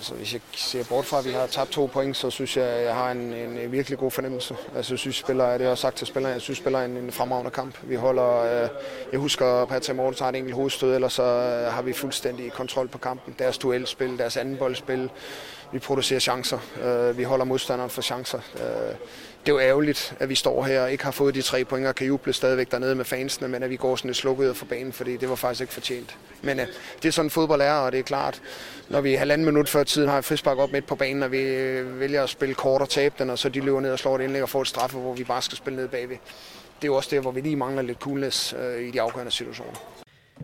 Altså, 0.00 0.14
hvis 0.14 0.32
jeg 0.32 0.40
ser 0.52 0.84
bort 0.88 1.04
fra, 1.04 1.18
at 1.18 1.24
vi 1.24 1.30
har 1.30 1.46
tabt 1.46 1.70
to 1.70 1.86
point, 1.86 2.16
så 2.16 2.30
synes 2.30 2.56
jeg, 2.56 2.64
at 2.64 2.84
jeg 2.84 2.94
har 2.94 3.10
en, 3.10 3.32
en 3.34 3.72
virkelig 3.72 3.98
god 3.98 4.10
fornemmelse. 4.10 4.56
Altså, 4.76 4.92
jeg 4.92 4.98
synes, 4.98 5.16
spiller, 5.16 5.52
det 5.52 5.60
har 5.60 5.68
jeg 5.68 5.78
sagt 5.78 5.96
til 5.96 6.06
spillerne, 6.06 6.32
jeg 6.32 6.40
synes, 6.40 6.58
spiller 6.58 6.80
en, 6.80 6.96
en 6.96 7.12
fremragende 7.12 7.50
kamp. 7.50 7.74
Vi 7.82 7.94
holder, 7.94 8.62
øh, 8.62 8.68
jeg 9.12 9.20
husker, 9.20 9.62
at 9.62 9.68
Patrick 9.68 9.96
Morten 9.96 10.14
tager 10.14 10.28
et 10.28 10.36
enkelt 10.36 10.54
hovedstød, 10.54 10.94
eller 10.94 11.08
så 11.08 11.22
øh, 11.22 11.72
har 11.72 11.82
vi 11.82 11.92
fuldstændig 11.92 12.52
kontrol 12.52 12.88
på 12.88 12.98
kampen. 12.98 13.34
Deres 13.38 13.58
duelspil, 13.58 14.18
deres 14.18 14.36
anden 14.36 14.56
boldspil, 14.56 15.10
vi 15.72 15.78
producerer 15.78 16.20
chancer, 16.20 16.58
øh, 16.84 17.18
vi 17.18 17.22
holder 17.22 17.44
modstanderen 17.44 17.90
for 17.90 18.02
chancer. 18.02 18.38
Øh, 18.56 18.94
det 19.46 19.48
er 19.48 19.52
jo 19.52 19.60
ærgerligt, 19.60 20.14
at 20.18 20.28
vi 20.28 20.34
står 20.34 20.64
her 20.64 20.82
og 20.82 20.92
ikke 20.92 21.04
har 21.04 21.10
fået 21.10 21.34
de 21.34 21.42
tre 21.42 21.64
point 21.64 21.86
og 21.86 21.94
kan 21.94 22.06
juble 22.06 22.32
stadigvæk 22.32 22.70
dernede 22.70 22.94
med 22.94 23.04
fansene, 23.04 23.48
men 23.48 23.62
at 23.62 23.70
vi 23.70 23.76
går 23.76 23.96
sådan 23.96 24.08
lidt 24.08 24.16
slukket 24.16 24.56
for 24.56 24.66
banen, 24.66 24.92
fordi 24.92 25.16
det 25.16 25.28
var 25.28 25.34
faktisk 25.34 25.60
ikke 25.60 25.72
fortjent. 25.72 26.16
Men 26.42 26.60
øh, 26.60 26.66
det 27.02 27.08
er 27.08 27.12
sådan 27.12 27.30
fodbold 27.30 27.60
er, 27.60 27.72
og 27.72 27.92
det 27.92 27.98
er 27.98 28.04
klart, 28.04 28.42
når 28.88 29.00
vi 29.00 29.14
halvanden 29.14 29.44
minut 29.44 29.68
før 29.68 29.82
tiden 29.82 30.08
har 30.08 30.18
et 30.18 30.24
frispark 30.24 30.58
op 30.58 30.72
midt 30.72 30.86
på 30.86 30.94
banen, 30.94 31.22
og 31.22 31.32
vi 31.32 31.40
øh, 31.40 32.00
vælger 32.00 32.22
at 32.22 32.28
spille 32.28 32.54
kort 32.54 32.82
og 32.82 32.88
tabe 32.88 33.14
den, 33.18 33.30
og 33.30 33.38
så 33.38 33.48
de 33.48 33.60
løber 33.60 33.80
ned 33.80 33.92
og 33.92 33.98
slår 33.98 34.16
et 34.16 34.22
indlæg 34.22 34.42
og 34.42 34.48
får 34.48 34.62
et 34.62 34.68
straffe, 34.68 34.98
hvor 34.98 35.14
vi 35.14 35.24
bare 35.24 35.42
skal 35.42 35.58
spille 35.58 35.76
ned 35.76 35.88
bagved. 35.88 36.16
Det 36.76 36.84
er 36.84 36.92
jo 36.92 36.96
også 36.96 37.08
det, 37.12 37.20
hvor 37.20 37.30
vi 37.30 37.40
lige 37.40 37.56
mangler 37.56 37.82
lidt 37.82 37.98
coolness 37.98 38.54
øh, 38.58 38.88
i 38.88 38.90
de 38.90 39.00
afgørende 39.00 39.32
situationer. 39.32 40.00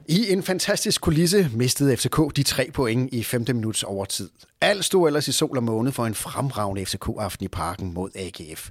I 0.08 0.32
en 0.32 0.42
fantastisk 0.42 1.00
kulisse 1.00 1.50
mistede 1.54 1.96
FCK 1.96 2.36
de 2.36 2.42
tre 2.42 2.70
point 2.74 3.14
i 3.14 3.22
5. 3.22 3.44
minuts 3.48 3.82
overtid. 3.82 4.30
Alt 4.60 4.84
stod 4.84 5.06
ellers 5.06 5.28
i 5.28 5.32
sol 5.32 5.56
og 5.56 5.62
måne 5.62 5.92
for 5.92 6.06
en 6.06 6.14
fremragende 6.14 6.86
FCK-aften 6.86 7.44
i 7.44 7.48
parken 7.48 7.94
mod 7.94 8.10
AGF. 8.14 8.70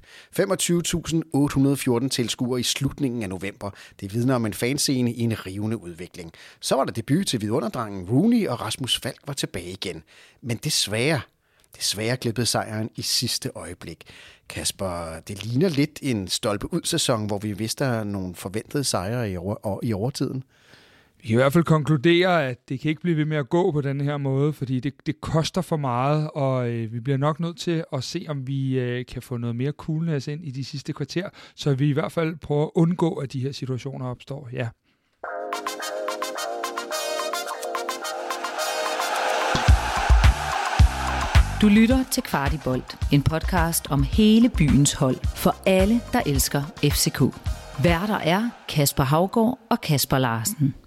25.814 2.03 2.09
tilskuere 2.09 2.59
i 2.59 2.63
slutningen 2.63 3.23
af 3.23 3.29
november. 3.29 3.69
Det 3.99 4.13
vidner 4.13 4.35
om 4.35 4.45
en 4.45 4.53
fanscene 4.53 5.13
i 5.13 5.21
en 5.21 5.45
rivende 5.45 5.77
udvikling. 5.77 6.31
Så 6.59 6.75
var 6.75 6.85
der 6.85 6.91
debut 6.91 7.27
til 7.27 7.41
vidunderdrangen 7.41 8.09
Rooney, 8.09 8.47
og 8.47 8.61
Rasmus 8.61 8.99
Falk 8.99 9.19
var 9.27 9.33
tilbage 9.33 9.71
igen. 9.71 10.03
Men 10.41 10.57
desværre, 10.57 11.21
desværre 11.77 12.17
glippede 12.17 12.45
sejren 12.45 12.89
i 12.95 13.01
sidste 13.01 13.51
øjeblik. 13.55 14.03
Kasper, 14.49 15.19
det 15.27 15.45
ligner 15.45 15.69
lidt 15.69 15.99
en 16.01 16.27
stolpe 16.27 16.73
ud 16.73 16.81
sæson, 16.83 17.25
hvor 17.25 17.37
vi 17.37 17.53
vidste 17.53 18.05
nogle 18.05 18.35
forventede 18.35 18.83
sejre 18.83 19.31
i, 19.31 19.37
over, 19.37 19.79
i 19.83 19.93
overtiden. 19.93 20.43
Vi 21.25 21.27
kan 21.27 21.33
i 21.33 21.41
hvert 21.41 21.53
fald 21.53 21.63
konkludere, 21.63 22.47
at 22.47 22.69
det 22.69 22.79
kan 22.79 22.89
ikke 22.89 23.01
blive 23.01 23.17
ved 23.17 23.25
med 23.25 23.37
at 23.37 23.49
gå 23.49 23.71
på 23.71 23.81
den 23.81 24.01
her 24.01 24.17
måde, 24.17 24.53
fordi 24.53 24.79
det, 24.79 24.93
det 25.05 25.21
koster 25.21 25.61
for 25.61 25.77
meget, 25.77 26.29
og 26.35 26.69
øh, 26.69 26.93
vi 26.93 26.99
bliver 26.99 27.17
nok 27.17 27.39
nødt 27.39 27.57
til 27.57 27.83
at 27.93 28.03
se, 28.03 28.25
om 28.29 28.47
vi 28.47 28.79
øh, 28.79 29.05
kan 29.05 29.21
få 29.21 29.37
noget 29.37 29.55
mere 29.55 29.71
coolness 29.71 30.27
ind 30.27 30.45
i 30.45 30.51
de 30.51 30.65
sidste 30.65 30.93
kvarter, 30.93 31.29
så 31.55 31.73
vi 31.73 31.89
i 31.89 31.91
hvert 31.91 32.11
fald 32.11 32.35
prøver 32.35 32.63
at 32.63 32.71
undgå, 32.75 33.13
at 33.13 33.33
de 33.33 33.39
her 33.39 33.51
situationer 33.51 34.05
opstår. 34.05 34.49
Ja. 34.53 34.67
Du 41.61 41.67
lytter 41.67 42.03
til 42.11 42.23
Kvartibolt, 42.23 42.97
en 43.13 43.23
podcast 43.23 43.91
om 43.91 44.03
hele 44.03 44.49
byens 44.49 44.93
hold 44.93 45.17
for 45.35 45.55
alle, 45.65 46.01
der 46.13 46.21
elsker 46.25 46.61
FCK. 46.83 47.21
Værter 47.83 48.17
er 48.17 48.49
Kasper 48.69 49.03
Havgård 49.03 49.59
og 49.69 49.81
Kasper 49.81 50.17
Larsen. 50.17 50.84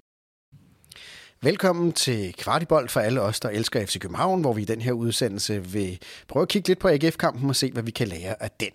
Velkommen 1.41 1.91
til 1.91 2.33
Kvartibold 2.33 2.89
for 2.89 2.99
alle 2.99 3.21
os, 3.21 3.39
der 3.39 3.49
elsker 3.49 3.85
FC 3.85 3.99
København, 3.99 4.41
hvor 4.41 4.53
vi 4.53 4.61
i 4.61 4.65
den 4.65 4.81
her 4.81 4.91
udsendelse 4.91 5.63
vil 5.63 5.99
prøve 6.27 6.41
at 6.41 6.49
kigge 6.49 6.67
lidt 6.67 6.79
på 6.79 6.87
AGF-kampen 6.87 7.49
og 7.49 7.55
se, 7.55 7.71
hvad 7.71 7.83
vi 7.83 7.91
kan 7.91 8.07
lære 8.07 8.43
af 8.43 8.51
den. 8.59 8.69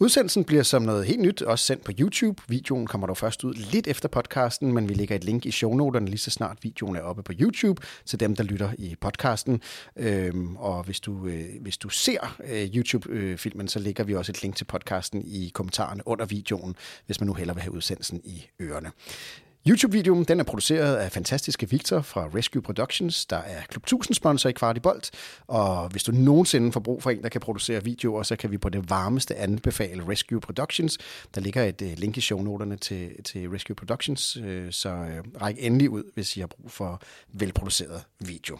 Udsendelsen 0.00 0.44
bliver 0.44 0.62
som 0.62 0.82
noget 0.82 1.06
helt 1.06 1.20
nyt 1.20 1.42
også 1.42 1.64
sendt 1.64 1.84
på 1.84 1.92
YouTube. 1.98 2.42
Videoen 2.48 2.86
kommer 2.86 3.06
dog 3.06 3.16
først 3.16 3.44
ud 3.44 3.54
lidt 3.54 3.86
efter 3.86 4.08
podcasten, 4.08 4.72
men 4.72 4.88
vi 4.88 4.94
lægger 4.94 5.16
et 5.16 5.24
link 5.24 5.46
i 5.46 5.50
shownoterne 5.50 6.06
lige 6.06 6.18
så 6.18 6.30
snart 6.30 6.58
videoen 6.62 6.96
er 6.96 7.00
oppe 7.00 7.22
på 7.22 7.32
YouTube 7.40 7.82
til 8.04 8.20
dem, 8.20 8.36
der 8.36 8.44
lytter 8.44 8.72
i 8.78 8.96
podcasten. 9.00 9.60
Øhm, 9.96 10.56
og 10.56 10.82
hvis 10.84 11.00
du, 11.00 11.26
øh, 11.26 11.44
hvis 11.60 11.78
du 11.78 11.88
ser 11.88 12.36
øh, 12.44 12.76
YouTube-filmen, 12.76 13.68
så 13.68 13.78
lægger 13.78 14.04
vi 14.04 14.14
også 14.14 14.32
et 14.32 14.42
link 14.42 14.56
til 14.56 14.64
podcasten 14.64 15.22
i 15.26 15.50
kommentarerne 15.54 16.02
under 16.08 16.26
videoen, 16.26 16.76
hvis 17.06 17.20
man 17.20 17.26
nu 17.26 17.34
hellere 17.34 17.56
vil 17.56 17.62
have 17.62 17.72
udsendelsen 17.72 18.20
i 18.24 18.46
ørerne. 18.60 18.90
YouTube-videoen 19.68 20.24
den 20.24 20.40
er 20.40 20.44
produceret 20.44 20.96
af 20.96 21.12
fantastiske 21.12 21.70
Victor 21.70 22.00
fra 22.00 22.28
Rescue 22.34 22.62
Productions, 22.62 23.26
der 23.26 23.36
er 23.36 23.62
Klub 23.68 23.82
1000 23.82 24.14
sponsor 24.14 24.48
i 24.48 24.52
Kvartibolt. 24.52 25.10
Og 25.46 25.88
hvis 25.88 26.02
du 26.02 26.12
nogensinde 26.12 26.72
får 26.72 26.80
brug 26.80 27.02
for 27.02 27.10
en, 27.10 27.22
der 27.22 27.28
kan 27.28 27.40
producere 27.40 27.84
videoer, 27.84 28.22
så 28.22 28.36
kan 28.36 28.50
vi 28.50 28.58
på 28.58 28.68
det 28.68 28.90
varmeste 28.90 29.36
anbefale 29.36 30.08
Rescue 30.08 30.40
Productions. 30.40 30.98
Der 31.34 31.40
ligger 31.40 31.64
et 31.64 31.82
øh, 31.82 31.92
link 31.96 32.16
i 32.16 32.20
shownoterne 32.20 32.76
til, 32.76 33.22
til 33.22 33.48
Rescue 33.48 33.74
Productions, 33.74 34.36
øh, 34.36 34.72
så 34.72 34.88
øh, 34.88 35.42
ræk 35.42 35.56
endelig 35.58 35.90
ud, 35.90 36.02
hvis 36.14 36.36
I 36.36 36.40
har 36.40 36.46
brug 36.46 36.70
for 36.70 37.02
velproduceret 37.32 38.02
video. 38.20 38.58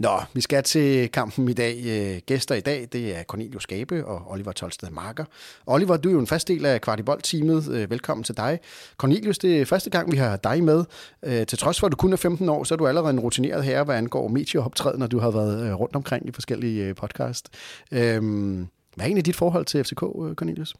Nå, 0.00 0.20
vi 0.34 0.40
skal 0.40 0.62
til 0.62 1.08
kampen 1.08 1.48
i 1.48 1.52
dag. 1.52 1.82
Øh, 1.86 2.20
gæster 2.26 2.54
i 2.54 2.60
dag, 2.60 2.88
det 2.92 3.16
er 3.16 3.22
Cornelius 3.22 3.62
Skabe 3.62 4.06
og 4.06 4.30
Oliver 4.30 4.52
Tolsted 4.52 4.90
Marker. 4.90 5.24
Oliver, 5.66 5.96
du 5.96 6.08
er 6.08 6.12
jo 6.12 6.20
en 6.20 6.26
fast 6.26 6.48
del 6.48 6.66
af 6.66 6.80
Kvartibold-teamet. 6.80 7.68
Øh, 7.68 7.90
velkommen 7.90 8.24
til 8.24 8.36
dig. 8.36 8.58
Cornelius, 8.96 9.38
det 9.38 9.60
er 9.60 9.64
første 9.64 9.90
gang, 9.90 10.12
vi 10.12 10.16
har 10.16 10.36
dig 10.36 10.64
med. 10.64 10.84
Øh, 11.22 11.46
til 11.46 11.58
trods 11.58 11.80
for, 11.80 11.86
at 11.86 11.92
du 11.92 11.96
kun 11.96 12.12
er 12.12 12.16
15 12.16 12.48
år, 12.48 12.64
så 12.64 12.74
er 12.74 12.76
du 12.76 12.86
allerede 12.86 13.10
en 13.10 13.20
rutineret 13.20 13.64
herre, 13.64 13.84
hvad 13.84 13.96
angår 13.96 14.28
medieoptræden, 14.28 14.98
når 14.98 15.06
du 15.06 15.18
har 15.18 15.30
været 15.30 15.80
rundt 15.80 15.96
omkring 15.96 16.28
i 16.28 16.32
forskellige 16.32 16.94
podcast. 16.94 17.48
Øhm, 17.92 18.68
hvad 18.94 19.04
er 19.04 19.06
egentlig 19.06 19.26
dit 19.26 19.36
forhold 19.36 19.64
til 19.64 19.84
FCK, 19.84 20.00
Cornelius? 20.34 20.74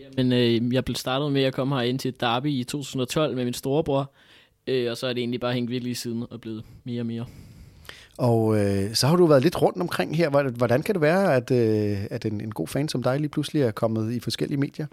Jamen, 0.00 0.32
øh, 0.32 0.74
jeg 0.74 0.84
blev 0.84 0.94
startet 0.94 1.32
med 1.32 1.42
at 1.42 1.54
komme 1.54 1.74
her 1.74 1.82
ind 1.82 1.98
til 1.98 2.14
Derby 2.20 2.46
i 2.46 2.64
2012 2.64 3.36
med 3.36 3.44
min 3.44 3.54
storebror, 3.54 4.12
øh, 4.66 4.90
og 4.90 4.96
så 4.96 5.06
er 5.06 5.12
det 5.12 5.20
egentlig 5.20 5.40
bare 5.40 5.52
hængt 5.52 5.70
virkelig 5.70 5.96
siden 5.96 6.24
og 6.30 6.40
blevet 6.40 6.64
mere 6.84 7.00
og 7.00 7.06
mere. 7.06 7.26
Og 8.18 8.58
øh, 8.58 8.94
så 8.94 9.06
har 9.06 9.16
du 9.16 9.26
været 9.26 9.42
lidt 9.42 9.62
rundt 9.62 9.80
omkring 9.80 10.16
her. 10.16 10.50
Hvordan 10.50 10.82
kan 10.82 10.94
det 10.94 11.02
være, 11.02 11.34
at, 11.34 11.50
øh, 11.50 11.98
at 12.10 12.24
en, 12.24 12.40
en 12.40 12.52
god 12.52 12.68
fan 12.68 12.88
som 12.88 13.02
dig 13.02 13.20
lige 13.20 13.28
pludselig 13.28 13.62
er 13.62 13.70
kommet 13.70 14.12
i 14.12 14.20
forskellige 14.20 14.60
medier? 14.60 14.86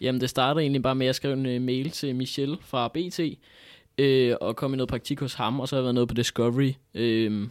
Jamen, 0.00 0.20
det 0.20 0.30
startede 0.30 0.62
egentlig 0.62 0.82
bare 0.82 0.94
med, 0.94 1.06
at 1.06 1.06
jeg 1.06 1.14
skrev 1.14 1.32
en 1.32 1.46
øh, 1.46 1.62
mail 1.62 1.90
til 1.90 2.16
Michel 2.16 2.56
fra 2.60 2.88
BT, 2.88 3.20
øh, 3.98 4.36
og 4.40 4.56
kom 4.56 4.74
i 4.74 4.76
noget 4.76 4.88
praktik 4.88 5.20
hos 5.20 5.34
ham, 5.34 5.60
og 5.60 5.68
så 5.68 5.76
har 5.76 5.80
jeg 5.80 5.84
været 5.84 5.94
noget 5.94 6.08
på 6.08 6.14
Discovery. 6.14 6.72
Øh, 6.94 7.48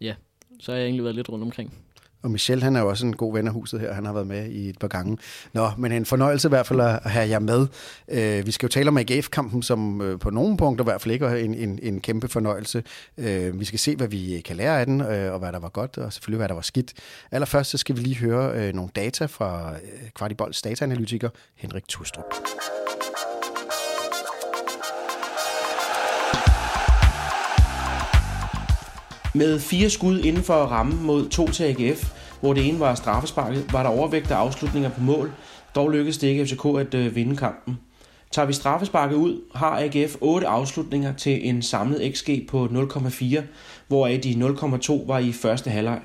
ja, 0.00 0.14
så 0.60 0.72
har 0.72 0.78
jeg 0.78 0.84
egentlig 0.84 1.04
været 1.04 1.16
lidt 1.16 1.28
rundt 1.28 1.44
omkring. 1.44 1.83
Og 2.24 2.30
Michel, 2.30 2.62
han 2.62 2.76
er 2.76 2.80
jo 2.80 2.88
også 2.88 3.06
en 3.06 3.16
god 3.16 3.32
ven 3.32 3.46
af 3.46 3.52
huset 3.52 3.80
her. 3.80 3.92
Han 3.92 4.04
har 4.04 4.12
været 4.12 4.26
med 4.26 4.50
i 4.50 4.68
et 4.68 4.78
par 4.78 4.88
gange. 4.88 5.18
Nå, 5.52 5.70
men 5.78 5.92
en 5.92 6.04
fornøjelse 6.04 6.48
i 6.48 6.50
hvert 6.50 6.66
fald 6.66 6.80
at 6.80 7.00
have 7.10 7.28
jer 7.28 7.38
med. 7.38 7.66
Øh, 8.08 8.46
vi 8.46 8.50
skal 8.50 8.66
jo 8.66 8.70
tale 8.70 8.88
om 8.88 8.98
AGF-kampen, 8.98 9.62
som 9.62 10.00
øh, 10.00 10.18
på 10.18 10.30
nogle 10.30 10.56
punkter 10.56 10.84
i 10.84 10.86
hvert 10.86 11.00
fald 11.00 11.12
ikke 11.12 11.26
er 11.26 11.34
en, 11.34 11.54
en, 11.54 11.78
en 11.82 12.00
kæmpe 12.00 12.28
fornøjelse. 12.28 12.82
Øh, 13.18 13.60
vi 13.60 13.64
skal 13.64 13.78
se, 13.78 13.96
hvad 13.96 14.08
vi 14.08 14.36
øh, 14.36 14.42
kan 14.42 14.56
lære 14.56 14.80
af 14.80 14.86
den, 14.86 15.00
øh, 15.00 15.32
og 15.32 15.38
hvad 15.38 15.52
der 15.52 15.58
var 15.58 15.68
godt, 15.68 15.98
og 15.98 16.12
selvfølgelig, 16.12 16.38
hvad 16.38 16.48
der 16.48 16.54
var 16.54 16.62
skidt. 16.62 16.92
Allerførst 17.30 17.70
så 17.70 17.78
skal 17.78 17.96
vi 17.96 18.00
lige 18.00 18.16
høre 18.16 18.52
øh, 18.58 18.74
nogle 18.74 18.90
data 18.96 19.26
fra 19.26 19.74
Kvartibolds 20.14 20.62
dataanalytiker 20.62 21.28
Henrik 21.56 21.88
Tustrup. 21.88 22.24
Med 29.36 29.60
fire 29.60 29.90
skud 29.90 30.20
inden 30.20 30.42
for 30.42 30.54
rammen 30.54 31.06
mod 31.06 31.28
to 31.28 31.48
til 31.48 31.64
AGF, 31.64 32.12
hvor 32.40 32.52
det 32.52 32.68
ene 32.68 32.80
var 32.80 32.94
straffesparket, 32.94 33.72
var 33.72 33.82
der 33.82 33.90
overvægt 33.90 34.30
af 34.30 34.36
afslutninger 34.36 34.90
på 34.90 35.00
mål. 35.00 35.32
Dog 35.74 35.90
lykkedes 35.90 36.18
det 36.18 36.28
ikke 36.28 36.46
FCK 36.46 36.64
at 36.78 36.94
øh, 36.94 37.14
vinde 37.14 37.36
kampen. 37.36 37.78
Tager 38.30 38.46
vi 38.46 38.52
straffesparket 38.52 39.16
ud, 39.16 39.40
har 39.54 39.80
AGF 39.80 40.16
8 40.20 40.46
afslutninger 40.46 41.16
til 41.16 41.48
en 41.48 41.62
samlet 41.62 42.16
XG 42.16 42.28
på 42.48 42.64
0,4, 42.64 43.42
hvoraf 43.88 44.20
de 44.22 44.32
0,2 44.32 45.06
var 45.06 45.18
i 45.18 45.32
første 45.32 45.70
halvleg. 45.70 46.00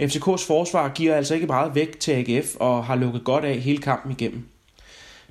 FCKs 0.00 0.46
forsvar 0.46 0.88
giver 0.88 1.14
altså 1.14 1.34
ikke 1.34 1.46
meget 1.46 1.74
vægt 1.74 1.98
til 1.98 2.12
AGF 2.12 2.56
og 2.60 2.84
har 2.84 2.96
lukket 2.96 3.24
godt 3.24 3.44
af 3.44 3.58
hele 3.58 3.78
kampen 3.78 4.12
igennem. 4.12 4.48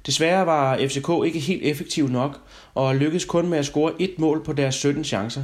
Desværre 0.06 0.46
var 0.46 0.78
FCK 0.78 1.10
ikke 1.26 1.40
helt 1.40 1.64
effektiv 1.64 2.08
nok 2.08 2.40
og 2.74 2.96
lykkedes 2.96 3.26
kun 3.26 3.48
med 3.48 3.58
at 3.58 3.66
score 3.66 3.92
et 4.00 4.14
mål 4.18 4.44
på 4.44 4.54
deres 4.54 4.76
17 4.76 5.04
chancer. 5.04 5.44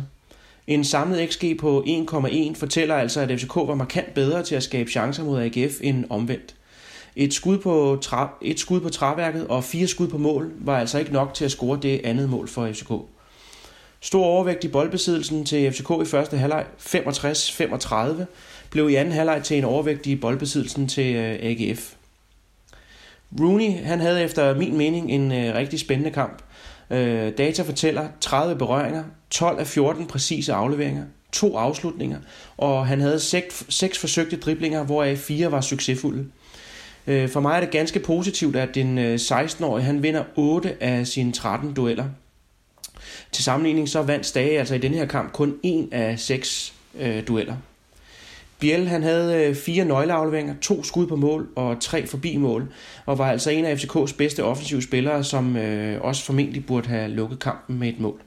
En 0.67 0.83
samlet 0.83 1.29
XG 1.33 1.57
på 1.59 1.83
1,1 1.87 2.55
fortæller 2.55 2.95
altså, 2.95 3.21
at 3.21 3.39
FCK 3.39 3.55
var 3.55 3.75
markant 3.75 4.13
bedre 4.13 4.43
til 4.43 4.55
at 4.55 4.63
skabe 4.63 4.91
chancer 4.91 5.23
mod 5.23 5.41
AGF 5.41 5.73
end 5.81 6.05
omvendt. 6.09 6.55
Et 7.15 7.33
skud, 7.33 7.57
på 7.57 7.99
tra- 8.05 8.37
et 8.41 8.59
skud 8.59 8.81
på 8.81 8.89
træværket 8.89 9.47
og 9.47 9.63
fire 9.63 9.87
skud 9.87 10.07
på 10.07 10.17
mål 10.17 10.51
var 10.59 10.79
altså 10.79 10.99
ikke 10.99 11.13
nok 11.13 11.33
til 11.33 11.45
at 11.45 11.51
score 11.51 11.79
det 11.81 12.01
andet 12.03 12.29
mål 12.29 12.47
for 12.47 12.71
FCK. 12.71 12.91
Stor 14.03 14.25
overvægt 14.25 14.63
i 14.63 14.67
boldbesiddelsen 14.67 15.45
til 15.45 15.71
FCK 15.71 15.89
i 16.01 16.05
første 16.05 16.37
halvleg 16.37 16.65
65-35 16.79 18.23
blev 18.69 18.89
i 18.89 18.95
anden 18.95 19.13
halvleg 19.13 19.41
til 19.43 19.57
en 19.57 19.63
overvægt 19.63 20.05
i 20.05 20.15
boldbesiddelsen 20.15 20.87
til 20.87 21.15
øh, 21.15 21.39
AGF. 21.41 21.93
Rooney 23.39 23.71
han 23.71 23.99
havde 23.99 24.23
efter 24.23 24.55
min 24.55 24.77
mening 24.77 25.11
en 25.11 25.31
øh, 25.31 25.55
rigtig 25.55 25.79
spændende 25.79 26.11
kamp. 26.11 26.43
Øh, 26.91 27.31
data 27.37 27.63
fortæller 27.63 28.07
30 28.21 28.55
berøringer, 28.55 29.03
12 29.29 29.59
af 29.59 29.67
14 29.67 30.07
præcise 30.07 30.53
afleveringer, 30.53 31.03
to 31.31 31.57
afslutninger, 31.57 32.19
og 32.57 32.87
han 32.87 33.01
havde 33.01 33.19
seks, 33.19 33.65
seks 33.69 33.99
forsøgte 33.99 34.37
driblinger, 34.37 34.83
hvoraf 34.83 35.17
fire 35.17 35.51
var 35.51 35.61
succesfulde. 35.61 36.25
Øh, 37.07 37.29
for 37.29 37.39
mig 37.39 37.55
er 37.55 37.59
det 37.59 37.71
ganske 37.71 37.99
positivt, 37.99 38.55
at 38.55 38.75
den 38.75 39.15
16-årige 39.15 39.81
øh, 39.81 39.85
han 39.85 40.03
vinder 40.03 40.23
8 40.35 40.83
af 40.83 41.07
sine 41.07 41.31
13 41.31 41.73
dueller. 41.73 42.05
Til 43.31 43.43
sammenligning 43.43 43.89
så 43.89 44.01
vandt 44.01 44.25
Stage 44.25 44.59
altså 44.59 44.75
i 44.75 44.77
den 44.77 44.93
her 44.93 45.05
kamp 45.05 45.31
kun 45.33 45.55
en 45.63 45.89
af 45.91 46.19
seks 46.19 46.73
øh, 46.99 47.27
dueller. 47.27 47.55
Biel 48.61 48.87
han 48.87 49.03
havde 49.03 49.45
øh, 49.45 49.55
fire 49.55 49.85
nøgleafleveringer, 49.85 50.55
to 50.61 50.83
skud 50.83 51.07
på 51.07 51.15
mål 51.15 51.47
og 51.55 51.79
tre 51.79 52.07
forbi 52.07 52.37
mål, 52.37 52.73
og 53.05 53.17
var 53.17 53.31
altså 53.31 53.49
en 53.49 53.65
af 53.65 53.75
FCK's 53.75 54.15
bedste 54.17 54.43
offensive 54.43 54.81
spillere, 54.81 55.23
som 55.23 55.57
øh, 55.57 56.01
også 56.01 56.25
formentlig 56.25 56.65
burde 56.65 56.87
have 56.87 57.09
lukket 57.09 57.39
kampen 57.39 57.79
med 57.79 57.89
et 57.89 57.99
mål. 57.99 58.21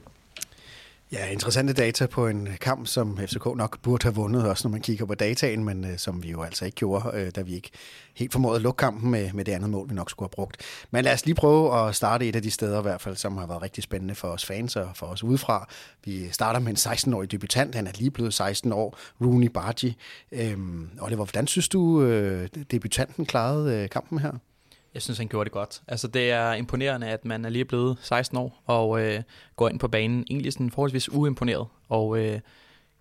Ja, 1.15 1.25
interessante 1.25 1.73
data 1.73 2.05
på 2.05 2.27
en 2.27 2.49
kamp, 2.61 2.87
som 2.87 3.17
FCK 3.17 3.45
nok 3.55 3.79
burde 3.81 4.03
have 4.03 4.15
vundet, 4.15 4.49
også 4.49 4.67
når 4.67 4.71
man 4.71 4.81
kigger 4.81 5.05
på 5.05 5.15
dataen, 5.15 5.63
men 5.63 5.85
øh, 5.85 5.97
som 5.97 6.23
vi 6.23 6.29
jo 6.29 6.43
altså 6.43 6.65
ikke 6.65 6.75
gjorde, 6.75 7.11
øh, 7.13 7.31
da 7.35 7.41
vi 7.41 7.55
ikke 7.55 7.69
helt 8.15 8.31
formåede 8.31 8.55
at 8.55 8.61
lukke 8.61 8.77
kampen 8.77 9.11
med, 9.11 9.33
med 9.33 9.45
det 9.45 9.51
andet 9.51 9.69
mål, 9.69 9.89
vi 9.89 9.95
nok 9.95 10.09
skulle 10.09 10.27
have 10.27 10.35
brugt. 10.35 10.57
Men 10.91 11.03
lad 11.03 11.13
os 11.13 11.25
lige 11.25 11.35
prøve 11.35 11.79
at 11.79 11.95
starte 11.95 12.27
et 12.27 12.35
af 12.35 12.41
de 12.41 12.51
steder 12.51 12.79
i 12.79 12.81
hvert 12.81 13.01
fald, 13.01 13.15
som 13.15 13.37
har 13.37 13.47
været 13.47 13.61
rigtig 13.61 13.83
spændende 13.83 14.15
for 14.15 14.27
os 14.27 14.45
fans 14.45 14.75
og 14.75 14.89
for 14.95 15.05
os 15.05 15.23
udefra. 15.23 15.67
Vi 16.05 16.31
starter 16.31 16.59
med 16.59 16.71
en 16.71 16.77
16-årig 16.77 17.31
debutant, 17.31 17.75
han 17.75 17.87
er 17.87 17.91
lige 17.95 18.11
blevet 18.11 18.33
16 18.33 18.73
år, 18.73 18.97
Rooney 19.21 19.47
Bargi. 19.47 19.97
Øhm, 20.31 20.89
Oliver, 21.01 21.25
hvordan 21.25 21.47
synes 21.47 21.69
du, 21.69 22.01
øh, 22.01 22.49
debutanten 22.71 23.25
klarede 23.25 23.83
øh, 23.83 23.89
kampen 23.89 24.19
her? 24.19 24.31
Jeg 24.95 25.01
synes, 25.01 25.17
han 25.17 25.27
gjorde 25.27 25.45
det 25.45 25.51
godt. 25.51 25.81
Altså, 25.87 26.07
det 26.07 26.31
er 26.31 26.53
imponerende, 26.53 27.07
at 27.07 27.25
man 27.25 27.45
er 27.45 27.49
lige 27.49 27.65
blevet 27.65 27.97
16 28.01 28.37
år 28.37 28.63
og 28.65 29.01
øh, 29.01 29.21
går 29.55 29.69
ind 29.69 29.79
på 29.79 29.87
banen 29.87 30.25
egentlig 30.29 30.53
sådan 30.53 30.71
forholdsvis 30.71 31.11
uimponeret. 31.11 31.67
Og 31.89 32.17
øh, 32.19 32.39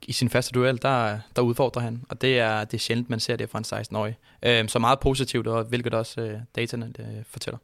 i 0.03 0.13
sin 0.13 0.31
første 0.31 0.53
duel, 0.53 0.83
der, 0.83 1.19
der 1.37 1.43
udfordrer 1.43 1.83
han, 1.83 2.05
og 2.09 2.21
det 2.21 2.39
er, 2.39 2.65
det 2.65 2.75
er 2.75 2.79
sjældent, 2.79 3.11
man 3.11 3.21
ser 3.21 3.37
det 3.37 3.51
fra 3.51 3.59
en 3.59 3.65
16-årig. 3.65 4.17
Øh, 4.43 4.69
så 4.69 4.79
meget 4.79 5.01
positivt, 5.01 5.47
og 5.47 5.65
hvilket 5.65 5.95
også 5.95 6.21
øh, 6.21 6.39
dataene 6.57 6.93
øh, 6.99 7.25
fortæller. 7.27 7.59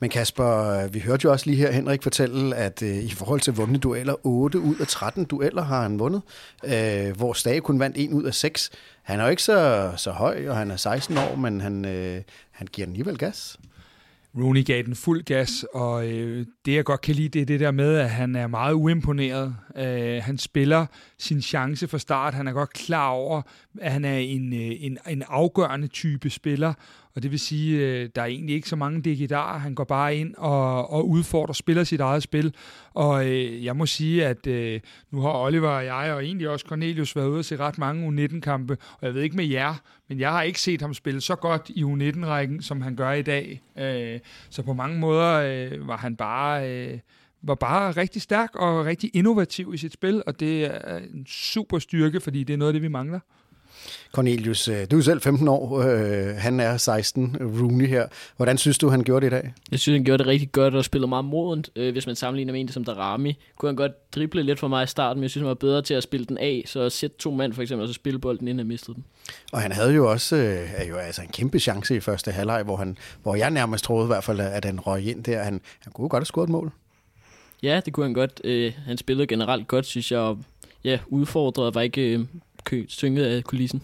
Men 0.00 0.10
Kasper, 0.10 0.82
øh, 0.84 0.94
vi 0.94 1.00
hørte 1.00 1.24
jo 1.24 1.32
også 1.32 1.46
lige 1.46 1.56
her 1.56 1.72
Henrik 1.72 2.02
fortælle, 2.02 2.56
at 2.56 2.82
øh, 2.82 2.96
i 2.96 3.10
forhold 3.10 3.40
til 3.40 3.52
vundne 3.52 3.78
dueller, 3.78 4.26
8 4.26 4.60
ud 4.60 4.76
af 4.76 4.86
13 4.86 5.24
dueller 5.24 5.62
har 5.62 5.82
han 5.82 5.98
vundet, 5.98 6.22
øh, 6.64 7.16
hvor 7.16 7.32
Stage 7.32 7.60
kun 7.60 7.78
vandt 7.78 7.96
1 7.98 8.12
ud 8.12 8.24
af 8.24 8.34
6. 8.34 8.70
Han 9.02 9.20
er 9.20 9.24
jo 9.24 9.30
ikke 9.30 9.42
så, 9.42 9.90
så 9.96 10.10
høj, 10.10 10.48
og 10.48 10.56
han 10.56 10.70
er 10.70 10.76
16 10.76 11.18
år, 11.18 11.36
men 11.36 11.60
han, 11.60 11.84
øh, 11.84 12.22
han 12.50 12.66
giver 12.66 12.86
den 12.86 12.92
alligevel 12.92 13.18
gas. 13.18 13.58
Rooney 14.36 14.64
gav 14.64 14.82
den 14.82 14.94
fuld 14.94 15.22
gas, 15.22 15.64
og 15.74 16.08
øh, 16.08 16.46
det 16.64 16.74
jeg 16.74 16.84
godt 16.84 17.00
kan 17.00 17.14
lide, 17.14 17.28
det 17.28 17.42
er 17.42 17.46
det 17.46 17.60
der 17.60 17.70
med, 17.70 17.96
at 17.96 18.10
han 18.10 18.36
er 18.36 18.46
meget 18.46 18.74
uimponeret. 18.74 19.56
Øh, 19.76 20.22
han 20.22 20.38
spiller 20.38 20.86
sin 21.18 21.42
chance 21.42 21.88
fra 21.88 21.98
start. 21.98 22.34
Han 22.34 22.48
er 22.48 22.52
godt 22.52 22.72
klar 22.72 23.08
over, 23.08 23.42
at 23.80 23.92
han 23.92 24.04
er 24.04 24.18
en, 24.18 24.52
øh, 24.52 24.72
en, 24.80 24.98
en 25.08 25.22
afgørende 25.28 25.86
type 25.86 26.30
spiller, 26.30 26.74
og 27.14 27.22
det 27.22 27.30
vil 27.30 27.40
sige, 27.40 27.78
øh, 27.78 28.08
der 28.14 28.22
er 28.22 28.26
egentlig 28.26 28.54
ikke 28.54 28.68
så 28.68 28.76
mange 28.76 29.02
digitarer. 29.02 29.58
Han 29.58 29.74
går 29.74 29.84
bare 29.84 30.16
ind 30.16 30.34
og, 30.38 30.90
og 30.90 31.08
udfordrer, 31.08 31.52
spiller 31.52 31.84
sit 31.84 32.00
eget 32.00 32.22
spil. 32.22 32.54
Og 32.94 33.26
øh, 33.26 33.64
jeg 33.64 33.76
må 33.76 33.86
sige, 33.86 34.26
at 34.26 34.46
øh, 34.46 34.80
nu 35.10 35.20
har 35.20 35.32
Oliver 35.32 35.68
og 35.68 35.84
jeg, 35.84 36.12
og 36.14 36.24
egentlig 36.24 36.48
også 36.48 36.66
Cornelius, 36.68 37.16
været 37.16 37.28
ude 37.28 37.38
og 37.38 37.44
se 37.44 37.56
ret 37.56 37.78
mange 37.78 38.08
U19-kampe. 38.08 38.76
Og 39.00 39.06
jeg 39.06 39.14
ved 39.14 39.22
ikke 39.22 39.36
med 39.36 39.46
jer, 39.46 39.74
men 40.08 40.20
jeg 40.20 40.30
har 40.30 40.42
ikke 40.42 40.60
set 40.60 40.80
ham 40.80 40.94
spille 40.94 41.20
så 41.20 41.34
godt 41.34 41.70
i 41.74 41.82
U19-rækken, 41.82 42.62
som 42.62 42.80
han 42.80 42.96
gør 42.96 43.12
i 43.12 43.22
dag. 43.22 43.62
Øh, 43.78 44.20
så 44.50 44.62
på 44.62 44.72
mange 44.72 44.98
måder 44.98 45.32
øh, 45.32 45.88
var 45.88 45.96
han 45.96 46.16
bare... 46.16 46.70
Øh, 46.70 46.98
var 47.42 47.54
bare 47.54 47.90
rigtig 47.90 48.22
stærk 48.22 48.56
og 48.56 48.84
rigtig 48.86 49.10
innovativ 49.14 49.74
i 49.74 49.76
sit 49.76 49.92
spil, 49.92 50.22
og 50.26 50.40
det 50.40 50.64
er 50.64 50.96
en 50.96 51.26
super 51.26 51.78
styrke, 51.78 52.20
fordi 52.20 52.44
det 52.44 52.52
er 52.52 52.56
noget 52.56 52.68
af 52.68 52.72
det, 52.72 52.82
vi 52.82 52.88
mangler. 52.88 53.20
Cornelius, 54.12 54.68
øh, 54.68 54.86
du 54.90 54.98
er 54.98 55.02
selv 55.02 55.20
15 55.20 55.48
år, 55.48 55.80
øh, 55.80 56.36
han 56.36 56.60
er 56.60 56.76
16, 56.76 57.36
Rooney 57.40 57.86
her. 57.86 58.06
Hvordan 58.36 58.58
synes 58.58 58.78
du, 58.78 58.88
han 58.88 59.02
gjorde 59.02 59.26
det 59.26 59.32
i 59.32 59.36
dag? 59.36 59.52
Jeg 59.70 59.78
synes, 59.78 59.96
han 59.96 60.04
gjorde 60.04 60.18
det 60.18 60.26
rigtig 60.26 60.52
godt 60.52 60.74
og 60.74 60.84
spillede 60.84 61.08
meget 61.08 61.24
modent. 61.24 61.70
Øh, 61.76 61.92
hvis 61.92 62.06
man 62.06 62.16
sammenligner 62.16 62.52
med 62.52 62.60
en 62.60 62.68
som 62.68 62.84
Darami, 62.84 63.38
kunne 63.58 63.68
han 63.68 63.76
godt 63.76 64.14
drible 64.14 64.42
lidt 64.42 64.58
for 64.58 64.68
mig 64.68 64.84
i 64.84 64.86
starten, 64.86 65.20
men 65.20 65.22
jeg 65.22 65.30
synes, 65.30 65.42
han 65.42 65.48
var 65.48 65.54
bedre 65.54 65.82
til 65.82 65.94
at 65.94 66.02
spille 66.02 66.26
den 66.26 66.38
af, 66.38 66.62
så 66.66 66.80
at 66.80 66.92
sætte 66.92 67.16
to 67.16 67.30
mand 67.30 67.52
for 67.52 67.62
eksempel, 67.62 67.82
og 67.82 67.88
så 67.88 67.94
spille 67.94 68.18
bolden, 68.18 68.48
inden 68.48 68.58
han 68.58 68.66
mistede 68.66 68.94
den. 68.94 69.04
Og 69.52 69.60
han 69.60 69.72
havde 69.72 69.94
jo 69.94 70.10
også 70.10 70.36
øh, 70.36 70.88
jo 70.88 70.96
altså 70.96 71.22
en 71.22 71.28
kæmpe 71.28 71.58
chance 71.58 71.96
i 71.96 72.00
første 72.00 72.30
halvleg, 72.30 72.62
hvor, 72.62 72.76
han, 72.76 72.98
hvor 73.22 73.34
jeg 73.34 73.50
nærmest 73.50 73.84
troede 73.84 74.04
i 74.04 74.06
hvert 74.06 74.24
fald, 74.24 74.40
at 74.40 74.64
han 74.64 74.80
røg 74.80 75.06
ind 75.06 75.24
der. 75.24 75.42
Han, 75.42 75.60
han 75.80 75.92
kunne 75.92 76.08
godt 76.08 76.20
have 76.20 76.26
scoret 76.26 76.46
et 76.46 76.50
mål. 76.50 76.72
Ja, 77.62 77.80
det 77.84 77.92
kunne 77.92 78.06
han 78.06 78.14
godt. 78.14 78.40
Øh, 78.44 78.72
han 78.86 78.98
spillede 78.98 79.26
generelt 79.26 79.68
godt, 79.68 79.86
synes 79.86 80.12
jeg, 80.12 80.20
og 80.20 80.38
ja, 80.84 80.98
udfordret 81.08 81.74
var 81.74 81.80
ikke 81.80 82.14
øh, 82.14 82.20
kø, 82.64 82.84
synget 82.88 83.26
af 83.26 83.44
kulissen. 83.44 83.82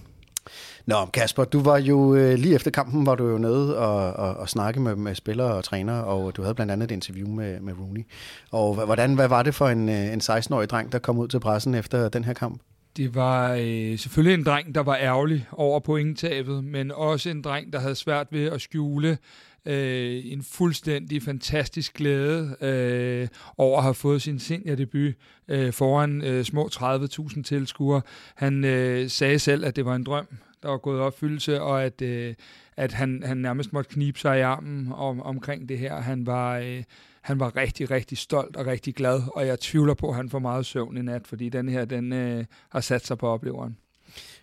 Nå, 0.87 1.07
Kasper, 1.13 1.45
du 1.45 1.61
var 1.61 1.79
jo 1.79 2.15
øh, 2.15 2.35
lige 2.35 2.55
efter 2.55 2.71
kampen, 2.71 3.07
var 3.07 3.15
du 3.15 3.29
jo 3.29 3.39
nede 3.39 3.79
og, 3.79 4.13
og, 4.13 4.37
og 4.37 4.49
snakke 4.49 4.81
med, 4.81 4.97
med 4.97 5.15
spillere 5.15 5.55
og 5.55 5.65
trænere, 5.65 6.05
og 6.05 6.37
du 6.37 6.43
havde 6.43 6.55
blandt 6.55 6.73
andet 6.73 6.91
et 6.91 6.95
interview 6.95 7.29
med, 7.29 7.61
med 7.61 7.73
Rooney. 7.81 8.07
Og 8.51 8.75
hvordan, 8.75 9.15
hvad 9.15 9.29
var 9.29 9.43
det 9.43 9.55
for 9.55 9.69
en, 9.69 9.89
øh, 9.89 10.13
en 10.13 10.21
16-årig 10.21 10.71
dreng, 10.71 10.93
der 10.93 10.99
kom 10.99 11.19
ud 11.19 11.29
til 11.29 11.41
pressen 11.41 11.75
efter 11.75 12.09
den 12.09 12.25
her 12.25 12.33
kamp? 12.33 12.61
Det 12.97 13.15
var 13.15 13.53
øh, 13.53 13.99
selvfølgelig 13.99 14.35
en 14.35 14.45
dreng, 14.45 14.75
der 14.75 14.83
var 14.83 14.97
ærgerlig 14.97 15.47
over 15.53 15.81
pointtabet, 15.81 16.65
men 16.65 16.93
også 16.93 17.31
en 17.31 17.43
dreng, 17.43 17.73
der 17.73 17.79
havde 17.81 17.95
svært 17.95 18.27
ved 18.31 18.47
at 18.47 18.61
skjule 18.61 19.19
øh, 19.67 20.23
en 20.25 20.43
fuldstændig 20.43 21.23
fantastisk 21.23 21.95
glæde 21.95 22.57
øh, 22.61 23.29
over 23.59 23.77
at 23.79 23.83
have 23.83 23.95
fået 23.95 24.23
sin 24.23 24.39
seniordebut 24.39 25.15
øh, 25.49 25.73
foran 25.73 26.23
øh, 26.23 26.45
små 26.45 26.69
30.000 26.73 27.43
tilskuere. 27.43 28.03
Han 28.35 28.65
øh, 28.65 29.11
sagde 29.11 29.39
selv, 29.39 29.65
at 29.65 29.77
det 29.77 29.85
var 29.85 29.95
en 29.95 30.05
drøm, 30.05 30.27
der 30.63 30.69
var 30.69 30.79
gået 30.79 31.01
opfyldelse, 31.01 31.63
og 31.63 31.85
at, 31.85 32.03
øh, 32.03 32.35
at 32.77 32.93
han, 32.93 33.23
han 33.27 33.37
nærmest 33.37 33.73
måtte 33.73 33.91
knibe 33.91 34.19
sig 34.19 34.39
i 34.39 34.41
armen 34.41 34.93
om, 34.93 35.23
omkring 35.23 35.69
det 35.69 35.79
her. 35.79 36.01
Han 36.01 36.27
var, 36.27 36.59
øh, 36.59 36.83
han 37.23 37.41
var 37.41 37.57
rigtig, 37.57 37.91
rigtig 37.91 38.19
stolt 38.19 38.57
og 38.57 38.67
rigtig 38.67 38.95
glad, 38.95 39.23
og 39.35 39.47
jeg 39.47 39.61
tvivler 39.61 39.95
på, 39.95 40.09
at 40.09 40.17
han 40.17 40.31
får 40.31 40.39
meget 40.39 40.67
søvn 40.67 40.97
i 40.97 41.03
nat, 41.03 41.27
fordi 41.27 41.49
den 41.49 41.69
her, 41.69 41.85
den 41.85 42.13
øh, 42.13 42.45
har 42.71 42.81
sat 42.81 43.07
sig 43.07 43.19
på 43.19 43.29
opleveren. 43.29 43.77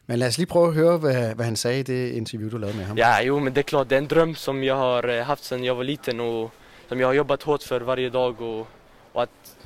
Men 0.06 0.20
lad 0.20 0.28
os 0.28 0.38
lige 0.38 0.48
prøve 0.48 0.68
at 0.68 0.74
høre, 0.74 0.98
hvad, 0.98 1.36
hvad 1.36 1.46
han 1.46 1.56
sagde 1.56 1.80
i 1.80 1.84
det 1.84 2.12
interview, 2.12 2.52
du 2.52 2.58
lavede 2.58 2.78
med 2.78 2.86
ham. 2.86 2.98
Ja, 2.98 3.22
jo, 3.22 3.40
men 3.40 3.54
det 3.54 3.60
är 3.60 3.64
klart, 3.64 3.90
det 3.90 3.96
är 3.96 4.02
en 4.02 4.08
dröm 4.08 4.36
som 4.36 4.64
jag 4.64 4.76
har 4.76 5.08
eh, 5.08 5.26
haft 5.26 5.44
sedan 5.44 5.64
jag 5.64 5.76
var 5.76 5.84
liten 5.84 6.20
och 6.20 6.52
som 6.90 7.00
jag 7.00 7.08
har 7.08 7.14
jobbat 7.14 7.44
hårt 7.44 7.64
för 7.64 7.82
varje 7.82 8.10
dag. 8.10 8.42
Och, 8.42 8.68
och 9.14 9.24
att, 9.24 9.58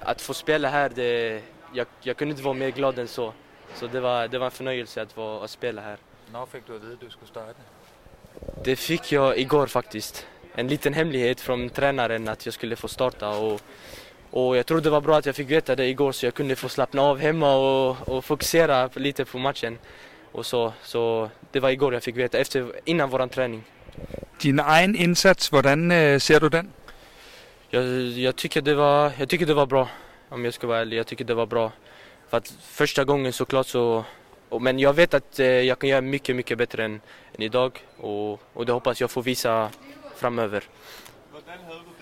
att 0.00 0.20
få 0.20 0.34
spela 0.34 0.68
här, 0.68 0.92
det, 0.94 1.42
jag, 1.74 1.86
jag 2.02 2.16
kunde 2.16 2.32
inte 2.32 2.42
vara 2.42 2.54
mer 2.54 2.70
glad 2.70 2.98
än 2.98 3.08
så. 3.08 3.32
Så 3.74 3.86
det 3.86 4.00
var, 4.00 4.28
det 4.28 4.38
var 4.38 4.46
en 4.46 4.50
förnöjelse 4.50 5.02
att, 5.02 5.16
vara, 5.16 5.44
att 5.44 5.50
spela 5.50 5.82
här. 5.82 5.96
När 6.32 6.46
fick 6.46 6.66
du 6.66 6.76
att 6.76 6.82
veta 6.82 6.92
att 6.92 7.00
du 7.00 7.10
skulle 7.10 7.28
starta? 7.28 7.52
Det 8.64 8.76
fick 8.76 9.12
jag 9.12 9.38
igår 9.38 9.66
faktiskt. 9.66 10.26
En 10.54 10.68
liten 10.68 10.94
hemlighet 10.94 11.40
från 11.40 11.70
tränaren 11.70 12.28
att 12.28 12.46
jag 12.46 12.54
skulle 12.54 12.76
få 12.76 12.88
starta. 12.88 13.28
Och, 13.28 13.60
och 14.30 14.56
jag 14.56 14.66
tror 14.66 14.80
det 14.80 14.90
var 14.90 15.00
bra 15.00 15.16
att 15.18 15.26
jag 15.26 15.36
fick 15.36 15.50
veta 15.50 15.76
det 15.76 15.86
igår 15.86 16.12
så 16.12 16.26
jag 16.26 16.34
kunde 16.34 16.56
få 16.56 16.68
slappna 16.68 17.02
av 17.02 17.18
hemma 17.18 17.56
och, 17.56 18.08
och 18.08 18.24
fokusera 18.24 18.90
lite 18.94 19.24
på 19.24 19.38
matchen. 19.38 19.78
Och 20.32 20.46
så, 20.46 20.72
så 20.82 21.30
det 21.52 21.60
var 21.60 21.70
igår 21.70 21.94
jag 21.94 22.02
fick 22.02 22.16
veta, 22.16 22.38
efter, 22.38 22.72
innan 22.84 23.10
våran 23.10 23.28
träning. 23.28 23.64
Din 24.42 24.60
egen 24.60 24.96
indsats, 24.96 25.48
hvordan 25.48 25.92
øh, 25.92 26.20
ser 26.20 26.38
du 26.38 26.48
den? 26.48 26.72
Jag, 27.70 27.84
jag, 28.18 28.36
tycker 28.36 28.60
det 28.60 28.74
var, 28.74 29.12
jag 29.18 29.28
tycker 29.28 29.46
det 29.46 29.54
var 29.54 29.66
bra, 29.66 29.88
om 30.28 30.44
jag 30.44 30.54
ska 30.54 30.66
vara 30.66 30.78
ärlig. 30.80 30.96
Jag 30.98 31.06
tycker 31.06 31.24
det 31.24 31.34
var 31.34 31.46
bra. 31.46 31.72
För 32.30 32.36
att 32.36 32.54
första 32.62 33.04
gången 33.04 33.32
såklart 33.32 33.66
så... 33.66 34.04
och- 34.48 34.62
Men 34.62 34.78
jag 34.78 34.92
vet 34.92 35.14
att 35.14 35.38
eh, 35.40 35.46
jag 35.46 35.78
kan 35.78 35.88
göra 35.90 36.00
mycket, 36.00 36.36
mycket 36.36 36.58
bättre 36.58 36.84
än, 36.84 37.00
än 37.34 37.42
idag. 37.42 37.80
Och, 37.96 38.40
och 38.52 38.66
det 38.66 38.72
hoppas 38.72 39.00
jag 39.00 39.10
får 39.10 39.22
visa 39.22 39.70
framöver. 40.16 40.62
Hvordan 41.32 41.58
havde 41.66 41.78
du 41.78 41.97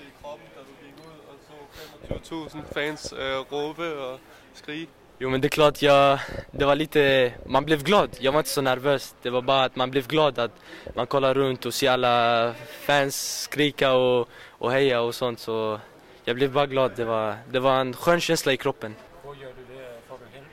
20.000 2.11 2.75
fans 2.75 3.15
øh, 3.19 3.53
råbe 3.53 3.99
og 3.99 4.19
skrige? 4.55 4.89
Jo, 5.21 5.31
men 5.31 5.41
det 5.41 5.49
er 5.49 5.55
klart, 5.55 5.83
jeg, 5.83 6.19
det 6.53 6.67
var 6.67 6.75
lite, 6.75 7.33
man 7.47 7.65
blev 7.65 7.83
glad. 7.83 8.09
Jeg 8.23 8.33
var 8.33 8.41
inte 8.41 8.51
så 8.51 8.61
nervös. 8.61 9.15
Det 9.23 9.33
var 9.33 9.41
bara 9.41 9.65
att 9.65 9.77
man 9.77 9.91
blev 9.91 10.07
glad 10.07 10.39
att 10.39 10.51
man 10.95 11.07
kollar 11.07 11.35
runt 11.35 11.67
och 11.67 11.75
ser 11.75 11.91
alla 11.91 12.55
fans 12.87 13.43
skrika 13.43 13.93
och, 13.93 14.29
och 14.49 14.73
heja 14.73 15.01
och 15.01 15.15
sånt. 15.15 15.41
Så 15.41 15.81
jag 16.25 16.37
blev 16.37 16.53
bara 16.53 16.67
glad. 16.67 16.93
Det 16.97 17.05
var, 17.05 17.37
det 17.51 17.61
var 17.61 17.81
en 17.81 17.93
skön 17.95 18.21
känsla 18.21 18.53
i 18.53 18.57
kroppen. 18.57 18.95
Hvor 19.25 19.37
gör 19.37 19.53
du 19.57 19.75
det? 19.75 20.01
Får 20.09 20.19
du 20.19 20.37
hjälp? 20.37 20.47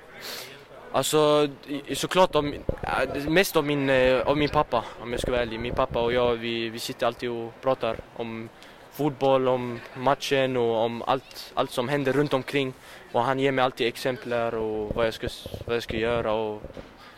Alltså, 0.91 1.47
såklart 1.95 2.35
om, 2.35 2.53
äh, 2.53 3.29
mest 3.29 3.55
om 3.55 3.67
min, 3.67 3.89
äh, 3.89 4.27
om 4.27 4.39
min 4.39 4.49
pappa, 4.49 4.83
om 5.01 5.11
jag 5.11 5.21
ska 5.21 5.31
vara 5.31 5.41
ärlig. 5.41 5.59
Min 5.59 5.75
pappa 5.75 5.99
och 5.99 6.13
jag, 6.13 6.35
vi, 6.35 6.69
vi 6.69 6.79
sitter 6.79 7.07
alltid 7.07 7.29
och 7.29 7.61
pratar 7.61 7.97
om 8.15 8.49
fotboll, 8.93 9.47
om 9.47 9.79
matchen 9.95 10.57
och 10.57 10.75
om 10.75 11.01
allt, 11.01 11.51
allt 11.53 11.71
som 11.71 11.89
händer 11.89 12.13
runt 12.13 12.33
omkring. 12.33 12.73
Och 13.11 13.23
han 13.23 13.39
ger 13.39 13.51
mig 13.51 13.65
alltid 13.65 13.87
exempel 13.87 14.33
och 14.53 14.95
vad 14.95 15.07
jag 15.07 15.13
ska, 15.13 15.27
vad 15.65 15.75
jag 15.75 15.83
ska 15.83 15.97
göra 15.97 16.31
och 16.33 16.61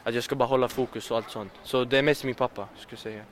att 0.03 0.13
jag 0.13 0.24
ska 0.24 0.36
bara 0.36 0.50
hålla 0.50 0.67
fokus 0.67 1.12
och 1.12 1.17
allt 1.17 1.29
sånt. 1.32 1.51
Så 1.63 1.84
det 1.84 1.98
är 1.98 2.01
mest 2.01 2.24
min 2.24 2.36
pappa 2.36 2.67
skulle 2.77 2.98
jag 2.98 3.00
säga. 3.00 3.24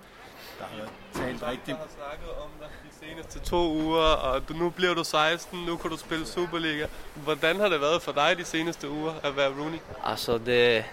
Talt 1.13 1.51
rigtigt. 1.51 1.75
Har 1.75 1.87
snakket 1.87 2.29
om 2.29 2.49
dig 2.59 2.69
de 2.83 3.05
seneste 3.05 3.39
to 3.39 3.55
uger, 3.55 4.15
og 4.15 4.47
du, 4.47 4.53
nu 4.53 4.69
bliver 4.69 4.93
du 4.93 5.03
16, 5.03 5.65
nu 5.65 5.77
kan 5.77 5.91
du 5.91 5.97
spille 5.97 6.25
Superliga. 6.25 6.87
Hvordan 7.15 7.59
har 7.59 7.69
det 7.69 7.81
været 7.81 8.01
for 8.01 8.11
dig 8.11 8.37
de 8.37 8.45
seneste 8.45 8.89
uger 8.89 9.13
at 9.23 9.37
være 9.37 9.49
Rooney? 9.49 9.79
Alltså 10.03 10.37
det, 10.37 10.85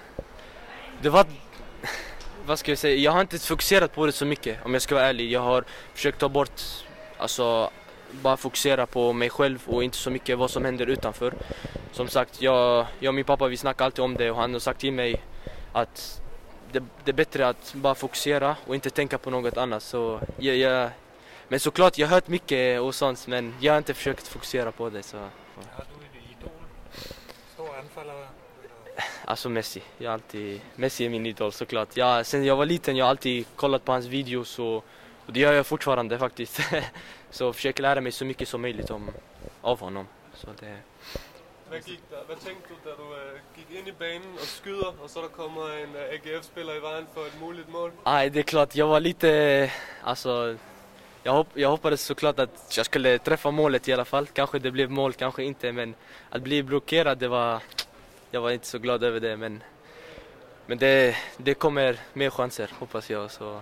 det 1.02 1.12
var, 1.12 1.26
vad 2.47 2.59
ska 2.59 2.71
jag 2.71 2.78
säga, 2.78 2.95
jag 2.95 3.12
har 3.12 3.21
inte 3.21 3.38
fokuserat 3.38 3.92
på 3.92 4.07
det 4.07 4.12
så 4.12 4.25
mycket 4.25 4.59
om 4.64 4.73
jag 4.73 4.83
ska 4.83 4.95
vara 4.95 5.07
ärlig. 5.07 5.30
Jag 5.30 5.40
har 5.40 5.64
försökt 5.95 6.19
ta 6.19 6.28
bort, 6.28 6.62
alltså 7.21 7.71
bara 8.11 8.37
fokusera 8.37 8.87
på 8.87 9.12
mig 9.12 9.31
själv 9.31 9.62
och 9.67 9.85
inte 9.85 9.97
så 9.97 10.11
mycket 10.11 10.39
vad 10.39 10.50
som 10.50 10.65
händer 10.65 10.87
utanför. 10.87 11.35
Som 11.93 12.09
sagt, 12.09 12.43
jag, 12.43 12.87
jag 12.99 13.11
och 13.11 13.15
min 13.15 13.25
pappa 13.25 13.49
vi 13.49 13.57
snackar 13.57 13.85
alltid 13.85 14.05
om 14.05 14.15
det 14.15 14.31
och 14.31 14.37
han 14.37 14.53
har 14.53 14.61
sagt 14.61 14.81
till 14.81 14.93
mig 14.93 15.23
att 15.73 16.23
det, 16.73 16.83
det 17.05 17.11
är 17.11 17.15
bättre 17.15 17.49
att 17.49 17.75
bara 17.75 17.95
fokusera 17.95 18.57
och 18.67 18.75
inte 18.75 18.91
tänka 18.91 19.19
på 19.19 19.31
något 19.31 19.57
annat. 19.57 19.83
Så 19.83 20.21
jag, 20.39 20.57
jag, 20.57 20.91
men 21.49 21.61
såklart, 21.61 21.99
jag 21.99 22.07
har 22.07 22.15
hört 22.15 22.29
mycket 22.29 22.81
och 22.81 22.95
sånt, 22.95 23.27
men 23.27 23.55
jag 23.61 23.73
har 23.73 23.79
inte 23.79 23.95
försökt 23.95 24.29
fokusera 24.29 24.73
på 24.73 24.91
det. 24.91 25.03
Så. 25.03 25.17
Har 25.17 25.29
du 25.77 26.19
en 26.19 26.39
idol? 26.39 26.50
Stor 27.55 27.79
anfallare? 27.79 28.27
Alltså 29.25 29.49
Messi, 29.49 29.83
jag 29.99 30.12
alltid, 30.12 30.61
Messi 30.77 31.05
är 31.05 31.09
min 31.09 31.27
idol 31.27 31.53
såklart. 31.53 31.97
Jag, 31.97 32.27
sen 32.27 32.45
jag 32.45 32.57
var 32.57 32.67
liten 32.67 32.97
jag 32.97 33.05
har 33.05 33.11
alltid 33.11 33.47
kollat 33.57 33.85
på 33.85 33.93
hans 33.93 34.07
videos 34.07 34.59
och, 34.59 34.85
och 35.31 35.35
det 35.35 35.41
gör 35.41 35.53
jag 35.53 35.67
fortfarande 35.67 36.19
faktiskt. 36.19 36.61
så 37.31 37.53
försöker 37.53 37.83
lära 37.83 38.01
mig 38.01 38.13
så 38.13 38.25
mycket 38.25 38.49
som 38.49 38.63
möjligt 38.63 38.91
om, 38.91 39.11
av 39.63 39.81
honom. 39.81 40.07
Så 40.35 40.47
det, 40.61 40.77
Hvad, 41.69 41.81
gik 41.87 42.01
der? 42.11 42.25
Hvad 42.27 42.37
tænkte 42.37 42.69
du, 42.69 42.75
da 42.85 42.91
du 42.97 43.15
øh, 43.15 43.41
gik 43.57 43.79
ind 43.79 43.89
i 43.89 43.93
banen 43.93 44.33
og 44.35 44.47
skyder, 44.47 44.95
og 45.03 45.11
så 45.11 45.21
der 45.21 45.29
kommer 45.29 45.63
en 45.63 45.97
øh, 45.97 46.15
AGF-spiller 46.15 46.75
i 46.75 46.83
vejen 46.83 47.07
for 47.15 47.21
et 47.21 47.41
muligt 47.41 47.69
mål? 47.69 47.93
Aj, 48.05 48.29
det 48.29 48.41
är 48.41 48.43
klart, 48.43 48.77
jag 48.77 48.87
var 48.87 49.01
lite, 49.01 49.71
alltså, 50.05 50.57
jag, 51.23 51.33
hopp, 51.33 51.49
jag 51.55 51.69
hoppades 51.69 52.03
såklart 52.03 52.39
att 52.39 52.77
jag 52.77 52.87
skulle 52.87 53.19
träffa 53.19 53.51
målet 53.51 53.89
i 53.89 53.93
alla 53.93 54.05
fall. 54.05 54.27
Kanske 54.27 54.59
det 54.59 54.71
blev 54.71 54.91
mål, 54.91 55.13
kanske 55.13 55.43
inte, 55.45 55.73
men 55.73 55.95
att 56.31 56.43
bli 56.43 56.63
blockerad, 56.63 57.19
det 57.19 57.29
var, 57.29 57.63
jag 58.31 58.41
var 58.41 58.51
inte 58.51 58.67
så 58.67 58.79
glad 58.79 59.05
över 59.05 59.21
det, 59.21 59.37
men, 59.37 59.63
men 60.67 60.79
det, 60.79 61.17
det 61.37 61.55
kommer 61.55 61.97
mer 62.13 62.31
chanser, 62.31 62.71
hoppas 62.79 63.11
jag. 63.11 63.31
Så. 63.31 63.61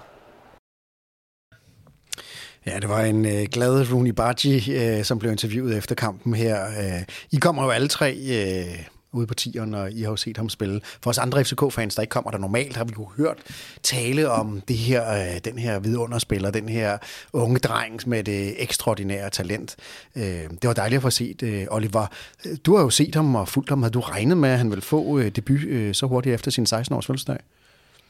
Ja, 2.69 2.79
det 2.81 2.89
var 2.89 3.01
en 3.01 3.27
øh, 3.27 3.47
glad 3.53 3.93
Rooney 3.93 4.11
Bargi, 4.11 4.73
øh, 4.73 5.05
som 5.05 5.19
blev 5.19 5.33
interviewet 5.33 5.77
efter 5.77 5.95
kampen 5.95 6.35
her. 6.35 6.67
Øh, 6.67 7.03
I 7.31 7.37
kommer 7.37 7.65
jo 7.65 7.71
alle 7.71 7.89
tre 7.89 8.17
øh, 8.17 8.85
ude 9.13 9.27
på 9.27 9.35
tieren, 9.35 9.75
og 9.75 9.93
I 9.93 10.03
har 10.03 10.11
jo 10.11 10.17
set 10.17 10.37
ham 10.37 10.49
spille. 10.49 10.81
For 11.03 11.11
os 11.11 11.19
andre 11.19 11.45
FCK-fans, 11.45 11.95
der 11.95 12.03
ikke 12.03 12.11
kommer 12.11 12.31
der 12.31 12.39
normalt, 12.39 12.77
har 12.77 12.85
vi 12.85 12.93
jo 12.99 13.09
hørt 13.17 13.39
tale 13.83 14.31
om 14.31 14.61
det 14.61 14.77
her, 14.77 15.13
øh, 15.13 15.41
den 15.45 15.59
her 15.59 15.79
vidunderspiller, 15.79 16.51
den 16.51 16.69
her 16.69 16.99
unge 17.33 17.59
dreng 17.59 18.01
med 18.07 18.25
det 18.25 18.63
ekstraordinære 18.63 19.31
talent. 19.31 19.77
Øh, 20.17 20.23
det 20.23 20.65
var 20.65 20.73
dejligt 20.73 20.97
at 20.97 21.03
få 21.03 21.11
set, 21.11 21.43
øh, 21.43 21.67
Oliver. 21.71 22.07
Øh, 22.45 22.57
du 22.67 22.77
har 22.77 22.83
jo 22.83 22.91
set 22.91 23.15
ham 23.15 23.35
og 23.35 23.49
fulgt 23.49 23.69
ham. 23.69 23.83
Havde 23.83 23.93
du 23.93 24.01
regnet 24.01 24.37
med, 24.37 24.51
at 24.51 24.59
han 24.59 24.71
vil 24.71 24.81
få 24.81 25.19
øh, 25.19 25.29
debut 25.29 25.61
øh, 25.61 25.95
så 25.95 26.07
hurtigt 26.07 26.35
efter 26.35 26.51
sin 26.51 26.67
16-års 26.69 27.07
fødselsdag? 27.07 27.39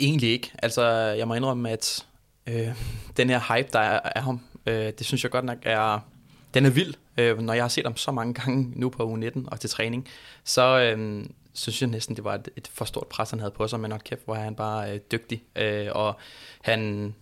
Egentlig 0.00 0.31
ikke. 0.31 0.50
Altså, 0.62 0.83
jeg 1.19 1.29
må 1.29 1.35
indrømme, 1.35 1.71
at 1.71 2.05
øh, 2.49 2.69
den 3.17 3.31
her 3.31 3.57
hype, 3.57 3.69
der 3.73 3.79
er 3.79 4.00
af 4.00 4.23
ham, 4.23 4.41
øh, 4.67 4.93
det 4.99 5.07
synes 5.07 5.23
jeg 5.23 5.31
godt 5.31 5.45
nok 5.45 5.59
er... 5.62 6.00
Den 6.55 6.67
er 6.67 6.71
vild. 6.71 6.95
Øh, 7.19 7.38
når 7.38 7.53
jeg 7.53 7.65
har 7.65 7.69
set 7.69 7.85
ham 7.85 7.97
så 7.97 8.11
mange 8.11 8.35
gange 8.35 8.73
nu 8.75 8.88
på 8.88 9.15
U19 9.15 9.49
og 9.49 9.61
til 9.61 9.71
træning, 9.71 10.09
så 10.45 10.81
øh, 10.81 11.25
synes 11.53 11.81
jeg 11.81 11.91
næsten, 11.91 12.17
det 12.17 12.25
var 12.25 12.35
et, 12.35 12.49
et 12.57 12.71
for 12.75 12.85
stort 12.85 13.07
pres, 13.07 13.31
han 13.31 13.38
havde 13.38 13.50
på 13.50 13.69
sig, 13.69 13.81
men 13.81 13.91
nok 13.91 14.00
kæft, 14.05 14.25
hvor 14.25 14.35
er 14.35 14.41
han 14.41 14.55
bare 14.55 14.93
øh, 14.93 15.00
dygtig. 15.12 15.43
Øh, 15.57 15.87
og 15.91 16.17
han, 16.61 17.15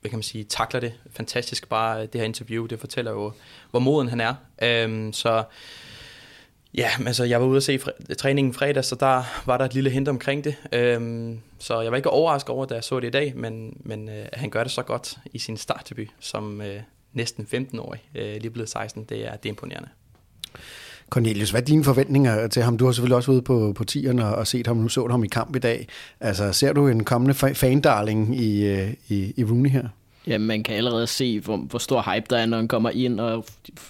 hvad 0.00 0.10
kan 0.10 0.16
man 0.16 0.22
sige, 0.22 0.44
takler 0.44 0.80
det 0.80 0.92
fantastisk. 1.10 1.68
Bare 1.68 2.02
øh, 2.02 2.08
det 2.12 2.20
her 2.20 2.24
interview, 2.24 2.66
det 2.66 2.80
fortæller 2.80 3.10
jo, 3.10 3.32
hvor 3.70 3.80
moden 3.80 4.08
han 4.08 4.20
er. 4.20 4.34
Øh, 4.62 5.12
så 5.12 5.44
Ja, 6.74 6.88
altså 7.06 7.24
jeg 7.24 7.40
var 7.40 7.46
ude 7.46 7.56
at 7.56 7.62
se 7.62 7.78
fre- 7.82 8.14
træningen 8.14 8.54
fredag, 8.54 8.84
så 8.84 8.94
der 8.94 9.22
var 9.46 9.58
der 9.58 9.64
et 9.64 9.74
lille 9.74 9.90
hint 9.90 10.08
omkring 10.08 10.44
det. 10.44 10.54
Øhm, 10.72 11.38
så 11.58 11.80
jeg 11.80 11.90
var 11.90 11.96
ikke 11.96 12.10
overrasket 12.10 12.50
over, 12.50 12.66
da 12.66 12.74
jeg 12.74 12.84
så 12.84 13.00
det 13.00 13.06
i 13.06 13.10
dag, 13.10 13.32
men, 13.36 13.76
men 13.84 14.08
øh, 14.08 14.26
han 14.32 14.50
gør 14.50 14.62
det 14.62 14.72
så 14.72 14.82
godt 14.82 15.18
i 15.32 15.38
sin 15.38 15.56
startdebut 15.56 16.08
som 16.20 16.60
øh, 16.60 16.80
næsten 17.12 17.46
15-årig, 17.54 18.00
øh, 18.14 18.36
lige 18.40 18.50
blevet 18.50 18.68
16, 18.68 19.04
det 19.04 19.26
er, 19.26 19.36
det 19.36 19.48
er 19.48 19.50
imponerende. 19.50 19.88
Cornelius, 21.10 21.50
hvad 21.50 21.60
er 21.60 21.64
dine 21.64 21.84
forventninger 21.84 22.48
til 22.48 22.62
ham? 22.62 22.78
Du 22.78 22.84
har 22.84 22.92
selvfølgelig 22.92 23.16
også 23.16 23.32
ude 23.32 23.42
på, 23.42 23.72
på 23.76 23.84
tieren 23.84 24.18
og, 24.18 24.34
og 24.34 24.46
set 24.46 24.66
ham. 24.66 24.76
Nu 24.76 24.88
så 24.88 25.06
du 25.06 25.10
ham 25.10 25.24
i 25.24 25.28
kamp 25.28 25.56
i 25.56 25.58
dag. 25.58 25.88
Altså, 26.20 26.52
ser 26.52 26.72
du 26.72 26.88
en 26.88 27.04
kommende 27.04 27.34
fandarling 27.34 28.40
i, 28.40 28.66
øh, 28.66 28.94
i, 29.08 29.34
i 29.36 29.44
Rooney 29.44 29.70
her? 29.70 29.88
Ja, 30.26 30.38
man 30.38 30.62
kan 30.62 30.74
allerede 30.74 31.06
se, 31.06 31.40
hvor, 31.40 31.56
hvor 31.56 31.78
stor 31.78 32.14
hype 32.14 32.26
der 32.30 32.36
er, 32.36 32.46
når 32.46 32.56
han 32.56 32.68
kommer 32.68 32.90
ind, 32.90 33.20
og 33.20 33.44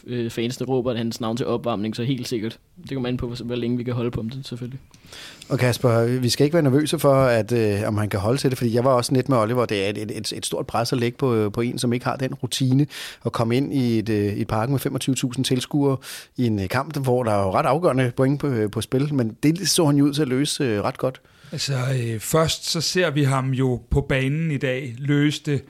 øh, 0.07 0.31
fansene 0.31 0.67
råber 0.67 0.97
hans 0.97 1.21
navn 1.21 1.37
til 1.37 1.47
opvarmning, 1.47 1.97
så 1.97 2.03
helt 2.03 2.29
sikkert. 2.29 2.59
Det 2.83 2.91
kommer 2.93 3.09
an 3.09 3.17
på, 3.17 3.27
hvor, 3.27 3.45
hvor 3.45 3.55
længe 3.55 3.77
vi 3.77 3.83
kan 3.83 3.95
holde 3.95 4.11
på 4.11 4.23
det, 4.23 4.47
selvfølgelig. 4.47 4.81
Og 5.49 5.59
Kasper, 5.59 6.19
vi 6.19 6.29
skal 6.29 6.45
ikke 6.45 6.55
være 6.55 6.63
nervøse 6.63 6.99
for, 6.99 7.15
at 7.15 7.53
øh, 7.53 7.89
om 7.89 7.99
han 7.99 8.09
kan 8.09 8.21
holde 8.21 8.39
til 8.39 8.51
det, 8.51 8.59
fordi 8.59 8.75
jeg 8.75 8.85
var 8.85 8.91
også 8.91 9.15
lidt 9.15 9.29
med 9.29 9.39
Oliver, 9.39 9.67
det 9.67 9.87
er 9.87 9.91
et, 9.91 9.99
et, 9.99 10.33
et 10.33 10.47
stort 10.47 10.67
pres 10.67 10.93
at 10.93 10.99
lægge 10.99 11.19
på, 11.19 11.51
på 11.51 11.61
en, 11.61 11.79
som 11.79 11.93
ikke 11.93 12.05
har 12.05 12.17
den 12.17 12.35
rutine, 12.35 12.87
at 13.27 13.33
komme 13.33 13.57
ind 13.57 13.75
i 13.75 13.99
et, 13.99 14.09
øh, 14.09 14.33
et 14.33 14.49
park 14.49 14.69
med 14.69 14.87
25.000 15.37 15.43
tilskuere 15.43 15.97
i 16.37 16.47
en 16.47 16.61
øh, 16.61 16.69
kamp, 16.69 16.97
hvor 16.97 17.23
der 17.23 17.33
er 17.33 17.43
jo 17.43 17.53
ret 17.53 17.67
afgørende 17.67 18.13
point 18.17 18.41
på, 18.41 18.69
på 18.73 18.81
spil, 18.81 19.15
men 19.15 19.37
det 19.43 19.69
så 19.69 19.87
han 19.87 19.97
jo 19.97 20.05
ud 20.05 20.15
til 20.15 20.23
at 20.23 20.29
løse 20.29 20.65
øh, 20.65 20.83
ret 20.83 20.99
godt. 20.99 21.21
Altså, 21.53 21.75
øh, 21.75 22.21
først 22.21 22.71
så 22.71 22.81
ser 22.81 23.11
vi 23.11 23.23
ham 23.23 23.51
jo 23.51 23.81
på 23.91 24.01
banen 24.01 24.51
i 24.51 24.57
dag 24.57 24.95
løse 24.99 25.43
det, 25.47 25.63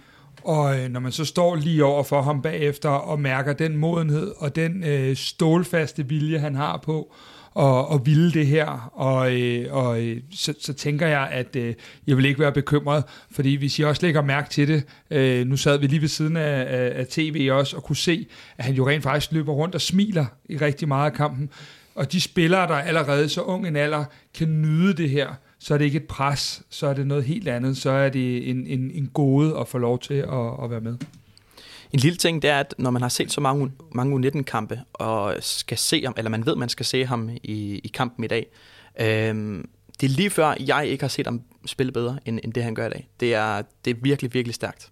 og 0.44 0.78
øh, 0.78 0.88
når 0.88 1.00
man 1.00 1.12
så 1.12 1.24
står 1.24 1.56
lige 1.56 1.84
over 1.84 2.02
for 2.02 2.22
ham 2.22 2.42
bagefter 2.42 2.88
og 2.88 3.20
mærker 3.20 3.52
den 3.52 3.76
modenhed 3.76 4.32
og 4.36 4.56
den 4.56 4.84
øh, 4.84 5.16
stålfaste 5.16 6.08
vilje, 6.08 6.38
han 6.38 6.54
har 6.54 6.76
på 6.76 7.12
og, 7.54 7.88
og 7.88 8.06
ville 8.06 8.32
det 8.32 8.46
her, 8.46 8.90
og, 8.92 9.40
øh, 9.40 9.74
og 9.74 10.02
øh, 10.02 10.20
så, 10.34 10.54
så 10.60 10.72
tænker 10.72 11.06
jeg, 11.06 11.28
at 11.32 11.56
øh, 11.56 11.74
jeg 12.06 12.16
vil 12.16 12.24
ikke 12.24 12.40
være 12.40 12.52
bekymret, 12.52 13.04
fordi 13.30 13.54
hvis 13.54 13.78
I 13.78 13.82
også 13.82 14.02
lægger 14.06 14.22
mærke 14.22 14.50
til 14.50 14.68
det, 14.68 14.84
øh, 15.10 15.46
nu 15.46 15.56
sad 15.56 15.78
vi 15.78 15.86
lige 15.86 16.00
ved 16.00 16.08
siden 16.08 16.36
af, 16.36 16.66
af, 16.68 16.92
af 16.94 17.06
tv 17.06 17.48
også 17.52 17.76
og 17.76 17.84
kunne 17.84 17.96
se, 17.96 18.26
at 18.58 18.64
han 18.64 18.74
jo 18.74 18.88
rent 18.88 19.02
faktisk 19.02 19.32
løber 19.32 19.52
rundt 19.52 19.74
og 19.74 19.80
smiler 19.80 20.26
i 20.48 20.56
rigtig 20.56 20.88
meget 20.88 21.10
af 21.10 21.16
kampen, 21.16 21.50
og 21.94 22.12
de 22.12 22.20
spillere, 22.20 22.66
der 22.66 22.74
allerede 22.74 23.28
så 23.28 23.42
ung 23.42 23.66
en 23.66 23.76
alder, 23.76 24.04
kan 24.34 24.62
nyde 24.62 24.94
det 24.94 25.10
her, 25.10 25.28
så 25.60 25.74
er 25.74 25.78
det 25.78 25.84
ikke 25.84 25.96
et 25.96 26.06
pres, 26.06 26.62
så 26.70 26.86
er 26.86 26.94
det 26.94 27.06
noget 27.06 27.24
helt 27.24 27.48
andet, 27.48 27.76
så 27.76 27.90
er 27.90 28.08
det 28.08 28.50
en, 28.50 28.66
en, 28.66 28.90
en 28.90 29.10
gode 29.14 29.58
at 29.58 29.68
få 29.68 29.78
lov 29.78 29.98
til 29.98 30.14
at, 30.14 30.64
at 30.64 30.70
være 30.70 30.80
med. 30.80 30.96
En 31.92 31.98
lille 31.98 32.16
ting, 32.16 32.42
det 32.42 32.50
er, 32.50 32.60
at 32.60 32.74
når 32.78 32.90
man 32.90 33.02
har 33.02 33.08
set 33.08 33.32
så 33.32 33.40
mange, 33.40 33.72
mange 33.92 34.28
U19-kampe, 34.28 34.80
og 34.92 35.36
skal 35.40 35.78
se 35.78 36.02
ham, 36.04 36.14
eller 36.16 36.30
man 36.30 36.46
ved, 36.46 36.56
man 36.56 36.68
skal 36.68 36.86
se 36.86 37.06
ham 37.06 37.30
i, 37.42 37.80
i 37.84 37.88
kampen 37.94 38.24
i 38.24 38.26
dag, 38.26 38.46
øhm, 39.00 39.68
det 40.00 40.06
er 40.06 40.10
lige 40.10 40.30
før, 40.30 40.54
jeg 40.66 40.86
ikke 40.86 41.02
har 41.02 41.08
set 41.08 41.26
ham 41.26 41.42
spille 41.66 41.92
bedre, 41.92 42.18
end, 42.24 42.40
end 42.44 42.52
det 42.52 42.62
han 42.62 42.74
gør 42.74 42.86
i 42.86 42.90
dag. 42.90 43.08
Det 43.20 43.34
er, 43.34 43.62
det 43.84 43.90
er 43.90 43.94
virkelig, 44.02 44.34
virkelig 44.34 44.54
stærkt. 44.54 44.90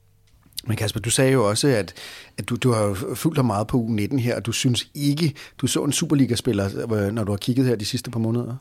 Men 0.65 0.77
Kasper, 0.77 1.01
du 1.01 1.11
sagde 1.11 1.33
jo 1.33 1.49
også, 1.49 1.69
at, 1.69 1.95
at 2.39 2.49
du, 2.49 2.57
du 2.57 2.73
har 2.73 3.15
fulgt 3.15 3.37
dig 3.37 3.45
meget 3.45 3.67
på 3.67 3.89
U19 3.91 4.19
her, 4.19 4.37
og 4.37 4.47
du 4.47 4.53
synes 4.53 4.89
ikke, 4.95 5.35
du 5.59 5.67
så 5.67 5.85
en 5.85 5.93
Superliga-spiller, 5.93 7.11
når 7.11 7.25
du 7.25 7.33
har 7.33 7.37
kigget 7.37 7.67
her 7.67 7.77
de 7.77 7.85
sidste 7.85 8.11
par 8.11 8.21
måneder? 8.21 8.57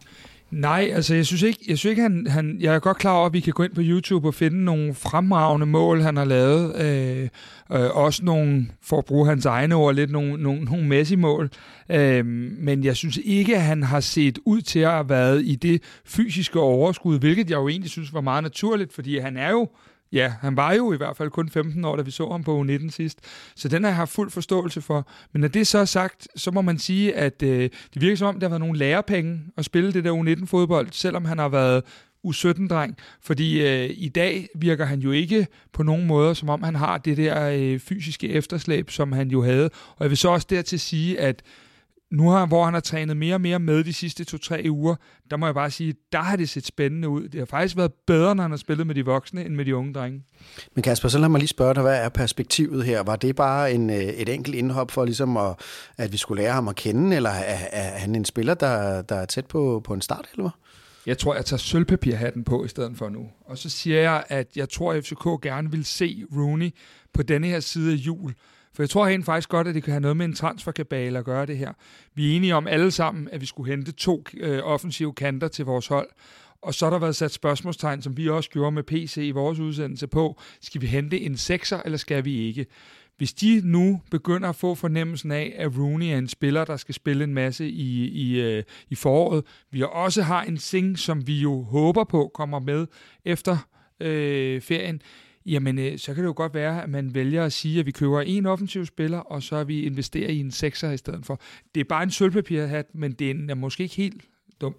Nej, 0.52 0.92
altså 0.94 1.16
jeg 1.16 1.26
synes 1.26 1.42
ikke, 1.42 1.60
jeg 1.68 1.78
synes 1.78 1.90
ikke 1.90 2.02
han, 2.02 2.28
han, 2.28 2.58
jeg 2.60 2.76
er 2.76 2.80
godt 2.80 2.98
klar 2.98 3.14
over, 3.14 3.26
at 3.26 3.34
vi 3.34 3.40
kan 3.40 3.54
gå 3.54 3.64
ind 3.64 3.76
på 3.76 3.82
YouTube 3.84 4.28
og 4.28 4.34
finde 4.34 4.64
nogle 4.64 4.94
fremragende 4.94 5.66
mål, 5.66 6.02
han 6.02 6.18
har 6.18 6.26
lavet. 6.26 6.76
Øh, 6.76 7.30
øh, 7.72 7.90
også 7.98 8.26
nogle, 8.26 8.68
for 8.82 8.98
at 8.98 9.06
bruge 9.06 9.28
hans 9.28 9.46
egne 9.46 9.76
ord, 9.76 9.96
lidt 9.96 10.12
nogle, 10.12 10.44
nogle, 10.44 10.64
nogle 10.64 10.88
Messi-mål. 10.88 11.50
Øh, 11.90 12.26
men 12.60 12.84
jeg 12.84 12.96
synes 12.96 13.20
ikke, 13.24 13.56
at 13.56 13.62
han 13.62 13.84
har 13.84 14.00
set 14.00 14.40
ud 14.46 14.62
til 14.62 14.80
at 14.80 14.92
have 14.92 15.10
været 15.10 15.46
i 15.46 15.56
det 15.56 15.82
fysiske 16.06 16.60
overskud, 16.60 17.20
hvilket 17.20 17.50
jeg 17.50 17.58
jo 17.58 17.68
egentlig 17.68 17.92
synes 17.92 18.14
var 18.14 18.22
meget 18.22 18.44
naturligt, 18.44 18.94
fordi 18.94 19.18
han 19.18 19.38
er 19.38 19.50
jo 19.50 19.70
Ja, 20.12 20.34
han 20.42 20.56
var 20.56 20.74
jo 20.74 20.94
i 20.94 20.98
hvert 20.98 21.18
fald 21.18 21.30
kun 21.30 21.50
15 21.50 21.86
år, 21.86 21.96
da 21.96 22.02
vi 22.02 22.12
så 22.12 22.30
ham 22.32 22.44
på 22.44 22.62
U19 22.62 22.90
sidst. 22.90 23.20
Så 23.56 23.68
den 23.68 23.84
har 23.84 23.90
jeg 23.90 23.96
haft 23.96 24.12
fuld 24.12 24.32
forståelse 24.32 24.82
for. 24.82 25.08
Men 25.34 25.42
når 25.42 25.48
det 25.48 25.68
så 25.68 25.78
er 25.78 25.86
sagt, 25.86 26.28
så 26.36 26.52
må 26.52 26.62
man 26.62 26.80
sige, 26.80 27.16
at 27.16 27.44
øh, 27.44 27.70
det 27.94 28.02
virker 28.02 28.16
som 28.16 28.28
om, 28.28 28.40
der 28.40 28.48
har 28.48 28.50
været 28.50 28.60
nogle 28.60 28.80
lærepenge 28.80 29.40
at 29.58 29.66
spille 29.66 29.94
det 29.94 30.04
der 30.04 30.12
U19-fodbold, 30.12 30.88
selvom 30.92 31.26
han 31.26 31.38
har 31.38 31.50
været 31.50 31.84
U17-dreng. 32.28 32.98
Fordi 33.22 33.68
øh, 33.68 33.90
i 33.98 34.10
dag 34.10 34.48
virker 34.56 34.86
han 34.86 35.00
jo 35.00 35.12
ikke 35.12 35.48
på 35.74 35.84
nogen 35.84 36.08
måde, 36.08 36.36
som 36.36 36.50
om 36.50 36.64
han 36.64 36.76
har 36.76 36.98
det 36.98 37.18
der 37.18 37.50
øh, 37.50 37.80
fysiske 37.80 38.30
efterslæb, 38.30 38.90
som 38.90 39.12
han 39.12 39.30
jo 39.30 39.44
havde. 39.44 39.70
Og 39.96 39.98
jeg 40.00 40.10
vil 40.10 40.18
så 40.18 40.30
også 40.30 40.48
dertil 40.50 40.80
sige, 40.80 41.20
at 41.20 41.44
nu 42.12 42.30
har, 42.30 42.46
hvor 42.46 42.66
han 42.66 42.74
har 42.74 42.82
trænet 42.82 43.18
mere 43.18 43.36
og 43.36 43.42
mere 43.42 43.60
med 43.60 43.84
de 43.84 43.94
sidste 43.94 44.24
to-tre 44.24 44.66
uger, 44.70 44.96
der 45.32 45.38
må 45.38 45.46
jeg 45.46 45.56
bare 45.56 45.72
sige, 45.72 45.96
der 46.12 46.20
har 46.20 46.36
det 46.36 46.50
set 46.50 46.66
spændende 46.66 47.10
ud. 47.10 47.28
Det 47.28 47.40
har 47.40 47.46
faktisk 47.46 47.78
været 47.78 47.94
bedre, 48.08 48.36
når 48.36 48.42
han 48.42 48.52
har 48.52 48.58
spillet 48.58 48.88
med 48.88 48.96
de 48.96 49.06
voksne, 49.06 49.46
end 49.46 49.56
med 49.56 49.66
de 49.66 49.76
unge 49.76 49.94
drenge. 49.94 50.24
Men 50.76 50.84
Kasper, 50.84 51.10
så 51.10 51.20
lad 51.20 51.30
mig 51.30 51.40
lige 51.40 51.48
spørge 51.48 51.74
dig, 51.74 51.84
hvad 51.84 52.04
er 52.04 52.10
perspektivet 52.10 52.86
her? 52.86 53.04
Var 53.04 53.16
det 53.16 53.36
bare 53.36 53.72
en, 53.72 53.90
et 53.90 54.30
enkelt 54.30 54.56
indhop 54.56 54.92
for 54.92 55.06
ligesom 55.06 55.38
at, 55.38 55.56
at 55.98 56.12
vi 56.12 56.18
skulle 56.18 56.44
lære 56.44 56.54
ham 56.54 56.68
at 56.68 56.76
kende, 56.76 57.16
eller 57.16 57.30
er, 57.30 57.58
er 57.72 57.98
han 57.98 58.16
en 58.16 58.26
spiller, 58.26 58.54
der, 58.54 59.02
der 59.02 59.16
er 59.16 59.26
tæt 59.26 59.46
på, 59.46 59.82
på 59.86 59.94
en 59.94 60.02
start, 60.02 60.28
eller 60.34 60.50
Jeg 61.06 61.18
tror, 61.18 61.36
jeg 61.36 61.46
tager 61.46 61.58
sølvpapirhatten 61.58 62.44
på 62.44 62.66
i 62.66 62.68
stedet 62.68 62.98
for 62.98 63.10
nu. 63.10 63.28
Og 63.46 63.58
så 63.58 63.70
siger 63.70 64.02
jeg, 64.02 64.24
at 64.28 64.48
jeg 64.56 64.70
tror, 64.70 64.94
at 64.94 65.06
FCK 65.06 65.24
gerne 65.42 65.72
vil 65.72 65.86
se 65.86 66.24
Rooney 66.36 66.70
på 67.14 67.24
denne 67.24 67.48
her 67.48 67.60
side 67.60 67.94
af 67.94 67.96
jul. 67.96 68.34
For 68.78 68.84
jeg 68.84 68.90
tror 68.90 69.08
helt 69.08 69.26
faktisk 69.26 69.50
godt, 69.50 69.68
at 69.68 69.76
det 69.76 69.84
kan 69.84 69.92
have 69.92 70.02
noget 70.02 70.18
med 70.18 70.26
en 70.26 70.34
transferkabale 70.34 71.20
at 71.20 71.26
gøre 71.26 71.46
det 71.46 71.58
her. 71.58 71.74
Vi 72.16 72.32
er 72.32 72.36
enige 72.36 72.56
om 72.56 72.68
alle 72.68 72.92
sammen, 72.92 73.30
at 73.32 73.42
vi 73.42 73.46
skulle 73.46 73.72
hente 73.72 73.92
to 73.92 74.24
øh, 74.38 74.60
offensive 74.64 75.14
kanter 75.14 75.48
til 75.48 75.66
vores 75.66 75.88
hold. 75.88 76.10
Og 76.62 76.74
så 76.74 76.86
har 76.86 76.90
der 76.90 77.00
været 77.00 77.16
sat 77.16 77.32
spørgsmålstegn, 77.32 78.02
som 78.02 78.18
vi 78.18 78.30
også 78.30 78.50
gjorde 78.50 78.72
med 78.72 78.84
PC 78.84 79.18
i 79.18 79.32
vores 79.32 79.60
udsendelse 79.60 80.08
på, 80.08 80.42
skal 80.62 80.82
vi 80.82 80.88
hente 80.88 81.20
en 81.20 81.38
sekser, 81.38 81.82
eller 81.86 81.98
skal 81.98 82.26
vi 82.26 82.48
ikke? 82.48 82.66
Hvis 83.18 83.34
de 83.34 83.62
nu 83.64 84.02
begynder 84.12 84.50
at 84.50 84.56
få 84.56 84.76
fornemmelsen 84.76 85.32
af, 85.32 85.56
at 85.58 85.78
Rooney 85.78 86.06
er 86.06 86.18
en 86.18 86.28
spiller, 86.28 86.66
der 86.66 86.78
skal 86.78 86.96
spille 86.96 87.24
en 87.24 87.34
masse 87.34 87.70
i, 87.70 88.08
i, 88.08 88.42
øh, 88.42 88.64
i 88.90 88.96
foråret, 88.96 89.44
vi 89.72 89.84
også 89.92 90.22
har 90.22 90.44
en 90.44 90.58
Sing, 90.58 91.00
som 91.00 91.28
vi 91.28 91.40
jo 91.40 91.62
håber 91.62 92.04
på 92.04 92.32
kommer 92.34 92.60
med 92.60 92.88
efter 93.26 93.58
øh, 94.00 94.62
ferien, 94.62 95.02
jamen 95.48 95.80
øh, 95.80 96.00
så 96.00 96.14
kan 96.14 96.24
det 96.24 96.28
jo 96.28 96.34
godt 96.36 96.54
være, 96.54 96.84
at 96.84 96.90
man 96.90 97.16
vælger 97.16 97.46
at 97.46 97.54
sige, 97.54 97.80
at 97.80 97.86
vi 97.86 97.92
køber 97.92 98.22
en 98.22 98.46
offensiv 98.46 98.86
spiller, 98.86 99.20
og 99.20 99.44
så 99.44 99.64
vi 99.64 99.84
investerer 99.84 100.30
i 100.30 100.40
en 100.40 100.52
sekser 100.52 100.92
i 100.92 100.98
stedet 100.98 101.26
for. 101.26 101.40
Det 101.76 101.82
er 101.82 101.86
bare 101.90 102.04
en 102.04 102.12
sølvpapirhat, 102.12 102.86
men 102.94 103.12
det 103.12 103.50
er 103.50 103.56
måske 103.56 103.84
ikke 103.84 103.96
helt 103.96 104.22
dum. 104.62 104.76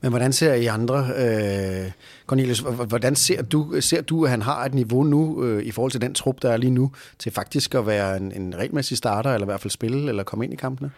Men 0.00 0.10
hvordan 0.10 0.32
ser 0.32 0.54
I 0.54 0.66
andre, 0.66 0.98
øh, 0.98 1.90
Cornelius, 2.26 2.58
hvordan 2.88 3.16
ser 3.16 3.42
du, 3.42 3.80
ser 3.80 4.00
du, 4.00 4.24
at 4.24 4.30
han 4.30 4.42
har 4.42 4.64
et 4.64 4.74
niveau 4.74 5.02
nu, 5.02 5.44
øh, 5.44 5.62
i 5.62 5.70
forhold 5.70 5.92
til 5.92 6.00
den 6.00 6.14
trup, 6.14 6.42
der 6.42 6.50
er 6.50 6.56
lige 6.56 6.70
nu, 6.70 6.92
til 7.18 7.32
faktisk 7.32 7.74
at 7.74 7.86
være 7.86 8.16
en, 8.16 8.32
en 8.32 8.56
regelmæssig 8.56 8.96
starter, 8.96 9.34
eller 9.34 9.44
i 9.44 9.50
hvert 9.50 9.60
fald 9.60 9.70
spille, 9.70 10.08
eller 10.08 10.22
komme 10.22 10.44
ind 10.44 10.52
i 10.52 10.56
kampene? 10.56 10.90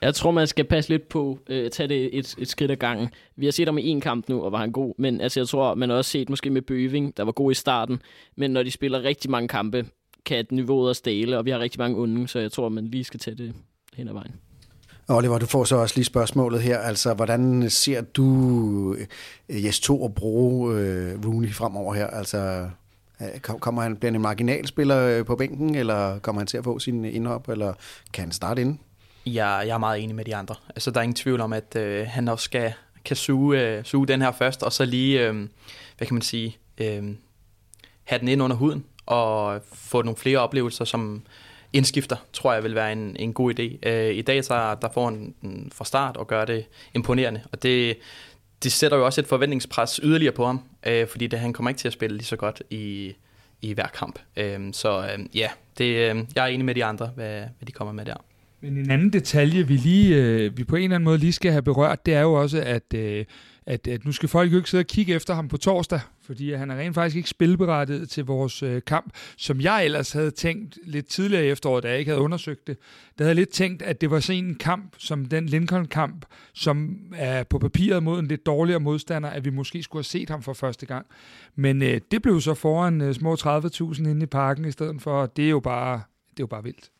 Jeg 0.00 0.14
tror, 0.14 0.30
man 0.30 0.46
skal 0.46 0.64
passe 0.64 0.90
lidt 0.90 1.08
på 1.08 1.38
øh, 1.48 1.58
at 1.58 1.64
øh, 1.64 1.70
tage 1.70 1.88
det 1.88 2.18
et, 2.18 2.34
et 2.38 2.48
skridt 2.48 2.70
ad 2.70 2.76
gangen. 2.76 3.08
Vi 3.36 3.44
har 3.44 3.52
set 3.52 3.68
ham 3.68 3.78
i 3.78 3.88
en 3.88 4.00
kamp 4.00 4.28
nu, 4.28 4.42
og 4.42 4.52
var 4.52 4.58
han 4.58 4.72
god. 4.72 4.94
Men 4.98 5.20
altså, 5.20 5.40
jeg 5.40 5.48
tror, 5.48 5.74
man 5.74 5.90
har 5.90 5.96
også 5.96 6.10
set 6.10 6.30
måske 6.30 6.50
med 6.50 6.62
Bøving, 6.62 7.16
der 7.16 7.22
var 7.22 7.32
god 7.32 7.50
i 7.50 7.54
starten. 7.54 8.02
Men 8.36 8.50
når 8.50 8.62
de 8.62 8.70
spiller 8.70 9.02
rigtig 9.02 9.30
mange 9.30 9.48
kampe, 9.48 9.86
kan 10.26 10.46
niveauet 10.50 10.88
også 10.88 11.02
dale, 11.04 11.38
og 11.38 11.44
vi 11.44 11.50
har 11.50 11.58
rigtig 11.58 11.78
mange 11.78 11.96
unge, 11.96 12.28
så 12.28 12.38
jeg 12.38 12.52
tror, 12.52 12.68
man 12.68 12.86
lige 12.86 13.04
skal 13.04 13.20
tage 13.20 13.36
det 13.36 13.54
hen 13.94 14.08
ad 14.08 14.12
vejen. 14.12 14.34
Oliver, 15.08 15.38
du 15.38 15.46
får 15.46 15.64
så 15.64 15.76
også 15.76 15.94
lige 15.96 16.04
spørgsmålet 16.04 16.62
her. 16.62 16.78
Altså, 16.78 17.14
hvordan 17.14 17.70
ser 17.70 18.00
du 18.00 18.96
øh, 19.48 19.64
Jes 19.64 19.80
2 19.80 20.04
at 20.04 20.14
bruge 20.14 20.74
øh, 20.74 21.26
Rooney 21.26 21.52
fremover 21.52 21.94
her? 21.94 22.06
Altså, 22.06 22.68
øh, 23.20 23.40
kommer 23.40 23.82
han, 23.82 23.96
bliver 23.96 24.10
han 24.10 24.16
en 24.16 24.22
marginalspiller 24.22 25.08
spiller 25.08 25.24
på 25.24 25.36
bænken, 25.36 25.74
eller 25.74 26.18
kommer 26.18 26.40
han 26.40 26.46
til 26.46 26.58
at 26.58 26.64
få 26.64 26.78
sin 26.78 27.04
indhop, 27.04 27.48
eller 27.48 27.72
kan 28.12 28.24
han 28.24 28.32
starte 28.32 28.60
inden? 28.60 28.80
Jeg, 29.34 29.64
jeg 29.66 29.74
er 29.74 29.78
meget 29.78 30.02
enig 30.02 30.16
med 30.16 30.24
de 30.24 30.36
andre. 30.36 30.54
Altså, 30.68 30.90
der 30.90 30.98
er 30.98 31.02
ingen 31.02 31.14
tvivl 31.14 31.40
om, 31.40 31.52
at 31.52 31.76
øh, 31.76 32.06
han 32.06 32.28
også 32.28 32.44
skal, 32.44 32.72
kan 33.04 33.16
suge, 33.16 33.60
øh, 33.60 33.84
suge 33.84 34.06
den 34.06 34.22
her 34.22 34.32
først, 34.32 34.62
og 34.62 34.72
så 34.72 34.84
lige, 34.84 35.28
øh, 35.28 35.34
hvad 35.96 36.06
kan 36.06 36.14
man 36.14 36.22
sige, 36.22 36.56
øh, 36.78 37.04
have 38.04 38.18
den 38.18 38.28
ind 38.28 38.42
under 38.42 38.56
huden, 38.56 38.84
og 39.06 39.62
få 39.72 40.02
nogle 40.02 40.16
flere 40.16 40.38
oplevelser, 40.38 40.84
som 40.84 41.22
indskifter, 41.72 42.16
tror 42.32 42.52
jeg 42.52 42.62
vil 42.62 42.74
være 42.74 42.92
en, 42.92 43.16
en 43.18 43.32
god 43.32 43.60
idé. 43.60 43.88
Øh, 43.88 44.14
I 44.14 44.22
dag 44.22 44.44
så 44.44 44.76
der 44.82 44.88
får 44.94 45.04
han 45.04 45.34
den 45.42 45.72
fra 45.74 45.84
start 45.84 46.16
og 46.16 46.26
gør 46.26 46.44
det 46.44 46.64
imponerende, 46.94 47.42
og 47.52 47.62
det, 47.62 47.98
det 48.62 48.72
sætter 48.72 48.96
jo 48.96 49.04
også 49.04 49.20
et 49.20 49.26
forventningspres 49.26 50.00
yderligere 50.02 50.34
på 50.34 50.46
ham, 50.46 50.60
øh, 50.86 51.08
fordi 51.08 51.26
det, 51.26 51.38
han 51.38 51.52
kommer 51.52 51.70
ikke 51.70 51.78
til 51.78 51.88
at 51.88 51.92
spille 51.92 52.16
lige 52.16 52.26
så 52.26 52.36
godt 52.36 52.62
i, 52.70 53.14
i 53.62 53.72
hver 53.72 53.86
kamp. 53.86 54.18
Øh, 54.36 54.72
så 54.72 55.08
øh, 55.12 55.36
ja, 55.36 55.50
det, 55.78 55.84
øh, 55.84 56.16
jeg 56.34 56.44
er 56.44 56.46
enig 56.46 56.64
med 56.64 56.74
de 56.74 56.84
andre, 56.84 57.06
hvad, 57.14 57.40
hvad 57.40 57.66
de 57.66 57.72
kommer 57.72 57.92
med 57.92 58.04
der. 58.04 58.16
Men 58.60 58.76
en 58.76 58.90
anden 58.90 59.12
detalje, 59.12 59.66
vi 59.66 59.76
lige 59.76 60.16
øh, 60.16 60.58
vi 60.58 60.64
på 60.64 60.76
en 60.76 60.82
eller 60.82 60.94
anden 60.94 61.04
måde 61.04 61.18
lige 61.18 61.32
skal 61.32 61.52
have 61.52 61.62
berørt, 61.62 62.06
det 62.06 62.14
er 62.14 62.20
jo 62.20 62.32
også, 62.32 62.60
at, 62.60 62.94
øh, 62.94 63.24
at, 63.66 63.88
at 63.88 64.04
nu 64.04 64.12
skal 64.12 64.28
folk 64.28 64.52
jo 64.52 64.56
ikke 64.56 64.70
sidde 64.70 64.82
og 64.82 64.86
kigge 64.86 65.14
efter 65.14 65.34
ham 65.34 65.48
på 65.48 65.56
torsdag, 65.56 66.00
fordi 66.22 66.52
han 66.52 66.70
er 66.70 66.76
rent 66.76 66.94
faktisk 66.94 67.16
ikke 67.16 67.28
spilberettet 67.28 68.10
til 68.10 68.24
vores 68.24 68.62
øh, 68.62 68.82
kamp, 68.86 69.12
som 69.36 69.60
jeg 69.60 69.84
ellers 69.84 70.12
havde 70.12 70.30
tænkt 70.30 70.78
lidt 70.84 71.06
tidligere 71.06 71.46
i 71.46 71.48
efteråret, 71.48 71.82
da 71.82 71.88
jeg 71.88 71.98
ikke 71.98 72.10
havde 72.10 72.22
undersøgt 72.22 72.66
det. 72.66 72.78
Der 73.18 73.24
havde 73.24 73.28
jeg 73.28 73.36
lidt 73.36 73.48
tænkt, 73.48 73.82
at 73.82 74.00
det 74.00 74.10
var 74.10 74.20
sådan 74.20 74.44
en 74.44 74.54
kamp, 74.54 74.94
som 74.98 75.24
den 75.24 75.46
Lincoln-kamp, 75.46 76.26
som 76.54 76.98
er 77.16 77.42
på 77.44 77.58
papiret 77.58 78.02
mod 78.02 78.18
en 78.18 78.26
lidt 78.26 78.46
dårligere 78.46 78.80
modstander, 78.80 79.28
at 79.28 79.44
vi 79.44 79.50
måske 79.50 79.82
skulle 79.82 80.00
have 80.00 80.04
set 80.04 80.30
ham 80.30 80.42
for 80.42 80.52
første 80.52 80.86
gang. 80.86 81.06
Men 81.56 81.82
øh, 81.82 82.00
det 82.10 82.22
blev 82.22 82.40
så 82.40 82.54
foran 82.54 83.00
øh, 83.00 83.14
små 83.14 83.34
30.000 83.34 84.08
inde 84.08 84.22
i 84.22 84.26
parken 84.26 84.64
i 84.64 84.72
stedet 84.72 85.02
for, 85.02 85.26
det 85.26 85.44
er 85.44 85.50
jo 85.50 85.60
bare, 85.60 85.94
det 86.30 86.40
er 86.40 86.42
jo 86.42 86.46
bare 86.46 86.64
vildt. 86.64 86.90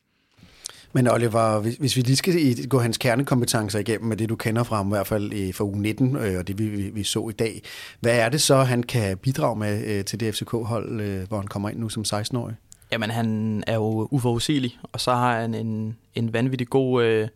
Men 0.92 1.08
Oliver, 1.10 1.58
hvis 1.58 1.96
vi 1.96 2.00
lige 2.00 2.16
skal 2.16 2.66
gå 2.68 2.78
hans 2.78 2.98
kernekompetencer 2.98 3.78
igennem 3.78 4.08
med 4.08 4.16
det, 4.16 4.28
du 4.28 4.36
kender 4.36 4.62
fra 4.62 4.76
ham, 4.76 4.86
i 4.86 4.90
hvert 4.90 5.06
fald 5.06 5.52
fra 5.52 5.64
uge 5.64 5.82
19, 5.82 6.16
øh, 6.16 6.38
og 6.38 6.48
det 6.48 6.58
vi, 6.58 6.66
vi 6.66 7.02
så 7.04 7.28
i 7.28 7.32
dag, 7.32 7.62
hvad 8.00 8.18
er 8.18 8.28
det 8.28 8.40
så, 8.40 8.56
han 8.56 8.82
kan 8.82 9.18
bidrage 9.18 9.56
med 9.56 9.84
øh, 9.86 10.04
til 10.04 10.20
det 10.20 10.34
FCK-hold, 10.34 11.00
øh, 11.00 11.28
hvor 11.28 11.36
han 11.36 11.46
kommer 11.46 11.68
ind 11.68 11.78
nu 11.78 11.88
som 11.88 12.04
16-årig? 12.06 12.54
Jamen, 12.92 13.10
han 13.10 13.62
er 13.66 13.74
jo 13.74 14.08
uforudsigelig, 14.10 14.78
og 14.92 15.00
så 15.00 15.12
har 15.12 15.40
han 15.40 15.54
en, 15.54 15.96
en 16.14 16.32
vanvittig 16.32 16.68
god 16.68 17.04
øh, 17.04 17.28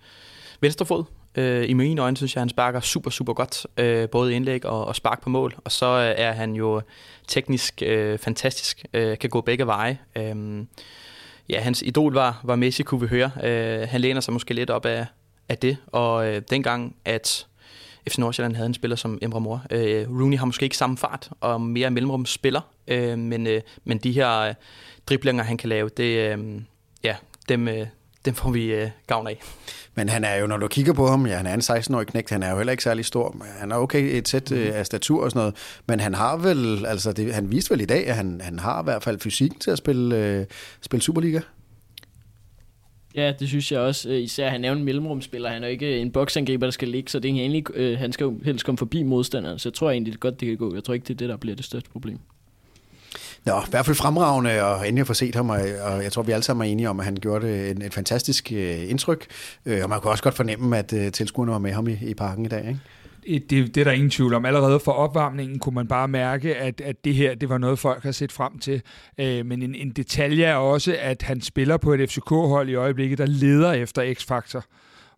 venstrefod. 0.60 1.04
Øh, 1.34 1.70
I 1.70 1.72
mine 1.72 2.02
øjne 2.02 2.16
synes 2.16 2.34
jeg, 2.34 2.40
han 2.40 2.48
sparker 2.48 2.80
super, 2.80 3.10
super 3.10 3.32
godt, 3.32 3.66
øh, 3.76 4.08
både 4.08 4.34
indlæg 4.34 4.66
og, 4.66 4.86
og 4.86 4.96
spark 4.96 5.22
på 5.22 5.30
mål. 5.30 5.54
Og 5.64 5.72
så 5.72 5.86
øh, 5.86 6.14
er 6.16 6.32
han 6.32 6.52
jo 6.52 6.82
teknisk 7.28 7.82
øh, 7.86 8.18
fantastisk, 8.18 8.84
øh, 8.94 9.18
kan 9.18 9.30
gå 9.30 9.40
begge 9.40 9.66
veje. 9.66 9.98
Øh, 10.16 10.64
ja, 11.48 11.60
hans 11.60 11.82
idol 11.82 12.14
var, 12.14 12.40
var 12.44 12.56
Messi, 12.56 12.82
kunne 12.82 13.00
vi 13.00 13.06
høre. 13.06 13.30
Øh, 13.42 13.88
han 13.88 14.00
læner 14.00 14.20
sig 14.20 14.32
måske 14.32 14.54
lidt 14.54 14.70
op 14.70 14.86
af, 14.86 15.06
af 15.48 15.58
det, 15.58 15.76
og 15.86 16.28
øh, 16.28 16.42
dengang, 16.50 16.96
at 17.04 17.46
FC 18.08 18.18
Nordsjælland 18.18 18.56
havde 18.56 18.66
en 18.66 18.74
spiller 18.74 18.96
som 18.96 19.18
Emre 19.22 19.40
Mor. 19.40 19.62
Øh, 19.70 20.10
Rooney 20.10 20.38
har 20.38 20.46
måske 20.46 20.64
ikke 20.64 20.76
samme 20.76 20.96
fart 20.96 21.30
og 21.40 21.60
mere 21.60 21.90
mellemrumsspiller, 21.90 22.60
øh, 22.88 23.18
men, 23.18 23.46
øh, 23.46 23.60
men 23.84 23.98
de 23.98 24.12
her 24.12 24.38
øh, 24.38 24.54
driblinger, 25.06 25.44
han 25.44 25.56
kan 25.56 25.68
lave, 25.68 25.88
det, 25.96 26.38
øh, 26.38 26.60
ja, 27.04 27.16
dem, 27.48 27.68
øh, 27.68 27.86
dem 28.24 28.34
får 28.34 28.50
vi 28.50 28.64
øh, 28.64 28.90
gavn 29.06 29.26
af. 29.26 29.40
Men 29.94 30.08
han 30.08 30.24
er 30.24 30.34
jo, 30.34 30.46
når 30.46 30.56
du 30.56 30.68
kigger 30.68 30.92
på 30.92 31.06
ham, 31.06 31.26
ja, 31.26 31.36
han 31.36 31.46
er 31.46 31.54
en 31.54 31.60
16-årig 31.60 32.06
knægt, 32.06 32.30
han 32.30 32.42
er 32.42 32.50
jo 32.50 32.56
heller 32.56 32.70
ikke 32.70 32.82
særlig 32.82 33.04
stor. 33.04 33.36
Han 33.58 33.72
er 33.72 33.76
okay 33.76 34.18
et 34.18 34.28
sæt 34.28 34.50
mm. 34.50 34.56
af 34.56 34.86
statur 34.86 35.24
og 35.24 35.30
sådan 35.30 35.40
noget, 35.40 35.54
men 35.88 36.00
han 36.00 36.14
har 36.14 36.36
vel, 36.36 36.86
altså 36.86 37.12
det, 37.12 37.34
han 37.34 37.50
viste 37.50 37.70
vel 37.70 37.80
i 37.80 37.84
dag, 37.84 38.06
at 38.06 38.16
han, 38.16 38.40
han 38.40 38.58
har 38.58 38.82
i 38.82 38.84
hvert 38.84 39.02
fald 39.02 39.20
fysikken 39.20 39.58
til 39.58 39.70
at 39.70 39.78
spille, 39.78 40.16
øh, 40.16 40.46
spille 40.80 41.02
Superliga. 41.02 41.40
Ja, 43.14 43.32
det 43.38 43.48
synes 43.48 43.72
jeg 43.72 43.80
også. 43.80 44.08
Øh, 44.08 44.22
især 44.22 44.50
han 44.50 44.64
er 44.64 44.72
en 44.72 44.84
mellemrumspiller. 44.84 45.50
Han 45.50 45.64
er 45.64 45.68
ikke 45.68 45.98
en 45.98 46.12
boksangriber, 46.12 46.66
der 46.66 46.70
skal 46.70 46.88
ligge, 46.88 47.10
så 47.10 47.18
det 47.18 47.30
er 47.30 47.34
egentlig, 47.34 47.64
øh, 47.74 47.98
han 47.98 48.12
skal 48.12 48.24
jo 48.24 48.38
helst 48.44 48.64
komme 48.64 48.78
forbi 48.78 49.02
modstanderen. 49.02 49.58
Så 49.58 49.68
jeg 49.68 49.74
tror 49.74 49.90
egentlig 49.90 50.12
det 50.12 50.20
godt, 50.20 50.40
det 50.40 50.48
kan 50.48 50.56
gå. 50.56 50.74
Jeg 50.74 50.84
tror 50.84 50.94
ikke, 50.94 51.04
det 51.04 51.14
er 51.14 51.18
det, 51.18 51.28
der 51.28 51.36
bliver 51.36 51.56
det 51.56 51.64
største 51.64 51.90
problem. 51.90 52.18
Nå, 53.44 53.60
i 53.60 53.70
hvert 53.70 53.86
fald 53.86 53.96
fremragende, 53.96 54.62
og 54.64 54.88
endelig 54.88 55.00
at 55.00 55.06
få 55.06 55.14
set 55.14 55.34
ham, 55.34 55.50
og 55.50 56.02
jeg 56.02 56.12
tror, 56.12 56.22
vi 56.22 56.32
alle 56.32 56.42
sammen 56.42 56.66
er 56.66 56.72
enige 56.72 56.90
om, 56.90 57.00
at 57.00 57.04
han 57.04 57.16
gjorde 57.16 57.70
et, 57.70 57.82
et 57.82 57.94
fantastisk 57.94 58.52
øh, 58.52 58.90
indtryk. 58.90 59.26
Øh, 59.66 59.80
og 59.82 59.88
man 59.88 60.00
kunne 60.00 60.10
også 60.10 60.22
godt 60.22 60.34
fornemme, 60.34 60.78
at 60.78 60.92
øh, 60.92 61.12
tilskuerne 61.12 61.52
var 61.52 61.58
med 61.58 61.72
ham 61.72 61.88
i, 61.88 61.98
i 62.02 62.14
parken 62.14 62.44
i 62.44 62.48
dag, 62.48 62.68
ikke? 62.68 62.80
Det, 63.50 63.50
det 63.50 63.76
er 63.76 63.84
der 63.84 63.90
ingen 63.90 64.10
tvivl 64.10 64.34
om. 64.34 64.44
Allerede 64.44 64.80
for 64.80 64.92
opvarmningen 64.92 65.58
kunne 65.58 65.74
man 65.74 65.88
bare 65.88 66.08
mærke, 66.08 66.56
at, 66.56 66.80
at 66.80 67.04
det 67.04 67.14
her 67.14 67.34
det 67.34 67.48
var 67.48 67.58
noget, 67.58 67.78
folk 67.78 68.02
har 68.02 68.12
set 68.12 68.32
frem 68.32 68.58
til. 68.58 68.82
Øh, 69.18 69.46
men 69.46 69.62
en, 69.62 69.74
en 69.74 69.90
detalje 69.90 70.44
er 70.44 70.54
også, 70.54 70.96
at 71.00 71.22
han 71.22 71.40
spiller 71.40 71.76
på 71.76 71.92
et 71.92 72.10
FCK-hold 72.10 72.68
i 72.68 72.74
øjeblikket, 72.74 73.18
der 73.18 73.26
leder 73.26 73.72
efter 73.72 74.14
X-faktor. 74.14 74.64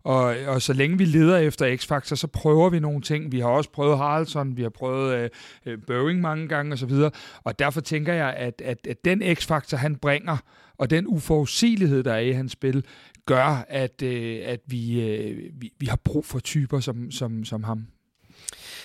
Og, 0.05 0.35
og 0.47 0.61
så 0.61 0.73
længe 0.73 0.97
vi 0.97 1.05
leder 1.05 1.37
efter 1.37 1.75
X-Factor, 1.75 2.15
så 2.15 2.27
prøver 2.27 2.69
vi 2.69 2.79
nogle 2.79 3.01
ting. 3.01 3.31
Vi 3.31 3.39
har 3.39 3.47
også 3.47 3.69
prøvet 3.69 3.97
Haraldsson, 3.97 4.57
vi 4.57 4.61
har 4.61 4.69
prøvet 4.69 5.17
øh, 5.17 5.29
øh 5.65 5.77
Boeing 5.87 6.21
mange 6.21 6.47
gange 6.47 6.73
osv. 6.73 6.91
Og, 6.91 7.11
og 7.43 7.59
derfor 7.59 7.81
tænker 7.81 8.13
jeg, 8.13 8.33
at, 8.33 8.61
at, 8.65 8.87
at 8.87 9.05
den 9.05 9.23
X-Factor, 9.23 9.77
han 9.77 9.95
bringer, 9.95 10.37
og 10.77 10.89
den 10.89 11.07
uforudsigelighed, 11.07 12.03
der 12.03 12.13
er 12.13 12.19
i 12.19 12.31
hans 12.31 12.51
spil, 12.51 12.85
gør, 13.25 13.65
at, 13.69 14.01
øh, 14.01 14.41
at 14.45 14.59
vi, 14.67 15.01
øh, 15.01 15.37
vi, 15.61 15.73
vi 15.79 15.85
har 15.85 15.99
brug 16.03 16.25
for 16.25 16.39
typer 16.39 16.79
som, 16.79 17.11
som, 17.11 17.45
som 17.45 17.63
ham. 17.63 17.87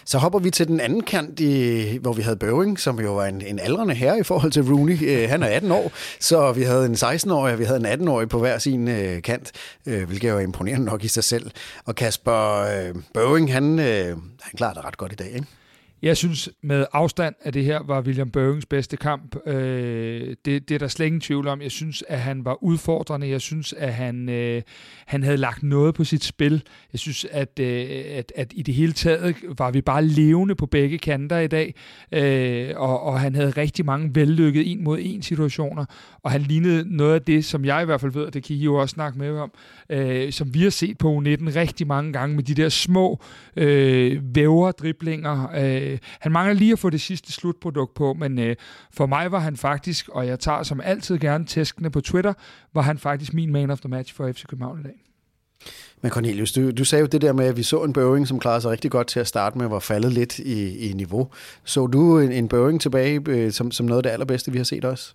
Så 0.04 0.18
hopper 0.18 0.38
vi 0.38 0.50
til 0.50 0.66
den 0.66 0.80
anden 0.80 1.02
kant, 1.02 1.40
i, 1.40 1.98
hvor 2.00 2.12
vi 2.12 2.22
havde 2.22 2.36
Bøving, 2.36 2.80
som 2.80 3.00
jo 3.00 3.14
var 3.14 3.26
en, 3.26 3.42
en 3.46 3.58
aldrende 3.58 3.94
herre 3.94 4.18
i 4.18 4.22
forhold 4.22 4.52
til 4.52 4.62
Rooney. 4.62 4.98
Øh, 5.02 5.28
han 5.28 5.42
er 5.42 5.46
18 5.46 5.72
år, 5.72 5.92
så 6.20 6.52
vi 6.52 6.62
havde 6.62 6.86
en 6.86 6.94
16-årig, 6.94 7.52
og 7.52 7.58
vi 7.58 7.64
havde 7.64 7.92
en 7.92 8.08
18-årig 8.08 8.28
på 8.28 8.38
hver 8.38 8.58
sin 8.58 8.88
øh, 8.88 9.22
kant, 9.22 9.52
øh, 9.86 10.06
hvilket 10.06 10.30
er 10.30 10.38
imponerende 10.38 10.86
nok 10.86 11.04
i 11.04 11.08
sig 11.08 11.24
selv. 11.24 11.50
Og 11.84 11.94
Kasper 11.94 12.60
øh, 12.60 12.94
Bøving, 13.14 13.52
han, 13.52 13.78
øh, 13.78 14.16
han 14.40 14.56
klarer 14.56 14.74
det 14.74 14.84
ret 14.84 14.96
godt 14.96 15.12
i 15.12 15.14
dag, 15.14 15.30
ikke? 15.34 15.46
Jeg 16.02 16.16
synes 16.16 16.50
med 16.62 16.86
afstand, 16.92 17.34
at 17.42 17.54
det 17.54 17.64
her 17.64 17.80
var 17.86 18.00
William 18.00 18.30
Børings 18.30 18.66
bedste 18.66 18.96
kamp. 18.96 19.36
Øh, 19.46 20.36
det, 20.44 20.68
det 20.68 20.74
er 20.74 20.78
der 20.78 20.88
slet 20.88 21.06
ingen 21.06 21.20
tvivl 21.20 21.48
om. 21.48 21.62
Jeg 21.62 21.70
synes, 21.70 22.04
at 22.08 22.20
han 22.20 22.44
var 22.44 22.62
udfordrende. 22.62 23.28
Jeg 23.28 23.40
synes, 23.40 23.72
at 23.72 23.94
han, 23.94 24.28
øh, 24.28 24.62
han 25.06 25.22
havde 25.22 25.36
lagt 25.36 25.62
noget 25.62 25.94
på 25.94 26.04
sit 26.04 26.24
spil. 26.24 26.62
Jeg 26.92 27.00
synes, 27.00 27.26
at, 27.30 27.58
øh, 27.60 27.86
at, 28.14 28.32
at 28.36 28.52
i 28.56 28.62
det 28.62 28.74
hele 28.74 28.92
taget 28.92 29.36
var 29.58 29.70
vi 29.70 29.80
bare 29.80 30.04
levende 30.04 30.54
på 30.54 30.66
begge 30.66 30.98
kanter 30.98 31.38
i 31.38 31.46
dag. 31.46 31.74
Øh, 32.12 32.70
og, 32.76 33.02
og 33.02 33.20
han 33.20 33.34
havde 33.34 33.50
rigtig 33.50 33.84
mange 33.84 34.10
vellykkede 34.14 34.64
en 34.64 34.84
mod 34.84 34.98
en 35.00 35.22
situationer. 35.22 35.84
Og 36.22 36.30
han 36.30 36.40
lignede 36.40 36.96
noget 36.96 37.14
af 37.14 37.22
det, 37.22 37.44
som 37.44 37.64
jeg 37.64 37.82
i 37.82 37.84
hvert 37.84 38.00
fald 38.00 38.12
ved, 38.12 38.24
og 38.24 38.34
det 38.34 38.44
kan 38.44 38.56
I 38.56 38.58
jo 38.58 38.74
også 38.74 38.92
snakke 38.92 39.18
med 39.18 39.38
om, 39.38 39.52
øh, 39.90 40.32
som 40.32 40.54
vi 40.54 40.62
har 40.62 40.70
set 40.70 40.98
på 40.98 41.18
U19 41.18 41.56
rigtig 41.56 41.86
mange 41.86 42.12
gange 42.12 42.36
med 42.36 42.44
de 42.44 42.54
der 42.54 42.68
små 42.68 43.20
øh, 43.56 44.20
væver 44.34 44.70
driblinger. 44.70 45.48
Øh, 45.56 45.89
Øh, 45.90 45.98
han 46.20 46.32
mangler 46.32 46.54
lige 46.54 46.72
at 46.72 46.78
få 46.78 46.90
det 46.90 47.00
sidste 47.00 47.32
slutprodukt 47.32 47.94
på, 47.94 48.14
men 48.14 48.38
øh, 48.38 48.56
for 48.92 49.06
mig 49.06 49.32
var 49.32 49.38
han 49.38 49.56
faktisk, 49.56 50.08
og 50.08 50.26
jeg 50.26 50.40
tager 50.40 50.62
som 50.62 50.80
altid 50.80 51.18
gerne 51.18 51.44
tæskene 51.44 51.90
på 51.90 52.00
Twitter, 52.00 52.32
var 52.74 52.82
han 52.82 52.98
faktisk 52.98 53.34
min 53.34 53.52
man 53.52 53.70
of 53.70 53.80
the 53.80 53.88
match 53.88 54.14
for 54.14 54.32
FC 54.32 54.44
København 54.46 54.80
i 54.80 54.82
dag. 54.82 54.94
Men 56.02 56.10
Cornelius, 56.10 56.52
du, 56.52 56.70
du 56.70 56.84
sagde 56.84 57.00
jo 57.00 57.06
det 57.06 57.22
der 57.22 57.32
med, 57.32 57.46
at 57.46 57.56
vi 57.56 57.62
så 57.62 57.82
en 57.82 57.92
Boeing, 57.92 58.28
som 58.28 58.40
klarede 58.40 58.60
sig 58.60 58.70
rigtig 58.70 58.90
godt 58.90 59.06
til 59.06 59.20
at 59.20 59.26
starte 59.26 59.58
med, 59.58 59.68
var 59.68 59.78
faldet 59.78 60.12
lidt 60.12 60.38
i, 60.38 60.88
i 60.90 60.92
niveau. 60.92 61.28
Så 61.64 61.86
du 61.86 62.18
en, 62.18 62.32
en 62.32 62.48
Boeing 62.48 62.80
tilbage 62.80 63.20
øh, 63.26 63.52
som, 63.52 63.70
som 63.70 63.86
noget 63.86 63.98
af 63.98 64.02
det 64.02 64.10
allerbedste, 64.10 64.52
vi 64.52 64.58
har 64.58 64.64
set 64.64 64.84
også? 64.84 65.14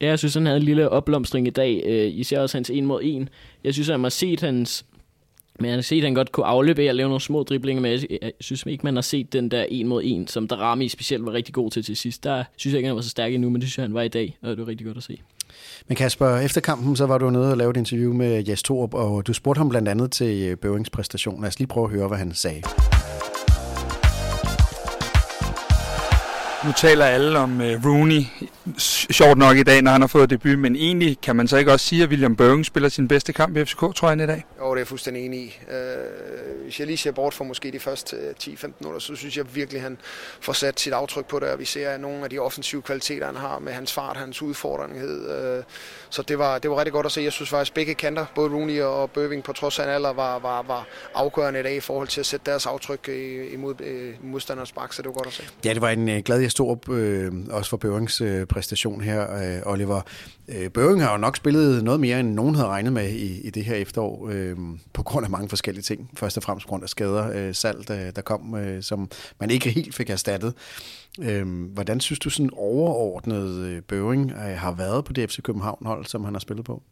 Ja, 0.00 0.06
jeg 0.06 0.18
synes, 0.18 0.34
han 0.34 0.46
havde 0.46 0.56
en 0.56 0.62
lille 0.62 0.88
opblomstring 0.88 1.46
i 1.46 1.50
dag. 1.50 1.82
Øh, 1.86 2.18
især 2.18 2.40
også 2.40 2.56
hans 2.56 2.70
en 2.70 2.86
mod 2.86 3.00
en. 3.02 3.28
Jeg 3.64 3.74
synes, 3.74 3.88
at 3.88 4.00
man 4.00 4.04
har 4.04 4.10
set 4.10 4.40
hans 4.40 4.84
men 5.60 5.66
jeg 5.66 5.74
har 5.74 5.82
set, 5.82 5.96
at 5.96 6.04
han 6.04 6.14
godt 6.14 6.32
kunne 6.32 6.46
aflevere 6.46 6.90
og 6.90 6.94
lave 6.94 7.08
nogle 7.08 7.20
små 7.20 7.42
driblinger, 7.42 7.82
men 7.82 7.92
jeg, 7.92 8.32
synes 8.40 8.66
ikke, 8.66 8.84
man 8.84 8.94
har 8.94 9.02
set 9.02 9.32
den 9.32 9.50
der 9.50 9.62
en 9.68 9.88
mod 9.88 10.02
en, 10.04 10.26
som 10.26 10.48
Darami 10.48 10.88
specielt 10.88 11.26
var 11.26 11.32
rigtig 11.32 11.54
god 11.54 11.70
til 11.70 11.84
til 11.84 11.96
sidst. 11.96 12.24
Der 12.24 12.44
synes 12.56 12.72
jeg 12.72 12.78
ikke, 12.78 12.86
han 12.86 12.96
var 12.96 13.02
så 13.02 13.08
stærk 13.08 13.34
endnu, 13.34 13.50
men 13.50 13.60
det 13.60 13.68
synes 13.68 13.78
jeg, 13.78 13.84
han 13.84 13.94
var 13.94 14.02
i 14.02 14.08
dag, 14.08 14.38
og 14.42 14.48
det 14.48 14.58
var 14.58 14.68
rigtig 14.68 14.86
godt 14.86 14.96
at 14.96 15.02
se. 15.02 15.20
Men 15.88 15.96
Kasper, 15.96 16.36
efter 16.36 16.60
kampen, 16.60 16.96
så 16.96 17.06
var 17.06 17.18
du 17.18 17.30
nede 17.30 17.50
og 17.50 17.56
lavede 17.56 17.70
et 17.70 17.76
interview 17.76 18.12
med 18.12 18.44
Jes 18.48 18.62
Torup, 18.62 18.94
og 18.94 19.26
du 19.26 19.32
spurgte 19.32 19.58
ham 19.58 19.68
blandt 19.68 19.88
andet 19.88 20.12
til 20.12 20.42
øh, 20.42 20.56
Bøvings 20.56 20.90
præstation. 20.90 21.40
Lad 21.40 21.48
os 21.48 21.58
lige 21.58 21.68
prøve 21.68 21.84
at 21.84 21.90
høre, 21.90 22.08
hvad 22.08 22.18
han 22.18 22.34
sagde. 22.34 22.62
Nu 26.64 26.72
taler 26.72 27.04
alle 27.04 27.38
om 27.38 27.60
uh, 27.60 27.86
Rooney, 27.86 28.22
sjovt 29.10 29.38
nok 29.38 29.56
i 29.56 29.62
dag, 29.62 29.82
når 29.82 29.90
han 29.90 30.00
har 30.00 30.08
fået 30.08 30.30
debut, 30.30 30.58
men 30.58 30.76
egentlig 30.76 31.20
kan 31.20 31.36
man 31.36 31.48
så 31.48 31.56
ikke 31.56 31.72
også 31.72 31.86
sige, 31.86 32.02
at 32.02 32.08
William 32.08 32.36
Børing 32.36 32.66
spiller 32.66 32.88
sin 32.88 33.08
bedste 33.08 33.32
kamp 33.32 33.56
i 33.56 33.64
FCK-trøjen 33.64 34.20
i 34.20 34.26
dag? 34.26 34.44
Jo, 34.60 34.64
det 34.64 34.72
er 34.72 34.76
jeg 34.76 34.86
fuldstændig 34.86 35.26
enig 35.26 35.40
i. 35.40 35.58
Uh, 35.68 36.62
hvis 36.64 36.78
jeg 36.78 36.86
lige 36.86 36.96
ser 36.96 37.12
bort 37.12 37.34
fra 37.34 37.44
måske 37.44 37.72
de 37.72 37.78
første 37.78 38.16
10-15 38.42 38.66
minutter, 38.80 39.00
så 39.00 39.14
synes 39.14 39.36
jeg 39.36 39.54
virkelig, 39.54 39.78
at 39.78 39.82
han 39.82 39.98
får 40.40 40.52
sat 40.52 40.80
sit 40.80 40.92
aftryk 40.92 41.26
på 41.26 41.38
det, 41.38 41.48
og 41.48 41.58
vi 41.58 41.64
ser 41.64 41.96
nogle 41.96 42.24
af 42.24 42.30
de 42.30 42.38
offensive 42.38 42.82
kvaliteter, 42.82 43.26
han 43.26 43.36
har 43.36 43.58
med 43.58 43.72
hans 43.72 43.92
fart, 43.92 44.16
hans 44.16 44.42
udfordringhed. 44.42 45.56
Uh, 45.58 45.64
så 46.10 46.22
det 46.22 46.38
var, 46.38 46.58
det 46.58 46.70
var 46.70 46.76
rigtig 46.76 46.92
godt 46.92 47.06
at 47.06 47.12
se. 47.12 47.20
Jeg 47.20 47.32
synes 47.32 47.50
faktisk, 47.50 47.74
begge 47.74 47.94
kanter, 47.94 48.26
både 48.34 48.50
Rooney 48.50 48.80
og 48.80 49.10
Bøving, 49.10 49.44
på 49.44 49.52
trods 49.52 49.78
af 49.78 49.84
en 49.84 49.90
alder, 49.90 50.12
var, 50.12 50.38
var, 50.38 50.62
var 50.62 50.86
afgørende 51.14 51.60
i 51.60 51.62
dag 51.62 51.76
i 51.76 51.80
forhold 51.80 52.08
til 52.08 52.20
at 52.20 52.26
sætte 52.26 52.50
deres 52.50 52.66
aftryk 52.66 53.08
imod 53.52 53.74
modstanders 54.22 54.72
bak, 54.72 54.92
så 54.92 55.02
det 55.02 55.08
var 55.08 55.14
godt 55.14 55.26
at 55.26 55.32
se. 55.32 55.42
Ja, 55.64 55.74
det 55.74 55.82
var 55.82 55.90
en 55.90 56.22
glad 56.22 56.40
Storup, 56.54 56.88
øh, 56.88 57.32
også 57.50 57.70
for 57.70 57.76
Børings 57.76 58.20
øh, 58.20 58.46
præstation 58.46 59.00
her, 59.00 59.34
øh, 59.34 59.72
Oliver. 59.72 60.00
Øh, 60.48 60.70
Børing 60.70 61.02
har 61.02 61.12
jo 61.12 61.18
nok 61.18 61.36
spillet 61.36 61.84
noget 61.84 62.00
mere, 62.00 62.20
end 62.20 62.34
nogen 62.34 62.54
havde 62.54 62.68
regnet 62.68 62.92
med 62.92 63.10
i, 63.10 63.40
i 63.40 63.50
det 63.50 63.64
her 63.64 63.74
efterår, 63.74 64.28
øh, 64.32 64.56
på 64.92 65.02
grund 65.02 65.24
af 65.24 65.30
mange 65.30 65.48
forskellige 65.48 65.82
ting. 65.82 66.10
Først 66.16 66.36
og 66.36 66.42
fremmest 66.42 66.66
grund 66.66 66.82
af 66.82 66.88
skader, 66.88 67.30
øh, 67.34 67.54
salg, 67.54 67.88
der, 67.88 68.10
der 68.10 68.22
kom, 68.22 68.54
øh, 68.54 68.82
som 68.82 69.10
man 69.40 69.50
ikke 69.50 69.70
helt 69.70 69.94
fik 69.94 70.10
erstattet. 70.10 70.54
Øh, 71.20 71.64
hvordan 71.72 72.00
synes 72.00 72.18
du 72.18 72.30
sådan 72.30 72.50
overordnet 72.52 73.66
øh, 73.66 73.82
Børing 73.82 74.30
øh, 74.30 74.58
har 74.58 74.72
været 74.72 75.04
på 75.04 75.12
det 75.12 75.30
FC 75.30 75.42
København-hold, 75.42 76.06
som 76.06 76.24
han 76.24 76.34
har 76.34 76.40
spillet 76.40 76.64
på? 76.64 76.82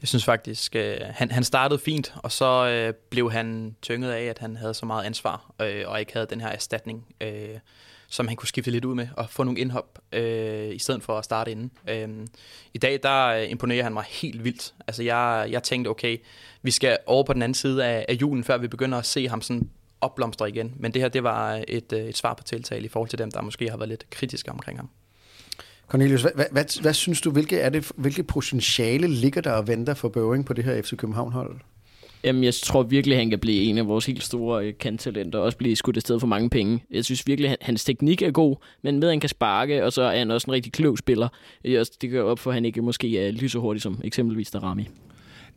Jeg 0.00 0.08
synes 0.08 0.24
faktisk, 0.24 0.76
øh, 0.76 0.96
han, 1.10 1.30
han 1.30 1.44
startede 1.44 1.78
fint, 1.78 2.14
og 2.16 2.32
så 2.32 2.66
øh, 2.68 2.94
blev 3.10 3.32
han 3.32 3.76
tynget 3.82 4.10
af, 4.10 4.22
at 4.22 4.38
han 4.38 4.56
havde 4.56 4.74
så 4.74 4.86
meget 4.86 5.04
ansvar, 5.04 5.52
øh, 5.62 5.84
og 5.86 6.00
ikke 6.00 6.12
havde 6.12 6.26
den 6.30 6.40
her 6.40 6.48
erstatning. 6.48 7.04
Øh, 7.20 7.58
som 8.12 8.28
han 8.28 8.36
kunne 8.36 8.48
skifte 8.48 8.70
lidt 8.70 8.84
ud 8.84 8.94
med 8.94 9.08
og 9.16 9.30
få 9.30 9.44
nogle 9.44 9.60
indhop, 9.60 9.98
øh, 10.12 10.74
i 10.74 10.78
stedet 10.78 11.02
for 11.02 11.18
at 11.18 11.24
starte 11.24 11.50
inden. 11.50 11.70
Øh, 11.88 12.08
I 12.74 12.78
dag, 12.78 13.00
der 13.02 13.26
øh, 13.26 13.50
imponerer 13.50 13.82
han 13.82 13.92
mig 13.92 14.04
helt 14.08 14.44
vildt. 14.44 14.74
Altså, 14.86 15.02
jeg, 15.02 15.48
jeg 15.50 15.62
tænkte, 15.62 15.88
okay, 15.88 16.18
vi 16.62 16.70
skal 16.70 16.98
over 17.06 17.24
på 17.24 17.32
den 17.32 17.42
anden 17.42 17.54
side 17.54 17.84
af, 17.84 18.06
af 18.08 18.14
julen, 18.14 18.44
før 18.44 18.58
vi 18.58 18.68
begynder 18.68 18.98
at 18.98 19.06
se 19.06 19.28
ham 19.28 19.42
sådan 19.42 19.68
opblomstre 20.00 20.48
igen. 20.48 20.74
Men 20.76 20.94
det 20.94 21.02
her, 21.02 21.08
det 21.08 21.22
var 21.22 21.62
et, 21.68 21.92
øh, 21.92 22.00
et 22.00 22.16
svar 22.16 22.34
på 22.34 22.42
tiltale 22.42 22.84
i 22.84 22.88
forhold 22.88 23.08
til 23.08 23.18
dem, 23.18 23.30
der 23.30 23.42
måske 23.42 23.70
har 23.70 23.76
været 23.76 23.88
lidt 23.88 24.10
kritiske 24.10 24.50
omkring 24.50 24.78
ham. 24.78 24.88
Cornelius, 25.88 26.22
hvad, 26.22 26.32
hvad, 26.34 26.46
hvad, 26.50 26.80
hvad 26.82 26.94
synes 26.94 27.20
du, 27.20 27.30
hvilke, 27.30 27.58
er 27.58 27.68
det, 27.68 27.90
hvilke 27.96 28.22
potentiale 28.22 29.06
ligger 29.06 29.40
der 29.40 29.52
og 29.52 29.68
venter 29.68 29.94
for 29.94 30.08
Bøving 30.08 30.46
på 30.46 30.52
det 30.52 30.64
her 30.64 30.82
FC 30.82 30.96
København-hold? 30.96 31.60
Jamen, 32.24 32.44
jeg 32.44 32.54
tror 32.54 32.82
virkelig, 32.82 33.16
han 33.18 33.30
kan 33.30 33.38
blive 33.38 33.62
en 33.62 33.78
af 33.78 33.86
vores 33.86 34.06
helt 34.06 34.22
store 34.22 34.66
øh, 34.66 34.72
kanttalenter, 34.80 35.38
og 35.38 35.44
også 35.44 35.58
blive 35.58 35.76
skudt 35.76 35.96
afsted 35.96 36.20
for 36.20 36.26
mange 36.26 36.50
penge. 36.50 36.84
Jeg 36.90 37.04
synes 37.04 37.26
virkelig, 37.26 37.50
at 37.50 37.56
hans 37.60 37.84
teknik 37.84 38.22
er 38.22 38.30
god, 38.30 38.56
men 38.82 38.98
med 38.98 39.08
at 39.08 39.12
han 39.12 39.20
kan 39.20 39.28
sparke, 39.28 39.84
og 39.84 39.92
så 39.92 40.02
er 40.02 40.18
han 40.18 40.30
også 40.30 40.50
en 40.50 40.52
rigtig 40.52 40.72
klog 40.72 40.98
spiller. 40.98 41.28
Øh, 41.64 41.86
det 42.00 42.10
gør 42.10 42.22
op 42.22 42.38
for, 42.38 42.50
at 42.50 42.54
han 42.54 42.64
ikke 42.64 42.82
måske 42.82 43.26
er 43.26 43.30
lige 43.30 43.48
så 43.48 43.58
hurtig 43.58 43.82
som 43.82 44.00
eksempelvis 44.04 44.50
Darami. 44.50 44.88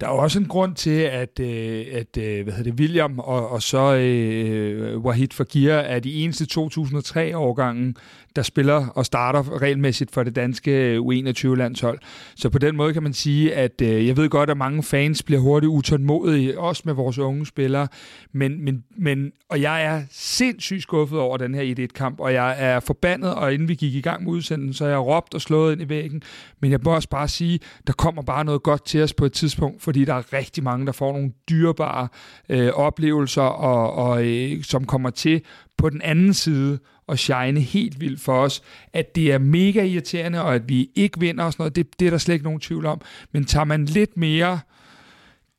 Der 0.02 0.08
er 0.08 0.12
jo 0.12 0.18
også 0.18 0.40
en 0.40 0.46
grund 0.46 0.76
til, 0.76 1.00
at, 1.00 1.40
øh, 1.40 1.86
at 1.92 2.18
øh, 2.18 2.44
hvad 2.44 2.54
hedder 2.54 2.72
det, 2.72 2.80
William 2.80 3.20
og, 3.20 3.50
og 3.50 3.62
så 3.62 3.96
øh, 3.96 4.98
Wahid 4.98 5.28
Fagir 5.32 5.74
er 5.74 6.00
de 6.00 6.14
eneste 6.14 6.60
2003-årgangen, 6.60 7.96
der 8.36 8.42
spiller 8.42 8.88
og 8.88 9.06
starter 9.06 9.62
regelmæssigt 9.62 10.12
for 10.12 10.24
det 10.24 10.36
danske 10.36 10.72
øh, 10.72 11.02
U21-landshold. 11.02 12.00
Så 12.36 12.50
på 12.50 12.58
den 12.58 12.76
måde 12.76 12.94
kan 12.94 13.04
man 13.04 13.14
sige, 13.14 13.56
at 13.56 13.82
øh, 13.82 14.08
jeg 14.08 14.18
ved 14.18 14.30
godt, 14.30 14.50
at 14.50 14.58
mange 14.58 14.84
fans 14.84 15.24
bliver 15.24 15.42
hurtigt 15.42 15.70
utålmodige, 15.70 16.60
også 16.60 16.82
med 16.86 16.94
vores 16.94 17.18
unge 17.18 17.46
spillere, 17.46 17.88
men, 18.32 18.66
men, 18.66 18.84
men, 18.98 19.32
og 19.50 19.62
jeg 19.62 19.84
er 19.84 20.02
sindssygt 20.12 20.82
skuffet 20.82 21.20
over 21.20 21.38
den 21.38 21.56
her 21.56 21.76
1-1-kamp, 21.80 22.20
og 22.20 22.34
jeg 22.34 22.56
er 22.60 22.80
forbandet, 22.80 23.36
og 23.36 23.54
inden 23.54 23.68
vi 23.68 23.76
gik 23.76 23.96
i 23.96 24.02
gang 24.02 24.24
med 24.24 24.32
udsendelsen, 24.32 24.74
så 24.74 24.86
jeg 24.86 25.00
råbt 25.00 25.34
og 25.34 25.42
slået 25.42 25.72
ind 25.72 25.82
i 25.82 25.90
væggen, 25.90 26.22
men 26.62 26.72
jeg 26.72 26.80
må 26.84 26.96
også 26.96 27.10
bare 27.10 27.28
sige, 27.28 27.60
der 27.88 27.94
kommer 27.94 28.22
bare 28.22 28.46
noget 28.46 28.64
godt 28.64 28.86
til 28.86 29.04
os 29.04 29.14
på 29.14 29.26
et 29.26 29.34
tidspunkt, 29.34 29.84
fordi 29.86 30.06
der 30.06 30.14
er 30.14 30.34
rigtig 30.34 30.64
mange, 30.64 30.86
der 30.86 30.92
får 30.92 31.14
nogle 31.14 31.32
dyrebare 31.50 32.08
øh, 32.50 32.70
oplevelser, 32.74 33.42
og, 33.42 33.94
og 33.94 34.26
øh, 34.26 34.64
som 34.64 34.86
kommer 34.86 35.10
til 35.10 35.42
på 35.78 35.90
den 35.90 36.02
anden 36.02 36.34
side 36.34 36.80
og 37.08 37.20
shine 37.20 37.60
helt 37.60 38.00
vildt 38.00 38.22
for 38.22 38.38
os. 38.40 38.62
At 38.94 39.16
det 39.16 39.32
er 39.32 39.38
mega 39.38 39.84
irriterende, 39.84 40.42
og 40.42 40.56
at 40.56 40.70
vi 40.70 40.90
ikke 40.96 41.20
vinder 41.20 41.44
og 41.44 41.54
sådan 41.54 41.62
noget, 41.62 41.76
det, 41.76 42.00
det 42.00 42.06
er 42.06 42.10
der 42.10 42.18
slet 42.18 42.34
ikke 42.34 42.46
nogen 42.46 42.60
tvivl 42.60 42.86
om. 42.86 43.02
Men 43.32 43.46
tager 43.46 43.64
man 43.64 43.86
lidt 43.86 44.18
mere 44.18 44.60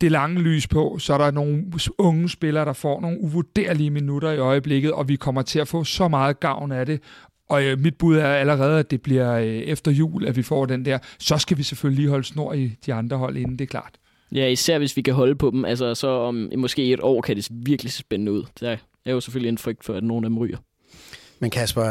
det 0.01 0.13
lange 0.13 0.41
lys 0.41 0.67
på, 0.67 0.99
så 0.99 1.15
er 1.15 1.19
der 1.19 1.31
nogle 1.31 1.65
unge 1.99 2.29
spillere, 2.29 2.65
der 2.65 2.73
får 2.73 3.01
nogle 3.01 3.21
uvurderlige 3.21 3.91
minutter 3.91 4.31
i 4.31 4.39
øjeblikket, 4.39 4.93
og 4.93 5.09
vi 5.09 5.17
kommer 5.17 5.43
til 5.43 5.59
at 5.59 5.69
få 5.69 5.85
så 5.85 6.09
meget 6.09 6.41
gavn 6.41 6.73
af 6.73 6.87
det. 6.87 7.01
Og 7.49 7.65
øh, 7.65 7.79
mit 7.79 7.99
bud 7.99 8.17
er 8.17 8.29
allerede, 8.29 8.79
at 8.79 8.91
det 8.91 9.03
bliver 9.03 9.33
øh, 9.33 9.47
efter 9.47 9.91
jul, 9.91 10.27
at 10.27 10.37
vi 10.37 10.43
får 10.43 10.67
den 10.67 10.85
der. 10.85 10.99
Så 11.19 11.39
skal 11.39 11.59
vi 11.59 11.63
selvfølgelig 11.63 12.01
lige 12.01 12.11
holde 12.11 12.25
snor 12.25 12.53
i 12.53 12.73
de 12.87 12.95
andre 12.95 13.17
hold 13.17 13.37
inden, 13.37 13.59
det 13.59 13.65
er 13.65 13.69
klart. 13.69 13.99
Ja, 14.33 14.47
især 14.47 14.79
hvis 14.79 14.97
vi 14.97 15.03
kan 15.03 15.15
holde 15.15 15.35
på 15.35 15.51
dem. 15.51 15.65
Altså, 15.65 15.95
så 15.95 16.09
om 16.09 16.51
måske 16.57 16.93
et 16.93 17.01
år 17.01 17.21
kan 17.21 17.37
det 17.37 17.49
virkelig 17.51 17.93
se 17.93 17.99
spændende 17.99 18.33
ud. 18.33 18.45
Der 18.61 18.77
er 19.05 19.13
jo 19.13 19.21
selvfølgelig 19.21 19.49
en 19.49 19.59
frygt 19.59 19.85
for, 19.85 19.95
at 19.95 20.05
nogen 20.05 20.25
af 20.25 20.31
dem 20.31 20.39
ryger. 20.39 20.57
Men 21.39 21.51
Kasper, 21.51 21.83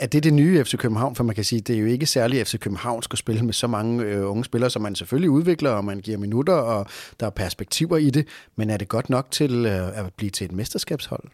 er 0.00 0.06
det 0.12 0.24
det 0.24 0.34
nye 0.34 0.64
FC 0.64 0.76
København? 0.76 1.14
For 1.14 1.24
man 1.24 1.34
kan 1.34 1.44
sige, 1.44 1.60
det 1.60 1.76
er 1.76 1.80
jo 1.80 1.86
ikke 1.86 2.06
særligt 2.06 2.48
FC 2.48 2.58
København 2.58 3.02
skal 3.02 3.18
spille 3.18 3.42
med 3.42 3.52
så 3.52 3.66
mange 3.66 4.04
øh, 4.04 4.30
unge 4.30 4.44
spillere, 4.44 4.70
som 4.70 4.82
man 4.82 4.94
selvfølgelig 4.94 5.30
udvikler, 5.30 5.70
og 5.70 5.84
man 5.84 6.00
giver 6.00 6.18
minutter, 6.18 6.52
og 6.54 6.86
der 7.20 7.26
er 7.26 7.30
perspektiver 7.30 7.96
i 7.96 8.10
det. 8.10 8.26
Men 8.56 8.70
er 8.70 8.76
det 8.76 8.88
godt 8.88 9.10
nok 9.10 9.30
til 9.30 9.66
øh, 9.66 9.98
at 9.98 10.12
blive 10.16 10.30
til 10.30 10.44
et 10.44 10.52
mesterskabshold? 10.52 11.24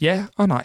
Ja 0.00 0.24
og 0.36 0.48
nej. 0.48 0.64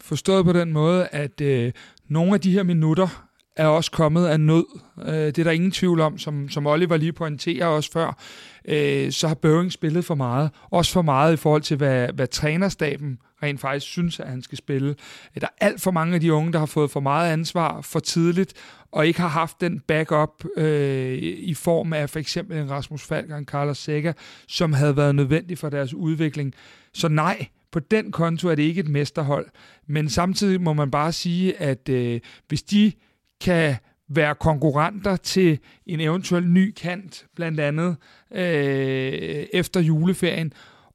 Forstået 0.00 0.44
på 0.44 0.52
den 0.52 0.72
måde, 0.72 1.08
at 1.12 1.40
øh, 1.40 1.72
nogle 2.08 2.34
af 2.34 2.40
de 2.40 2.52
her 2.52 2.62
minutter 2.62 3.29
er 3.56 3.66
også 3.66 3.90
kommet 3.90 4.26
af 4.26 4.40
nød. 4.40 4.64
Øh, 5.06 5.14
det 5.14 5.38
er 5.38 5.44
der 5.44 5.50
ingen 5.50 5.70
tvivl 5.70 6.00
om, 6.00 6.18
som, 6.18 6.48
som 6.48 6.66
Oliver 6.66 6.96
lige 6.96 7.12
pointerer 7.12 7.66
også 7.66 7.92
før. 7.92 8.18
Øh, 8.64 9.12
så 9.12 9.28
har 9.28 9.34
Børing 9.34 9.72
spillet 9.72 10.04
for 10.04 10.14
meget. 10.14 10.50
Også 10.70 10.92
for 10.92 11.02
meget 11.02 11.32
i 11.32 11.36
forhold 11.36 11.62
til, 11.62 11.76
hvad, 11.76 12.08
hvad 12.12 12.26
trænerstaben 12.26 13.18
rent 13.42 13.60
faktisk 13.60 13.86
synes, 13.86 14.20
at 14.20 14.28
han 14.28 14.42
skal 14.42 14.58
spille. 14.58 14.88
Øh, 14.88 15.40
der 15.40 15.46
er 15.46 15.66
alt 15.66 15.80
for 15.80 15.90
mange 15.90 16.14
af 16.14 16.20
de 16.20 16.32
unge, 16.32 16.52
der 16.52 16.58
har 16.58 16.66
fået 16.66 16.90
for 16.90 17.00
meget 17.00 17.32
ansvar 17.32 17.80
for 17.80 18.00
tidligt, 18.00 18.54
og 18.92 19.06
ikke 19.06 19.20
har 19.20 19.28
haft 19.28 19.60
den 19.60 19.80
backup 19.80 20.44
øh, 20.56 21.18
i 21.22 21.54
form 21.54 21.92
af 21.92 22.10
for 22.10 22.18
eksempel 22.18 22.56
en 22.56 22.70
Rasmus 22.70 23.02
Falk 23.02 23.30
og 23.30 23.38
en 23.38 23.44
Carlos 23.44 23.78
Sækker, 23.78 24.12
som 24.48 24.72
havde 24.72 24.96
været 24.96 25.14
nødvendig 25.14 25.58
for 25.58 25.68
deres 25.68 25.94
udvikling. 25.94 26.54
Så 26.94 27.08
nej, 27.08 27.46
på 27.72 27.80
den 27.80 28.12
konto 28.12 28.48
er 28.48 28.54
det 28.54 28.62
ikke 28.62 28.80
et 28.80 28.88
mesterhold. 28.88 29.46
Men 29.86 30.08
samtidig 30.08 30.60
må 30.60 30.72
man 30.72 30.90
bare 30.90 31.12
sige, 31.12 31.60
at 31.60 31.88
øh, 31.88 32.20
hvis 32.48 32.62
de 32.62 32.92
kan 33.40 33.76
være 34.08 34.34
konkurrenter 34.34 35.16
til 35.16 35.58
en 35.86 36.00
eventuel 36.00 36.48
ny 36.48 36.74
kant, 36.76 37.26
blandt 37.36 37.60
andet 37.60 37.96
øh, 38.34 39.46
efter 39.52 39.80
juleferien, 39.80 40.52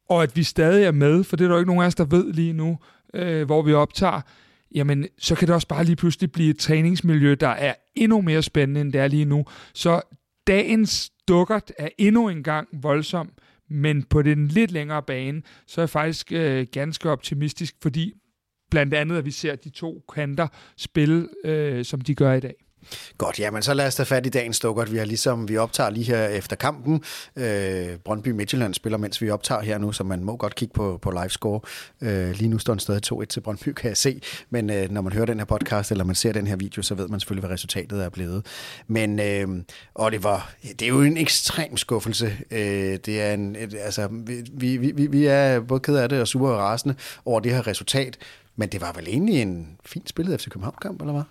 og 0.09 0.23
at 0.23 0.35
vi 0.35 0.43
stadig 0.43 0.85
er 0.85 0.91
med, 0.91 1.23
for 1.23 1.35
det 1.35 1.43
er 1.43 1.47
der 1.47 1.55
jo 1.55 1.59
ikke 1.59 1.69
nogen 1.69 1.83
af 1.83 1.87
os, 1.87 1.95
der 1.95 2.05
ved 2.05 2.33
lige 2.33 2.53
nu, 2.53 2.77
øh, 3.13 3.45
hvor 3.45 3.61
vi 3.61 3.73
optager, 3.73 4.21
jamen 4.75 5.07
så 5.17 5.35
kan 5.35 5.47
det 5.47 5.55
også 5.55 5.67
bare 5.67 5.83
lige 5.83 5.95
pludselig 5.95 6.31
blive 6.31 6.49
et 6.49 6.57
træningsmiljø, 6.57 7.35
der 7.39 7.47
er 7.47 7.73
endnu 7.95 8.21
mere 8.21 8.41
spændende, 8.41 8.81
end 8.81 8.93
det 8.93 9.01
er 9.01 9.07
lige 9.07 9.25
nu. 9.25 9.45
Så 9.73 10.01
dagens 10.47 11.11
dukkert 11.27 11.71
er 11.77 11.89
endnu 11.97 12.29
en 12.29 12.43
gang 12.43 12.67
voldsom, 12.73 13.31
men 13.69 14.03
på 14.03 14.21
den 14.21 14.47
lidt 14.47 14.71
længere 14.71 15.03
bane, 15.03 15.41
så 15.67 15.81
er 15.81 15.83
jeg 15.83 15.89
faktisk 15.89 16.31
øh, 16.31 16.67
ganske 16.71 17.09
optimistisk, 17.09 17.75
fordi 17.81 18.13
blandt 18.71 18.93
andet, 18.93 19.17
at 19.17 19.25
vi 19.25 19.31
ser 19.31 19.55
de 19.55 19.69
to 19.69 20.03
kanter 20.15 20.47
spille, 20.77 21.27
øh, 21.45 21.85
som 21.85 22.01
de 22.01 22.15
gør 22.15 22.33
i 22.33 22.39
dag. 22.39 22.55
Godt, 23.17 23.39
jamen 23.39 23.61
så 23.61 23.73
lad 23.73 23.87
os 23.87 23.95
tage 23.95 24.05
fat 24.05 24.25
i 24.25 24.29
dagens 24.29 24.59
dukkert. 24.59 24.91
Vi 24.91 24.97
har 24.97 25.05
ligesom, 25.05 25.49
vi 25.49 25.57
optager 25.57 25.89
lige 25.89 26.05
her 26.05 26.27
efter 26.27 26.55
kampen. 26.55 27.03
Øh, 27.35 27.97
Brøndby 28.05 28.29
Midtjylland 28.29 28.73
spiller, 28.73 28.97
mens 28.97 29.21
vi 29.21 29.29
optager 29.29 29.61
her 29.61 29.77
nu, 29.77 29.91
så 29.91 30.03
man 30.03 30.23
må 30.23 30.37
godt 30.37 30.55
kigge 30.55 30.73
på, 30.73 30.99
på 31.01 31.11
livescore. 31.11 31.59
Øh, 32.01 32.31
lige 32.31 32.47
nu 32.47 32.57
står 32.57 32.73
den 32.73 32.79
stadig 32.79 33.01
2-1 33.13 33.25
til 33.25 33.41
Brøndby, 33.41 33.69
kan 33.69 33.87
jeg 33.87 33.97
se. 33.97 34.21
Men 34.49 34.69
øh, 34.69 34.91
når 34.91 35.01
man 35.01 35.13
hører 35.13 35.25
den 35.25 35.39
her 35.39 35.45
podcast, 35.45 35.91
eller 35.91 36.03
man 36.03 36.15
ser 36.15 36.31
den 36.31 36.47
her 36.47 36.55
video, 36.55 36.81
så 36.81 36.95
ved 36.95 37.07
man 37.07 37.19
selvfølgelig, 37.19 37.47
hvad 37.47 37.53
resultatet 37.53 38.03
er 38.03 38.09
blevet. 38.09 38.45
Men 38.87 39.19
øh, 39.19 39.47
Oliver, 39.95 40.51
det 40.63 40.81
er 40.81 40.87
jo 40.87 41.01
en 41.01 41.17
ekstrem 41.17 41.77
skuffelse. 41.77 42.37
Øh, 42.51 42.59
det 43.05 43.21
er 43.21 43.33
en, 43.33 43.55
et, 43.55 43.75
altså, 43.79 44.07
vi, 44.11 44.77
vi, 44.77 44.91
vi, 44.91 45.07
vi 45.07 45.25
er 45.25 45.59
både 45.59 45.79
ked 45.79 45.95
af 45.95 46.09
det 46.09 46.21
og 46.21 46.27
super 46.27 46.49
rasende 46.49 46.95
over 47.25 47.39
det 47.39 47.53
her 47.53 47.67
resultat. 47.67 48.17
Men 48.55 48.69
det 48.69 48.81
var 48.81 48.93
vel 48.93 49.07
egentlig 49.07 49.41
en 49.41 49.77
fin 49.85 50.07
spillet 50.07 50.41
FC 50.41 50.49
København-kamp, 50.49 51.01
eller 51.01 51.13
hvad? 51.13 51.23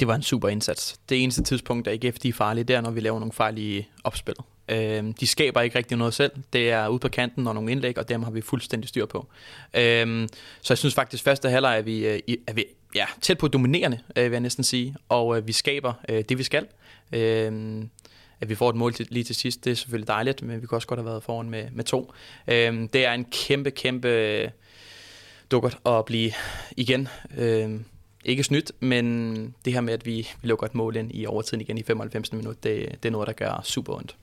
det 0.00 0.08
var 0.08 0.14
en 0.14 0.22
super 0.22 0.48
indsats. 0.48 1.00
Det 1.08 1.22
eneste 1.22 1.42
tidspunkt, 1.42 1.84
der 1.86 1.92
ikke 1.92 2.08
er 2.08 2.32
farlige, 2.32 2.64
det 2.64 2.76
er, 2.76 2.80
når 2.80 2.90
vi 2.90 3.00
laver 3.00 3.18
nogle 3.18 3.32
farlige 3.32 3.88
opspil. 4.04 4.34
opspillet. 4.38 5.04
Øh, 5.08 5.14
de 5.20 5.26
skaber 5.26 5.60
ikke 5.60 5.78
rigtig 5.78 5.98
noget 5.98 6.14
selv. 6.14 6.32
Det 6.52 6.70
er 6.70 6.88
ude 6.88 6.98
på 6.98 7.08
kanten 7.08 7.46
og 7.46 7.54
nogle 7.54 7.72
indlæg, 7.72 7.98
og 7.98 8.08
dem 8.08 8.22
har 8.22 8.30
vi 8.30 8.40
fuldstændig 8.40 8.88
styr 8.88 9.06
på. 9.06 9.26
Øh, 9.74 10.28
så 10.60 10.72
jeg 10.72 10.78
synes 10.78 10.94
faktisk, 10.94 11.20
at 11.20 11.24
første 11.24 11.50
halvleg 11.50 11.78
er 11.78 11.82
vi, 11.82 12.06
øh, 12.06 12.20
er 12.46 12.52
vi 12.52 12.64
ja, 12.94 13.06
tæt 13.20 13.38
på 13.38 13.48
dominerende, 13.48 13.98
øh, 14.16 14.24
vil 14.24 14.30
jeg 14.30 14.40
næsten 14.40 14.64
sige. 14.64 14.96
Og 15.08 15.36
øh, 15.36 15.46
vi 15.46 15.52
skaber 15.52 15.92
øh, 16.08 16.24
det, 16.28 16.38
vi 16.38 16.42
skal. 16.42 16.66
Øh, 17.12 17.82
at 18.40 18.48
vi 18.48 18.54
får 18.54 18.70
et 18.70 18.76
mål 18.76 18.94
til, 18.94 19.06
lige 19.10 19.24
til 19.24 19.34
sidst, 19.34 19.64
det 19.64 19.70
er 19.70 19.74
selvfølgelig 19.74 20.08
dejligt, 20.08 20.42
men 20.42 20.62
vi 20.62 20.66
kunne 20.66 20.76
også 20.76 20.88
godt 20.88 21.00
have 21.00 21.06
været 21.06 21.22
foran 21.22 21.50
med, 21.50 21.64
med 21.72 21.84
to. 21.84 22.12
Øh, 22.48 22.88
det 22.92 23.06
er 23.06 23.12
en 23.12 23.24
kæmpe, 23.24 23.70
kæmpe 23.70 24.52
dukkert 25.50 25.78
at 25.86 26.04
blive 26.04 26.32
igen. 26.76 27.08
Øh, 27.38 27.70
ikke 28.24 28.42
snydt, 28.42 28.72
men 28.80 29.54
det 29.64 29.72
her 29.72 29.80
med, 29.80 29.94
at 29.94 30.06
vi, 30.06 30.28
vi 30.42 30.48
lukker 30.48 30.66
et 30.66 30.74
mål 30.74 30.96
ind 30.96 31.10
i 31.14 31.26
overtiden 31.26 31.60
igen 31.60 31.78
i 31.78 31.82
95. 31.82 32.32
minut, 32.32 32.64
det, 32.64 32.88
det 33.02 33.08
er 33.08 33.12
noget, 33.12 33.26
der 33.26 33.32
gør 33.32 33.60
super 33.64 33.94
ondt. 33.94 34.16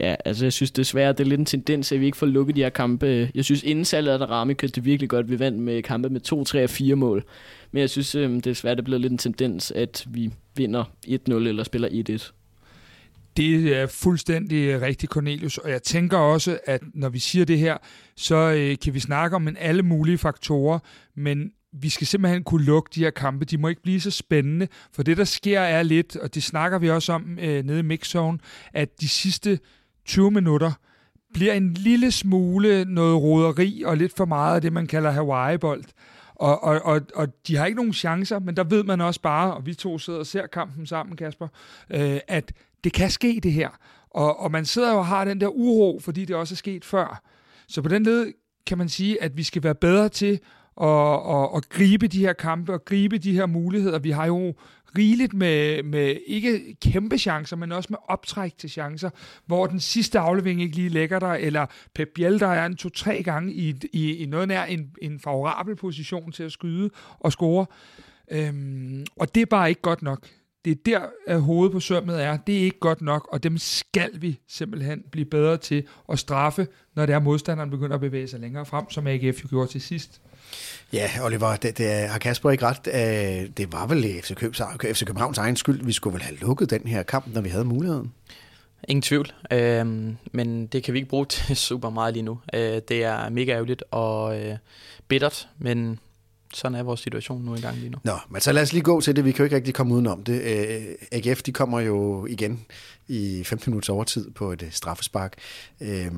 Ja, 0.00 0.14
altså 0.24 0.44
jeg 0.44 0.52
synes 0.52 0.70
desværre, 0.70 1.12
det 1.12 1.20
er 1.20 1.24
lidt 1.24 1.38
en 1.38 1.46
tendens, 1.46 1.92
at 1.92 2.00
vi 2.00 2.06
ikke 2.06 2.16
får 2.16 2.26
lukket 2.26 2.56
de 2.56 2.62
her 2.62 2.70
kampe. 2.70 3.30
Jeg 3.34 3.44
synes, 3.44 3.62
inden 3.62 3.84
salget 3.84 4.12
af 4.12 4.18
Darami 4.18 4.54
kørte 4.54 4.72
det 4.72 4.84
virkelig 4.84 5.08
godt. 5.10 5.30
Vi 5.30 5.38
vandt 5.38 5.58
med 5.58 5.82
kampe 5.82 6.08
med 6.08 6.20
2, 6.20 6.44
3 6.44 6.64
og 6.64 6.70
4 6.70 6.96
mål. 6.96 7.24
Men 7.72 7.80
jeg 7.80 7.90
synes 7.90 8.14
øhm, 8.14 8.40
desværre, 8.40 8.74
det 8.74 8.80
er 8.80 8.84
blevet 8.84 9.00
lidt 9.00 9.10
en 9.10 9.18
tendens, 9.18 9.70
at 9.70 10.04
vi 10.08 10.30
vinder 10.56 10.84
1-0 11.06 11.32
eller 11.32 11.64
spiller 11.64 11.88
1-1. 12.10 12.32
Det 13.36 13.76
er 13.76 13.86
fuldstændig 13.86 14.68
øh, 14.68 14.82
rigtigt, 14.82 15.12
Cornelius. 15.12 15.58
Og 15.58 15.70
jeg 15.70 15.82
tænker 15.82 16.18
også, 16.18 16.58
at 16.66 16.82
når 16.94 17.08
vi 17.08 17.18
siger 17.18 17.44
det 17.44 17.58
her, 17.58 17.78
så 18.16 18.36
øh, 18.36 18.76
kan 18.82 18.94
vi 18.94 19.00
snakke 19.00 19.36
om 19.36 19.48
en 19.48 19.56
alle 19.60 19.82
mulige 19.82 20.18
faktorer, 20.18 20.78
men 21.16 21.52
vi 21.72 21.88
skal 21.88 22.06
simpelthen 22.06 22.44
kunne 22.44 22.64
lukke 22.64 22.90
de 22.94 23.00
her 23.00 23.10
kampe. 23.10 23.44
De 23.44 23.58
må 23.58 23.68
ikke 23.68 23.82
blive 23.82 24.00
så 24.00 24.10
spændende, 24.10 24.68
for 24.92 25.02
det, 25.02 25.16
der 25.16 25.24
sker, 25.24 25.60
er 25.60 25.82
lidt, 25.82 26.16
og 26.16 26.34
det 26.34 26.42
snakker 26.42 26.78
vi 26.78 26.90
også 26.90 27.12
om 27.12 27.38
øh, 27.40 27.64
nede 27.64 27.78
i 27.78 27.82
mixzone, 27.82 28.38
at 28.72 29.00
de 29.00 29.08
sidste 29.08 29.58
20 30.04 30.30
minutter 30.30 30.72
bliver 31.34 31.52
en 31.52 31.74
lille 31.74 32.12
smule 32.12 32.84
noget 32.84 33.22
roderi 33.22 33.82
og 33.86 33.96
lidt 33.96 34.16
for 34.16 34.24
meget 34.24 34.54
af 34.54 34.60
det, 34.60 34.72
man 34.72 34.86
kalder 34.86 35.10
Hawaii-bold. 35.10 35.84
Og, 36.34 36.64
og, 36.64 36.80
og, 36.84 37.00
og 37.14 37.28
de 37.46 37.56
har 37.56 37.66
ikke 37.66 37.76
nogen 37.76 37.92
chancer, 37.92 38.38
men 38.38 38.56
der 38.56 38.64
ved 38.64 38.84
man 38.84 39.00
også 39.00 39.20
bare, 39.20 39.54
og 39.54 39.66
vi 39.66 39.74
to 39.74 39.98
sidder 39.98 40.18
og 40.18 40.26
ser 40.26 40.46
kampen 40.46 40.86
sammen, 40.86 41.16
Kasper, 41.16 41.48
øh, 41.90 42.20
at 42.28 42.52
det 42.84 42.92
kan 42.92 43.10
ske 43.10 43.40
det 43.42 43.52
her. 43.52 43.68
Og, 44.10 44.40
og 44.40 44.50
man 44.50 44.64
sidder 44.64 44.92
jo 44.92 44.98
og 44.98 45.06
har 45.06 45.24
den 45.24 45.40
der 45.40 45.48
uro, 45.48 46.00
fordi 46.00 46.24
det 46.24 46.36
også 46.36 46.54
er 46.54 46.56
sket 46.56 46.84
før. 46.84 47.22
Så 47.68 47.82
på 47.82 47.88
den 47.88 48.02
led 48.02 48.32
kan 48.66 48.78
man 48.78 48.88
sige, 48.88 49.22
at 49.22 49.36
vi 49.36 49.42
skal 49.42 49.62
være 49.62 49.74
bedre 49.74 50.08
til 50.08 50.40
at, 50.80 50.88
at, 51.28 51.48
at 51.56 51.68
gribe 51.68 52.06
de 52.06 52.18
her 52.18 52.32
kampe 52.32 52.72
og 52.72 52.84
gribe 52.84 53.18
de 53.18 53.32
her 53.32 53.46
muligheder. 53.46 53.98
Vi 53.98 54.10
har 54.10 54.26
jo 54.26 54.54
rigeligt 54.98 55.34
med, 55.34 55.82
med 55.82 56.16
ikke 56.26 56.76
kæmpe 56.82 57.18
chancer, 57.18 57.56
men 57.56 57.72
også 57.72 57.86
med 57.90 57.98
optræk 58.08 58.58
til 58.58 58.70
chancer, 58.70 59.10
hvor 59.46 59.66
den 59.66 59.80
sidste 59.80 60.18
aflevering 60.18 60.62
ikke 60.62 60.76
lige 60.76 60.88
lægger 60.88 61.18
der, 61.18 61.32
eller 61.32 61.66
Pep 61.94 62.08
Biel, 62.14 62.40
der 62.40 62.46
er 62.46 62.66
en 62.66 62.76
to-tre 62.76 63.22
gange 63.22 63.52
i, 63.52 63.74
i, 63.92 64.16
i 64.16 64.26
noget 64.26 64.48
nær 64.48 64.64
en, 64.64 64.90
en 65.02 65.20
favorabel 65.20 65.76
position 65.76 66.32
til 66.32 66.42
at 66.42 66.52
skyde 66.52 66.90
og 67.20 67.32
score. 67.32 67.66
Øhm, 68.30 69.06
og 69.16 69.34
det 69.34 69.40
er 69.40 69.46
bare 69.46 69.68
ikke 69.68 69.82
godt 69.82 70.02
nok. 70.02 70.28
Det 70.64 70.70
er 70.70 70.76
der, 70.86 71.00
at 71.26 71.40
hovedet 71.40 71.72
på 71.72 71.80
sømmet 71.80 72.22
er. 72.22 72.36
Det 72.36 72.58
er 72.58 72.62
ikke 72.62 72.78
godt 72.78 73.02
nok, 73.02 73.28
og 73.32 73.42
dem 73.42 73.58
skal 73.58 74.10
vi 74.14 74.40
simpelthen 74.48 75.02
blive 75.12 75.24
bedre 75.24 75.56
til 75.56 75.84
at 76.08 76.18
straffe, 76.18 76.66
når 76.94 77.06
det 77.06 77.14
er 77.14 77.18
modstanderen 77.18 77.70
begynder 77.70 77.94
at 77.94 78.00
bevæge 78.00 78.28
sig 78.28 78.40
længere 78.40 78.66
frem, 78.66 78.90
som 78.90 79.06
AGF 79.06 79.42
jo 79.42 79.48
gjorde 79.50 79.70
til 79.70 79.80
sidst. 79.80 80.20
Ja, 80.92 81.10
Oliver, 81.22 81.56
det, 81.56 81.78
det 81.78 82.08
har 82.08 82.18
Kasper 82.18 82.50
ikke 82.50 82.66
ret. 82.66 82.86
Øh, 82.86 83.50
det 83.56 83.72
var 83.72 83.86
vel 83.86 84.20
FC, 84.22 84.34
Køb, 84.34 84.54
FC 84.94 85.04
Københavns 85.04 85.38
egen 85.38 85.56
skyld. 85.56 85.84
Vi 85.84 85.92
skulle 85.92 86.14
vel 86.14 86.22
have 86.22 86.36
lukket 86.36 86.70
den 86.70 86.86
her 86.86 87.02
kamp, 87.02 87.34
når 87.34 87.40
vi 87.40 87.48
havde 87.48 87.64
muligheden. 87.64 88.12
Ingen 88.88 89.02
tvivl, 89.02 89.32
øhm, 89.52 90.16
men 90.32 90.66
det 90.66 90.82
kan 90.82 90.94
vi 90.94 90.98
ikke 90.98 91.08
bruge 91.08 91.26
til 91.34 91.56
super 91.56 91.90
meget 91.90 92.14
lige 92.14 92.22
nu. 92.22 92.38
Øh, 92.54 92.80
det 92.88 93.04
er 93.04 93.28
mega 93.28 93.52
ærgerligt 93.52 93.84
og 93.90 94.40
øh, 94.40 94.56
bittert, 95.08 95.48
men 95.58 95.98
sådan 96.52 96.78
er 96.78 96.82
vores 96.82 97.00
situation 97.00 97.44
nu 97.44 97.54
engang 97.54 97.76
lige 97.76 97.90
nu. 97.90 97.98
Nå, 98.04 98.18
men 98.28 98.40
så 98.40 98.52
lad 98.52 98.62
os 98.62 98.72
lige 98.72 98.82
gå 98.82 99.00
til 99.00 99.16
det. 99.16 99.24
Vi 99.24 99.32
kan 99.32 99.38
jo 99.38 99.44
ikke 99.44 99.56
rigtig 99.56 99.74
komme 99.74 99.94
udenom 99.94 100.24
det. 100.24 100.42
Øh, 100.42 100.82
AGF, 101.12 101.42
de 101.42 101.52
kommer 101.52 101.80
jo 101.80 102.26
igen 102.26 102.66
i 103.08 103.44
15 103.44 103.70
minutters 103.70 103.88
overtid 103.88 104.30
på 104.30 104.52
et 104.52 104.68
straffespark. 104.70 105.34
Øh, 105.80 106.10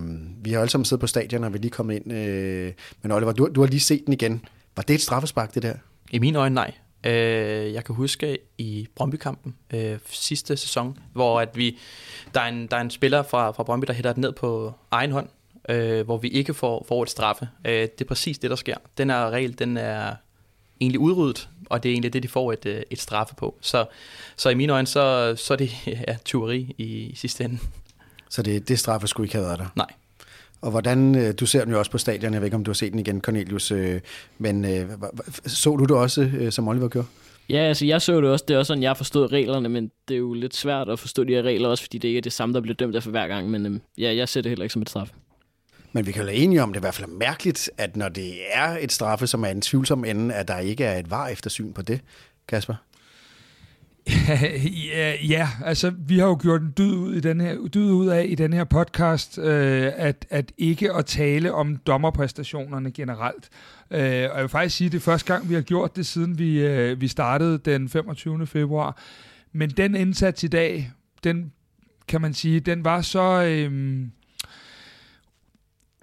vi 0.44 0.52
har 0.52 0.60
alle 0.60 0.70
sammen 0.70 0.84
siddet 0.84 1.00
på 1.00 1.06
stadion, 1.06 1.44
og 1.44 1.52
vi 1.52 1.58
er 1.58 1.62
lige 1.62 1.70
kommet 1.70 1.94
ind. 1.94 2.12
Øh, 2.12 2.72
men 3.02 3.12
Oliver, 3.12 3.32
du, 3.32 3.48
du 3.54 3.60
har 3.60 3.68
lige 3.68 3.80
set 3.80 4.02
den 4.06 4.12
igen. 4.12 4.44
Var 4.76 4.82
det 4.82 4.94
et 4.94 5.00
straffespark, 5.00 5.54
det 5.54 5.62
der? 5.62 5.74
I 6.10 6.18
mine 6.18 6.38
øjne, 6.38 6.54
nej. 6.54 6.72
Øh, 7.06 7.72
jeg 7.72 7.84
kan 7.84 7.94
huske 7.94 8.38
i 8.58 8.88
Brøndby-kampen 8.96 9.54
øh, 9.74 9.98
sidste 10.10 10.56
sæson, 10.56 10.98
hvor 11.12 11.40
at 11.40 11.56
vi, 11.56 11.78
der, 12.34 12.40
er 12.40 12.48
en, 12.48 12.66
der 12.66 12.76
er 12.76 12.80
en 12.80 12.90
spiller 12.90 13.22
fra, 13.22 13.50
fra 13.50 13.62
Brøndby, 13.62 13.86
der 13.86 13.92
hætter 13.92 14.12
den 14.12 14.20
ned 14.20 14.32
på 14.32 14.72
egen 14.90 15.12
hånd, 15.12 15.28
øh, 15.68 16.04
hvor 16.04 16.16
vi 16.16 16.28
ikke 16.28 16.54
får, 16.54 16.84
får 16.88 17.02
et 17.02 17.10
straffe. 17.10 17.48
Øh, 17.64 17.72
det 17.72 18.00
er 18.00 18.04
præcis 18.04 18.38
det, 18.38 18.50
der 18.50 18.56
sker. 18.56 18.76
Den 18.98 19.10
her 19.10 19.30
regel, 19.30 19.58
den 19.58 19.76
er 19.76 20.14
egentlig 20.80 21.00
udryddet, 21.00 21.48
og 21.70 21.82
det 21.82 21.88
er 21.88 21.92
egentlig 21.92 22.12
det, 22.12 22.22
de 22.22 22.28
får 22.28 22.52
et, 22.52 22.66
øh, 22.66 22.82
et 22.90 23.00
straffe 23.00 23.34
på. 23.34 23.54
Så, 23.60 23.86
så 24.36 24.48
i 24.48 24.54
mine 24.54 24.72
øjne, 24.72 24.86
så, 24.86 25.34
så 25.36 25.54
er 25.54 25.58
det 25.58 25.70
ja, 25.86 26.16
tyveri 26.24 26.74
i, 26.78 26.84
i 26.84 27.16
sidste 27.16 27.44
ende. 27.44 27.58
Så 28.30 28.42
det, 28.42 28.68
det 28.68 28.78
straffe 28.78 29.06
skulle 29.06 29.24
ikke 29.24 29.34
have 29.34 29.46
været 29.46 29.58
der? 29.58 29.66
Nej. 29.76 29.92
Og 30.60 30.70
hvordan, 30.70 31.14
øh, 31.14 31.34
du 31.40 31.46
ser 31.46 31.64
den 31.64 31.72
jo 31.72 31.78
også 31.78 31.90
på 31.90 31.98
stadion, 31.98 32.32
jeg 32.32 32.40
ved 32.40 32.46
ikke, 32.46 32.56
om 32.56 32.64
du 32.64 32.70
har 32.70 32.74
set 32.74 32.92
den 32.92 33.00
igen, 33.00 33.20
Cornelius, 33.20 33.70
øh, 33.70 34.00
men 34.38 34.66
så 35.46 35.76
du 35.76 35.84
det 35.84 35.96
også, 35.96 36.48
som 36.50 36.68
Oliver 36.68 36.88
gjorde? 36.88 37.08
Ja, 37.48 37.58
altså 37.58 37.86
jeg 37.86 38.02
så 38.02 38.20
det 38.20 38.30
også, 38.30 38.44
det 38.48 38.54
er 38.54 38.58
også 38.58 38.68
sådan, 38.68 38.82
jeg 38.82 38.90
har 38.90 38.94
forstået 38.94 39.32
reglerne, 39.32 39.68
men 39.68 39.90
det 40.08 40.14
er 40.14 40.18
jo 40.18 40.34
lidt 40.34 40.56
svært 40.56 40.88
at 40.88 40.98
forstå 40.98 41.24
de 41.24 41.32
her 41.32 41.42
regler 41.42 41.68
også, 41.68 41.84
fordi 41.84 41.98
det 41.98 42.08
ikke 42.08 42.18
er 42.18 42.22
det 42.22 42.32
samme, 42.32 42.54
der 42.54 42.60
bliver 42.60 42.74
dømt 42.74 42.96
efter 42.96 43.10
hver 43.10 43.26
gang, 43.26 43.50
men 43.50 43.82
ja, 43.98 44.14
jeg 44.14 44.28
ser 44.28 44.40
det 44.40 44.50
heller 44.50 44.62
ikke 44.64 44.72
som 44.72 44.82
et 44.82 44.90
straf. 44.90 45.10
Men 45.94 46.06
vi 46.06 46.12
kan 46.12 46.26
være 46.26 46.34
enige 46.34 46.62
om, 46.62 46.72
det 46.72 46.76
er 46.76 46.80
i 46.80 46.86
hvert 46.86 46.94
fald 46.94 47.10
mærkeligt, 47.10 47.70
at 47.78 47.96
når 47.96 48.08
det 48.08 48.34
er 48.52 48.78
et 48.80 48.92
straffe, 48.92 49.26
som 49.26 49.44
er 49.44 49.48
en 49.48 49.60
tvivlsom 49.60 50.04
ende, 50.04 50.34
at 50.34 50.48
der 50.48 50.58
ikke 50.58 50.84
er 50.84 50.98
et 50.98 51.10
var 51.10 51.28
eftersyn 51.28 51.72
på 51.72 51.82
det, 51.82 52.00
Kasper? 52.48 52.74
ja, 54.94 55.14
ja, 55.28 55.48
altså 55.64 55.92
vi 55.98 56.18
har 56.18 56.26
jo 56.26 56.38
gjort 56.42 56.62
en 56.62 56.72
dyd 56.78 56.94
ud, 56.94 57.14
i 57.14 57.20
den 57.20 57.40
her, 57.40 57.56
dyd 57.74 57.90
ud 57.90 58.06
af 58.06 58.26
i 58.28 58.34
den 58.34 58.52
her 58.52 58.64
podcast, 58.64 59.38
øh, 59.38 59.92
at, 59.96 60.26
at 60.30 60.52
ikke 60.58 60.92
at 60.92 61.06
tale 61.06 61.52
om 61.52 61.76
dommerpræstationerne 61.76 62.90
generelt. 62.90 63.48
Øh, 63.90 64.00
og 64.00 64.36
jeg 64.36 64.40
vil 64.40 64.48
faktisk 64.48 64.76
sige, 64.76 64.86
at 64.86 64.92
det 64.92 64.98
er 64.98 65.02
første 65.02 65.32
gang, 65.32 65.48
vi 65.48 65.54
har 65.54 65.60
gjort 65.60 65.96
det, 65.96 66.06
siden 66.06 66.38
vi, 66.38 66.66
øh, 66.66 67.00
vi 67.00 67.08
startede 67.08 67.58
den 67.58 67.88
25. 67.88 68.46
februar. 68.46 68.98
Men 69.52 69.70
den 69.70 69.94
indsats 69.94 70.44
i 70.44 70.48
dag, 70.48 70.90
den 71.24 71.52
kan 72.08 72.20
man 72.20 72.34
sige, 72.34 72.60
den 72.60 72.84
var 72.84 73.00
så... 73.00 73.42
Øh, 73.42 74.06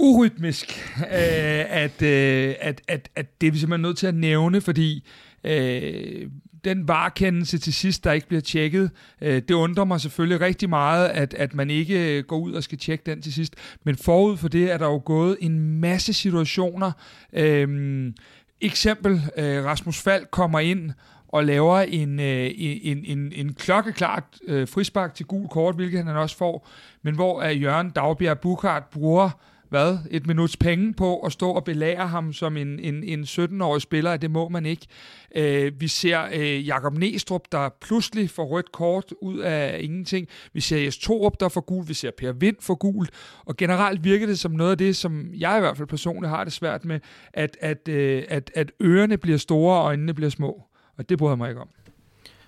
urytmisk, 0.01 0.93
øh, 0.97 1.65
at, 1.69 2.01
øh, 2.01 2.55
at, 2.59 2.81
at, 2.87 3.09
at 3.15 3.41
det 3.41 3.47
er 3.47 3.51
vi 3.51 3.57
simpelthen 3.57 3.81
nødt 3.81 3.97
til 3.97 4.07
at 4.07 4.15
nævne, 4.15 4.61
fordi 4.61 5.07
øh, 5.43 6.27
den 6.63 6.87
varekendelse 6.87 7.57
til 7.57 7.73
sidst, 7.73 8.03
der 8.03 8.11
ikke 8.11 8.27
bliver 8.27 8.41
tjekket, 8.41 8.91
øh, 9.21 9.41
det 9.47 9.51
undrer 9.51 9.85
mig 9.85 10.01
selvfølgelig 10.01 10.41
rigtig 10.41 10.69
meget, 10.69 11.07
at, 11.09 11.33
at 11.33 11.53
man 11.53 11.69
ikke 11.69 12.23
går 12.23 12.37
ud 12.37 12.53
og 12.53 12.63
skal 12.63 12.77
tjekke 12.77 13.03
den 13.05 13.21
til 13.21 13.33
sidst. 13.33 13.55
Men 13.83 13.95
forud 13.95 14.37
for 14.37 14.47
det 14.47 14.71
er 14.71 14.77
der 14.77 14.85
jo 14.85 15.01
gået 15.05 15.37
en 15.39 15.79
masse 15.79 16.13
situationer. 16.13 16.91
Øh, 17.33 18.13
eksempel, 18.61 19.21
øh, 19.37 19.65
Rasmus 19.65 20.01
Fald 20.01 20.25
kommer 20.31 20.59
ind 20.59 20.91
og 21.27 21.45
laver 21.45 21.79
en, 21.79 22.19
øh, 22.19 22.51
en, 22.55 23.05
en, 23.05 23.31
en 23.35 23.53
klokkeklart 23.53 24.23
øh, 24.47 24.67
frispark 24.67 25.15
til 25.15 25.25
gul 25.25 25.47
kort, 25.47 25.75
hvilket 25.75 26.05
han 26.05 26.17
også 26.17 26.37
får, 26.37 26.67
men 27.01 27.15
hvor 27.15 27.41
er 27.41 27.51
Jørgen 27.51 27.89
Dagbjerg 27.89 28.39
Bukart 28.39 28.83
bruger 28.85 29.29
hvad, 29.71 29.97
et 30.09 30.27
minuts 30.27 30.57
penge 30.57 30.93
på 30.93 31.19
at 31.19 31.31
stå 31.31 31.51
og 31.51 31.63
belære 31.63 32.07
ham 32.07 32.33
som 32.33 32.57
en, 32.57 32.79
en, 32.79 33.03
en 33.03 33.23
17-årig 33.23 33.81
spiller, 33.81 34.11
at 34.11 34.21
det 34.21 34.31
må 34.31 34.49
man 34.49 34.65
ikke. 34.65 34.87
Øh, 35.35 35.81
vi 35.81 35.87
ser 35.87 36.21
øh, 36.33 36.67
Jakob 36.67 36.97
Næstrup, 36.97 37.41
der 37.51 37.69
pludselig 37.81 38.29
får 38.29 38.45
rødt 38.45 38.71
kort 38.71 39.13
ud 39.21 39.39
af 39.39 39.79
ingenting. 39.81 40.27
Vi 40.53 40.61
ser 40.61 40.77
Jes 40.77 40.97
Torup, 40.97 41.39
der 41.39 41.49
får 41.49 41.61
gul. 41.61 41.87
Vi 41.87 41.93
ser 41.93 42.11
Per 42.17 42.31
Vind 42.31 42.55
for 42.59 42.75
gul. 42.75 43.07
Og 43.45 43.57
generelt 43.57 44.03
virker 44.03 44.27
det 44.27 44.39
som 44.39 44.51
noget 44.51 44.71
af 44.71 44.77
det, 44.77 44.95
som 44.95 45.33
jeg 45.33 45.57
i 45.57 45.59
hvert 45.59 45.77
fald 45.77 45.87
personligt 45.87 46.29
har 46.29 46.43
det 46.43 46.53
svært 46.53 46.85
med, 46.85 46.99
at, 47.33 47.57
at, 47.61 47.87
øh, 47.87 48.23
at, 48.27 48.51
at 48.55 48.71
ørerne 48.81 49.17
bliver 49.17 49.37
store 49.37 49.77
og 49.77 49.85
øjnene 49.85 50.13
bliver 50.13 50.29
små. 50.29 50.63
Og 50.97 51.09
det 51.09 51.17
bryder 51.17 51.31
jeg 51.31 51.37
mig 51.37 51.49
ikke 51.49 51.61
om. 51.61 51.69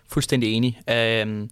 Fuldstændig 0.07 0.53
enig. 0.53 0.81
Uh, 0.91 1.47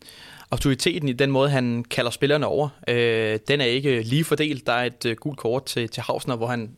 autoriteten 0.52 1.10
i 1.10 1.14
den 1.14 1.32
måde, 1.32 1.50
han 1.50 1.86
kalder 1.90 2.12
spillerne 2.12 2.48
over, 2.48 2.70
øh, 2.88 3.40
den 3.48 3.62
er 3.62 3.66
ikke 3.66 4.02
lige 4.02 4.24
fordelt. 4.24 4.68
Der 4.68 4.74
er 4.74 4.86
et 4.86 5.06
øh, 5.06 5.16
gult 5.16 5.38
kort 5.38 5.66
til, 5.66 5.90
til 5.90 6.04
Hausner, 6.04 6.36
hvor 6.36 6.48
han 6.48 6.70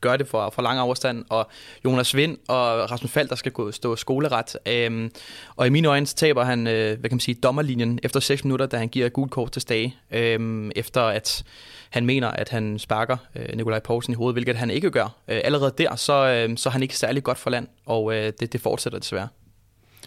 gør 0.00 0.16
det 0.16 0.28
for, 0.28 0.50
for 0.50 0.62
lang 0.62 0.78
afstand, 0.78 1.24
og 1.28 1.48
Jonas 1.84 2.16
Vind 2.16 2.38
og 2.48 2.90
Rasmus 2.90 3.10
Fald, 3.10 3.28
der 3.28 3.34
skal 3.34 3.52
gå, 3.52 3.72
stå 3.72 3.96
skoleret. 3.96 4.56
Øhm, 4.66 5.10
og 5.56 5.66
i 5.66 5.70
mine 5.70 5.88
øjne 5.88 6.06
så 6.06 6.16
taber 6.16 6.44
han, 6.44 6.66
øh, 6.66 6.98
hvad 7.00 7.10
kan 7.10 7.16
man 7.16 7.20
sige, 7.20 7.34
dommerlinjen 7.34 7.98
efter 8.02 8.20
6 8.20 8.44
minutter, 8.44 8.66
da 8.66 8.76
han 8.76 8.88
giver 8.88 9.08
gult 9.08 9.30
kort 9.30 9.52
til 9.52 9.62
Stage, 9.62 9.96
øhm, 10.10 10.70
efter 10.76 11.02
at 11.02 11.44
han 11.90 12.06
mener, 12.06 12.28
at 12.28 12.48
han 12.48 12.78
sparker 12.78 13.16
øh, 13.36 13.56
Nikolaj 13.56 13.78
Poulsen 13.78 14.12
i 14.12 14.16
hovedet, 14.16 14.34
hvilket 14.34 14.56
han 14.56 14.70
ikke 14.70 14.90
gør. 14.90 15.16
Øh, 15.28 15.40
allerede 15.44 15.74
der, 15.78 15.96
så, 15.96 16.12
øh, 16.12 16.56
så 16.56 16.68
er 16.68 16.72
han 16.72 16.82
ikke 16.82 16.96
særlig 16.96 17.22
godt 17.22 17.38
for 17.38 17.50
land, 17.50 17.68
og 17.86 18.14
øh, 18.14 18.32
det, 18.40 18.52
det 18.52 18.60
fortsætter 18.60 18.98
desværre. 18.98 19.28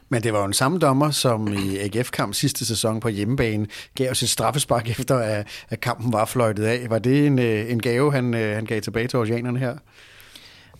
Men 0.09 0.23
det 0.23 0.33
var 0.33 0.39
jo 0.39 0.45
en 0.45 0.53
samme 0.53 0.79
dommer, 0.79 1.11
som 1.11 1.53
i 1.53 1.77
AGF-kamp 1.77 2.33
sidste 2.33 2.65
sæson 2.65 2.99
på 2.99 3.09
hjemmebane 3.09 3.67
gav 3.95 4.11
os 4.11 4.23
et 4.23 4.29
straffespark 4.29 4.89
efter, 4.89 5.17
at, 5.17 5.47
at 5.69 5.79
kampen 5.79 6.13
var 6.13 6.25
fløjtet 6.25 6.63
af. 6.63 6.89
Var 6.89 6.99
det 6.99 7.27
en, 7.27 7.39
øh, 7.39 7.71
en 7.71 7.81
gave, 7.81 8.13
han, 8.13 8.33
øh, 8.33 8.55
han 8.55 8.65
gav 8.65 8.81
tilbage 8.81 9.07
til 9.07 9.19
oceanerne 9.19 9.59
her? 9.59 9.77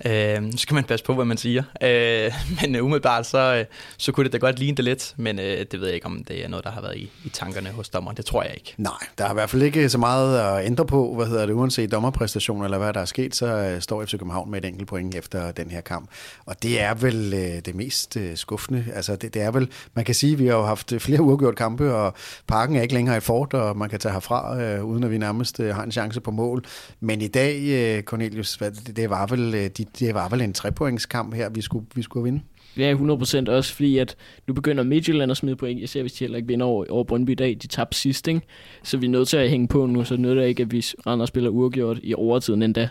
Øh, 0.06 0.52
så 0.52 0.58
skal 0.58 0.76
man 0.76 0.84
passe 0.84 1.06
på, 1.06 1.14
hvad 1.14 1.26
man 1.26 1.38
siger. 1.38 1.64
Øh, 1.84 2.32
men 2.62 2.76
øh, 2.76 2.84
umiddelbart, 2.84 3.26
så, 3.26 3.56
øh, 3.56 3.66
så 3.98 4.12
kunne 4.12 4.24
det 4.24 4.34
da 4.34 4.38
godt 4.38 4.60
ligne 4.60 4.78
det 4.78 4.86
lidt, 4.86 5.14
men 5.18 5.40
øh, 5.40 5.66
det 5.72 5.80
ved 5.80 5.86
jeg 5.86 5.96
ikke, 5.96 6.06
om 6.06 6.24
det 6.28 6.44
er 6.44 6.48
noget, 6.48 6.66
der 6.66 6.72
har 6.72 6.82
været 6.82 6.98
i, 6.98 7.12
i 7.26 7.30
tankerne 7.30 7.70
hos 7.70 7.90
dommeren. 7.90 8.18
Det 8.18 8.26
tror 8.26 8.44
jeg 8.44 8.54
ikke. 8.56 8.74
Nej, 8.78 8.94
der 9.18 9.24
har 9.24 9.32
i 9.32 9.34
hvert 9.34 9.50
fald 9.50 9.62
ikke 9.62 9.90
så 9.90 9.98
meget 9.98 10.40
at 10.40 10.66
ændre 10.66 10.86
på, 10.86 11.16
hvad 11.16 11.26
hedder 11.26 11.46
det, 11.46 11.54
uanset 11.54 11.92
dommerpræstation 11.92 12.64
eller 12.64 12.78
hvad 12.78 12.94
der 12.94 13.00
er 13.00 13.06
sket, 13.06 13.36
så 13.36 13.46
øh, 13.46 13.82
står 13.82 14.06
FC 14.06 14.12
København 14.12 14.52
med 14.52 14.64
et 14.64 14.68
enkelt 14.68 14.88
point 14.88 15.16
efter 15.16 15.52
den 15.52 15.72
her 15.72 15.82
kamp. 15.82 16.10
Og 16.46 16.64
det 16.64 16.82
er 16.82 16.94
vel 16.94 17.34
øh, 17.34 17.62
det 17.66 17.76
mest 17.76 18.18
øh, 18.18 18.38
skuffende. 18.38 18.86
Altså, 18.94 19.16
det, 19.16 19.34
det 19.34 19.42
er 19.42 19.52
vel, 19.52 19.70
man 19.94 20.06
kan 20.06 20.16
sige, 20.16 20.34
at 20.34 20.40
vi 20.40 20.48
har 20.48 20.56
jo 20.56 20.64
haft 20.64 20.94
flere 21.00 21.22
uafgjort 21.22 21.56
kampe, 21.56 21.96
og 21.96 22.14
parken 22.48 22.76
er 22.76 22.82
ikke 22.82 22.94
længere 22.94 23.18
et 23.18 23.24
fort, 23.24 23.54
og 23.54 23.78
man 23.78 23.90
kan 23.90 24.00
tage 24.00 24.14
herfra, 24.14 24.62
øh, 24.62 24.86
uden 24.86 25.04
at 25.04 25.12
vi 25.12 25.18
nærmest 25.18 25.60
øh, 25.60 25.76
har 25.76 25.84
en 25.84 25.92
chance 25.92 26.22
på 26.22 26.32
mål. 26.32 26.66
Men 27.00 27.22
i 27.22 27.28
dag, 27.28 27.62
øh, 27.64 28.04
Cornelius, 28.04 28.58
det, 28.58 28.96
det, 28.96 29.10
var 29.10 29.26
vel, 29.26 29.56
øh, 29.56 29.70
de, 29.78 29.83
det 30.00 30.14
var 30.14 30.30
vel 30.30 30.42
en 30.42 30.54
trepointskamp 30.54 31.34
her, 31.34 31.50
vi 31.50 31.62
skulle, 31.62 31.86
vi 31.96 32.02
skulle 32.02 32.24
vinde. 32.24 32.42
Ja, 32.78 32.94
100% 32.94 33.50
også, 33.50 33.74
fordi 33.74 33.98
at 33.98 34.16
nu 34.48 34.54
begynder 34.54 34.84
Midtjylland 34.84 35.32
at 35.32 35.38
smide 35.38 35.56
point. 35.56 35.82
Jeg 35.82 35.90
ser, 35.90 36.02
hvis 36.02 36.14
de 36.14 36.24
heller 36.24 36.38
ikke 36.38 36.48
vinder 36.48 36.66
over, 36.66 36.86
over 36.90 37.04
Brøndby 37.04 37.30
i 37.30 37.36
dag. 37.36 37.58
De 37.62 37.68
tabte 37.68 37.98
sidst, 37.98 38.28
ikke? 38.28 38.42
Så 38.84 38.98
vi 38.98 39.06
er 39.06 39.10
nødt 39.10 39.28
til 39.28 39.38
at 39.38 39.50
hænge 39.50 39.68
på 39.68 39.86
nu, 39.86 40.04
så 40.04 40.16
det 40.16 40.48
ikke, 40.48 40.64
at 40.64 40.72
vi 40.72 40.86
render 41.08 41.24
og 41.24 41.28
spiller 41.28 41.50
uafgjort 41.50 42.00
i 42.04 42.14
overtiden 42.14 42.64
endda. 42.64 42.90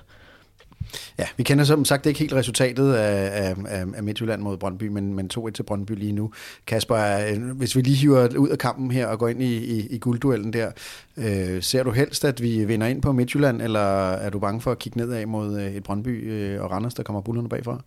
Ja, 1.18 1.24
vi 1.36 1.42
kender 1.42 1.64
som 1.64 1.84
sagt 1.84 2.06
ikke 2.06 2.18
helt 2.18 2.32
resultatet 2.32 2.92
af, 2.94 3.48
af, 3.66 3.86
af 3.94 4.02
Midtjylland 4.02 4.42
mod 4.42 4.56
Brøndby, 4.56 4.88
men, 4.88 5.14
men 5.14 5.30
2-1 5.34 5.50
til 5.50 5.62
Brøndby 5.62 5.92
lige 5.92 6.12
nu. 6.12 6.32
Kasper, 6.66 6.96
øh, 6.96 7.50
hvis 7.56 7.76
vi 7.76 7.80
lige 7.80 7.96
hiver 7.96 8.36
ud 8.36 8.48
af 8.48 8.58
kampen 8.58 8.90
her 8.90 9.06
og 9.06 9.18
går 9.18 9.28
ind 9.28 9.42
i, 9.42 9.56
i, 9.56 9.86
i 9.86 9.98
guldduellen 9.98 10.52
der, 10.52 10.70
øh, 11.16 11.62
ser 11.62 11.82
du 11.82 11.90
helst, 11.90 12.24
at 12.24 12.42
vi 12.42 12.64
vinder 12.64 12.86
ind 12.86 13.02
på 13.02 13.12
Midtjylland, 13.12 13.62
eller 13.62 14.10
er 14.10 14.30
du 14.30 14.38
bange 14.38 14.60
for 14.60 14.70
at 14.70 14.78
kigge 14.78 14.98
nedad 14.98 15.26
mod 15.26 15.60
øh, 15.60 15.74
et 15.74 15.82
Brøndby 15.82 16.32
øh, 16.32 16.62
og 16.62 16.70
Randers, 16.70 16.94
der 16.94 17.02
kommer 17.02 17.20
bullerne 17.20 17.48
bagfra? 17.48 17.80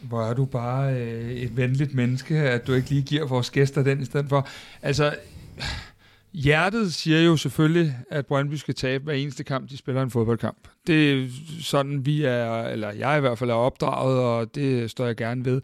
Hvor 0.00 0.22
er 0.22 0.34
du 0.34 0.44
bare 0.44 0.94
øh, 0.94 1.30
et 1.30 1.56
venligt 1.56 1.94
menneske, 1.94 2.38
at 2.38 2.66
du 2.66 2.72
ikke 2.72 2.90
lige 2.90 3.02
giver 3.02 3.26
vores 3.26 3.50
gæster 3.50 3.82
den 3.82 4.02
i 4.02 4.04
stedet 4.04 4.28
for. 4.28 4.48
Altså, 4.82 5.14
hjertet 6.34 6.94
siger 6.94 7.20
jo 7.20 7.36
selvfølgelig, 7.36 7.94
at 8.10 8.26
Brøndby 8.26 8.54
skal 8.54 8.74
tabe 8.74 9.04
hver 9.04 9.12
eneste 9.12 9.44
kamp, 9.44 9.70
de 9.70 9.76
spiller 9.76 10.02
en 10.02 10.10
fodboldkamp. 10.10 10.68
Det 10.86 11.12
er 11.12 11.28
sådan, 11.60 12.06
vi 12.06 12.24
er, 12.24 12.62
eller 12.62 12.92
jeg 12.92 13.18
i 13.18 13.20
hvert 13.20 13.38
fald 13.38 13.50
er 13.50 13.54
opdraget, 13.54 14.18
og 14.18 14.54
det 14.54 14.90
står 14.90 15.06
jeg 15.06 15.16
gerne 15.16 15.44
ved. 15.44 15.60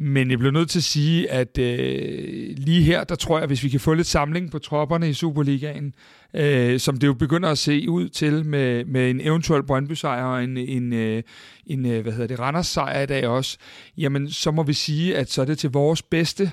Men 0.00 0.30
jeg 0.30 0.38
bliver 0.38 0.52
nødt 0.52 0.70
til 0.70 0.78
at 0.78 0.84
sige, 0.84 1.30
at 1.30 1.58
øh, 1.58 2.54
lige 2.56 2.82
her, 2.82 3.04
der 3.04 3.14
tror 3.14 3.38
jeg, 3.38 3.46
hvis 3.46 3.64
vi 3.64 3.68
kan 3.68 3.80
få 3.80 3.94
lidt 3.94 4.06
samling 4.06 4.50
på 4.50 4.58
tropperne 4.58 5.10
i 5.10 5.12
Superligaen, 5.12 5.94
øh, 6.34 6.80
som 6.80 6.96
det 6.96 7.06
jo 7.06 7.14
begynder 7.14 7.48
at 7.48 7.58
se 7.58 7.90
ud 7.90 8.08
til 8.08 8.46
med, 8.46 8.84
med 8.84 9.10
en 9.10 9.20
eventuel 9.20 9.62
Brøndby-sejr 9.62 10.24
og 10.24 10.44
en, 10.44 10.56
en, 10.56 10.92
øh, 10.92 11.22
en 11.66 11.86
øh, 11.86 12.02
hvad 12.02 12.12
hedder 12.12 12.26
det, 12.26 12.40
Randers-sejr 12.40 13.02
i 13.02 13.06
dag 13.06 13.28
også, 13.28 13.58
jamen 13.96 14.30
så 14.30 14.50
må 14.50 14.62
vi 14.62 14.72
sige, 14.72 15.16
at 15.16 15.30
så 15.30 15.40
er 15.40 15.46
det 15.46 15.58
til 15.58 15.70
vores 15.70 16.02
bedste, 16.02 16.52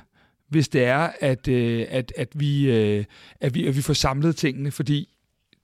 hvis 0.49 0.67
det 0.67 0.83
er, 0.83 1.09
at, 1.19 1.47
øh, 1.47 1.85
at, 1.89 2.13
at, 2.17 2.29
vi, 2.33 2.71
øh, 2.71 3.05
at, 3.41 3.55
vi, 3.55 3.67
at 3.67 3.75
vi 3.75 3.81
får 3.81 3.93
samlet 3.93 4.35
tingene, 4.35 4.71
fordi 4.71 5.09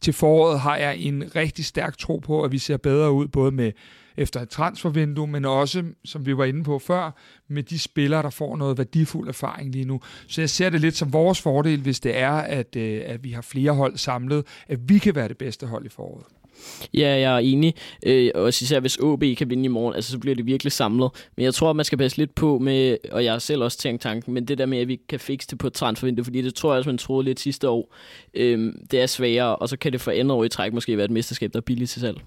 til 0.01 0.13
foråret 0.13 0.59
har 0.59 0.77
jeg 0.77 0.97
en 0.97 1.35
rigtig 1.35 1.65
stærk 1.65 1.97
tro 1.97 2.17
på, 2.17 2.43
at 2.43 2.51
vi 2.51 2.57
ser 2.57 2.77
bedre 2.77 3.11
ud, 3.11 3.27
både 3.27 3.51
med 3.51 3.71
efter 4.17 4.41
et 4.41 4.49
transfervindue, 4.49 5.27
men 5.27 5.45
også, 5.45 5.83
som 6.05 6.25
vi 6.25 6.37
var 6.37 6.45
inde 6.45 6.63
på 6.63 6.79
før, 6.79 7.11
med 7.47 7.63
de 7.63 7.79
spillere, 7.79 8.21
der 8.21 8.29
får 8.29 8.55
noget 8.55 8.77
værdifuld 8.77 9.27
erfaring 9.27 9.71
lige 9.71 9.85
nu. 9.85 10.01
Så 10.27 10.41
jeg 10.41 10.49
ser 10.49 10.69
det 10.69 10.81
lidt 10.81 10.95
som 10.95 11.13
vores 11.13 11.41
fordel, 11.41 11.81
hvis 11.81 11.99
det 11.99 12.17
er, 12.17 12.31
at, 12.31 12.75
øh, 12.75 13.01
at 13.05 13.23
vi 13.23 13.31
har 13.31 13.41
flere 13.41 13.71
hold 13.71 13.97
samlet, 13.97 14.45
at 14.67 14.89
vi 14.89 14.97
kan 14.97 15.15
være 15.15 15.27
det 15.27 15.37
bedste 15.37 15.67
hold 15.67 15.85
i 15.85 15.89
foråret. 15.89 16.25
Ja, 16.93 17.19
jeg 17.19 17.33
er 17.33 17.37
enig. 17.37 17.75
Øh, 18.05 18.31
også 18.35 18.63
især 18.63 18.79
hvis 18.79 18.97
OB 18.97 19.23
kan 19.37 19.49
vinde 19.49 19.65
i 19.65 19.67
morgen, 19.67 19.95
altså, 19.95 20.11
så 20.11 20.19
bliver 20.19 20.35
det 20.35 20.45
virkelig 20.45 20.71
samlet. 20.71 21.09
Men 21.35 21.43
jeg 21.43 21.53
tror, 21.53 21.69
at 21.69 21.75
man 21.75 21.85
skal 21.85 21.97
passe 21.97 22.17
lidt 22.17 22.35
på 22.35 22.59
med, 22.59 22.97
og 23.11 23.23
jeg 23.23 23.31
har 23.31 23.39
selv 23.39 23.63
også 23.63 23.77
tænkt 23.77 24.01
tanken, 24.01 24.33
men 24.33 24.45
det 24.45 24.57
der 24.57 24.65
med, 24.65 24.77
at 24.77 24.87
vi 24.87 24.99
kan 25.09 25.19
fikse 25.19 25.47
det 25.47 25.57
på 25.57 25.67
et 25.67 25.73
transfervindue, 25.73 26.25
fordi 26.25 26.41
det 26.41 26.55
tror 26.55 26.71
jeg 26.71 26.77
også, 26.77 26.89
man 26.89 26.97
troede 26.97 27.25
lidt 27.25 27.39
sidste 27.39 27.69
år. 27.69 27.95
Øh, 28.33 28.73
det 28.91 29.01
er 29.01 29.05
sværere, 29.05 29.55
og 29.55 29.69
så 29.69 29.77
kan 29.77 29.91
det 29.91 30.01
for 30.01 30.11
andet 30.11 30.31
år 30.31 30.43
i 30.43 30.49
træk 30.49 30.73
måske 30.73 30.97
være 30.97 31.05
et 31.05 31.11
mesterskab, 31.11 31.53
der 31.53 31.59
er 31.59 31.61
billigt 31.61 31.91
til 31.91 32.01
salg. 32.01 32.21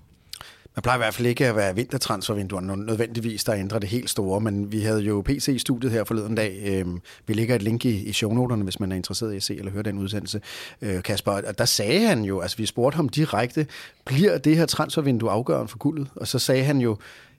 Man 0.76 0.82
plejer 0.82 0.98
i 0.98 1.02
hvert 1.02 1.14
fald 1.14 1.26
ikke 1.26 1.46
at 1.46 1.56
være 1.56 1.74
vintertransfervinduerne 1.74 2.76
nødvendigvis, 2.76 3.44
der 3.44 3.54
ændrer 3.54 3.78
det 3.78 3.88
helt 3.88 4.10
store, 4.10 4.40
men 4.40 4.72
vi 4.72 4.80
havde 4.80 5.00
jo 5.00 5.22
PC-studiet 5.26 5.92
her 5.92 6.04
forleden 6.04 6.34
dag. 6.34 6.62
Øhm, 6.66 7.00
vi 7.26 7.34
lægger 7.34 7.54
et 7.54 7.62
link 7.62 7.84
i, 7.84 8.12
shownoterne, 8.12 8.64
hvis 8.64 8.80
man 8.80 8.92
er 8.92 8.96
interesseret 8.96 9.32
i 9.32 9.36
at 9.36 9.42
se 9.42 9.58
eller 9.58 9.72
høre 9.72 9.82
den 9.82 9.98
udsendelse. 9.98 10.40
Øh, 10.82 11.02
Kasper, 11.02 11.32
og 11.32 11.58
der 11.58 11.64
sagde 11.64 12.06
han 12.06 12.24
jo, 12.24 12.40
altså 12.40 12.56
vi 12.56 12.66
spurgte 12.66 12.96
ham 12.96 13.08
direkte, 13.08 13.66
bliver 14.04 14.38
det 14.38 14.56
her 14.56 14.66
transfervindue 14.66 15.30
afgørende 15.30 15.68
for 15.68 15.78
guldet? 15.78 16.08
Og 16.16 16.28
så 16.28 16.38
sagde 16.38 16.64
han 16.64 16.78
jo, 16.78 16.96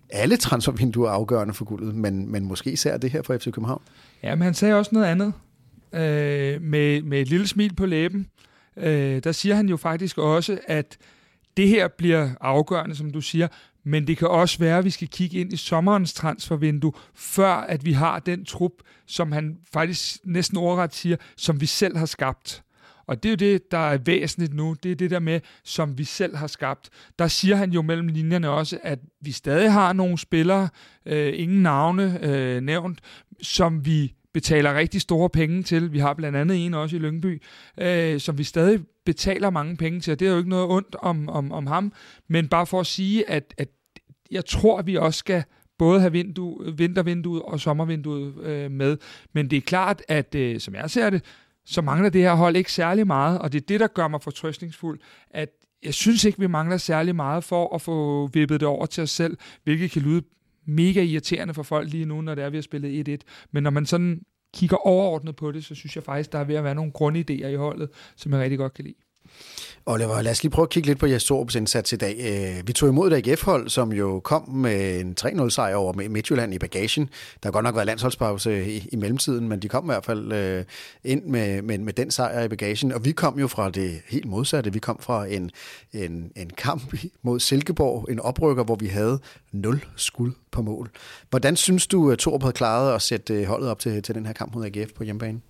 alle 0.10 0.38
transfervinduer 0.38 1.10
er 1.10 1.14
afgørende 1.14 1.54
for 1.54 1.66
guldet, 1.66 1.96
men, 1.96 2.32
men 2.32 2.46
måske 2.46 2.72
især 2.72 2.98
det 2.98 3.12
her 3.12 3.22
for 3.22 3.38
FC 3.38 3.52
København. 3.52 3.82
Ja, 4.24 4.36
men 4.36 4.42
han 4.42 4.54
sagde 4.54 4.76
også 4.76 4.90
noget 4.94 5.06
andet. 5.06 5.34
Øh, 5.94 6.62
med, 6.62 7.02
med 7.02 7.22
et 7.22 7.28
lille 7.28 7.48
smil 7.48 7.76
på 7.76 7.86
læben. 7.86 8.28
Øh, 8.78 9.24
der 9.24 9.32
siger 9.32 9.56
han 9.56 9.70
jo 9.70 9.78
faktisk 9.78 10.18
også, 10.18 10.58
at 10.68 10.98
det 11.58 11.68
her 11.68 11.88
bliver 11.88 12.30
afgørende, 12.42 12.96
som 12.96 13.12
du 13.12 13.22
siger, 13.22 13.48
men 13.84 14.08
det 14.08 14.18
kan 14.18 14.28
også 14.28 14.60
være, 14.60 14.78
at 14.78 14.86
vi 14.86 14.90
skal 14.90 15.08
kigge 15.08 15.38
ind 15.38 15.54
i 15.54 15.58
sommerens 15.58 16.14
transfervindue, 16.14 16.94
før 17.16 17.54
at 17.54 17.86
vi 17.86 17.92
har 17.92 18.20
den 18.20 18.46
trup, 18.46 18.72
som 19.06 19.32
han 19.32 19.58
faktisk 19.74 20.18
næsten 20.24 20.58
overret 20.58 20.96
siger, 20.96 21.18
som 21.38 21.62
vi 21.62 21.66
selv 21.66 21.98
har 21.98 22.06
skabt. 22.06 22.64
Og 23.08 23.24
det 23.24 23.30
er 23.30 23.32
jo 23.32 23.54
det, 23.54 23.72
der 23.72 23.78
er 23.78 23.98
væsentligt 23.98 24.54
nu. 24.54 24.76
Det 24.84 24.92
er 24.92 24.96
det 24.96 25.12
der 25.12 25.20
med, 25.20 25.42
som 25.64 25.98
vi 25.98 26.04
selv 26.04 26.36
har 26.36 26.48
skabt. 26.48 26.90
Der 27.20 27.28
siger 27.28 27.56
han 27.56 27.72
jo 27.72 27.82
mellem 27.82 28.08
linjerne 28.08 28.50
også, 28.50 28.80
at 28.84 29.00
vi 29.22 29.32
stadig 29.32 29.74
har 29.74 29.94
nogle 29.94 30.18
spillere, 30.18 30.70
øh, 31.06 31.34
ingen 31.36 31.64
navne 31.64 32.20
øh, 32.22 32.62
nævnt, 32.62 33.00
som 33.42 33.86
vi 33.86 34.14
betaler 34.36 34.74
rigtig 34.74 35.02
store 35.02 35.30
penge 35.30 35.64
til. 35.64 35.94
Vi 35.94 36.00
har 36.00 36.14
blandt 36.14 36.38
andet 36.38 36.66
en 36.66 36.74
også 36.74 36.96
i 36.96 37.00
Lyngby, 37.00 37.42
øh, 37.78 38.20
som 38.20 38.38
vi 38.38 38.44
stadig 38.44 38.80
betaler 39.06 39.50
mange 39.50 39.78
penge 39.78 40.00
til, 40.00 40.12
og 40.12 40.20
det 40.20 40.28
er 40.28 40.32
jo 40.32 40.38
ikke 40.38 40.50
noget 40.50 40.70
ondt 40.70 40.96
om, 41.00 41.30
om, 41.30 41.52
om 41.52 41.68
ham, 41.68 41.94
men 42.28 42.48
bare 42.48 42.66
for 42.66 42.80
at 42.80 42.88
sige, 42.88 43.30
at, 43.30 43.54
at 43.58 43.70
jeg 44.32 44.46
tror, 44.46 44.80
at 44.80 44.88
vi 44.88 44.96
også 44.96 45.18
skal 45.18 45.44
både 45.78 46.00
have 46.00 46.12
vindue, 46.12 46.78
vintervinduet 46.78 47.42
og 47.42 47.60
sommervinduet 47.60 48.38
øh, 48.44 48.72
med, 48.72 48.98
men 49.34 49.50
det 49.50 49.58
er 49.58 49.62
klart, 49.62 50.02
at 50.08 50.36
øh, 50.36 50.60
som 50.60 50.76
jeg 50.76 50.90
ser 50.90 51.10
det, 51.10 51.24
så 51.66 51.82
mangler 51.82 52.10
det 52.10 52.22
her 52.22 52.34
hold 52.34 52.56
ikke 52.56 52.72
særlig 52.72 53.08
meget, 53.08 53.40
og 53.40 53.54
det 53.54 53.62
er 53.62 53.66
det, 53.66 53.80
der 53.80 53.88
gør 53.88 54.08
mig 54.08 54.22
fortrøstningsfuld, 54.22 55.00
at 55.30 55.50
jeg 55.84 55.94
synes 55.94 56.24
ikke, 56.24 56.40
vi 56.40 56.48
mangler 56.48 56.78
særlig 56.78 57.16
meget 57.16 57.44
for 57.44 57.76
at 57.76 57.82
få 57.82 58.28
vippet 58.28 58.60
det 58.60 58.68
over 58.68 58.86
til 58.86 59.04
os 59.04 59.10
selv, 59.10 59.38
hvilket 59.64 59.92
kan 59.92 60.02
lyde 60.02 60.22
mega 60.66 61.02
irriterende 61.04 61.54
for 61.54 61.64
folk 61.64 61.92
lige 61.92 62.06
nu, 62.06 62.22
når 62.22 62.36
det 62.36 62.44
er, 62.44 62.50
vi 62.50 62.58
har 62.58 62.62
spillet 62.62 63.10
1-1. 63.10 63.48
Men 63.52 63.64
når 63.64 63.70
man 63.70 63.86
sådan 63.86 64.22
kigger 64.54 64.78
overordnet 64.78 65.36
på 65.36 65.52
det, 65.52 65.66
så 65.66 65.76
synes 65.76 65.96
jeg 65.96 66.04
faktisk, 66.04 66.32
der 66.32 66.40
er 66.40 66.44
ved 66.44 66.56
at 66.56 66.64
være 66.64 66.76
nogle 66.76 66.92
grundidéer 66.98 67.48
i 67.48 67.56
holdet, 67.56 67.90
som 68.16 68.32
jeg 68.32 68.42
rigtig 68.42 68.58
godt 68.58 68.74
kan 68.74 68.86
lide. 68.86 69.05
Oliver, 69.88 70.22
lad 70.22 70.32
os 70.32 70.44
lige 70.44 70.52
prøve 70.52 70.64
at 70.64 70.70
kigge 70.70 70.88
lidt 70.88 71.00
på 71.00 71.06
Jes 71.06 71.24
Torups 71.24 71.56
indsats 71.56 71.94
i 71.94 71.96
dag. 71.96 72.16
Øh, 72.20 72.68
vi 72.68 72.74
tog 72.74 72.90
imod 72.90 73.12
et 73.12 73.28
AGF-hold, 73.28 73.70
som 73.70 73.94
jo 73.94 74.20
kom 74.20 74.50
med 74.50 75.00
en 75.00 75.16
3-0-sejr 75.22 75.76
over 75.76 75.94
Midtjylland 75.94 76.54
i 76.54 76.60
bagagen. 76.60 77.10
Der 77.44 77.48
har 77.48 77.52
godt 77.52 77.64
nok 77.64 77.76
været 77.76 77.86
landsholdspause 77.86 78.72
i, 78.72 78.90
i 78.92 78.96
mellemtiden, 78.96 79.48
men 79.48 79.60
de 79.60 79.68
kom 79.68 79.84
i 79.84 79.86
hvert 79.86 80.06
fald 80.06 80.32
øh, 80.32 80.64
ind 81.04 81.24
med, 81.24 81.62
med, 81.62 81.78
med 81.78 81.94
den 81.94 82.12
sejr 82.12 82.44
i 82.44 82.48
bagagen. 82.48 82.92
Og 82.92 83.06
vi 83.06 83.12
kom 83.12 83.40
jo 83.40 83.48
fra 83.48 83.70
det 83.70 84.02
helt 84.08 84.26
modsatte. 84.26 84.74
Vi 84.74 84.80
kom 84.80 85.00
fra 85.00 85.26
en, 85.26 85.52
en, 85.94 86.32
en 86.36 86.50
kamp 86.50 86.94
mod 87.22 87.40
Silkeborg, 87.40 88.08
en 88.12 88.20
oprykker, 88.20 88.64
hvor 88.64 88.76
vi 88.76 88.88
havde 88.88 89.20
0 89.52 89.86
skud 89.96 90.32
på 90.52 90.62
mål. 90.62 90.90
Hvordan 91.30 91.56
synes 91.56 91.88
du, 91.88 92.12
at 92.12 92.20
Torup 92.20 92.42
havde 92.42 92.54
klaret 92.54 92.96
at 92.96 93.02
sætte 93.02 93.34
øh, 93.34 93.46
holdet 93.46 93.70
op 93.70 93.80
til, 93.80 94.04
til 94.04 94.16
den 94.16 94.26
her 94.26 94.34
kamp 94.34 94.56
mod 94.56 94.66
AGF 94.66 94.94
på 94.94 95.04
hjemmebane? 95.04 95.42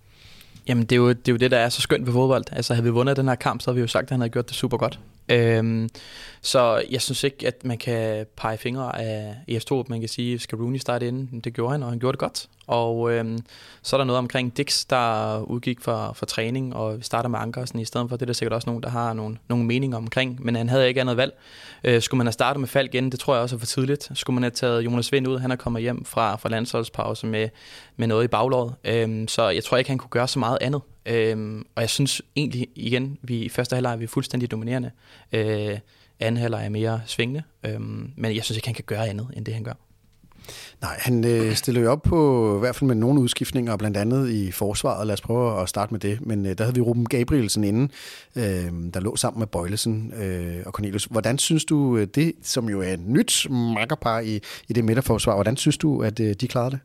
Jamen, 0.68 0.84
det 0.84 0.92
er, 0.92 0.96
jo, 0.96 1.10
det 1.10 1.28
er 1.28 1.32
jo 1.32 1.38
det, 1.38 1.52
der 1.52 1.58
er 1.58 1.70
så 1.70 1.82
skønt 1.82 2.06
ved 2.06 2.14
fodbold. 2.14 2.44
Altså, 2.52 2.74
havde 2.74 2.84
vi 2.84 2.90
vundet 2.90 3.18
den 3.18 3.28
her 3.28 3.36
kamp, 3.36 3.62
så 3.62 3.72
havde 3.72 3.76
vi 3.76 3.82
jo 3.82 3.88
sagt, 3.88 4.04
at 4.04 4.10
han 4.10 4.20
havde 4.20 4.30
gjort 4.30 4.50
det 4.50 4.56
super 4.56 4.78
godt. 4.78 5.00
Øhm, 5.30 5.90
så 6.42 6.84
jeg 6.90 7.02
synes 7.02 7.24
ikke, 7.24 7.48
at 7.48 7.66
man 7.66 7.78
kan 7.78 8.26
pege 8.38 8.58
fingre 8.58 9.02
af 9.02 9.36
EF2. 9.52 9.84
Man 9.88 10.00
kan 10.00 10.10
sige, 10.10 10.40
skal 10.40 10.58
Rooney 10.58 10.78
starte 10.78 11.08
inden? 11.08 11.40
Det 11.40 11.54
gjorde 11.54 11.72
han, 11.72 11.84
og 11.84 11.90
han 11.90 12.00
gjorde 12.00 12.14
det 12.14 12.20
godt. 12.20 12.48
Og 12.68 13.12
øhm, 13.12 13.40
så 13.82 13.96
er 13.96 13.98
der 13.98 14.06
noget 14.06 14.18
omkring 14.18 14.58
Dix, 14.58 14.86
der 14.90 15.40
udgik 15.40 15.82
for, 15.82 16.14
for 16.14 16.26
træning, 16.26 16.76
og 16.76 16.98
starter 17.02 17.30
med 17.30 17.40
Ankersen 17.40 17.80
i 17.80 17.86
stedet 17.86 18.10
for. 18.10 18.18
Det 18.18 18.22
er 18.22 18.26
der 18.26 18.34
sikkert 18.34 18.54
også 18.54 18.70
nogen, 18.70 18.84
der 18.84 18.90
har 18.90 19.14
nogle, 19.14 19.38
nogle 19.50 19.66
meninger 19.66 19.98
omkring, 19.98 20.46
men 20.46 20.56
han 20.56 20.70
havde 20.70 20.88
ikke 20.88 21.02
andet 21.02 21.18
valg. 21.18 21.34
Øh, 21.84 22.02
skulle 22.02 22.18
man 22.18 22.28
have 22.28 22.32
startet 22.32 22.60
med 22.60 22.68
Falk 22.68 22.94
igen? 22.94 23.12
Det 23.12 23.20
tror 23.20 23.34
jeg 23.34 23.44
også 23.44 23.56
er 23.56 23.60
for 23.60 23.66
tidligt. 23.66 24.10
Skulle 24.14 24.34
man 24.34 24.44
have 24.44 24.52
taget 24.52 24.86
Jonas 24.86 25.12
Vind 25.12 25.28
ud? 25.28 25.40
Han 25.40 25.52
er 25.52 25.56
kommet 25.56 25.82
hjem 25.82 26.06
fra, 26.06 26.36
fra 26.36 26.50
landsholdspause 26.50 27.28
med, 27.28 27.50
med 27.96 28.08
noget 28.08 28.24
i 28.24 28.28
baglåret. 28.28 28.76
Øhm, 28.84 29.28
så 29.28 29.50
jeg 29.50 29.64
tror 29.64 29.78
ikke, 29.78 29.90
han 29.90 29.98
kunne 29.98 30.10
gøre 30.10 30.28
så 30.28 30.40
meget 30.40 30.58
andet. 30.62 30.82
Øhm, 31.06 31.66
og 31.76 31.82
jeg 31.82 31.90
synes 31.90 32.22
egentlig 32.36 32.68
igen, 32.76 33.18
vi 33.22 33.38
i 33.38 33.50
første 33.50 33.76
halvleg 33.76 33.92
er 33.94 33.98
vi 33.98 34.08
fuldstændig 34.08 34.52
dominerende. 34.52 34.92
Øh, 35.32 35.80
anden 36.20 36.42
halvleg 36.42 36.66
er 36.66 36.70
mere 36.70 37.02
svingende, 37.06 37.44
øhm, 37.66 38.12
men 38.18 38.36
jeg 38.36 38.44
synes 38.44 38.58
ikke, 38.58 38.68
han 38.68 38.76
kan 38.76 38.84
gøre 38.88 39.08
andet, 39.08 39.28
end 39.36 39.46
det 39.46 39.54
han 39.54 39.64
gør. 39.64 39.74
Nej, 40.82 40.96
han 41.00 41.26
øh, 41.26 41.56
stiller 41.56 41.82
jo 41.82 41.92
op 41.92 42.02
på 42.02 42.56
i 42.56 42.60
hvert 42.60 42.76
fald 42.76 42.88
med 42.88 42.96
nogle 42.96 43.22
udskiftninger, 43.22 43.78
blandt 43.78 43.98
andet 43.98 44.30
i 44.30 44.52
forsvaret. 44.52 45.08
Lad 45.08 45.14
os 45.14 45.22
prøve 45.22 45.62
at 45.62 45.70
starte 45.70 45.94
med 45.94 46.00
det. 46.00 46.26
Men 46.26 46.46
øh, 46.46 46.58
der 46.58 46.64
havde 46.64 46.76
vi 46.76 46.82
Ruben 46.82 47.06
Gabrielsen 47.06 47.64
inden, 47.64 47.92
øh, 48.36 48.94
der 48.94 49.00
lå 49.00 49.16
sammen 49.16 49.40
med 49.40 49.48
Bøjlesen 49.48 50.14
øh, 50.14 50.64
og 50.66 50.72
Cornelius. 50.72 51.06
Hvordan 51.06 51.38
synes 51.38 51.66
du, 51.66 51.98
øh, 51.98 52.08
det 52.16 52.34
som 52.42 52.70
jo 52.70 52.82
er 52.82 52.94
et 52.94 53.08
nyt 53.08 53.48
makkerpar 53.50 54.20
i, 54.20 54.40
i 54.68 54.74
det 54.74 54.86
midterforsvar, 54.86 55.34
hvordan 55.34 55.58
synes 55.58 55.78
du, 55.78 56.04
at 56.04 56.20
øh, 56.20 56.34
de 56.34 56.48
klarede 56.48 56.72
det? 56.72 56.80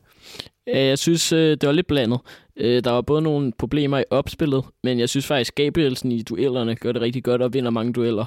Øh, 0.73 0.77
jeg 0.77 0.99
synes, 0.99 1.33
øh, 1.33 1.51
det 1.51 1.67
var 1.67 1.71
lidt 1.71 1.87
blandet. 1.87 2.19
Øh, 2.57 2.83
der 2.83 2.91
var 2.91 3.01
både 3.01 3.21
nogle 3.21 3.51
problemer 3.57 3.99
i 3.99 4.03
opspillet, 4.09 4.63
men 4.83 4.99
jeg 4.99 5.09
synes 5.09 5.27
faktisk, 5.27 5.55
Gabrielsen 5.55 6.11
i 6.11 6.21
duellerne 6.21 6.75
gør 6.75 6.91
det 6.91 7.01
rigtig 7.01 7.23
godt 7.23 7.41
og 7.41 7.53
vinder 7.53 7.71
mange 7.71 7.93
dueller. 7.93 8.25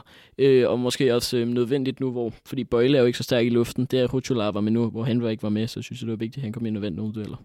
Og 0.67 0.79
måske 0.79 1.15
også 1.15 1.45
nødvendigt 1.45 2.01
nu, 2.01 2.11
hvor, 2.11 2.33
fordi 2.47 2.65
Bøjle 2.65 2.97
er 2.97 3.01
jo 3.01 3.07
ikke 3.07 3.19
så 3.19 3.25
stærk 3.25 3.47
i 3.47 3.49
luften. 3.49 3.85
Det 3.85 4.01
er 4.01 4.07
Ruchola 4.07 4.45
var 4.45 4.61
med 4.61 4.73
nu, 4.73 4.91
hvor 4.91 5.03
han 5.03 5.23
var 5.23 5.31
ikke 5.31 5.43
var 5.43 5.49
med, 5.49 5.67
så 5.67 5.83
synes 5.83 6.01
jeg, 6.01 6.07
det 6.07 6.13
var 6.13 6.17
vigtigt, 6.17 6.37
at 6.37 6.43
han 6.43 6.53
kom 6.53 6.67
ind 6.67 6.77
og 6.77 6.83
vandt 6.83 6.97
nogle 6.97 7.13
dueller. 7.13 7.37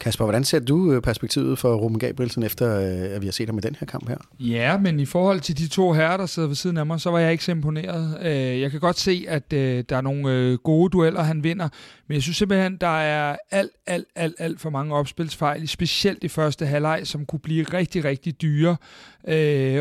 Kasper, 0.00 0.24
hvordan 0.24 0.44
ser 0.44 0.58
du 0.58 0.92
øh, 0.92 1.02
perspektivet 1.02 1.58
for 1.58 1.74
Ruben 1.74 1.98
Gabrielsen, 1.98 2.42
efter 2.42 2.80
øh, 2.80 3.14
at 3.14 3.20
vi 3.22 3.26
har 3.26 3.32
set 3.32 3.48
ham 3.48 3.58
i 3.58 3.60
den 3.60 3.76
her 3.80 3.86
kamp 3.86 4.08
her? 4.08 4.16
Ja, 4.40 4.78
men 4.78 5.00
i 5.00 5.04
forhold 5.04 5.40
til 5.40 5.58
de 5.58 5.68
to 5.68 5.92
herrer, 5.92 6.16
der 6.16 6.26
sidder 6.26 6.48
ved 6.48 6.56
siden 6.56 6.76
af 6.76 6.86
mig, 6.86 7.00
så 7.00 7.10
var 7.10 7.18
jeg 7.18 7.32
ikke 7.32 7.44
så 7.44 7.50
imponeret. 7.50 8.18
Øh, 8.22 8.60
jeg 8.60 8.70
kan 8.70 8.80
godt 8.80 8.98
se, 8.98 9.24
at 9.28 9.50
der 9.50 9.96
er 9.96 10.00
nogle 10.00 10.56
gode 10.56 10.90
dueller, 10.90 11.22
han 11.22 11.44
vinder, 11.44 11.68
men 12.08 12.14
jeg 12.14 12.22
synes 12.22 12.36
simpelthen, 12.36 12.76
der 12.76 13.00
er 13.00 13.36
alt, 13.50 13.70
alt, 13.86 14.06
alt, 14.16 14.34
alt 14.38 14.60
for 14.60 14.70
mange 14.70 14.94
opspilsfejl, 14.94 15.68
specielt 15.68 16.24
i 16.24 16.28
første 16.28 16.66
halvleg, 16.66 17.00
som 17.04 17.26
kunne 17.26 17.40
blive 17.40 17.64
rigtig, 17.64 18.04
rigtig 18.04 18.42
dyre. 18.42 18.76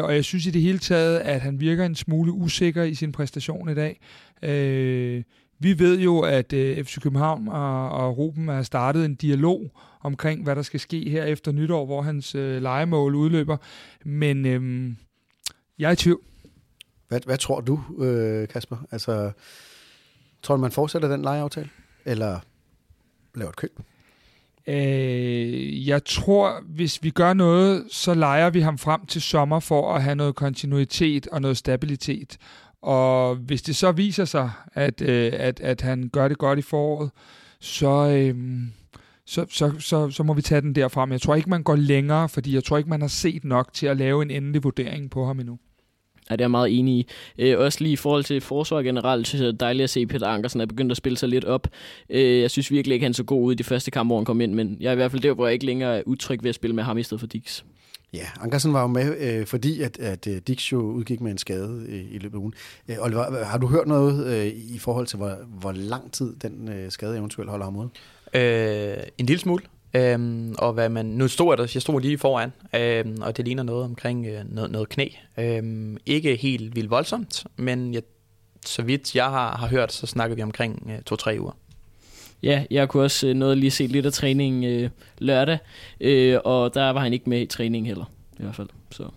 Og 0.04 0.16
jeg 0.16 0.24
synes 0.24 0.46
i 0.46 0.52
det 0.52 0.62
hele 0.62 0.80
taget, 0.80 1.20
at 1.20 1.42
han 1.42 1.60
virker 1.60 1.86
en 1.86 1.96
smule 1.96 2.32
usikker 2.32 2.84
i 2.84 2.94
sin 2.94 3.12
præstation 3.12 3.70
i 3.70 3.76
dag. 3.76 4.00
Vi 5.60 5.80
ved 5.80 6.00
jo, 6.00 6.20
at 6.20 6.54
FC 6.86 7.02
København 7.02 7.48
og 7.48 8.18
Ruben 8.18 8.48
har 8.48 8.64
startet 8.64 9.06
en 9.06 9.16
dialog 9.16 9.72
omkring, 10.00 10.44
hvad 10.44 10.56
der 10.56 10.62
skal 10.62 10.80
ske 10.80 11.10
her 11.10 11.24
efter 11.24 11.52
nytår, 11.52 11.86
hvor 11.86 12.02
hans 12.02 12.36
øh, 12.36 12.62
legemål 12.62 13.16
udløber. 13.16 13.58
Men 14.06 14.46
øh, 14.46 14.92
jeg 15.80 15.88
er 15.88 15.92
i 15.92 15.96
tvivl. 15.96 16.22
Hvad, 17.08 17.20
hvad 17.26 17.38
tror 17.38 17.62
du, 17.62 18.04
øh, 18.04 18.48
Kasper? 18.48 18.78
Altså, 18.92 19.32
tror 20.44 20.56
du, 20.56 20.62
man 20.62 20.72
fortsætter 20.72 21.08
den 21.08 21.22
legeaftale? 21.22 21.70
Eller 22.06 22.40
laver 23.36 23.50
et 23.50 23.56
køb? 23.56 23.80
Øh, 24.68 25.88
jeg 25.88 26.06
tror, 26.06 26.64
hvis 26.66 27.04
vi 27.04 27.10
gør 27.10 27.34
noget, 27.34 27.86
så 27.92 28.14
leger 28.14 28.50
vi 28.50 28.60
ham 28.60 28.78
frem 28.78 29.06
til 29.06 29.22
sommer 29.22 29.60
for 29.60 29.94
at 29.94 30.04
have 30.04 30.16
noget 30.16 30.36
kontinuitet 30.36 31.28
og 31.28 31.42
noget 31.42 31.58
stabilitet. 31.58 32.38
Og 32.82 33.36
hvis 33.36 33.62
det 33.62 33.76
så 33.76 33.92
viser 33.92 34.26
sig, 34.26 34.52
at, 34.74 35.02
øh, 35.02 35.34
at, 35.36 35.60
at 35.60 35.82
han 35.82 36.10
gør 36.14 36.28
det 36.28 36.38
godt 36.38 36.60
i 36.60 36.62
foråret, 36.62 37.12
så, 37.60 38.10
øh, 38.10 38.62
så, 39.30 39.46
så, 39.50 39.72
så, 39.80 40.10
så 40.10 40.24
må 40.24 40.34
vi 40.34 40.42
tage 40.42 40.62
den 40.62 40.76
derfra. 40.76 41.06
Men 41.06 41.12
jeg 41.12 41.22
tror 41.22 41.36
ikke, 41.36 41.50
man 41.50 41.64
går 41.64 41.76
længere, 41.76 42.30
fordi 42.30 42.56
jeg 42.56 42.64
tror 42.64 42.78
ikke, 42.78 42.90
man 42.90 43.02
har 43.02 43.08
set 43.08 43.44
nok 43.44 43.74
til 43.74 43.88
at 43.88 43.98
lave 43.98 44.22
en 44.22 44.32
endelig 44.32 44.64
vurdering 44.64 45.10
på 45.10 45.26
ham 45.26 45.40
endnu. 45.40 45.58
Ja, 46.30 46.36
det 46.36 46.42
er 46.42 46.46
jeg 46.46 46.52
meget 46.52 46.80
enig 46.80 46.96
i. 46.96 47.08
Øh, 47.38 47.60
også 47.60 47.84
lige 47.84 47.94
i 47.94 47.96
forhold 47.96 48.24
til 48.24 48.42
forsvar 48.42 48.82
generelt, 48.82 49.28
synes 49.28 49.42
jeg, 49.42 49.48
det 49.48 49.54
er 49.54 49.58
dejligt 49.58 49.84
at 49.84 49.90
se, 49.90 50.00
at 50.00 50.08
Peter 50.08 50.28
Ankersen 50.28 50.62
er 50.62 50.66
begyndt 50.66 50.92
at 50.92 50.98
spille 50.98 51.18
sig 51.18 51.30
lidt 51.30 51.46
op. 51.46 51.68
Øh, 52.10 52.42
jeg 52.42 52.52
synes 52.52 52.72
virkelig 52.72 52.94
ikke, 52.94 53.04
han 53.04 53.12
er 53.12 53.16
så 53.16 53.24
god 53.24 53.44
ud 53.44 53.52
i 53.52 53.56
de 53.56 53.64
første 53.64 53.92
kampe, 53.92 54.08
hvor 54.08 54.18
han 54.18 54.26
kom 54.26 54.42
ind, 54.42 54.54
men 54.54 54.78
jeg 54.80 54.88
er 54.88 54.92
i 54.92 54.96
hvert 54.96 55.12
fald 55.12 55.22
der, 55.22 55.34
hvor 55.34 55.46
jeg 55.48 55.54
ikke 55.54 55.66
længere 55.66 55.98
er 55.98 56.04
utryg 56.06 56.44
ved 56.44 56.50
at 56.50 56.56
spille 56.56 56.76
med 56.76 56.84
ham 56.84 56.98
i 56.98 57.04
stedet 57.04 57.20
for 57.20 57.28
Dix. 57.28 57.64
Ja, 58.14 58.26
Ankersen 58.42 58.74
var 58.74 58.82
jo 58.82 58.88
med, 58.88 59.18
øh, 59.20 59.46
fordi 59.46 59.82
at, 59.82 60.00
at 60.00 60.28
øh, 60.28 60.36
Dix 60.36 60.72
jo 60.72 60.82
udgik 60.82 61.22
med 61.22 61.32
en 61.32 61.38
skade 61.38 61.86
øh, 61.90 62.06
i 62.12 62.18
løbet 62.18 62.38
af 62.38 62.42
ugen. 62.42 62.54
Øh, 62.90 62.96
Oliver, 63.00 63.44
har 63.44 63.58
du 63.58 63.68
hørt 63.68 63.88
noget 63.88 64.26
øh, 64.26 64.46
i 64.76 64.78
forhold 64.78 65.08
til, 65.08 65.18
hvor, 65.18 65.38
hvor 65.60 65.72
lang 65.72 66.12
tid 66.12 66.36
den 66.36 66.70
øh, 66.70 66.92
skade 66.92 67.18
eventuelt 67.18 67.50
holder 67.50 67.66
ham 67.66 67.76
ud? 67.76 67.88
Øh, 68.34 68.98
en 69.18 69.26
lille 69.26 69.40
smule. 69.40 69.64
Øhm, 69.94 70.56
og 70.58 70.74
hvad 70.74 70.90
man, 70.90 71.06
nu 71.06 71.28
stod 71.28 71.58
der, 71.58 71.72
jeg 71.74 71.82
stod 71.82 72.02
lige 72.02 72.18
foran, 72.18 72.52
øhm, 72.76 73.18
og 73.22 73.38
det 73.38 73.46
ligner 73.46 73.64
noget 73.64 73.86
omkring 73.86 74.26
øh, 74.28 74.56
noget, 74.56 74.72
noget 74.72 74.90
knæ. 74.90 75.08
Øhm, 75.38 75.98
ikke 76.06 76.36
helt 76.36 76.76
vildt 76.76 76.90
voldsomt, 76.90 77.44
men 77.56 77.94
jeg, 77.94 78.02
så 78.66 78.82
vidt 78.82 79.16
jeg 79.16 79.26
har, 79.26 79.58
har 79.58 79.68
hørt, 79.68 79.92
så 79.92 80.08
snakker 80.08 80.36
vi 80.36 80.42
omkring 80.42 80.92
øh, 80.92 81.02
to-tre 81.02 81.38
uger. 81.40 81.58
Ja, 82.44 82.64
jeg 82.72 82.90
kunne 82.90 83.04
også 83.04 83.28
øh, 83.28 83.34
noget 83.34 83.58
lige 83.58 83.72
se 83.72 83.88
lidt 83.88 84.06
af 84.06 84.14
træningen 84.14 84.64
øh, 84.64 84.90
lørdag, 85.18 85.58
øh, 86.02 86.40
og 86.44 86.74
der 86.74 86.90
var 86.90 87.00
han 87.00 87.14
ikke 87.14 87.30
med 87.30 87.42
i 87.42 87.46
træning 87.46 87.88
heller, 87.88 88.06
i 88.40 88.44
hvert 88.44 88.56
fald. 88.56 88.70
Så. 88.92 89.10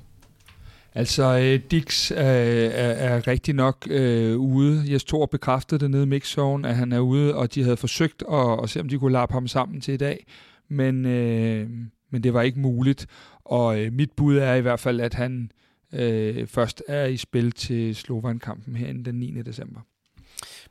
Altså, 0.94 1.38
øh, 1.38 1.70
Dix 1.70 2.10
er, 2.10 2.16
er, 2.16 2.92
er 2.92 3.26
rigtig 3.26 3.54
nok 3.54 3.86
øh, 3.90 4.38
ude. 4.38 4.92
Jes 4.92 5.04
Thor 5.04 5.26
bekræftede 5.26 5.80
det 5.80 5.90
nede 5.90 6.02
i 6.02 6.06
mixzone, 6.06 6.68
at 6.68 6.76
han 6.76 6.92
er 6.92 6.98
ude, 6.98 7.34
og 7.34 7.54
de 7.54 7.62
havde 7.62 7.76
forsøgt 7.76 8.22
at, 8.32 8.62
at 8.62 8.70
se, 8.70 8.80
om 8.80 8.88
de 8.88 8.98
kunne 8.98 9.12
lappe 9.12 9.32
ham 9.32 9.48
sammen 9.48 9.80
til 9.80 9.94
i 9.94 9.96
dag. 9.96 10.26
Men, 10.68 11.06
øh, 11.06 11.70
men 12.10 12.22
det 12.22 12.34
var 12.34 12.42
ikke 12.42 12.60
muligt. 12.60 13.06
Og 13.44 13.80
øh, 13.80 13.92
mit 13.92 14.12
bud 14.12 14.36
er 14.36 14.54
i 14.54 14.60
hvert 14.60 14.80
fald, 14.80 15.00
at 15.00 15.14
han 15.14 15.50
øh, 15.92 16.46
først 16.46 16.82
er 16.88 17.06
i 17.06 17.16
spil 17.16 17.52
til 17.52 17.94
Slovan-kampen 17.94 18.76
herinde 18.76 19.04
den 19.04 19.14
9. 19.14 19.42
december. 19.42 19.80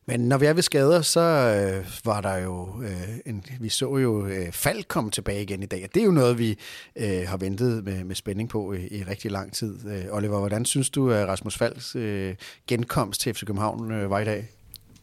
Men 0.05 0.19
når 0.19 0.37
vi 0.37 0.45
er 0.45 0.53
ved 0.53 0.63
skader, 0.63 1.01
så 1.01 1.19
øh, 1.19 1.85
var 2.05 2.21
der 2.21 2.35
jo, 2.35 2.81
øh, 2.83 3.09
en, 3.25 3.45
vi 3.59 3.69
så 3.69 3.97
jo 3.97 4.25
øh, 4.25 4.51
Falk 4.51 4.87
komme 4.87 5.11
tilbage 5.11 5.41
igen 5.41 5.63
i 5.63 5.65
dag, 5.65 5.83
og 5.83 5.95
det 5.95 6.01
er 6.01 6.05
jo 6.05 6.11
noget, 6.11 6.39
vi 6.39 6.57
øh, 6.95 7.27
har 7.27 7.37
ventet 7.37 7.83
med, 7.83 8.03
med 8.03 8.15
spænding 8.15 8.49
på 8.49 8.73
i, 8.73 8.87
i 8.87 9.03
rigtig 9.03 9.31
lang 9.31 9.53
tid. 9.53 9.87
Øh, 9.87 10.05
Oliver, 10.11 10.39
hvordan 10.39 10.65
synes 10.65 10.89
du, 10.89 11.11
at 11.11 11.27
Rasmus 11.27 11.57
Falks 11.57 11.95
øh, 11.95 12.35
genkomst 12.67 13.21
til 13.21 13.33
FC 13.33 13.45
København 13.45 13.91
øh, 13.91 14.09
var 14.09 14.19
i 14.19 14.25
dag? 14.25 14.49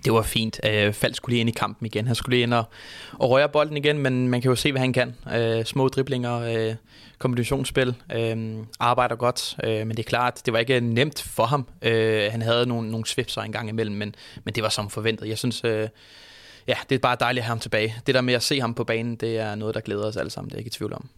Det 0.05 0.13
var 0.13 0.23
fint. 0.23 0.61
Øh, 0.65 0.93
Falk 0.93 1.17
skulle 1.17 1.33
lige 1.33 1.41
ind 1.41 1.49
i 1.49 1.53
kampen 1.53 1.87
igen. 1.87 2.07
Han 2.07 2.15
skulle 2.15 2.37
lige 2.37 2.43
ind 2.43 2.55
og, 2.55 2.65
og 3.13 3.31
røre 3.31 3.49
bolden 3.49 3.77
igen, 3.77 3.99
men 3.99 4.29
man 4.29 4.41
kan 4.41 4.49
jo 4.49 4.55
se, 4.55 4.73
hvad 4.73 4.81
han 4.81 4.93
kan. 4.93 5.15
Øh, 5.35 5.65
små 5.65 5.89
driblinger, 5.89 6.41
øh, 6.41 6.75
kombinationsspil, 7.19 7.95
øh, 8.15 8.57
arbejder 8.81 9.17
godt, 9.17 9.57
øh, 9.65 9.87
men 9.87 9.91
det 9.91 9.99
er 9.99 10.09
klart, 10.09 10.43
det 10.47 10.53
var 10.53 10.59
ikke 10.59 10.81
nemt 10.81 11.23
for 11.23 11.47
ham. 11.47 11.69
Øh, 11.83 12.31
han 12.31 12.43
havde 12.43 12.67
nogle, 12.67 12.91
nogle 12.91 13.07
svipser 13.07 13.43
en 13.43 13.53
gang 13.53 13.69
imellem, 13.69 13.97
men, 13.97 14.15
men 14.45 14.55
det 14.55 14.63
var 14.63 14.69
som 14.69 14.91
forventet. 14.91 15.29
Jeg 15.29 15.39
synes, 15.39 15.65
øh, 15.65 15.89
ja, 16.69 16.75
det 16.89 16.95
er 16.95 16.99
bare 16.99 17.17
dejligt 17.21 17.43
at 17.43 17.45
have 17.45 17.51
ham 17.51 17.61
tilbage. 17.61 17.95
Det 18.07 18.15
der 18.15 18.21
med 18.21 18.35
at 18.35 18.43
se 18.43 18.61
ham 18.61 18.75
på 18.75 18.85
banen, 18.85 19.17
det 19.17 19.39
er 19.39 19.55
noget, 19.55 19.75
der 19.75 19.81
glæder 19.81 20.05
os 20.05 20.17
alle 20.17 20.31
sammen, 20.31 20.49
det 20.49 20.55
er 20.55 20.59
jeg 20.59 20.61
ikke 20.61 20.75
i 20.75 20.79
tvivl 20.79 20.93
om. 20.93 21.09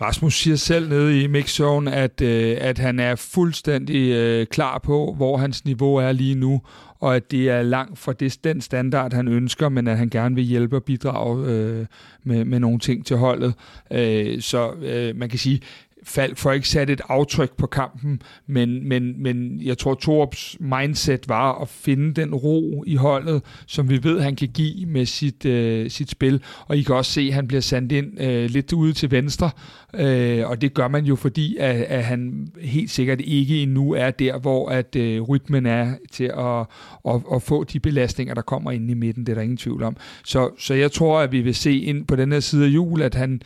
Rasmus 0.00 0.34
siger 0.34 0.56
selv 0.56 0.88
nede 0.88 1.22
i 1.22 1.26
mixzone, 1.26 1.92
at, 1.92 2.20
øh, 2.20 2.56
at 2.60 2.78
han 2.78 3.00
er 3.00 3.16
fuldstændig 3.16 4.10
øh, 4.10 4.46
klar 4.46 4.78
på, 4.78 5.14
hvor 5.16 5.36
hans 5.36 5.64
niveau 5.64 5.96
er 5.96 6.12
lige 6.12 6.34
nu, 6.34 6.62
og 7.04 7.16
at 7.16 7.30
det 7.30 7.50
er 7.50 7.62
langt 7.62 7.98
fra 7.98 8.12
det, 8.12 8.38
den 8.44 8.60
standard, 8.60 9.12
han 9.12 9.28
ønsker, 9.28 9.68
men 9.68 9.88
at 9.88 9.98
han 9.98 10.08
gerne 10.08 10.34
vil 10.34 10.44
hjælpe 10.44 10.76
og 10.76 10.84
bidrage 10.84 11.46
øh, 11.46 11.86
med, 12.22 12.44
med 12.44 12.60
nogle 12.60 12.78
ting 12.78 13.06
til 13.06 13.16
holdet. 13.16 13.54
Øh, 13.90 14.40
så 14.40 14.72
øh, 14.72 15.16
man 15.16 15.28
kan 15.28 15.38
sige, 15.38 15.60
Falk 16.04 16.38
får 16.38 16.52
ikke 16.52 16.68
sat 16.68 16.90
et 16.90 17.00
aftryk 17.08 17.56
på 17.56 17.66
kampen, 17.66 18.22
men, 18.46 18.88
men, 18.88 19.22
men 19.22 19.60
jeg 19.62 19.78
tror, 19.78 19.94
Torps 19.94 20.56
mindset 20.60 21.28
var 21.28 21.62
at 21.62 21.68
finde 21.68 22.14
den 22.14 22.34
ro 22.34 22.84
i 22.86 22.94
holdet, 22.94 23.42
som 23.66 23.90
vi 23.90 24.04
ved, 24.04 24.20
han 24.20 24.36
kan 24.36 24.48
give 24.48 24.86
med 24.86 25.06
sit, 25.06 25.44
øh, 25.44 25.90
sit 25.90 26.10
spil. 26.10 26.42
Og 26.66 26.76
I 26.76 26.82
kan 26.82 26.94
også 26.94 27.12
se, 27.12 27.20
at 27.20 27.34
han 27.34 27.46
bliver 27.46 27.60
sendt 27.60 27.92
ind 27.92 28.20
øh, 28.20 28.50
lidt 28.50 28.72
ude 28.72 28.92
til 28.92 29.10
venstre, 29.10 29.50
øh, 29.94 30.48
og 30.48 30.60
det 30.60 30.74
gør 30.74 30.88
man 30.88 31.04
jo, 31.04 31.16
fordi 31.16 31.56
at, 31.56 31.76
at 31.76 32.04
han 32.04 32.48
helt 32.60 32.90
sikkert 32.90 33.20
ikke 33.20 33.62
endnu 33.62 33.92
er 33.92 34.10
der, 34.10 34.38
hvor 34.38 34.68
at 34.68 34.96
øh, 34.96 35.22
rytmen 35.22 35.66
er 35.66 35.94
til 36.12 36.24
at, 36.24 36.66
at, 37.14 37.22
at 37.34 37.42
få 37.42 37.64
de 37.64 37.80
belastninger, 37.80 38.34
der 38.34 38.42
kommer 38.42 38.70
ind 38.70 38.90
i 38.90 38.94
midten. 38.94 39.26
Det 39.26 39.32
er 39.32 39.34
der 39.34 39.42
ingen 39.42 39.56
tvivl 39.56 39.82
om. 39.82 39.96
Så, 40.24 40.50
så 40.58 40.74
jeg 40.74 40.92
tror, 40.92 41.20
at 41.20 41.32
vi 41.32 41.40
vil 41.40 41.54
se 41.54 41.78
ind 41.78 42.06
på 42.06 42.16
den 42.16 42.32
her 42.32 42.40
side 42.40 42.64
af 42.64 42.68
jul, 42.68 43.02
at 43.02 43.14
han 43.14 43.40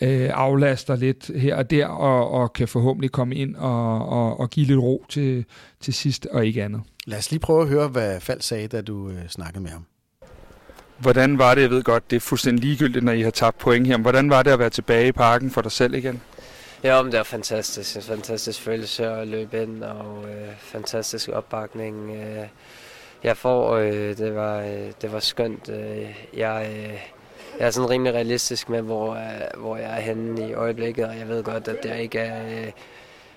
øh, 0.00 0.30
aflaster 0.34 0.96
lidt 0.96 1.30
her 1.36 1.56
og 1.56 1.70
der, 1.70 1.86
og, 1.86 2.30
og 2.30 2.52
kan 2.52 2.68
forhåbentlig 2.68 3.12
komme 3.12 3.34
ind 3.34 3.56
og, 3.56 4.08
og, 4.08 4.40
og 4.40 4.50
give 4.50 4.66
lidt 4.66 4.80
ro 4.80 5.04
til, 5.08 5.44
til 5.80 5.94
sidst, 5.94 6.26
og 6.26 6.46
ikke 6.46 6.64
andet. 6.64 6.82
Lad 7.06 7.18
os 7.18 7.30
lige 7.30 7.40
prøve 7.40 7.62
at 7.62 7.68
høre, 7.68 7.88
hvad 7.88 8.20
Fald 8.20 8.40
sagde, 8.40 8.68
da 8.68 8.80
du 8.80 9.10
øh, 9.10 9.28
snakkede 9.28 9.62
med 9.62 9.70
ham. 9.70 9.84
Hvordan 10.98 11.38
var 11.38 11.54
det, 11.54 11.62
jeg 11.62 11.70
ved 11.70 11.82
godt, 11.82 12.10
det 12.10 12.16
er 12.16 12.20
fuldstændig 12.20 12.64
ligegyldigt, 12.64 13.04
når 13.04 13.12
I 13.12 13.22
har 13.22 13.30
tabt 13.30 13.58
point 13.58 13.86
her, 13.86 13.98
hvordan 13.98 14.30
var 14.30 14.42
det 14.42 14.50
at 14.50 14.58
være 14.58 14.70
tilbage 14.70 15.08
i 15.08 15.12
parken 15.12 15.50
for 15.50 15.62
dig 15.62 15.72
selv 15.72 15.94
igen? 15.94 16.20
Ja, 16.84 17.02
men 17.02 17.12
det 17.12 17.18
var 17.18 17.24
fantastisk. 17.24 17.96
En 17.96 18.02
fantastisk 18.02 18.60
følelse 18.60 19.06
at 19.06 19.28
løbe 19.28 19.62
ind, 19.62 19.82
og 19.82 20.24
øh, 20.24 20.48
fantastisk 20.58 21.28
opbakning. 21.28 22.10
Øh, 22.10 22.46
jeg 23.24 23.36
får, 23.36 23.76
øh, 23.76 24.16
det, 24.16 24.34
var, 24.34 24.60
øh, 24.60 24.92
det 25.02 25.12
var 25.12 25.20
skønt. 25.20 25.68
Øh, 25.68 26.14
jeg, 26.36 26.70
øh, 26.76 26.98
jeg 27.58 27.66
er 27.66 27.70
sådan 27.70 27.90
rimelig 27.90 28.14
realistisk 28.14 28.68
med, 28.68 28.82
hvor, 28.82 29.14
øh, 29.14 29.60
hvor 29.60 29.76
jeg 29.76 29.96
er 29.96 30.00
henne 30.00 30.48
i 30.48 30.52
øjeblikket, 30.52 31.04
og 31.04 31.18
jeg 31.18 31.28
ved 31.28 31.42
godt, 31.42 31.68
at 31.68 31.84
jeg 31.84 32.02
ikke 32.02 32.18
er 32.18 32.66
øh, 32.66 32.72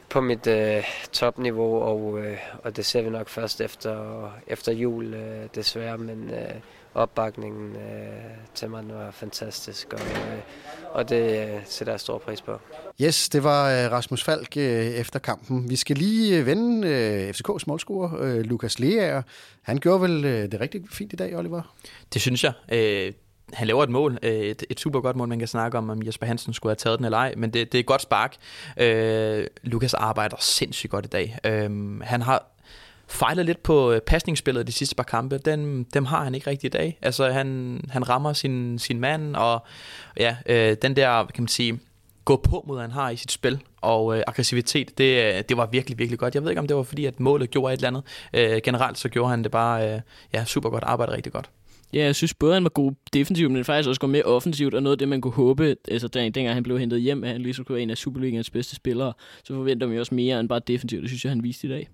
på 0.10 0.22
mit 0.22 0.48
øh, 0.48 0.84
topniveau, 1.12 1.82
og, 1.82 2.20
øh, 2.20 2.38
og 2.64 2.76
det 2.76 2.86
ser 2.86 3.02
vi 3.02 3.10
nok 3.10 3.30
først 3.30 3.62
efter, 3.62 4.32
efter 4.48 4.72
jul, 4.72 5.14
øh, 5.14 5.48
desværre. 5.56 5.98
Men, 5.98 6.30
øh, 6.30 6.56
opbakningen 6.94 7.76
øh, 7.76 8.12
til 8.56 8.70
mig 8.70 8.84
var 8.90 9.12
fantastisk, 9.12 9.94
og, 9.94 10.00
øh, 10.00 10.40
og 10.92 11.10
det 11.10 11.50
øh, 11.50 11.60
sætter 11.66 11.94
jeg 11.94 12.00
stor 12.00 12.18
pris 12.18 12.42
på. 12.42 12.60
Yes, 13.02 13.30
det 13.30 13.44
var 13.44 13.72
øh, 13.72 13.92
Rasmus 13.92 14.24
Falk 14.24 14.58
øh, 14.58 14.86
efter 14.86 15.20
kampen. 15.20 15.70
Vi 15.70 15.76
skal 15.76 15.98
lige 15.98 16.46
vende 16.46 16.88
øh, 16.88 17.30
FCK's 17.30 17.64
målscorer, 17.68 18.22
øh, 18.22 18.40
Lukas 18.40 18.80
Leaer. 18.80 19.22
Han 19.62 19.78
gjorde 19.78 20.02
vel 20.02 20.26
øh, 20.26 20.52
det 20.52 20.62
rigtig 20.62 20.82
fint 20.92 21.14
i 21.14 21.16
dag, 21.16 21.38
Oliver? 21.38 21.76
Det 22.14 22.22
synes 22.22 22.44
jeg. 22.44 22.54
Øh, 22.72 23.14
han 23.54 23.68
laver 23.68 23.84
et 23.84 23.90
mål, 23.90 24.18
øh, 24.24 24.32
et, 24.32 24.64
et 24.70 24.80
super 24.80 25.02
godt 25.02 25.16
mål, 25.16 25.28
man 25.28 25.40
kan 25.40 25.48
snakke 25.48 25.78
om, 25.78 25.90
om 25.90 26.06
Jesper 26.06 26.28
Hansen 26.28 26.54
skulle 26.54 26.72
have 26.72 26.76
taget 26.76 27.00
den 27.00 27.06
eller 27.06 27.18
ej, 27.18 27.34
men 27.38 27.54
det, 27.54 27.72
det 27.72 27.78
er 27.78 27.80
et 27.80 27.86
godt 27.86 28.02
spark. 28.02 28.36
Øh, 28.78 29.48
Lukas 29.64 29.94
arbejder 29.94 30.38
sindssygt 30.40 30.92
godt 30.92 31.06
i 31.06 31.10
dag. 31.10 31.38
Øh, 31.46 32.02
han 32.02 32.22
har 32.22 32.46
fejlet 33.08 33.46
lidt 33.46 33.64
på 33.64 33.92
øh, 33.92 34.02
pasningsspillet 34.02 34.68
de 34.68 34.72
sidste 34.72 34.96
par 34.96 35.04
kampe. 35.04 35.38
Den, 35.38 35.84
dem 35.84 36.06
har 36.06 36.24
han 36.24 36.36
ikke 36.36 36.50
rigtig 36.50 36.68
i 36.68 36.72
dag. 36.72 36.98
Altså, 37.02 37.32
han, 37.32 37.82
han 37.90 38.10
rammer 38.10 38.34
sin, 38.34 38.80
sin 38.80 39.00
mand, 39.00 39.36
og 39.36 39.66
ja, 40.18 40.36
øh, 40.46 40.78
den 40.82 40.96
der, 40.96 41.26
kan 41.26 41.44
man 41.44 41.48
sige, 41.48 41.80
gå 42.26 42.36
på 42.36 42.64
mod, 42.68 42.82
han 42.82 42.92
har 42.92 43.10
i 43.10 43.16
sit 43.16 43.32
spil, 43.32 43.60
og 43.82 44.18
øh, 44.18 44.24
aggressivitet, 44.28 44.98
det, 44.98 45.50
det 45.50 45.58
var 45.58 45.66
virkelig, 45.66 45.98
virkelig 45.98 46.20
godt. 46.20 46.36
Jeg 46.36 46.44
ved 46.44 46.50
ikke, 46.50 46.60
om 46.60 46.68
det 46.68 46.78
var 46.78 46.84
fordi, 46.84 47.06
at 47.06 47.20
målet 47.20 47.52
gjorde 47.52 47.74
et 47.74 47.78
eller 47.78 47.88
andet. 47.88 48.04
Øh, 48.34 48.62
generelt 48.64 48.98
så 48.98 49.10
gjorde 49.10 49.30
han 49.30 49.44
det 49.44 49.52
bare 49.52 49.94
øh, 49.94 50.02
ja, 50.34 50.46
super 50.46 50.70
godt, 50.70 50.84
arbejde 50.84 51.12
rigtig 51.12 51.34
godt. 51.34 51.50
Ja, 51.94 52.06
jeg 52.06 52.16
synes 52.16 52.34
både, 52.34 52.54
han 52.54 52.64
var 52.64 52.70
god 52.70 52.92
defensivt, 53.14 53.52
men 53.52 53.66
faktisk 53.66 53.90
også 53.90 54.02
går 54.02 54.08
mere 54.08 54.24
offensivt, 54.24 54.74
og 54.74 54.84
noget 54.84 54.96
af 54.96 54.98
det, 54.98 55.10
man 55.10 55.22
kunne 55.22 55.34
håbe, 55.34 55.76
altså 55.88 56.08
den, 56.08 56.32
dengang 56.32 56.54
han 56.54 56.64
blev 56.64 56.80
hentet 56.80 57.02
hjem, 57.02 57.24
at 57.24 57.30
han 57.30 57.42
lige 57.42 57.54
så 57.54 57.64
kunne 57.64 57.74
være 57.74 57.84
en 57.84 57.90
af 57.90 57.98
Superligans 57.98 58.50
bedste 58.50 58.76
spillere, 58.76 59.14
så 59.44 59.54
forventer 59.54 59.88
vi 59.88 60.00
også 60.00 60.16
mere 60.16 60.40
end 60.40 60.50
bare 60.50 60.62
defensivt. 60.68 61.02
Det 61.02 61.10
synes 61.10 61.26
jeg, 61.26 61.32
han 61.32 61.44
viste 61.44 61.68
i 61.68 61.70
dag. 61.70 61.90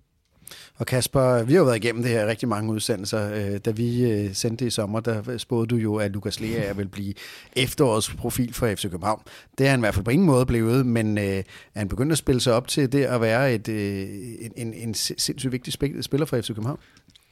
Og 0.75 0.85
Kasper, 0.85 1.43
vi 1.43 1.53
har 1.53 1.59
jo 1.59 1.65
været 1.65 1.75
igennem 1.75 2.03
det 2.03 2.11
her 2.11 2.27
rigtig 2.27 2.49
mange 2.49 2.73
udsendelser. 2.73 3.33
Øh, 3.33 3.57
da 3.57 3.71
vi 3.71 4.11
øh, 4.11 4.33
sendte 4.33 4.65
det 4.65 4.71
i 4.71 4.73
sommer, 4.73 4.99
der 4.99 5.37
spåede 5.37 5.67
du 5.67 5.75
jo, 5.75 5.95
at 5.95 6.11
Lukas 6.11 6.39
Lea 6.39 6.73
vil 6.77 6.87
blive 6.87 7.13
efterårets 7.55 8.09
profil 8.09 8.53
for 8.53 8.75
FC 8.75 8.81
København. 8.81 9.21
Det 9.57 9.65
er 9.65 9.69
han 9.69 9.79
i 9.79 9.81
hvert 9.81 9.93
fald 9.93 10.05
på 10.05 10.11
ingen 10.11 10.25
måde 10.25 10.45
blevet, 10.45 10.85
men 10.85 11.17
øh, 11.17 11.43
han 11.75 11.89
begyndt 11.89 12.11
at 12.11 12.17
spille 12.17 12.41
sig 12.41 12.53
op 12.53 12.67
til 12.67 12.91
det 12.91 13.03
at 13.03 13.21
være 13.21 13.53
et, 13.53 13.67
en, 14.45 14.51
en, 14.55 14.73
en 14.73 14.93
sindssygt 14.93 15.51
vigtig 15.51 15.73
spiller 15.73 16.25
for 16.25 16.41
FC 16.41 16.47
København? 16.47 16.79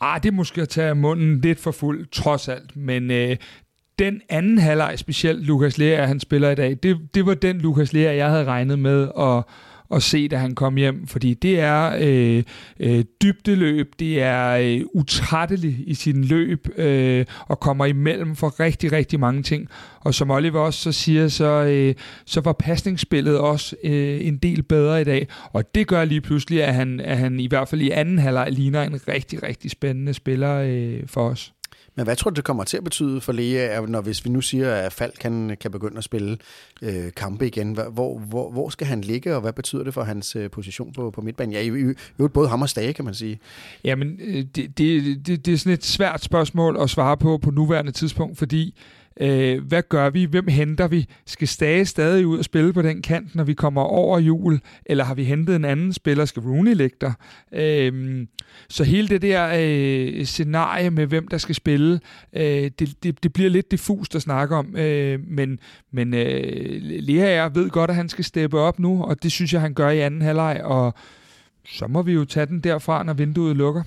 Ah, 0.07 0.23
det 0.23 0.29
er 0.29 0.33
måske 0.33 0.61
at 0.61 0.69
tage 0.69 0.95
munden 0.95 1.41
lidt 1.41 1.59
for 1.59 1.71
fuld, 1.71 2.05
trods 2.11 2.47
alt. 2.47 2.75
Men 2.75 3.11
øh, 3.11 3.35
den 3.99 4.21
anden 4.29 4.57
halvleg, 4.57 4.99
specielt 4.99 5.45
Lukas 5.45 5.77
Lea, 5.77 6.05
han 6.05 6.19
spiller 6.19 6.49
i 6.49 6.55
dag, 6.55 6.77
det, 6.83 6.97
det 7.13 7.25
var 7.25 7.33
den 7.33 7.57
Lukas 7.57 7.93
Lea, 7.93 8.15
jeg 8.15 8.29
havde 8.29 8.45
regnet 8.45 8.79
med 8.79 9.09
at 9.19 9.43
at 9.91 10.03
se, 10.03 10.27
da 10.27 10.37
han 10.37 10.55
kom 10.55 10.75
hjem, 10.75 11.07
fordi 11.07 11.33
det 11.33 11.59
er 11.59 11.97
øh, 11.99 12.43
øh, 12.79 13.03
dybdeløb, 13.21 13.93
det 13.99 14.21
er 14.21 14.51
øh, 14.51 14.81
utrættelig 14.93 15.83
i 15.87 15.93
sin 15.93 16.23
løb, 16.23 16.67
øh, 16.77 17.25
og 17.47 17.59
kommer 17.59 17.85
imellem 17.85 18.35
for 18.35 18.59
rigtig, 18.59 18.91
rigtig 18.91 19.19
mange 19.19 19.43
ting. 19.43 19.69
Og 19.99 20.13
som 20.13 20.31
Oliver 20.31 20.59
også 20.59 20.79
så 20.79 20.91
siger, 20.91 21.27
så, 21.27 21.45
øh, 21.45 21.95
så 22.25 22.41
var 22.41 22.53
pasningsspillet 22.53 23.39
også 23.39 23.75
øh, 23.83 24.27
en 24.27 24.37
del 24.37 24.63
bedre 24.63 25.01
i 25.01 25.03
dag, 25.03 25.27
og 25.53 25.75
det 25.75 25.87
gør 25.87 26.05
lige 26.05 26.21
pludselig, 26.21 26.63
at 26.63 26.73
han, 26.73 26.99
at 26.99 27.17
han 27.17 27.39
i 27.39 27.47
hvert 27.47 27.67
fald 27.67 27.81
i 27.81 27.89
anden 27.89 28.19
halvleg 28.19 28.51
ligner 28.51 28.83
en 28.83 28.99
rigtig, 29.07 29.43
rigtig 29.43 29.71
spændende 29.71 30.13
spiller 30.13 30.55
øh, 30.55 30.99
for 31.07 31.29
os. 31.29 31.54
Men 31.95 32.05
hvad 32.05 32.15
tror 32.15 32.29
du, 32.31 32.35
det 32.35 32.43
kommer 32.43 32.63
til 32.63 32.77
at 32.77 32.83
betyde 32.83 33.21
for 33.21 33.33
Lea, 33.33 33.81
når 33.81 34.01
hvis 34.01 34.25
vi 34.25 34.29
nu 34.29 34.41
siger, 34.41 34.73
at 34.73 34.93
Falk 34.93 35.15
kan, 35.19 35.57
kan 35.61 35.71
begynde 35.71 35.97
at 35.97 36.03
spille 36.03 36.37
øh, 36.81 37.11
kampe 37.15 37.47
igen? 37.47 37.77
Hvor, 37.91 38.19
hvor, 38.19 38.51
hvor 38.51 38.69
skal 38.69 38.87
han 38.87 39.01
ligge, 39.01 39.35
og 39.35 39.41
hvad 39.41 39.53
betyder 39.53 39.83
det 39.83 39.93
for 39.93 40.03
hans 40.03 40.35
øh, 40.35 40.51
position 40.51 40.93
på, 40.93 41.11
på 41.11 41.21
midtbanen? 41.21 41.53
Ja, 41.53 41.61
i, 41.61 41.67
øvrigt 41.67 42.33
både 42.33 42.49
ham 42.49 42.61
og 42.61 42.69
Stage, 42.69 42.93
kan 42.93 43.05
man 43.05 43.13
sige. 43.13 43.39
Jamen, 43.83 44.19
øh, 44.21 44.45
det, 44.55 44.77
det, 44.77 44.77
det, 45.27 45.45
det 45.45 45.53
er 45.53 45.57
sådan 45.57 45.73
et 45.73 45.85
svært 45.85 46.23
spørgsmål 46.23 46.77
at 46.81 46.89
svare 46.89 47.17
på 47.17 47.37
på 47.37 47.51
nuværende 47.51 47.91
tidspunkt, 47.91 48.37
fordi 48.37 48.75
Øh, 49.21 49.63
hvad 49.67 49.81
gør 49.89 50.09
vi? 50.09 50.23
Hvem 50.23 50.47
henter 50.47 50.87
vi? 50.87 51.05
Skal 51.25 51.47
Stage 51.47 51.85
stadig 51.85 52.27
ud 52.27 52.37
og 52.37 52.43
spille 52.43 52.73
på 52.73 52.81
den 52.81 53.01
kant, 53.01 53.35
når 53.35 53.43
vi 53.43 53.53
kommer 53.53 53.81
over 53.81 54.19
jul? 54.19 54.59
Eller 54.85 55.03
har 55.03 55.13
vi 55.13 55.23
hentet 55.23 55.55
en 55.55 55.65
anden 55.65 55.93
spiller? 55.93 56.25
Skal 56.25 56.41
Rooney 56.41 56.73
ligge 56.73 56.97
der? 57.01 57.13
Øh, 57.53 58.27
så 58.69 58.83
hele 58.83 59.07
det 59.07 59.21
der 59.21 59.51
øh, 59.57 60.25
scenarie 60.25 60.89
med, 60.89 61.05
hvem 61.07 61.27
der 61.27 61.37
skal 61.37 61.55
spille, 61.55 61.99
øh, 62.33 62.71
det, 62.79 63.03
det, 63.03 63.23
det 63.23 63.33
bliver 63.33 63.49
lidt 63.49 63.71
diffust 63.71 64.15
at 64.15 64.21
snakke 64.21 64.55
om. 64.55 64.77
Øh, 64.77 65.19
men 65.27 65.59
men 65.91 66.13
øh, 66.13 66.81
Lea 66.81 67.49
ved 67.53 67.69
godt, 67.69 67.89
at 67.89 67.95
han 67.95 68.09
skal 68.09 68.25
steppe 68.25 68.59
op 68.59 68.79
nu, 68.79 69.03
og 69.03 69.23
det 69.23 69.31
synes 69.31 69.53
jeg, 69.53 69.61
han 69.61 69.73
gør 69.73 69.89
i 69.89 69.99
anden 69.99 70.21
halvleg. 70.21 70.61
Og 70.63 70.93
så 71.65 71.87
må 71.87 72.01
vi 72.01 72.13
jo 72.13 72.25
tage 72.25 72.45
den 72.45 72.59
derfra, 72.59 73.03
når 73.03 73.13
vinduet 73.13 73.55
lukker. 73.55 73.83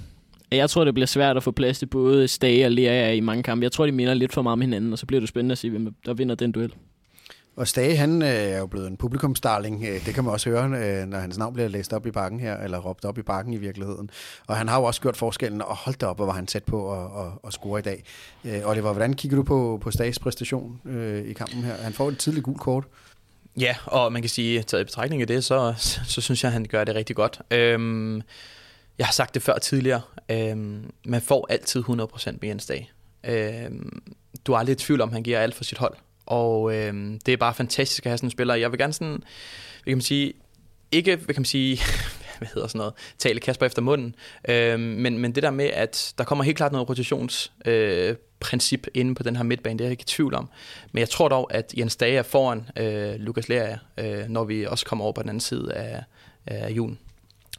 Jeg 0.51 0.71
tror, 0.71 0.85
det 0.85 0.95
bliver 0.95 1.07
svært 1.07 1.37
at 1.37 1.43
få 1.43 1.51
plads 1.51 1.79
til 1.79 1.87
både 1.87 2.29
Stage 2.29 2.65
og 2.65 2.73
Lea 2.73 3.13
i 3.13 3.21
mange 3.21 3.43
kampe. 3.43 3.65
Jeg 3.65 3.73
tror, 3.73 3.87
de 3.87 3.93
minder 3.93 4.15
lidt 4.15 4.33
for 4.33 4.43
meget 4.43 4.53
om 4.53 4.61
hinanden, 4.61 4.93
og 4.93 4.99
så 4.99 5.07
bliver 5.07 5.21
det 5.21 5.29
spændende 5.29 5.53
at 5.53 5.59
se, 5.59 5.71
hvem 5.71 5.95
der 6.07 6.15
vinder 6.15 6.35
den 6.35 6.53
duel. 6.53 6.75
Og 7.57 7.69
Stage, 7.69 7.97
han 7.97 8.23
øh, 8.23 8.29
er 8.29 8.59
jo 8.59 8.67
blevet 8.67 8.87
en 8.87 8.97
publikumsdarling. 8.97 9.85
Øh, 9.85 10.07
det 10.07 10.15
kan 10.15 10.25
man 10.25 10.33
også 10.33 10.51
høre, 10.51 10.65
øh, 10.65 11.07
når 11.07 11.19
hans 11.19 11.39
navn 11.39 11.55
bliver 11.55 11.69
læst 11.69 11.93
op 11.93 12.07
i 12.07 12.11
bakken 12.11 12.41
her, 12.41 12.57
eller 12.57 12.79
råbt 12.79 13.05
op 13.05 13.19
i 13.19 13.23
bakken 13.23 13.53
i 13.53 13.57
virkeligheden. 13.57 14.11
Og 14.47 14.57
han 14.57 14.69
har 14.69 14.79
jo 14.79 14.85
også 14.85 15.01
gjort 15.01 15.17
forskellen, 15.17 15.63
og 15.63 15.77
holdt 15.77 16.03
op, 16.03 16.17
hvor 16.17 16.27
var 16.27 16.33
han 16.33 16.47
tæt 16.47 16.65
på 16.65 16.93
at, 16.93 17.27
at, 17.27 17.33
at 17.47 17.53
score 17.53 17.79
i 17.79 17.83
dag. 17.83 18.05
Oliver, 18.65 18.93
hvordan 18.93 19.15
kigger 19.15 19.37
du 19.37 19.43
på, 19.43 19.79
på 19.83 19.91
Stages 19.91 20.19
præstation 20.19 20.81
i 21.27 21.33
kampen 21.33 21.63
her? 21.63 21.75
Han 21.75 21.93
får 21.93 22.09
et 22.09 22.19
tidligt 22.19 22.45
gult 22.45 22.61
kort. 22.61 22.85
Ja, 23.61 23.77
og 23.87 24.13
man 24.13 24.23
kan 24.23 24.29
sige, 24.29 24.63
taget 24.63 24.81
i 24.81 24.85
betragtning 24.85 25.23
af 25.23 25.29
det, 25.29 25.45
så, 25.45 25.75
så, 25.77 26.01
så 26.05 26.21
synes 26.21 26.45
jeg, 26.45 26.53
han 26.53 26.65
gør 26.65 26.85
det 26.85 26.95
rigtig 26.95 27.17
godt. 27.17 27.41
Øhm, 27.51 28.23
jeg 28.99 29.07
har 29.07 29.13
sagt 29.13 29.35
det 29.35 29.43
før 29.43 29.59
tidligere. 29.59 30.01
Øh, 30.29 30.57
man 31.05 31.23
får 31.23 31.47
altid 31.51 31.85
100% 31.85 31.91
med 32.41 32.49
Jens 32.49 32.67
Dag. 32.67 32.93
Øh, 33.25 33.71
du 34.47 34.53
er 34.53 34.59
aldrig 34.59 34.73
i 34.73 34.77
tvivl 34.77 35.01
om, 35.01 35.09
at 35.09 35.13
han 35.13 35.23
giver 35.23 35.41
alt 35.41 35.55
for 35.55 35.65
sit 35.65 35.79
hold. 35.79 35.95
Og 36.27 36.75
øh, 36.75 36.95
det 37.27 37.33
er 37.33 37.37
bare 37.37 37.55
fantastisk 37.55 38.07
at 38.07 38.11
have 38.11 38.19
sådan 38.19 38.27
en 38.27 38.31
spiller. 38.31 38.55
Jeg 38.55 38.71
vil 38.73 38.79
gerne 38.79 38.93
sådan, 38.93 39.23
hvad 39.83 39.85
kan 39.85 39.97
man 39.97 40.01
sige, 40.01 40.33
ikke, 40.93 41.17
hvad 41.17 41.35
kan 41.35 41.41
man 41.41 41.45
sige, 41.45 41.81
hvad 42.39 42.49
hedder 42.55 42.69
sådan 42.69 42.79
noget, 42.79 42.95
tale 43.19 43.41
Kasper 43.41 43.67
efter 43.67 43.83
munden, 43.83 44.15
øh, 44.49 44.81
men, 44.81 45.19
men 45.19 45.35
det 45.35 45.43
der 45.43 45.51
med, 45.51 45.67
at 45.67 46.15
der 46.19 46.25
kommer 46.25 46.45
helt 46.45 46.57
klart 46.57 46.73
noget 46.73 46.89
rotationsprincip 46.89 48.87
øh, 48.87 49.01
inde 49.01 49.15
på 49.15 49.23
den 49.23 49.37
her 49.37 49.43
midtbane, 49.43 49.79
det 49.79 49.85
er 49.85 49.89
jeg 49.89 49.93
ikke 49.93 50.03
i 50.03 50.05
tvivl 50.05 50.35
om. 50.35 50.49
Men 50.93 51.01
jeg 51.01 51.09
tror 51.09 51.29
dog, 51.29 51.55
at 51.55 51.75
Jens 51.79 51.97
Dage 51.97 52.17
er 52.17 52.23
foran 52.23 52.69
øh, 52.77 53.15
Lukas 53.15 53.49
Lea, 53.49 53.77
øh, 53.99 54.29
når 54.29 54.45
vi 54.45 54.67
også 54.67 54.87
kommer 54.87 55.05
over 55.05 55.13
på 55.13 55.23
den 55.23 55.29
anden 55.29 55.41
side 55.41 55.73
af, 55.75 56.05
af 56.47 56.71
julen. 56.71 56.99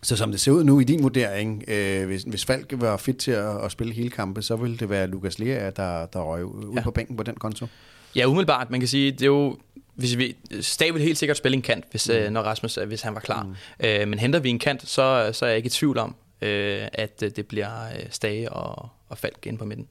Så 0.01 0.15
som 0.15 0.31
det 0.31 0.39
ser 0.39 0.51
ud 0.51 0.63
nu 0.63 0.79
i 0.79 0.83
din 0.83 1.03
vurdering, 1.03 1.63
øh, 1.67 2.05
hvis, 2.07 2.23
hvis 2.23 2.45
Falk 2.45 2.73
var 2.75 2.97
fit 2.97 3.17
til 3.17 3.31
at, 3.31 3.65
at 3.65 3.71
spille 3.71 3.93
hele 3.93 4.09
kampe, 4.09 4.41
så 4.41 4.55
ville 4.55 4.77
det 4.77 4.89
være 4.89 5.07
Lukas 5.07 5.39
Lea, 5.39 5.69
der, 5.69 6.05
der 6.05 6.19
røg 6.19 6.45
ud 6.45 6.73
ja. 6.75 6.81
på 6.81 6.91
bænken 6.91 7.17
på 7.17 7.23
den 7.23 7.35
konto? 7.35 7.67
Ja, 8.15 8.25
umiddelbart. 8.25 8.69
Man 8.71 8.79
kan 8.79 8.87
sige, 8.87 9.11
det 9.11 9.21
er 9.21 9.25
jo 9.25 9.57
hvis 9.99 10.17
vi, 10.17 10.35
Stav 10.61 10.93
vil 10.93 11.01
helt 11.01 11.17
sikkert 11.17 11.37
spille 11.37 11.55
en 11.55 11.61
kant, 11.61 11.85
hvis, 11.91 12.09
mm. 12.09 12.15
øh, 12.15 12.31
når 12.31 12.41
Rasmus, 12.41 12.77
øh, 12.77 12.87
hvis 12.87 13.01
han 13.01 13.13
var 13.13 13.19
klar. 13.19 13.43
Mm. 13.43 13.55
Øh, 13.79 14.07
men 14.07 14.19
henter 14.19 14.39
vi 14.39 14.49
en 14.49 14.59
kant, 14.59 14.89
så, 14.89 15.29
så 15.33 15.45
er 15.45 15.49
jeg 15.49 15.57
ikke 15.57 15.67
i 15.67 15.69
tvivl 15.69 15.97
om, 15.97 16.15
øh, 16.41 16.87
at 16.93 17.23
øh, 17.23 17.31
det 17.35 17.47
bliver 17.47 17.69
Stage 18.09 18.51
og, 18.51 18.89
og 19.09 19.17
Falk 19.17 19.45
ind 19.45 19.57
på 19.57 19.65
midten. 19.65 19.87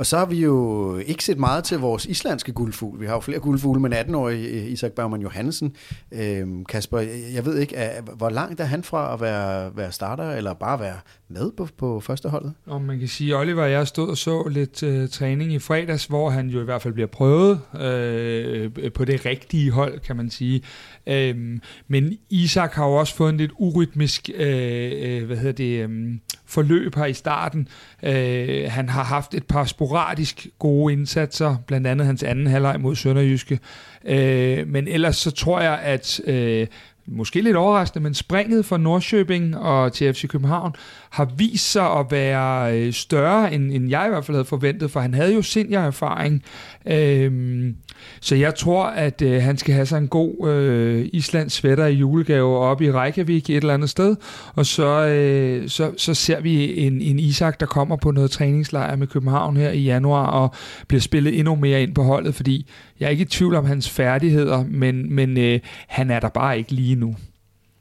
Og 0.00 0.06
så 0.06 0.18
har 0.18 0.26
vi 0.26 0.36
jo 0.36 0.96
ikke 0.96 1.24
set 1.24 1.38
meget 1.38 1.64
til 1.64 1.78
vores 1.78 2.06
islandske 2.06 2.52
guldfugl. 2.52 3.00
Vi 3.00 3.06
har 3.06 3.14
jo 3.14 3.20
flere 3.20 3.38
guldfugle 3.38 3.80
men 3.80 3.92
18-årige 3.92 4.48
øh, 4.48 4.72
Isak 4.72 4.92
Bergman 4.92 5.20
Johansen. 5.20 5.76
Øhm, 6.12 6.64
Kasper, 6.64 6.98
jeg 7.34 7.44
ved 7.44 7.58
ikke, 7.58 7.76
hvor 8.16 8.28
langt 8.28 8.60
er 8.60 8.64
han 8.64 8.84
fra 8.84 9.14
at 9.14 9.20
være, 9.20 9.76
være 9.76 9.92
starter, 9.92 10.30
eller 10.30 10.54
bare 10.54 10.80
være 10.80 10.96
med 11.30 11.50
på, 11.56 11.68
på 11.78 12.00
første 12.00 12.28
holdet? 12.28 12.52
Og 12.66 12.82
man 12.82 12.98
kan 12.98 13.08
sige, 13.08 13.34
at 13.34 13.40
Oliver 13.40 13.62
og 13.62 13.70
jeg 13.70 13.86
stod 13.86 14.08
og 14.08 14.16
så 14.16 14.48
lidt 14.48 14.82
øh, 14.82 15.08
træning 15.08 15.52
i 15.52 15.58
fredags, 15.58 16.06
hvor 16.06 16.30
han 16.30 16.48
jo 16.48 16.60
i 16.60 16.64
hvert 16.64 16.82
fald 16.82 16.94
bliver 16.94 17.06
prøvet 17.06 17.60
øh, 17.80 18.70
øh 18.78 18.92
på 18.92 19.04
det 19.04 19.26
rigtige 19.26 19.70
hold, 19.70 20.00
kan 20.00 20.16
man 20.16 20.30
sige. 20.30 20.62
Um, 21.06 21.62
men 21.88 22.18
Isak 22.30 22.72
har 22.72 22.86
jo 22.86 22.92
også 22.92 23.14
fået 23.14 23.30
en 23.30 23.36
lidt 23.36 23.52
urytmisk 23.58 24.30
øh, 24.34 24.92
øh 25.02 25.26
hvad 25.26 25.36
hedder 25.36 25.52
det, 25.52 25.88
øh, 25.88 26.14
forløb 26.46 26.94
her 26.94 27.06
i 27.06 27.12
starten. 27.12 27.68
Øh, 28.02 28.64
han 28.68 28.88
har 28.88 29.04
haft 29.04 29.34
et 29.34 29.46
par 29.46 29.64
sporadisk 29.64 30.46
gode 30.58 30.92
indsatser, 30.92 31.56
blandt 31.66 31.86
andet 31.86 32.06
hans 32.06 32.22
anden 32.22 32.46
halvleg 32.46 32.80
mod 32.80 32.96
Sønderjyske. 32.96 33.58
Øh, 34.04 34.66
men 34.68 34.88
ellers 34.88 35.16
så 35.16 35.30
tror 35.30 35.60
jeg, 35.60 35.78
at 35.78 36.20
Øh, 36.26 36.66
måske 37.10 37.40
lidt 37.40 37.56
overraskende, 37.56 38.02
men 38.02 38.14
springet 38.14 38.64
fra 38.64 38.78
Nordsjøbing 38.78 39.56
og 39.58 39.92
til 39.92 40.14
FC 40.14 40.28
København 40.28 40.72
har 41.10 41.28
vist 41.36 41.72
sig 41.72 41.92
at 41.92 42.06
være 42.10 42.78
øh, 42.78 42.92
større, 42.92 43.54
end, 43.54 43.72
end 43.72 43.90
jeg 43.90 44.06
i 44.06 44.08
hvert 44.08 44.24
fald 44.24 44.36
havde 44.36 44.44
forventet, 44.44 44.90
for 44.90 45.00
han 45.00 45.14
havde 45.14 45.34
jo 45.34 45.42
seniorerfaring. 45.42 46.42
Øhm, 46.86 47.76
så 48.20 48.36
jeg 48.36 48.54
tror, 48.54 48.84
at 48.84 49.22
øh, 49.22 49.42
han 49.42 49.58
skal 49.58 49.74
have 49.74 49.86
sig 49.86 49.98
en 49.98 50.08
god 50.08 50.48
øh, 50.48 51.08
Islands 51.12 51.52
sweater 51.52 51.86
i 51.86 51.94
julegave 51.94 52.58
op 52.58 52.82
i 52.82 52.92
Reykjavik 52.92 53.50
et 53.50 53.56
eller 53.56 53.74
andet 53.74 53.90
sted, 53.90 54.16
og 54.54 54.66
så, 54.66 55.06
øh, 55.06 55.68
så, 55.68 55.92
så 55.96 56.14
ser 56.14 56.40
vi 56.40 56.78
en, 56.78 57.00
en 57.00 57.18
Isak, 57.18 57.60
der 57.60 57.66
kommer 57.66 57.96
på 57.96 58.10
noget 58.10 58.30
træningslejr 58.30 58.96
med 58.96 59.06
København 59.06 59.56
her 59.56 59.70
i 59.70 59.82
januar, 59.82 60.26
og 60.26 60.54
bliver 60.88 61.00
spillet 61.00 61.38
endnu 61.38 61.54
mere 61.54 61.82
ind 61.82 61.94
på 61.94 62.02
holdet, 62.02 62.34
fordi 62.34 62.66
jeg 63.00 63.06
er 63.06 63.10
ikke 63.10 63.22
i 63.22 63.26
tvivl 63.26 63.54
om 63.54 63.64
hans 63.64 63.90
færdigheder, 63.90 64.64
men, 64.64 65.14
men 65.14 65.38
øh, 65.38 65.60
han 65.86 66.10
er 66.10 66.20
der 66.20 66.28
bare 66.28 66.58
ikke 66.58 66.72
lige 66.72 66.94
nu. 66.94 67.16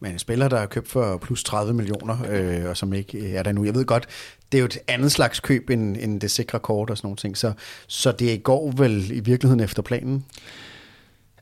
Men 0.01 0.11
en 0.11 0.19
spiller, 0.19 0.47
der 0.47 0.57
er 0.57 0.65
købt 0.65 0.87
for 0.87 1.17
plus 1.17 1.43
30 1.43 1.73
millioner, 1.73 2.17
øh, 2.29 2.69
og 2.69 2.77
som 2.77 2.93
ikke 2.93 3.33
er 3.33 3.43
der 3.43 3.51
nu. 3.51 3.65
Jeg 3.65 3.75
ved 3.75 3.85
godt, 3.85 4.07
det 4.51 4.57
er 4.57 4.59
jo 4.59 4.65
et 4.65 4.77
andet 4.87 5.11
slags 5.11 5.39
køb 5.39 5.69
end, 5.69 5.97
end 5.99 6.21
det 6.21 6.31
sikre 6.31 6.59
kort 6.59 6.89
og 6.89 6.97
sådan 6.97 7.05
nogle 7.05 7.17
ting. 7.17 7.37
Så, 7.37 7.53
så 7.87 8.11
det 8.11 8.43
går 8.43 8.71
vel 8.77 9.11
i 9.11 9.19
virkeligheden 9.19 9.59
efter 9.59 9.81
planen? 9.81 10.25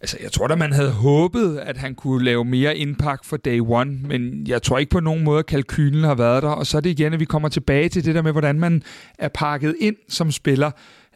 Altså, 0.02 0.18
jeg 0.24 0.32
tror 0.32 0.48
da, 0.48 0.56
man 0.56 0.74
havde 0.74 0.92
håbet, 0.92 1.58
at 1.58 1.78
han 1.78 1.96
kunne 1.96 2.26
lave 2.26 2.46
mere 2.46 2.78
impact 2.78 3.26
for 3.26 3.38
day 3.38 3.60
one, 3.60 4.00
men 4.04 4.48
jeg 4.48 4.62
tror 4.62 4.78
ikke 4.78 4.90
på 4.90 5.00
nogen 5.00 5.24
måde, 5.24 5.40
at 5.40 5.46
kalkylen 5.46 6.04
har 6.04 6.16
været 6.16 6.44
der. 6.44 6.50
Og 6.50 6.68
så 6.68 6.78
er 6.78 6.82
det 6.82 6.90
igen, 6.90 7.14
at 7.14 7.20
vi 7.20 7.26
kommer 7.26 7.50
tilbage 7.50 7.90
til 7.90 8.06
det 8.06 8.16
der 8.16 8.22
med, 8.22 8.32
hvordan 8.32 8.60
man 8.60 8.84
er 9.20 9.28
pakket 9.28 9.76
ind 9.80 9.96
som 10.10 10.32
spiller. 10.32 10.72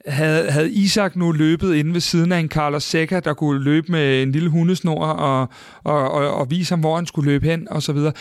Havde, 0.07 0.51
havde 0.51 0.71
Isak 0.71 1.15
nu 1.15 1.31
løbet 1.31 1.75
inde 1.75 1.93
ved 1.93 2.01
siden 2.01 2.31
af 2.31 2.39
en 2.39 2.49
Carlos 2.49 2.83
Seca, 2.83 3.19
der 3.19 3.33
kunne 3.33 3.63
løbe 3.63 3.91
med 3.91 4.23
en 4.23 4.31
lille 4.31 4.49
hundesnor 4.49 5.05
og, 5.05 5.49
og, 5.83 6.11
og, 6.11 6.33
og 6.33 6.51
vise 6.51 6.71
ham, 6.71 6.79
hvor 6.79 6.95
han 6.95 7.05
skulle 7.05 7.31
løbe 7.31 7.45
hen 7.45 7.67
og 7.71 7.83
så 7.83 7.93
videre, 7.93 8.13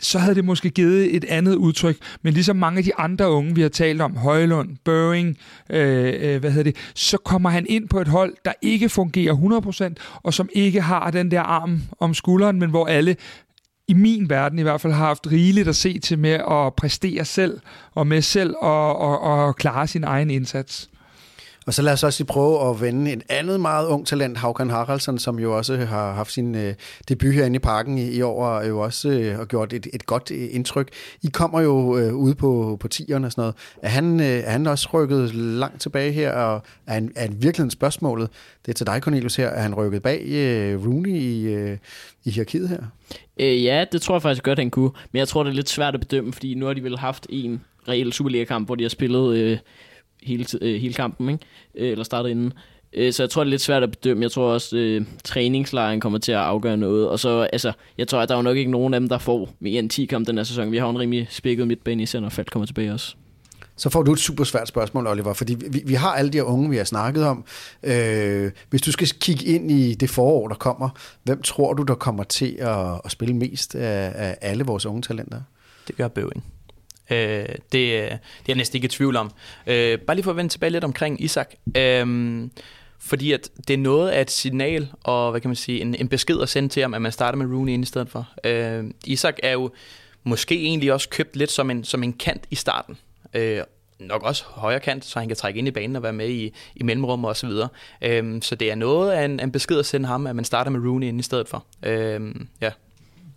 så 0.00 0.18
havde 0.18 0.34
det 0.34 0.44
måske 0.44 0.70
givet 0.70 1.16
et 1.16 1.24
andet 1.24 1.54
udtryk. 1.54 1.96
Men 2.22 2.34
ligesom 2.34 2.56
mange 2.56 2.78
af 2.78 2.84
de 2.84 2.94
andre 2.94 3.30
unge, 3.30 3.54
vi 3.54 3.62
har 3.62 3.68
talt 3.68 4.00
om, 4.00 4.16
Højlund, 4.16 4.76
Børing, 4.84 5.38
øh, 5.70 6.14
øh, 6.20 6.40
hvad 6.40 6.50
hedder 6.50 6.70
det, 6.70 6.76
så 6.94 7.18
kommer 7.18 7.50
han 7.50 7.66
ind 7.68 7.88
på 7.88 8.00
et 8.00 8.08
hold, 8.08 8.34
der 8.44 8.52
ikke 8.62 8.88
fungerer 8.88 9.92
100%, 9.94 10.20
og 10.22 10.34
som 10.34 10.48
ikke 10.52 10.80
har 10.80 11.10
den 11.10 11.30
der 11.30 11.40
arm 11.40 11.82
om 12.00 12.14
skulderen, 12.14 12.58
men 12.58 12.70
hvor 12.70 12.86
alle 12.86 13.16
i 13.88 13.94
min 13.94 14.30
verden 14.30 14.58
i 14.58 14.62
hvert 14.62 14.80
fald 14.80 14.92
har 14.92 15.06
haft 15.06 15.26
rigeligt 15.32 15.68
at 15.68 15.76
se 15.76 15.98
til 15.98 16.18
med 16.18 16.40
at 16.50 16.74
præstere 16.76 17.24
selv, 17.24 17.60
og 17.94 18.06
med 18.06 18.22
selv 18.22 18.54
og, 18.60 18.96
og, 18.98 19.20
og 19.20 19.56
klare 19.56 19.86
sin 19.86 20.04
egen 20.04 20.30
indsats. 20.30 20.90
Og 21.68 21.74
så 21.74 21.82
lad 21.82 21.92
os 21.92 22.02
også 22.02 22.24
prøve 22.24 22.70
at 22.70 22.80
vende 22.80 23.12
et 23.12 23.22
andet 23.28 23.60
meget 23.60 23.86
ung 23.86 24.06
talent, 24.06 24.38
Haukan 24.38 24.70
Haraldsson, 24.70 25.18
som 25.18 25.38
jo 25.38 25.56
også 25.56 25.76
har 25.76 26.12
haft 26.12 26.32
sin 26.32 26.54
øh, 26.54 26.74
debut 27.08 27.34
herinde 27.34 27.56
i 27.56 27.58
parken 27.58 27.98
i, 27.98 28.10
i 28.10 28.22
år, 28.22 28.46
og 28.46 28.68
jo 28.68 28.80
også 28.80 29.08
øh, 29.08 29.36
har 29.36 29.44
gjort 29.44 29.72
et, 29.72 29.86
et 29.92 30.06
godt 30.06 30.30
øh, 30.30 30.48
indtryk. 30.50 30.88
I 31.22 31.26
kommer 31.26 31.60
jo 31.60 31.98
øh, 31.98 32.14
ude 32.14 32.34
på, 32.34 32.76
på 32.80 32.88
tieren 32.88 33.24
og 33.24 33.32
sådan 33.32 33.42
noget. 33.42 33.54
Er 33.82 33.88
han, 33.88 34.20
øh, 34.20 34.26
er 34.26 34.50
han 34.50 34.66
også 34.66 34.88
rykket 34.94 35.34
langt 35.34 35.80
tilbage 35.80 36.12
her, 36.12 36.32
og 36.32 36.62
er, 36.86 36.92
han, 36.92 37.12
er 37.16 37.28
virkelig 37.30 37.72
spørgsmålet, 37.72 38.30
det 38.66 38.72
er 38.72 38.74
til 38.74 38.86
dig, 38.86 39.00
Cornelius, 39.00 39.36
her, 39.36 39.48
er 39.48 39.62
han 39.62 39.74
rykket 39.74 40.02
bag 40.02 40.22
øh, 40.26 40.86
Rooney 40.86 41.16
i, 41.16 41.46
øh, 41.46 41.78
i 42.24 42.30
hierarkiet 42.30 42.68
her? 42.68 42.80
Øh, 43.40 43.64
ja, 43.64 43.84
det 43.92 44.02
tror 44.02 44.14
jeg 44.14 44.22
faktisk 44.22 44.42
godt, 44.42 44.58
han 44.58 44.70
kunne. 44.70 44.90
Men 45.12 45.18
jeg 45.18 45.28
tror, 45.28 45.42
det 45.42 45.50
er 45.50 45.54
lidt 45.54 45.68
svært 45.68 45.94
at 45.94 46.00
bedømme, 46.00 46.32
fordi 46.32 46.54
nu 46.54 46.66
har 46.66 46.72
de 46.72 46.82
vel 46.82 46.98
haft 46.98 47.26
en 47.30 47.60
reel 47.88 48.12
Superliga-kamp, 48.12 48.68
hvor 48.68 48.74
de 48.74 48.84
har 48.84 48.88
spillet... 48.88 49.36
Øh, 49.36 49.58
hele, 50.22 50.46
øh, 50.62 50.80
hele 50.80 50.94
kampen, 50.94 51.28
ikke? 51.28 51.44
Øh, 51.74 51.90
eller 51.90 52.04
startet 52.04 52.30
inden. 52.30 52.52
Øh, 52.92 53.12
så 53.12 53.22
jeg 53.22 53.30
tror, 53.30 53.44
det 53.44 53.48
er 53.48 53.50
lidt 53.50 53.62
svært 53.62 53.82
at 53.82 53.90
bedømme. 53.90 54.22
Jeg 54.22 54.30
tror 54.30 54.52
også, 54.52 54.76
øh, 54.76 55.04
træningslejren 55.24 56.00
kommer 56.00 56.18
til 56.18 56.32
at 56.32 56.38
afgøre 56.38 56.76
noget. 56.76 57.08
Og 57.08 57.20
så, 57.20 57.48
altså, 57.52 57.72
jeg 57.98 58.08
tror, 58.08 58.20
at 58.20 58.28
der 58.28 58.34
er 58.34 58.38
jo 58.38 58.42
nok 58.42 58.56
ikke 58.56 58.70
nogen 58.70 58.94
af 58.94 59.00
dem, 59.00 59.08
der 59.08 59.18
får 59.18 59.48
mere 59.60 59.78
end 59.78 59.90
10 59.90 60.06
kampe 60.06 60.28
den 60.30 60.36
her 60.36 60.44
sæson. 60.44 60.72
Vi 60.72 60.78
har 60.78 60.90
en 60.90 60.98
rimelig 60.98 61.26
spækket 61.30 61.66
midtbane 61.68 62.02
i 62.02 62.06
center, 62.06 62.28
Falk 62.28 62.50
kommer 62.50 62.66
tilbage 62.66 62.92
også. 62.92 63.14
Så 63.76 63.90
får 63.90 64.02
du 64.02 64.12
et 64.12 64.18
super 64.18 64.44
svært 64.44 64.68
spørgsmål, 64.68 65.06
Oliver, 65.06 65.32
fordi 65.32 65.56
vi, 65.70 65.82
vi 65.86 65.94
har 65.94 66.12
alle 66.12 66.30
de 66.30 66.38
her 66.38 66.44
unge, 66.44 66.70
vi 66.70 66.76
har 66.76 66.84
snakket 66.84 67.24
om. 67.24 67.44
Øh, 67.82 68.50
hvis 68.70 68.82
du 68.82 68.92
skal 68.92 69.08
kigge 69.08 69.44
ind 69.44 69.70
i 69.70 69.94
det 69.94 70.10
forår, 70.10 70.48
der 70.48 70.54
kommer, 70.54 70.88
hvem 71.22 71.42
tror 71.42 71.72
du, 71.72 71.82
der 71.82 71.94
kommer 71.94 72.24
til 72.24 72.56
at, 72.58 73.00
at 73.04 73.10
spille 73.10 73.34
mest 73.34 73.74
af, 73.74 74.12
af 74.14 74.38
alle 74.40 74.64
vores 74.64 74.86
unge 74.86 75.02
talenter? 75.02 75.40
Det 75.88 75.96
gør 75.96 76.08
Bøving. 76.08 76.44
Øh, 77.10 77.18
det, 77.72 77.78
øh, 77.78 78.02
det 78.02 78.10
er 78.12 78.18
jeg 78.48 78.56
næsten 78.56 78.76
ikke 78.76 78.84
i 78.84 78.88
tvivl 78.88 79.16
om. 79.16 79.30
Øh, 79.66 79.98
bare 79.98 80.14
lige 80.14 80.24
for 80.24 80.30
at 80.30 80.36
vende 80.36 80.52
tilbage 80.52 80.70
lidt 80.70 80.84
omkring 80.84 81.22
Isak. 81.22 81.50
Øh, 81.76 82.48
fordi 82.98 83.32
at 83.32 83.50
det 83.68 83.74
er 83.74 83.78
noget 83.78 84.10
af 84.10 84.20
et 84.20 84.30
signal, 84.30 84.88
og 85.02 85.30
hvad 85.30 85.40
kan 85.40 85.48
man 85.48 85.56
sige, 85.56 85.80
en, 85.80 85.94
en 85.94 86.08
besked 86.08 86.40
at 86.40 86.48
sende 86.48 86.68
til 86.68 86.82
ham, 86.82 86.94
at 86.94 87.02
man 87.02 87.12
starter 87.12 87.38
med 87.38 87.56
Rooney 87.56 87.72
ind 87.72 87.82
i 87.82 87.86
stedet 87.86 88.08
for. 88.08 88.28
Øh, 88.44 88.84
Isak 89.06 89.36
er 89.42 89.52
jo 89.52 89.70
måske 90.24 90.54
egentlig 90.54 90.92
også 90.92 91.08
købt 91.08 91.36
lidt 91.36 91.50
som 91.50 91.70
en, 91.70 91.84
som 91.84 92.02
en 92.02 92.12
kant 92.12 92.44
i 92.50 92.54
starten. 92.54 92.98
Øh, 93.34 93.60
nok 93.98 94.22
også 94.22 94.44
højre 94.46 94.80
kant, 94.80 95.04
så 95.04 95.18
han 95.18 95.28
kan 95.28 95.36
trække 95.36 95.58
ind 95.58 95.68
i 95.68 95.70
banen 95.70 95.96
og 95.96 96.02
være 96.02 96.12
med 96.12 96.28
i, 96.28 96.54
i 96.74 96.82
mellemrum 96.82 97.24
og 97.24 97.36
så 97.36 97.46
videre. 97.46 97.68
Øhm, 98.02 98.42
så 98.42 98.54
det 98.54 98.70
er 98.70 98.74
noget 98.74 99.12
af 99.12 99.24
en, 99.24 99.40
en 99.40 99.52
besked 99.52 99.78
at 99.78 99.86
sende 99.86 100.08
ham, 100.08 100.26
at 100.26 100.36
man 100.36 100.44
starter 100.44 100.70
med 100.70 100.80
Rooney 100.80 101.06
ind 101.06 101.20
i 101.20 101.22
stedet 101.22 101.48
for. 101.48 101.64
Øhm, 101.82 102.48
ja. 102.60 102.70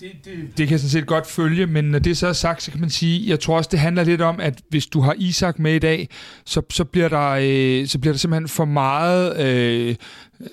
Det, 0.02 0.12
det, 0.26 0.58
det 0.58 0.68
kan 0.68 0.72
jeg 0.72 0.80
sådan 0.80 0.90
set 0.90 1.08
godt 1.08 1.28
følge, 1.28 1.68
men 1.68 1.84
når 1.84 2.00
det 2.00 2.18
så 2.18 2.28
er 2.28 2.34
sagt, 2.34 2.64
så 2.64 2.72
kan 2.72 2.80
man 2.80 2.90
sige, 2.90 3.30
jeg 3.30 3.40
tror 3.40 3.58
også, 3.58 3.70
det 3.72 3.80
handler 3.80 4.04
lidt 4.04 4.22
om, 4.22 4.40
at 4.40 4.62
hvis 4.70 4.88
du 4.88 5.02
har 5.02 5.16
Isak 5.18 5.60
med 5.60 5.76
i 5.76 5.80
dag, 5.80 6.10
så, 6.46 6.62
så, 6.70 6.84
bliver, 6.84 7.10
der, 7.10 7.30
øh, 7.42 7.88
så 7.88 8.00
bliver 8.00 8.14
der 8.14 8.18
simpelthen 8.18 8.48
for 8.48 8.66
meget, 8.66 9.40
øh, 9.40 9.96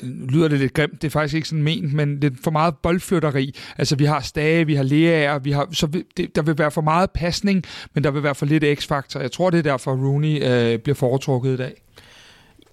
lyder 0.02 0.48
det 0.48 0.58
lidt 0.58 0.72
grimt, 0.72 1.02
det 1.02 1.08
er 1.08 1.10
faktisk 1.10 1.34
ikke 1.34 1.48
sådan 1.48 1.62
ment, 1.62 1.92
men 1.92 2.22
det 2.22 2.32
er 2.32 2.36
for 2.44 2.50
meget 2.50 2.74
boldflytteri. 2.82 3.54
Altså 3.78 3.96
vi 3.96 4.04
har 4.04 4.20
Stage, 4.20 4.66
vi 4.66 4.74
har 4.74 4.82
Leaer, 4.82 5.38
vi 5.38 5.50
har, 5.50 5.68
så 5.72 5.86
det, 6.16 6.36
der 6.36 6.42
vil 6.42 6.58
være 6.58 6.70
for 6.70 6.80
meget 6.80 7.10
pasning, 7.10 7.64
men 7.94 8.04
der 8.04 8.10
vil 8.10 8.22
være 8.22 8.34
for 8.34 8.46
lidt 8.46 8.80
x-faktor. 8.80 9.20
Jeg 9.20 9.32
tror, 9.32 9.50
det 9.50 9.58
er 9.58 9.62
derfor, 9.62 9.92
Rooney 9.92 10.44
øh, 10.44 10.78
bliver 10.78 10.94
foretrukket 10.94 11.54
i 11.54 11.56
dag. 11.56 11.82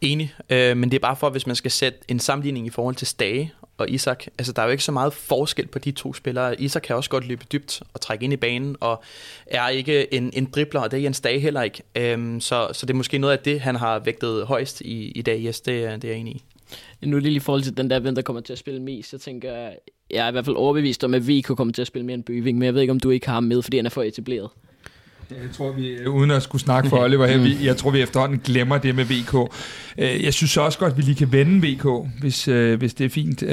Enig, 0.01 0.33
øh, 0.49 0.77
men 0.77 0.91
det 0.91 0.97
er 0.97 1.01
bare 1.01 1.15
for, 1.15 1.29
hvis 1.29 1.47
man 1.47 1.55
skal 1.55 1.71
sætte 1.71 1.99
en 2.07 2.19
sammenligning 2.19 2.67
i 2.67 2.69
forhold 2.69 2.95
til 2.95 3.07
Stage 3.07 3.53
og 3.77 3.89
Isak. 3.89 4.25
Altså, 4.37 4.53
der 4.53 4.61
er 4.61 4.65
jo 4.65 4.71
ikke 4.71 4.83
så 4.83 4.91
meget 4.91 5.13
forskel 5.13 5.67
på 5.67 5.79
de 5.79 5.91
to 5.91 6.13
spillere. 6.13 6.61
Isak 6.61 6.81
kan 6.81 6.95
også 6.95 7.09
godt 7.09 7.27
løbe 7.27 7.45
dybt 7.51 7.83
og 7.93 8.01
trække 8.01 8.23
ind 8.23 8.33
i 8.33 8.37
banen, 8.37 8.75
og 8.79 9.03
er 9.45 9.67
ikke 9.67 10.13
en, 10.13 10.31
en 10.33 10.45
dribler, 10.45 10.81
og 10.81 10.91
det 10.91 10.97
er 10.97 11.01
Jens 11.01 11.21
Dage 11.21 11.39
heller 11.39 11.61
ikke. 11.61 11.83
Øhm, 11.95 12.41
så, 12.41 12.69
så 12.73 12.85
det 12.85 12.93
er 12.93 12.97
måske 12.97 13.17
noget 13.17 13.37
af 13.37 13.39
det, 13.39 13.61
han 13.61 13.75
har 13.75 13.99
vægtet 13.99 14.45
højst 14.45 14.81
i, 14.81 15.11
i 15.11 15.21
dag. 15.21 15.45
Yes, 15.45 15.61
det, 15.61 16.01
det 16.01 16.07
er 16.07 16.11
jeg 16.11 16.19
enig 16.19 16.35
i. 16.35 16.43
Nu 17.01 17.19
lige 17.19 17.35
i 17.35 17.39
forhold 17.39 17.63
til 17.63 17.77
den 17.77 17.89
der, 17.89 17.99
hvem 17.99 18.15
der 18.15 18.21
kommer 18.21 18.41
til 18.41 18.53
at 18.53 18.59
spille 18.59 18.81
mest, 18.81 19.09
så 19.09 19.17
tænker 19.17 19.53
jeg, 19.53 19.77
jeg 20.11 20.25
er 20.25 20.29
i 20.29 20.31
hvert 20.31 20.45
fald 20.45 20.55
overbevist 20.55 21.03
om, 21.03 21.13
at 21.13 21.27
VK 21.27 21.45
kommer 21.45 21.73
til 21.73 21.81
at 21.81 21.87
spille 21.87 22.05
mere 22.05 22.13
end 22.13 22.23
Bøving, 22.23 22.57
men 22.57 22.65
jeg 22.65 22.73
ved 22.73 22.81
ikke, 22.81 22.91
om 22.91 22.99
du 22.99 23.09
ikke 23.09 23.25
har 23.25 23.33
ham 23.33 23.43
med, 23.43 23.61
fordi 23.61 23.77
han 23.77 23.85
er 23.85 23.89
for 23.89 24.03
etableret. 24.03 24.49
Jeg 25.29 25.51
tror, 25.53 25.71
vi, 25.71 26.07
uden 26.07 26.31
at 26.31 26.43
skulle 26.43 26.61
snakke 26.61 26.89
for 26.89 26.97
Oliver 27.05 27.27
her, 27.27 27.37
vi, 27.37 27.57
jeg 27.65 27.77
tror, 27.77 27.91
vi 27.91 28.01
efterhånden 28.01 28.41
glemmer 28.43 28.77
det 28.77 28.95
med 28.95 29.05
VK. 29.05 29.53
Øh, 29.97 30.23
jeg 30.23 30.33
synes 30.33 30.57
også 30.57 30.79
godt, 30.79 30.91
at 30.91 30.97
vi 30.97 31.01
lige 31.03 31.15
kan 31.15 31.31
vende 31.31 31.67
VK, 31.67 32.09
hvis, 32.19 32.47
øh, 32.47 32.79
hvis 32.79 32.93
det 32.93 33.05
er 33.05 33.09
fint. 33.09 33.43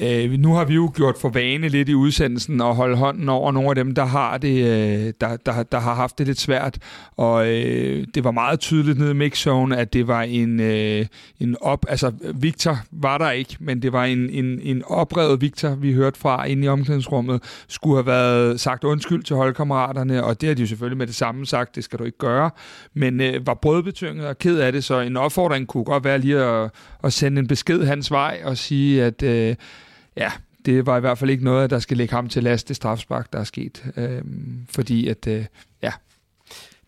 Øh, 0.00 0.32
nu 0.32 0.54
har 0.54 0.64
vi 0.64 0.74
jo 0.74 0.92
gjort 0.94 1.18
for 1.18 1.28
vane 1.28 1.68
lidt 1.68 1.88
i 1.88 1.94
udsendelsen 1.94 2.60
at 2.60 2.74
holde 2.74 2.96
hånden 2.96 3.28
over 3.28 3.52
nogle 3.52 3.68
af 3.68 3.74
dem, 3.74 3.94
der 3.94 4.04
har 4.04 4.38
det, 4.38 4.64
øh, 4.64 5.12
der, 5.20 5.36
der, 5.36 5.62
der 5.62 5.80
har 5.80 5.94
haft 5.94 6.18
det 6.18 6.26
lidt 6.26 6.40
svært. 6.40 6.78
Og 7.16 7.48
øh, 7.48 8.06
det 8.14 8.24
var 8.24 8.30
meget 8.30 8.60
tydeligt 8.60 8.98
nede 8.98 9.10
i 9.10 9.14
mixzone, 9.14 9.76
at 9.76 9.92
det 9.92 10.08
var 10.08 10.22
en, 10.22 10.60
øh, 10.60 11.06
en 11.40 11.56
op... 11.60 11.86
Altså, 11.88 12.12
Victor 12.34 12.78
var 12.90 13.18
der 13.18 13.30
ikke, 13.30 13.56
men 13.60 13.82
det 13.82 13.92
var 13.92 14.04
en, 14.04 14.30
en, 14.30 14.60
en 14.62 14.82
oprevet 14.86 15.40
Victor, 15.40 15.74
vi 15.74 15.92
hørte 15.92 16.18
fra 16.18 16.44
inde 16.44 16.64
i 16.64 16.68
omklædningsrummet, 16.68 17.42
skulle 17.68 17.96
have 17.96 18.06
været 18.06 18.60
sagt 18.60 18.84
undskyld 18.84 19.22
til 19.22 19.36
holdkammeraterne, 19.36 20.24
og 20.24 20.40
det 20.40 20.48
har 20.48 20.54
de 20.54 20.62
jo 20.62 20.66
selvfølgelig 20.66 20.98
med 20.98 21.06
det 21.06 21.14
samme 21.14 21.46
sagt, 21.46 21.76
det 21.76 21.84
skal 21.84 21.98
du 21.98 22.04
ikke 22.04 22.18
gøre. 22.18 22.50
Men 22.94 23.20
øh, 23.20 23.46
var 23.46 23.54
brødbetynget 23.54 24.26
og 24.26 24.38
ked 24.38 24.58
af 24.58 24.72
det, 24.72 24.84
så 24.84 25.00
en 25.00 25.16
opfordring 25.16 25.66
kunne 25.66 25.84
godt 25.84 26.04
være 26.04 26.18
lige 26.18 26.38
at, 26.38 26.70
at 27.04 27.12
sende 27.12 27.38
en 27.38 27.46
besked 27.46 27.84
hans 27.84 28.10
vej 28.10 28.40
og 28.44 28.56
sige, 28.56 29.04
at... 29.04 29.22
Øh, 29.22 29.54
ja, 30.16 30.32
det 30.64 30.86
var 30.86 30.96
i 30.96 31.00
hvert 31.00 31.18
fald 31.18 31.30
ikke 31.30 31.44
noget, 31.44 31.70
der 31.70 31.78
skal 31.78 31.96
lægge 31.96 32.14
ham 32.14 32.28
til 32.28 32.42
last, 32.42 32.68
det 32.68 32.76
strafspark, 32.76 33.32
der 33.32 33.38
er 33.38 33.44
sket. 33.44 33.84
Øh, 33.96 34.22
fordi 34.70 35.08
at, 35.08 35.26
øh, 35.26 35.44
ja, 35.82 35.92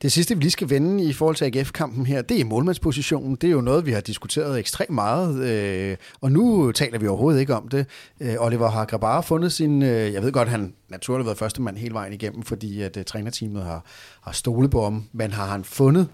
det 0.02 0.12
sidste, 0.12 0.34
vi 0.34 0.40
lige 0.42 0.50
skal 0.50 0.70
vende 0.70 1.04
i 1.04 1.12
forhold 1.12 1.36
til 1.36 1.44
AGF-kampen 1.44 2.06
her, 2.06 2.22
det 2.22 2.40
er 2.40 2.44
målmandspositionen. 2.44 3.36
Det 3.36 3.46
er 3.46 3.52
jo 3.52 3.60
noget, 3.60 3.86
vi 3.86 3.92
har 3.92 4.00
diskuteret 4.00 4.58
ekstremt 4.58 4.90
meget, 4.90 5.44
øh, 5.44 5.96
og 6.20 6.32
nu 6.32 6.72
taler 6.72 6.98
vi 6.98 7.06
overhovedet 7.06 7.40
ikke 7.40 7.54
om 7.54 7.68
det. 7.68 7.86
Øh, 8.20 8.34
Oliver 8.38 8.70
har 8.70 8.84
Grabar 8.84 9.20
fundet 9.20 9.52
sin... 9.52 9.82
Øh, 9.82 10.12
jeg 10.12 10.22
ved 10.22 10.32
godt, 10.32 10.48
han 10.48 10.74
naturligt 10.88 11.26
været 11.26 11.38
første 11.38 11.62
mand 11.62 11.76
hele 11.76 11.94
vejen 11.94 12.12
igennem, 12.12 12.42
fordi 12.42 12.82
at 12.82 12.96
øh, 12.96 13.04
trænerteamet 13.04 13.62
har, 13.62 13.84
har 14.20 14.32
stolet 14.32 14.70
på 14.70 14.82
ham, 14.82 15.04
men 15.12 15.32
har 15.32 15.46
han 15.46 15.64
fundet 15.64 16.08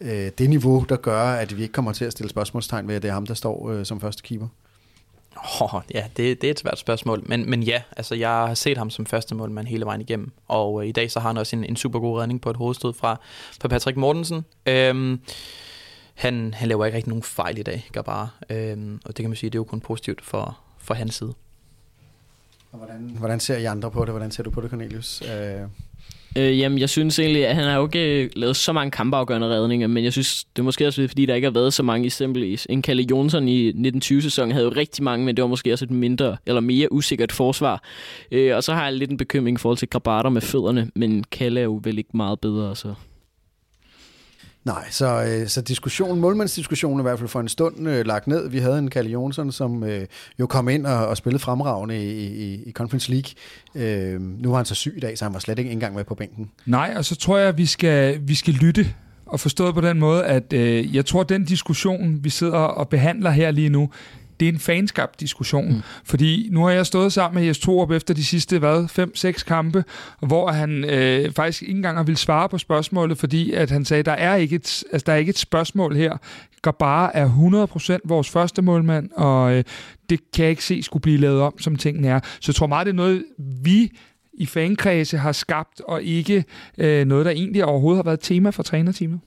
øh, 0.00 0.30
det 0.38 0.50
niveau, 0.50 0.84
der 0.88 0.96
gør, 0.96 1.22
at 1.22 1.56
vi 1.56 1.62
ikke 1.62 1.72
kommer 1.72 1.92
til 1.92 2.04
at 2.04 2.12
stille 2.12 2.30
spørgsmålstegn 2.30 2.88
ved, 2.88 2.94
at 2.94 3.02
det 3.02 3.08
er 3.08 3.12
ham, 3.12 3.26
der 3.26 3.34
står 3.34 3.70
øh, 3.70 3.86
som 3.86 4.00
første 4.00 4.22
keeper? 4.22 4.46
Oh, 5.60 5.82
ja, 5.94 6.04
det, 6.16 6.40
det 6.40 6.46
er 6.46 6.50
et 6.50 6.58
svært 6.58 6.78
spørgsmål. 6.78 7.22
Men, 7.26 7.50
men 7.50 7.62
ja, 7.62 7.82
altså, 7.96 8.14
jeg 8.14 8.28
har 8.28 8.54
set 8.54 8.78
ham 8.78 8.90
som 8.90 9.06
første 9.06 9.34
målmand 9.34 9.66
hele 9.66 9.84
vejen 9.84 10.00
igennem. 10.00 10.32
Og 10.48 10.82
øh, 10.82 10.88
i 10.88 10.92
dag 10.92 11.10
så 11.10 11.20
har 11.20 11.28
han 11.28 11.36
også 11.36 11.56
en, 11.56 11.64
en 11.64 11.76
super 11.76 11.98
god 11.98 12.20
redning 12.20 12.40
på 12.40 12.50
et 12.50 12.56
hovedstød 12.56 12.92
fra, 12.92 13.20
fra 13.60 13.68
Patrick 13.68 13.96
Mortensen. 13.96 14.44
Øhm, 14.66 15.20
han, 16.14 16.54
han 16.54 16.68
laver 16.68 16.84
ikke 16.84 16.96
rigtig 16.96 17.08
nogen 17.08 17.22
fejl 17.22 17.58
i 17.58 17.62
dag, 17.62 17.90
bare. 18.04 18.28
Øhm, 18.50 19.00
og 19.04 19.16
det 19.16 19.22
kan 19.22 19.30
man 19.30 19.36
sige, 19.36 19.50
det 19.50 19.54
er 19.54 19.60
jo 19.60 19.64
kun 19.64 19.80
positivt 19.80 20.24
for, 20.24 20.58
for 20.78 20.94
hans 20.94 21.14
side. 21.14 21.34
Og 22.72 22.78
hvordan, 22.78 23.16
hvordan 23.18 23.40
ser 23.40 23.56
I 23.56 23.64
andre 23.64 23.90
på 23.90 24.04
det? 24.04 24.10
Hvordan 24.10 24.30
ser 24.30 24.42
du 24.42 24.50
på 24.50 24.60
det, 24.60 24.70
Cornelius? 24.70 25.22
Øh 25.22 25.62
Øh, 26.38 26.58
jamen, 26.58 26.78
jeg 26.78 26.88
synes 26.88 27.18
egentlig, 27.18 27.46
at 27.46 27.54
han 27.54 27.64
har 27.64 27.76
jo 27.76 27.86
ikke 27.86 28.22
øh, 28.22 28.30
lavet 28.36 28.56
så 28.56 28.72
mange 28.72 28.90
kampafgørende 28.90 29.48
redninger, 29.48 29.86
men 29.86 30.04
jeg 30.04 30.12
synes, 30.12 30.44
det 30.44 30.62
er 30.62 30.64
måske 30.64 30.86
også 30.86 31.08
fordi, 31.08 31.26
der 31.26 31.34
ikke 31.34 31.46
har 31.46 31.52
været 31.52 31.74
så 31.74 31.82
mange 31.82 32.06
eksempelvis. 32.06 32.66
En 32.70 32.82
Kalle 32.82 33.06
Jonsson 33.10 33.48
i 33.48 33.70
1920-sæsonen 33.70 34.52
havde 34.52 34.64
jo 34.64 34.72
rigtig 34.76 35.04
mange, 35.04 35.26
men 35.26 35.36
det 35.36 35.42
var 35.42 35.48
måske 35.48 35.72
også 35.72 35.84
et 35.84 35.90
mindre 35.90 36.36
eller 36.46 36.60
mere 36.60 36.92
usikkert 36.92 37.32
forsvar. 37.32 37.82
Øh, 38.32 38.56
og 38.56 38.64
så 38.64 38.74
har 38.74 38.84
jeg 38.84 38.92
lidt 38.92 39.10
en 39.10 39.16
bekymring 39.16 39.54
i 39.54 39.58
forhold 39.58 39.78
til 39.78 39.88
Grabater 39.88 40.30
med 40.30 40.40
fødderne, 40.40 40.90
men 40.94 41.24
Kalle 41.24 41.60
er 41.60 41.64
jo 41.64 41.80
vel 41.84 41.98
ikke 41.98 42.16
meget 42.16 42.40
bedre, 42.40 42.76
så... 42.76 42.94
Nej, 44.64 44.90
så, 44.90 45.24
øh, 45.24 45.48
så 45.48 45.60
diskussion, 45.60 46.20
målmandsdiskussionen 46.20 46.98
er 46.98 47.02
i 47.02 47.06
hvert 47.08 47.18
fald 47.18 47.28
for 47.28 47.40
en 47.40 47.48
stund 47.48 47.88
øh, 47.88 48.06
lagt 48.06 48.26
ned. 48.26 48.48
Vi 48.48 48.58
havde 48.58 48.78
en 48.78 48.90
Kalle 48.90 49.10
Jonsson, 49.10 49.52
som 49.52 49.84
øh, 49.84 50.06
jo 50.40 50.46
kom 50.46 50.68
ind 50.68 50.86
og, 50.86 51.06
og 51.06 51.16
spillede 51.16 51.42
fremragende 51.42 52.04
i, 52.04 52.26
i, 52.26 52.62
i 52.66 52.72
Conference 52.72 53.10
League. 53.10 53.30
Øh, 53.74 54.20
nu 54.20 54.50
var 54.50 54.56
han 54.56 54.66
så 54.66 54.74
syg 54.74 54.94
i 54.96 55.00
dag, 55.00 55.18
så 55.18 55.24
han 55.24 55.34
var 55.34 55.40
slet 55.40 55.58
ikke 55.58 55.70
engang 55.70 55.94
med 55.94 56.04
på 56.04 56.14
bænken. 56.14 56.50
Nej, 56.66 56.94
og 56.96 57.04
så 57.04 57.16
tror 57.16 57.38
jeg, 57.38 57.48
at 57.48 57.58
vi 57.58 57.66
skal, 57.66 58.20
vi 58.22 58.34
skal 58.34 58.54
lytte 58.54 58.86
og 59.26 59.40
forstået 59.40 59.74
på 59.74 59.80
den 59.80 59.98
måde, 59.98 60.24
at 60.24 60.52
øh, 60.52 60.96
jeg 60.96 61.06
tror, 61.06 61.20
at 61.20 61.28
den 61.28 61.44
diskussion, 61.44 62.24
vi 62.24 62.30
sidder 62.30 62.58
og 62.58 62.88
behandler 62.88 63.30
her 63.30 63.50
lige 63.50 63.68
nu, 63.68 63.90
det 64.40 64.48
er 64.48 64.52
en 64.52 64.58
fanskabt 64.58 65.20
diskussion. 65.20 65.72
Mm. 65.72 65.82
Fordi 66.04 66.48
nu 66.52 66.64
har 66.64 66.70
jeg 66.70 66.86
stået 66.86 67.12
sammen 67.12 67.40
med 67.40 67.46
Jes 67.46 67.58
Torup 67.58 67.90
efter 67.90 68.14
de 68.14 68.24
sidste, 68.24 68.58
hvad, 68.58 69.34
5-6 69.38 69.44
kampe, 69.44 69.84
hvor 70.20 70.50
han 70.50 70.84
øh, 70.84 71.32
faktisk 71.32 71.62
ikke 71.62 71.74
engang 71.74 71.96
har 71.96 72.04
ville 72.04 72.18
svare 72.18 72.48
på 72.48 72.58
spørgsmålet, 72.58 73.18
fordi 73.18 73.52
at 73.52 73.70
han 73.70 73.84
sagde, 73.84 74.02
der 74.02 74.12
er 74.12 74.34
ikke 74.34 74.56
et, 74.56 74.84
altså, 74.92 75.04
der 75.06 75.12
er 75.12 75.16
ikke 75.16 75.30
et 75.30 75.38
spørgsmål 75.38 75.96
her. 75.96 76.16
bare 76.78 77.16
er 77.16 77.28
100% 77.96 77.98
vores 78.04 78.30
første 78.30 78.62
målmand, 78.62 79.10
og 79.16 79.52
øh, 79.52 79.64
det 80.10 80.20
kan 80.32 80.42
jeg 80.42 80.50
ikke 80.50 80.64
se 80.64 80.82
skulle 80.82 81.02
blive 81.02 81.18
lavet 81.18 81.40
om, 81.40 81.58
som 81.58 81.76
tingene 81.76 82.08
er. 82.08 82.20
Så 82.40 82.44
jeg 82.52 82.54
tror 82.54 82.66
meget, 82.66 82.86
det 82.86 82.92
er 82.92 82.96
noget, 82.96 83.24
vi 83.38 83.92
i 84.34 84.46
fankredse 84.46 85.18
har 85.18 85.32
skabt, 85.32 85.80
og 85.80 86.02
ikke 86.02 86.44
øh, 86.78 87.06
noget, 87.06 87.26
der 87.26 87.32
egentlig 87.32 87.64
overhovedet 87.64 87.98
har 87.98 88.02
været 88.02 88.20
tema 88.20 88.50
for 88.50 88.62
trænerteamet. 88.62 89.20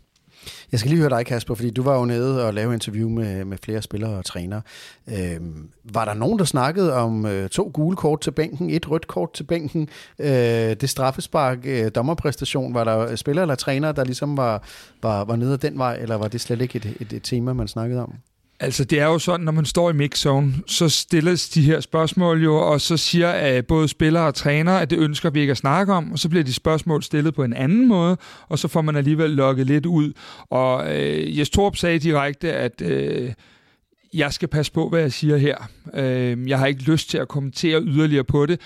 Jeg 0.71 0.79
skal 0.79 0.89
lige 0.89 0.99
høre 0.99 1.09
dig, 1.09 1.25
Kasper, 1.25 1.55
fordi 1.55 1.69
du 1.69 1.83
var 1.83 1.97
jo 1.97 2.05
nede 2.05 2.45
og 2.45 2.53
lavede 2.53 2.73
interview 2.73 3.09
med, 3.09 3.45
med 3.45 3.57
flere 3.63 3.81
spillere 3.81 4.11
og 4.11 4.25
trænere. 4.25 4.61
Øhm, 5.07 5.69
var 5.83 6.05
der 6.05 6.13
nogen, 6.13 6.39
der 6.39 6.45
snakkede 6.45 6.93
om 6.93 7.25
øh, 7.25 7.49
to 7.49 7.71
gule 7.73 7.95
kort 7.95 8.21
til 8.21 8.31
bænken, 8.31 8.69
et 8.69 8.91
rødt 8.91 9.07
kort 9.07 9.33
til 9.33 9.43
bænken, 9.43 9.89
øh, 10.19 10.27
det 10.81 10.89
straffespark, 10.89 11.57
øh, 11.63 11.91
dommerpræstation, 11.95 12.73
var 12.73 12.83
der 12.83 13.15
spillere 13.15 13.43
eller 13.43 13.55
trænere, 13.55 13.91
der 13.91 14.03
ligesom 14.03 14.37
var, 14.37 14.63
var, 15.03 15.23
var 15.23 15.35
nede 15.35 15.53
ad 15.53 15.57
den 15.57 15.77
vej, 15.77 15.95
eller 15.95 16.15
var 16.15 16.27
det 16.27 16.41
slet 16.41 16.61
ikke 16.61 16.77
et, 16.77 16.97
et, 16.99 17.13
et 17.13 17.23
tema, 17.23 17.53
man 17.53 17.67
snakkede 17.67 18.01
om? 18.01 18.13
Altså, 18.59 18.83
det 18.83 18.99
er 18.99 19.05
jo 19.05 19.19
sådan, 19.19 19.45
når 19.45 19.51
man 19.51 19.65
står 19.65 19.89
i 19.89 19.93
mixzone, 19.93 20.53
så 20.67 20.89
stilles 20.89 21.49
de 21.49 21.61
her 21.61 21.79
spørgsmål 21.79 22.43
jo, 22.43 22.55
og 22.55 22.81
så 22.81 22.97
siger 22.97 23.57
uh, 23.57 23.65
både 23.65 23.87
spillere 23.87 24.27
og 24.27 24.35
trænere, 24.35 24.81
at 24.81 24.89
det 24.89 24.99
ønsker 24.99 25.29
vi 25.29 25.39
ikke 25.41 25.51
at 25.51 25.57
snakke 25.57 25.93
om, 25.93 26.11
og 26.11 26.19
så 26.19 26.29
bliver 26.29 26.43
de 26.43 26.53
spørgsmål 26.53 27.03
stillet 27.03 27.35
på 27.35 27.43
en 27.43 27.53
anden 27.53 27.87
måde, 27.87 28.17
og 28.49 28.59
så 28.59 28.67
får 28.67 28.81
man 28.81 28.95
alligevel 28.95 29.29
lukket 29.29 29.67
lidt 29.67 29.85
ud. 29.85 30.13
Og 30.49 30.85
uh, 30.85 31.37
Jes 31.39 31.49
Torp 31.49 31.75
sagde 31.75 31.99
direkte, 31.99 32.53
at 32.53 32.81
uh, 32.81 33.31
jeg 34.13 34.33
skal 34.33 34.47
passe 34.47 34.71
på, 34.71 34.89
hvad 34.89 34.99
jeg 35.01 35.13
siger 35.13 35.37
her. 35.37 35.57
Uh, 35.93 36.49
jeg 36.49 36.59
har 36.59 36.65
ikke 36.65 36.81
lyst 36.83 37.09
til 37.09 37.17
at 37.17 37.27
kommentere 37.27 37.81
yderligere 37.81 38.23
på 38.23 38.45
det, 38.45 38.59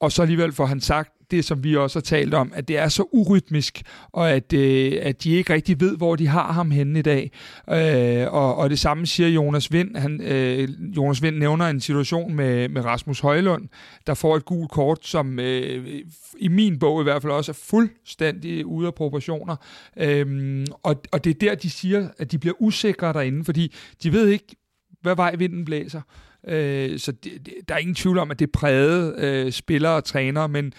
og 0.00 0.12
så 0.12 0.22
alligevel 0.22 0.52
får 0.52 0.66
han 0.66 0.80
sagt, 0.80 1.12
det, 1.30 1.44
som 1.44 1.64
vi 1.64 1.76
også 1.76 1.98
har 1.98 2.02
talt 2.02 2.34
om, 2.34 2.52
at 2.54 2.68
det 2.68 2.78
er 2.78 2.88
så 2.88 3.04
urytmisk, 3.12 3.82
og 4.12 4.30
at, 4.30 4.52
øh, 4.52 4.92
at 5.02 5.24
de 5.24 5.30
ikke 5.30 5.52
rigtig 5.52 5.80
ved, 5.80 5.96
hvor 5.96 6.16
de 6.16 6.26
har 6.26 6.52
ham 6.52 6.70
henne 6.70 6.98
i 6.98 7.02
dag. 7.02 7.30
Øh, 7.70 8.32
og, 8.32 8.56
og 8.56 8.70
det 8.70 8.78
samme 8.78 9.06
siger 9.06 9.28
Jonas 9.28 9.72
Vind. 9.72 9.96
Han, 9.96 10.20
øh, 10.22 10.68
Jonas 10.96 11.22
Vind 11.22 11.36
nævner 11.36 11.66
en 11.66 11.80
situation 11.80 12.34
med, 12.34 12.68
med 12.68 12.84
Rasmus 12.84 13.20
Højlund, 13.20 13.68
der 14.06 14.14
får 14.14 14.36
et 14.36 14.44
gult 14.44 14.70
kort, 14.70 15.06
som 15.06 15.38
øh, 15.38 16.02
i 16.38 16.48
min 16.48 16.78
bog 16.78 17.00
i 17.00 17.04
hvert 17.04 17.22
fald 17.22 17.32
også 17.32 17.52
er 17.52 17.58
fuldstændig 17.70 18.66
ude 18.66 18.86
af 18.86 18.94
proportioner. 18.94 19.56
Øh, 19.96 20.66
og, 20.82 21.02
og 21.12 21.24
det 21.24 21.30
er 21.30 21.38
der, 21.48 21.54
de 21.54 21.70
siger, 21.70 22.08
at 22.18 22.32
de 22.32 22.38
bliver 22.38 22.54
usikre 22.58 23.12
derinde, 23.12 23.44
fordi 23.44 23.74
de 24.02 24.12
ved 24.12 24.28
ikke, 24.28 24.56
hvad 25.02 25.16
vej 25.16 25.34
vinden 25.36 25.64
blæser. 25.64 26.00
Øh, 26.48 26.98
så 26.98 27.12
det, 27.12 27.32
det, 27.46 27.54
der 27.68 27.74
er 27.74 27.78
ingen 27.78 27.94
tvivl 27.94 28.18
om, 28.18 28.30
at 28.30 28.38
det 28.38 28.52
prægede 28.52 29.14
øh, 29.18 29.52
spillere 29.52 29.92
og 29.92 30.04
trænere, 30.04 30.48
men 30.48 30.72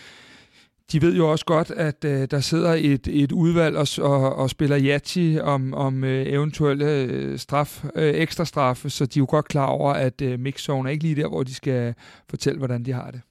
de 0.92 1.02
ved 1.02 1.16
jo 1.16 1.32
også 1.32 1.46
godt, 1.46 1.72
at 1.72 2.06
øh, 2.06 2.28
der 2.32 2.40
sidder 2.40 2.74
et, 2.74 3.08
et 3.08 3.32
udvalg 3.32 3.78
og, 3.78 3.88
og, 4.00 4.36
og 4.36 4.50
spiller 4.50 4.78
jati 4.78 5.40
om, 5.42 5.74
om 5.74 6.04
øh, 6.04 6.26
eventuelle 6.28 6.86
øh, 6.86 7.40
straf, 7.40 7.84
øh, 7.96 8.14
ekstra 8.16 8.46
straffe, 8.46 8.90
så 8.90 9.06
de 9.06 9.20
er 9.20 9.22
jo 9.22 9.28
godt 9.30 9.48
klar 9.48 9.66
over, 9.66 9.94
at 9.94 10.22
øh, 10.22 10.40
mixzone 10.40 10.90
er 10.90 10.92
ikke 10.92 11.04
lige 11.04 11.22
der, 11.22 11.28
hvor 11.28 11.44
de 11.44 11.54
skal 11.54 11.94
fortælle, 12.30 12.58
hvordan 12.58 12.86
de 12.86 12.94
har 12.94 13.12
det. 13.12 13.22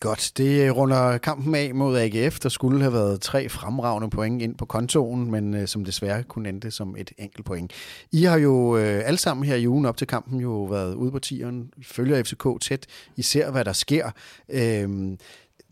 Godt, 0.00 0.32
det 0.36 0.66
øh, 0.66 0.76
runder 0.76 1.18
kampen 1.18 1.54
af 1.54 1.74
mod 1.74 1.98
AGF. 1.98 2.38
Der 2.38 2.48
skulle 2.48 2.80
have 2.80 2.92
været 2.92 3.20
tre 3.20 3.48
fremragende 3.48 4.10
point 4.10 4.42
ind 4.42 4.54
på 4.54 4.64
kontoen, 4.64 5.30
men 5.30 5.54
øh, 5.54 5.68
som 5.68 5.84
desværre 5.84 6.22
kunne 6.22 6.48
endte 6.48 6.70
som 6.70 6.96
et 6.98 7.10
enkelt 7.18 7.46
point. 7.46 7.72
I 8.12 8.22
har 8.22 8.38
jo 8.38 8.76
øh, 8.76 9.02
alle 9.04 9.18
sammen 9.18 9.46
her 9.46 9.54
i 9.54 9.68
ugen 9.68 9.86
op 9.86 9.96
til 9.96 10.06
kampen 10.06 10.40
jo 10.40 10.64
været 10.64 10.94
ude 10.94 11.10
på 11.10 11.18
tieren, 11.18 11.70
følger 11.82 12.22
FCK 12.22 12.46
tæt, 12.60 12.86
I 13.16 13.22
ser, 13.22 13.50
hvad 13.50 13.64
der 13.64 13.72
sker. 13.72 14.10
Øh, 14.48 14.88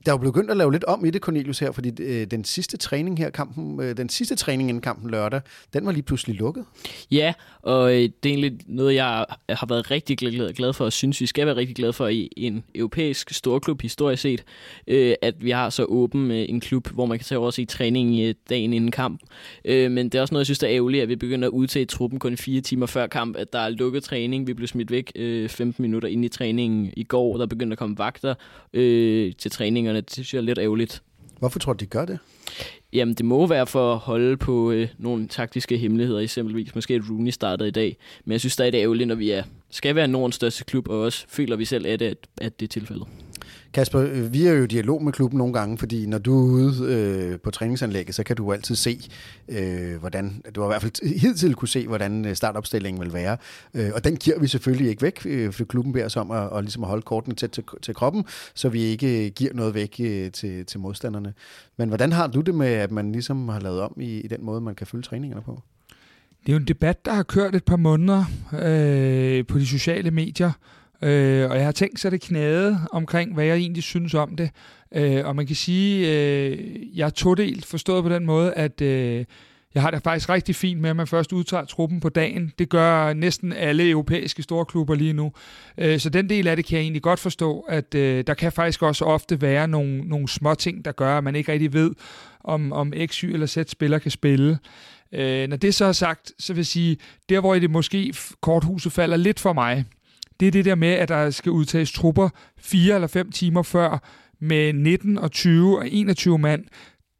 der 0.09 0.15
er 0.15 0.19
jo 0.19 0.23
begyndt 0.23 0.51
at 0.51 0.57
lave 0.57 0.73
lidt 0.73 0.85
om 0.85 1.05
i 1.05 1.11
det, 1.11 1.23
Cornelius, 1.23 1.59
her, 1.59 1.73
fordi 1.73 2.03
øh, 2.03 2.27
den 2.27 2.45
sidste 2.45 2.77
træning 2.77 3.19
her, 3.19 3.31
kampen, 3.31 3.81
øh, 3.81 3.97
den 3.97 4.09
sidste 4.09 4.37
træning 4.37 4.69
inden 4.69 4.81
kampen 4.81 5.11
lørdag, 5.11 5.41
den 5.73 5.87
var 5.87 5.93
lige 5.93 6.03
pludselig 6.03 6.37
lukket. 6.37 6.65
Ja, 7.11 7.33
og 7.63 7.93
øh, 7.93 7.97
det 7.97 8.05
er 8.05 8.29
egentlig 8.29 8.53
noget, 8.67 8.95
jeg 8.95 9.27
har 9.51 9.67
været 9.67 9.91
rigtig 9.91 10.19
glad, 10.19 10.53
glad 10.53 10.73
for, 10.73 10.85
og 10.85 10.93
synes, 10.93 11.21
vi 11.21 11.27
skal 11.27 11.47
være 11.47 11.57
rigtig 11.57 11.77
glade 11.77 11.93
for 11.93 12.09
i 12.09 12.29
en 12.37 12.65
europæisk 12.75 13.31
storklub 13.31 13.83
historisk 13.83 14.23
set, 14.23 14.45
øh, 14.87 15.15
at 15.23 15.35
vi 15.45 15.51
har 15.51 15.71
så 15.71 15.85
åben 15.85 16.31
øh, 16.31 16.47
en 16.49 16.61
klub, 16.61 16.89
hvor 16.89 17.07
man 17.07 17.19
kan 17.19 17.25
tage 17.25 17.39
over 17.39 17.59
i 17.59 17.65
træning 17.65 18.29
øh, 18.29 18.35
dagen 18.51 18.73
inden 18.73 18.91
kamp. 18.91 19.21
Øh, 19.65 19.91
men 19.91 20.09
det 20.09 20.15
er 20.15 20.23
også 20.23 20.35
noget, 20.35 20.41
jeg 20.41 20.47
synes, 20.47 20.59
der 20.59 20.67
er 20.67 20.75
ærgerligt, 20.75 21.03
at 21.03 21.09
vi 21.09 21.17
begynder 21.17 21.49
at 21.49 21.53
udtage 21.53 21.85
truppen 21.85 22.19
kun 22.19 22.37
fire 22.37 22.61
timer 22.61 22.87
før 22.87 23.07
kamp, 23.07 23.37
at 23.37 23.53
der 23.53 23.59
er 23.59 23.69
lukket 23.69 24.03
træning. 24.03 24.47
Vi 24.47 24.55
blev 24.55 24.69
smidt 24.69 24.91
væk 24.91 25.13
øh, 25.17 25.49
15 25.49 25.83
minutter 25.83 26.09
ind 26.09 26.25
i 26.25 26.29
træningen 26.29 26.93
i 26.97 27.05
går, 27.05 27.37
der 27.37 27.47
begyndte 27.47 27.75
at 27.75 27.79
komme 27.79 27.99
vagter 27.99 28.35
øh, 28.73 29.33
til 29.39 29.51
træningerne. 29.51 29.98
Det 30.01 30.13
synes 30.13 30.35
jeg 30.35 30.41
er 30.41 30.45
lidt 30.45 30.59
ærgerligt. 30.59 31.03
Hvorfor 31.39 31.59
tror 31.59 31.73
du, 31.73 31.77
de 31.85 31.87
gør 31.87 32.05
det? 32.05 32.19
Jamen, 32.93 33.15
det 33.15 33.25
må 33.25 33.47
være 33.47 33.67
for 33.67 33.93
at 33.93 33.99
holde 33.99 34.37
på 34.37 34.71
øh, 34.71 34.89
nogle 34.99 35.29
taktiske 35.29 35.77
hemmeligheder, 35.79 36.21
eksempelvis. 36.21 36.75
Måske 36.75 36.95
at 36.95 37.03
Rooney 37.11 37.31
starter 37.31 37.67
i 37.67 37.71
dag. 37.71 37.97
Men 38.25 38.33
jeg 38.33 38.41
synes 38.41 38.53
stadig, 38.53 38.73
det 38.73 38.79
er 38.79 38.83
ærgerligt, 38.83 39.09
når 39.09 39.15
vi 39.15 39.31
er, 39.31 39.43
skal 39.71 39.95
være 39.95 40.09
Nordens 40.09 40.35
største 40.35 40.65
klub, 40.65 40.89
og 40.89 41.01
også 41.01 41.25
føler 41.29 41.57
vi 41.57 41.65
selv, 41.65 41.87
at, 41.87 42.03
at, 42.03 42.17
at 42.41 42.61
det 42.61 42.67
er 42.67 42.71
tilfældet. 42.71 43.07
Kasper, 43.73 44.01
øh, 44.01 44.33
vi 44.33 44.47
er 44.47 44.53
jo 44.53 44.65
i 44.65 44.67
dialog 44.67 45.03
med 45.05 45.13
klubben 45.13 45.39
nogle 45.39 45.53
gange, 45.53 45.79
fordi 45.79 46.07
når 46.07 46.19
du 46.19 46.39
er 46.39 46.53
ude 46.53 46.93
øh, 46.95 47.41
på 47.41 47.51
træningsanlægget, 47.51 48.15
så 48.15 48.23
kan 48.23 48.37
du 48.37 48.53
altid 48.53 48.75
se, 48.75 49.11
øh, 49.49 49.97
hvordan, 50.01 50.43
du 50.55 50.61
har 50.61 50.69
i 50.69 50.71
hvert 50.71 50.83
fald 50.83 51.19
hidtil 51.19 51.55
kunne 51.55 51.69
se, 51.69 51.87
hvordan 51.87 52.27
øh, 52.27 52.37
startopstillingen 52.37 53.03
vil 53.03 53.13
være. 53.13 53.37
Øh, 53.75 53.91
og 53.95 54.05
den 54.05 54.17
giver 54.17 54.39
vi 54.39 54.47
selvfølgelig 54.47 54.89
ikke 54.91 55.03
væk, 55.03 55.27
øh, 55.27 55.53
for 55.53 55.65
klubben 55.65 55.93
beder 55.93 56.07
os 56.07 56.17
om 56.17 56.31
at, 56.31 56.51
og 56.51 56.63
ligesom 56.63 56.83
at 56.83 56.89
holde 56.89 57.03
kortene 57.03 57.35
tæt 57.35 57.51
til, 57.51 57.65
til 57.83 57.95
kroppen, 57.95 58.25
så 58.55 58.69
vi 58.69 58.83
ikke 58.83 59.27
øh, 59.27 59.33
giver 59.33 59.55
noget 59.55 59.75
væk 59.75 59.97
øh, 60.01 60.33
til, 60.33 60.67
til 60.67 60.81
modstanderne. 60.81 61.35
Men 61.77 61.89
hvordan 61.89 62.13
har 62.13 62.27
du 62.27 62.41
det 62.41 62.55
med, 62.55 62.67
at 62.67 62.91
man 62.91 63.13
ligesom 63.13 63.49
har 63.49 63.61
lavet 63.61 63.81
om 63.81 63.97
i, 64.01 64.21
i 64.21 64.27
den 64.29 64.45
måde, 64.45 64.61
man 64.61 64.75
kan 64.75 64.87
følge 64.87 65.03
træningerne 65.03 65.43
på? 65.43 65.63
Det 66.47 66.53
er 66.53 66.53
jo 66.53 66.61
en 66.61 66.69
debat, 66.69 67.05
der 67.05 67.13
har 67.13 67.23
kørt 67.23 67.55
et 67.55 67.65
par 67.65 67.77
måneder 67.77 68.25
øh, 68.53 69.47
på 69.47 69.59
de 69.59 69.67
sociale 69.67 70.11
medier, 70.11 70.53
Øh, 71.03 71.51
og 71.51 71.57
jeg 71.57 71.65
har 71.65 71.73
tænkt 71.73 72.01
så 72.01 72.11
det 72.11 72.21
knæde 72.21 72.79
omkring, 72.93 73.35
hvad 73.35 73.45
jeg 73.45 73.57
egentlig 73.57 73.83
synes 73.83 74.15
om 74.15 74.37
det. 74.37 74.51
Øh, 74.95 75.27
og 75.27 75.37
man 75.37 75.47
kan 75.47 75.57
sige, 75.57 76.13
øh, 76.13 76.59
jeg 76.99 77.07
er 77.07 77.11
todelt 77.11 77.67
forstået 77.67 78.03
på 78.03 78.09
den 78.09 78.27
måde, 78.27 78.53
at 78.55 78.81
øh, 78.81 79.25
jeg 79.75 79.83
har 79.83 79.91
det 79.91 80.03
faktisk 80.03 80.29
rigtig 80.29 80.55
fint 80.55 80.81
med, 80.81 80.91
at 80.91 80.97
man 80.97 81.07
først 81.07 81.33
udtager 81.33 81.65
truppen 81.65 82.01
på 82.01 82.09
dagen. 82.09 82.53
Det 82.59 82.69
gør 82.69 83.13
næsten 83.13 83.53
alle 83.53 83.91
europæiske 83.91 84.43
store 84.43 84.65
klubber 84.65 84.95
lige 84.95 85.13
nu. 85.13 85.33
Øh, 85.79 85.99
så 85.99 86.11
den 86.11 86.29
del 86.29 86.49
af 86.49 86.57
det 86.57 86.65
kan 86.65 86.77
jeg 86.77 86.83
egentlig 86.83 87.03
godt 87.03 87.21
forstå, 87.21 87.61
at 87.61 87.95
øh, 87.95 88.25
der 88.27 88.35
kan 88.35 88.53
faktisk 88.53 88.83
også 88.83 89.05
ofte 89.05 89.41
være 89.41 89.69
nogle, 89.69 89.99
nogle 89.99 90.29
små 90.29 90.55
ting, 90.55 90.85
der 90.85 90.93
gør, 90.93 91.19
at 91.19 91.25
man 91.25 91.37
ikke 91.37 91.53
rigtig 91.53 91.73
ved, 91.73 91.91
om, 92.45 92.73
om 92.73 92.93
X, 93.07 93.19
Y 93.19 93.25
eller 93.25 93.47
Z 93.47 93.59
spiller 93.69 93.99
kan 93.99 94.11
spille. 94.11 94.59
Øh, 95.13 95.49
når 95.49 95.57
det 95.57 95.75
så 95.75 95.85
er 95.85 95.93
sagt, 95.93 96.33
så 96.39 96.53
vil 96.53 96.59
jeg 96.59 96.67
sige, 96.67 96.97
der 97.29 97.41
hvor 97.41 97.55
det 97.55 97.71
måske 97.71 98.15
korthuset 98.41 98.93
falder 98.93 99.17
lidt 99.17 99.41
for 99.41 99.53
mig, 99.53 99.85
det 100.41 100.49
er 100.49 100.53
det 100.53 100.65
der 100.65 100.75
med, 100.75 100.89
at 100.89 101.09
der 101.09 101.31
skal 101.31 101.53
udtages 101.53 101.93
trupper 101.93 102.29
fire 102.59 102.95
eller 102.95 103.09
fem 103.09 103.33
timer 103.33 103.63
før 103.63 103.99
med 104.41 104.73
19 104.73 105.19
og 105.19 105.33
20 105.33 105.79
og 105.79 105.89
21 105.91 106.39
mand. 106.39 106.65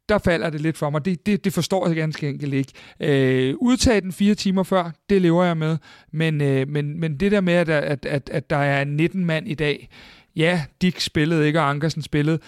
Der 0.09 0.17
falder 0.17 0.49
det 0.49 0.61
lidt 0.61 0.77
for 0.77 0.89
mig. 0.89 1.05
Det, 1.05 1.25
det, 1.25 1.43
det 1.43 1.53
forstår 1.53 1.87
jeg 1.87 1.95
ganske 1.95 2.29
enkelt 2.29 2.53
ikke. 2.53 2.71
Øh, 2.99 3.55
udtage 3.61 4.01
den 4.01 4.11
fire 4.11 4.35
timer 4.35 4.63
før, 4.63 4.91
det 5.09 5.21
lever 5.21 5.43
jeg 5.43 5.57
med. 5.57 5.77
Men, 6.11 6.41
øh, 6.41 6.67
men, 6.67 6.99
men 6.99 7.17
det 7.17 7.31
der 7.31 7.41
med, 7.41 7.53
at, 7.53 7.69
at, 7.69 8.05
at, 8.05 8.29
at 8.33 8.49
der 8.49 8.57
er 8.57 8.83
19 8.83 9.25
mand 9.25 9.47
i 9.47 9.53
dag, 9.53 9.89
ja, 10.35 10.63
Dick 10.81 10.99
spillede 10.99 11.47
ikke, 11.47 11.59
og 11.59 11.69
Ankersen 11.69 12.01
spillede 12.01 12.39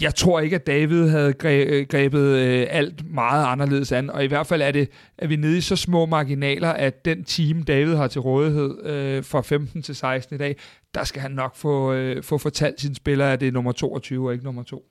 jeg 0.00 0.14
tror 0.14 0.40
ikke, 0.40 0.56
at 0.56 0.66
David 0.66 1.08
havde 1.08 1.34
øh, 1.44 1.86
grebet 1.88 2.20
øh, 2.20 2.66
alt 2.70 3.14
meget 3.14 3.46
anderledes 3.46 3.92
an, 3.92 4.10
og 4.10 4.24
i 4.24 4.26
hvert 4.26 4.46
fald 4.46 4.62
er, 4.62 4.70
det, 4.70 4.90
er 5.18 5.26
vi 5.26 5.36
nede 5.36 5.58
i 5.58 5.60
så 5.60 5.76
små 5.76 6.06
marginaler, 6.06 6.68
at 6.68 7.04
den 7.04 7.24
time, 7.24 7.62
David 7.62 7.94
har 7.94 8.08
til 8.08 8.20
rådighed 8.20 8.84
øh, 8.84 9.24
fra 9.24 9.40
15 9.40 9.82
til 9.82 9.94
16 9.94 10.34
i 10.34 10.38
dag, 10.38 10.56
der 10.94 11.04
skal 11.04 11.22
han 11.22 11.30
nok 11.30 11.56
få, 11.56 11.92
øh, 11.92 12.22
få 12.22 12.38
fortalt 12.38 12.80
sine 12.80 12.94
spillere, 12.94 13.32
at 13.32 13.40
det 13.40 13.48
er 13.48 13.52
nummer 13.52 13.72
22 13.72 14.28
og 14.28 14.32
ikke 14.32 14.44
nummer 14.44 14.62
2. 14.62 14.84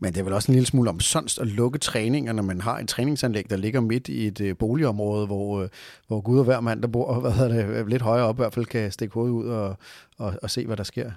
Men 0.00 0.12
det 0.12 0.20
er 0.20 0.24
vel 0.24 0.32
også 0.32 0.52
en 0.52 0.54
lille 0.54 0.66
smule 0.66 0.90
omsonst 0.90 1.40
at 1.40 1.46
lukke 1.46 1.78
træninger, 1.78 2.32
når 2.32 2.42
man 2.42 2.60
har 2.60 2.78
et 2.78 2.88
træningsanlæg, 2.88 3.50
der 3.50 3.56
ligger 3.56 3.80
midt 3.80 4.08
i 4.08 4.26
et 4.26 4.40
øh, 4.40 4.56
boligområde, 4.56 5.26
hvor, 5.26 5.62
øh, 5.62 5.68
hvor 6.06 6.20
Gud 6.20 6.38
og 6.38 6.44
hver 6.44 6.60
mand, 6.60 6.82
der 6.82 6.88
bor 6.88 7.14
hvad 7.20 7.32
hedder 7.32 7.72
det, 7.72 7.88
lidt 7.88 8.02
højere 8.02 8.26
op, 8.26 8.36
i 8.36 8.42
hvert 8.42 8.54
fald 8.54 8.66
kan 8.66 8.92
stikke 8.92 9.14
hovedet 9.14 9.32
ud 9.32 9.46
og, 9.46 9.76
og, 10.18 10.34
og 10.42 10.50
se, 10.50 10.66
hvad 10.66 10.76
der 10.76 10.82
sker. 10.82 11.10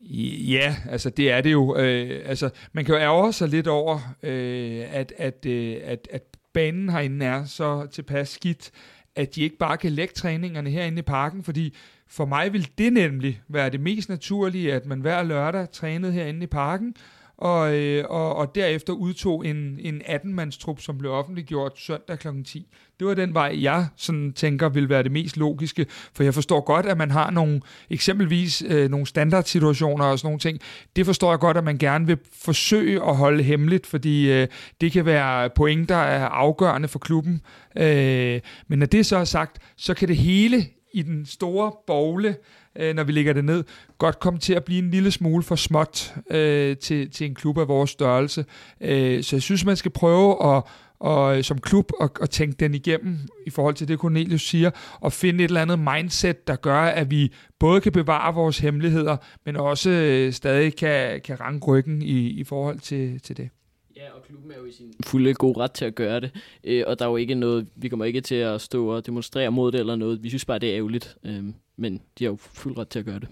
Ja, 0.00 0.76
altså 0.90 1.10
det 1.10 1.30
er 1.30 1.40
det 1.40 1.52
jo. 1.52 1.76
Øh, 1.76 2.22
altså, 2.24 2.50
man 2.72 2.84
kan 2.84 2.94
jo 2.94 3.00
ærge 3.00 3.32
sig 3.32 3.48
lidt 3.48 3.66
over, 3.66 4.14
øh, 4.22 4.84
at, 4.90 5.12
at, 5.16 5.46
øh, 5.46 5.76
at, 5.84 6.08
at 6.10 6.22
banen 6.54 6.88
herinde 6.88 7.26
er 7.26 7.44
så 7.44 7.86
tilpas 7.92 8.28
skidt, 8.28 8.70
at 9.16 9.34
de 9.34 9.42
ikke 9.42 9.56
bare 9.56 9.76
kan 9.76 9.92
lægge 9.92 10.14
træningerne 10.14 10.70
herinde 10.70 10.98
i 10.98 11.02
parken, 11.02 11.42
fordi 11.44 11.76
for 12.08 12.24
mig 12.24 12.52
vil 12.52 12.68
det 12.78 12.92
nemlig 12.92 13.40
være 13.48 13.70
det 13.70 13.80
mest 13.80 14.08
naturlige, 14.08 14.74
at 14.74 14.86
man 14.86 15.00
hver 15.00 15.22
lørdag 15.22 15.70
trænede 15.70 16.12
herinde 16.12 16.42
i 16.42 16.46
parken, 16.46 16.94
og, 17.38 17.74
øh, 17.74 18.04
og, 18.08 18.36
og 18.36 18.54
derefter 18.54 18.92
udtog 18.92 19.46
en, 19.46 19.78
en 19.80 20.02
18-mandstrup, 20.02 20.80
som 20.80 20.98
blev 20.98 21.10
offentliggjort 21.12 21.72
søndag 21.76 22.18
kl. 22.18 22.28
10. 22.44 22.66
Det 22.98 23.06
var 23.06 23.14
den 23.14 23.34
vej, 23.34 23.58
jeg 23.62 23.86
sådan 23.96 24.32
tænker 24.32 24.68
vil 24.68 24.88
være 24.88 25.02
det 25.02 25.12
mest 25.12 25.36
logiske, 25.36 25.86
for 26.12 26.22
jeg 26.22 26.34
forstår 26.34 26.60
godt, 26.60 26.86
at 26.86 26.98
man 26.98 27.10
har 27.10 27.30
nogle, 27.30 27.60
eksempelvis 27.90 28.62
øh, 28.68 28.90
nogle 28.90 29.06
standardsituationer 29.06 30.04
og 30.04 30.18
sådan 30.18 30.26
nogle 30.26 30.38
ting. 30.38 30.58
Det 30.96 31.06
forstår 31.06 31.32
jeg 31.32 31.38
godt, 31.38 31.56
at 31.56 31.64
man 31.64 31.78
gerne 31.78 32.06
vil 32.06 32.18
forsøge 32.32 33.02
at 33.02 33.16
holde 33.16 33.42
hemmeligt, 33.42 33.86
fordi 33.86 34.32
øh, 34.32 34.48
det 34.80 34.92
kan 34.92 35.06
være 35.06 35.50
point, 35.50 35.88
der 35.88 35.96
er 35.96 36.26
afgørende 36.26 36.88
for 36.88 36.98
klubben. 36.98 37.40
Øh, 37.76 38.40
men 38.68 38.78
når 38.78 38.86
det 38.86 39.06
så 39.06 39.16
er 39.16 39.24
sagt, 39.24 39.58
så 39.76 39.94
kan 39.94 40.08
det 40.08 40.16
hele 40.16 40.66
i 40.92 41.02
den 41.02 41.26
store 41.26 41.72
bogle, 41.86 42.36
øh, 42.78 42.94
når 42.94 43.04
vi 43.04 43.12
lægger 43.12 43.32
det 43.32 43.44
ned, 43.44 43.64
godt 43.98 44.20
komme 44.20 44.38
til 44.38 44.54
at 44.54 44.64
blive 44.64 44.78
en 44.78 44.90
lille 44.90 45.10
smule 45.10 45.42
for 45.42 45.56
småt 45.56 46.14
øh, 46.30 46.76
til, 46.76 47.10
til 47.10 47.26
en 47.26 47.34
klub 47.34 47.58
af 47.58 47.68
vores 47.68 47.90
størrelse. 47.90 48.44
Øh, 48.80 49.22
så 49.22 49.36
jeg 49.36 49.42
synes, 49.42 49.64
man 49.64 49.76
skal 49.76 49.90
prøve 49.90 50.56
at 50.56 50.62
og 51.00 51.44
som 51.44 51.58
klub 51.58 51.92
at, 52.00 52.10
at 52.22 52.30
tænke 52.30 52.56
den 52.60 52.74
igennem 52.74 53.18
i 53.46 53.50
forhold 53.50 53.74
til 53.74 53.88
det, 53.88 53.98
Cornelius 53.98 54.42
siger, 54.42 54.70
og 55.00 55.12
finde 55.12 55.44
et 55.44 55.48
eller 55.48 55.62
andet 55.62 55.78
mindset, 55.78 56.48
der 56.48 56.56
gør, 56.56 56.80
at 56.80 57.10
vi 57.10 57.32
både 57.58 57.80
kan 57.80 57.92
bevare 57.92 58.34
vores 58.34 58.58
hemmeligheder, 58.58 59.16
men 59.44 59.56
også 59.56 59.90
øh, 59.90 60.32
stadig 60.32 60.76
kan, 60.76 61.20
kan 61.20 61.40
ranke 61.40 61.66
ryggen 61.66 62.02
i, 62.02 62.28
i 62.28 62.44
forhold 62.44 62.78
til, 62.78 63.20
til 63.20 63.36
det. 63.36 63.48
Ja, 63.96 64.12
og 64.14 64.22
klubben 64.26 64.50
er 64.50 64.56
jo 64.56 64.64
i 64.64 64.72
sin 64.72 64.94
fulde 65.06 65.34
god 65.34 65.56
ret 65.56 65.72
til 65.72 65.84
at 65.84 65.94
gøre 65.94 66.20
det, 66.20 66.30
øh, 66.64 66.84
og 66.86 66.98
der 66.98 67.04
er 67.04 67.08
jo 67.08 67.16
ikke 67.16 67.34
noget, 67.34 67.68
vi 67.76 67.88
kommer 67.88 68.04
ikke 68.04 68.20
til 68.20 68.34
at 68.34 68.60
stå 68.60 68.86
og 68.86 69.06
demonstrere 69.06 69.50
mod 69.50 69.72
det 69.72 69.80
eller 69.80 69.96
noget. 69.96 70.22
Vi 70.22 70.28
synes 70.28 70.44
bare, 70.44 70.58
det 70.58 70.70
er 70.70 70.76
ærgerligt, 70.76 71.16
øh, 71.24 71.44
men 71.78 72.00
de 72.18 72.24
har 72.24 72.30
jo 72.30 72.38
fuld 72.40 72.78
ret 72.78 72.88
til 72.88 72.98
at 72.98 73.04
gøre 73.04 73.20
det. 73.20 73.28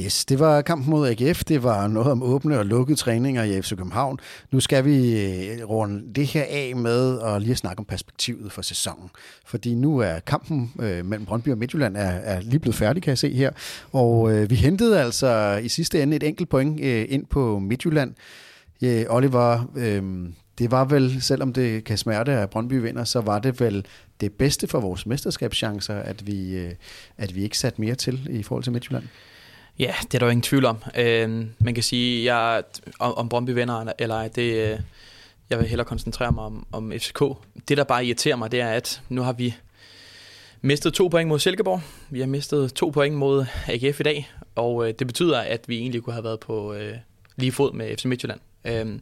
Yes, 0.00 0.24
det 0.24 0.38
var 0.38 0.62
kampen 0.62 0.90
mod 0.90 1.08
AGF. 1.08 1.44
Det 1.44 1.62
var 1.62 1.88
noget 1.88 2.12
om 2.12 2.22
åbne 2.22 2.58
og 2.58 2.66
lukkede 2.66 2.98
træninger 2.98 3.42
i 3.42 3.62
FC 3.62 3.70
København. 3.76 4.18
Nu 4.50 4.60
skal 4.60 4.84
vi 4.84 5.20
øh, 5.20 5.68
runde 5.68 6.14
det 6.14 6.26
her 6.26 6.44
af 6.48 6.72
med 6.76 7.20
at 7.20 7.42
lige 7.42 7.56
snakke 7.56 7.78
om 7.78 7.84
perspektivet 7.84 8.52
for 8.52 8.62
sæsonen. 8.62 9.10
Fordi 9.46 9.74
nu 9.74 9.98
er 9.98 10.18
kampen 10.18 10.72
øh, 10.80 11.06
mellem 11.06 11.26
Brøndby 11.26 11.48
og 11.48 11.58
Midtjylland 11.58 11.96
er, 11.96 12.10
er 12.10 12.40
lige 12.40 12.58
blevet 12.58 12.74
færdig, 12.74 13.02
kan 13.02 13.10
jeg 13.10 13.18
se 13.18 13.34
her. 13.34 13.50
Og 13.92 14.32
øh, 14.32 14.50
vi 14.50 14.54
hentede 14.54 15.00
altså 15.00 15.60
i 15.62 15.68
sidste 15.68 16.02
ende 16.02 16.16
et 16.16 16.22
enkelt 16.22 16.48
point 16.48 16.80
øh, 16.80 17.06
ind 17.08 17.26
på 17.26 17.58
Midtjylland. 17.58 18.14
Øh, 18.82 19.04
Oliver, 19.08 19.70
øh, 19.76 20.30
det 20.58 20.70
var 20.70 20.84
vel, 20.84 21.22
selvom 21.22 21.52
det 21.52 21.84
kan 21.84 21.98
smerte, 21.98 22.32
at 22.32 22.50
Brøndby 22.50 22.74
vinder, 22.74 23.04
så 23.04 23.20
var 23.20 23.38
det 23.38 23.60
vel 23.60 23.86
det 24.20 24.32
bedste 24.32 24.66
for 24.66 24.80
vores 24.80 25.06
mesterskabschancer, 25.06 25.94
at 25.94 26.26
vi, 26.26 26.56
øh, 26.56 26.72
at 27.18 27.34
vi 27.34 27.42
ikke 27.42 27.58
satte 27.58 27.80
mere 27.80 27.94
til 27.94 28.26
i 28.30 28.42
forhold 28.42 28.64
til 28.64 28.72
Midtjylland? 28.72 29.04
Ja, 29.78 29.94
det 30.02 30.14
er 30.14 30.18
der 30.18 30.26
jo 30.26 30.30
ingen 30.30 30.42
tvivl 30.42 30.64
om. 30.64 30.78
Øh, 30.98 31.46
man 31.58 31.74
kan 31.74 31.82
sige, 31.82 32.34
jeg, 32.34 32.62
om, 32.98 33.14
om 33.14 33.28
Brøndby 33.28 33.50
vinder 33.50 33.92
eller 33.98 34.14
ej, 34.14 34.28
det, 34.28 34.72
øh, 34.72 34.80
jeg 35.50 35.58
vil 35.58 35.68
hellere 35.68 35.86
koncentrere 35.86 36.32
mig 36.32 36.44
om, 36.44 36.66
om 36.72 36.92
FCK. 36.98 37.22
Det, 37.68 37.76
der 37.76 37.84
bare 37.84 38.04
irriterer 38.04 38.36
mig, 38.36 38.52
det 38.52 38.60
er, 38.60 38.68
at 38.68 39.02
nu 39.08 39.22
har 39.22 39.32
vi 39.32 39.54
mistet 40.60 40.94
to 40.94 41.08
point 41.08 41.28
mod 41.28 41.38
Silkeborg. 41.38 41.80
Vi 42.10 42.20
har 42.20 42.26
mistet 42.26 42.72
to 42.74 42.88
point 42.88 43.16
mod 43.16 43.46
AGF 43.68 44.00
i 44.00 44.02
dag, 44.02 44.30
og 44.54 44.88
øh, 44.88 44.94
det 44.98 45.06
betyder, 45.06 45.38
at 45.40 45.64
vi 45.66 45.78
egentlig 45.78 46.02
kunne 46.02 46.14
have 46.14 46.24
været 46.24 46.40
på 46.40 46.74
øh, 46.74 46.96
lige 47.36 47.52
fod 47.52 47.72
med 47.72 47.96
FC 47.96 48.04
Midtjylland. 48.04 48.40
Øh, 48.64 48.98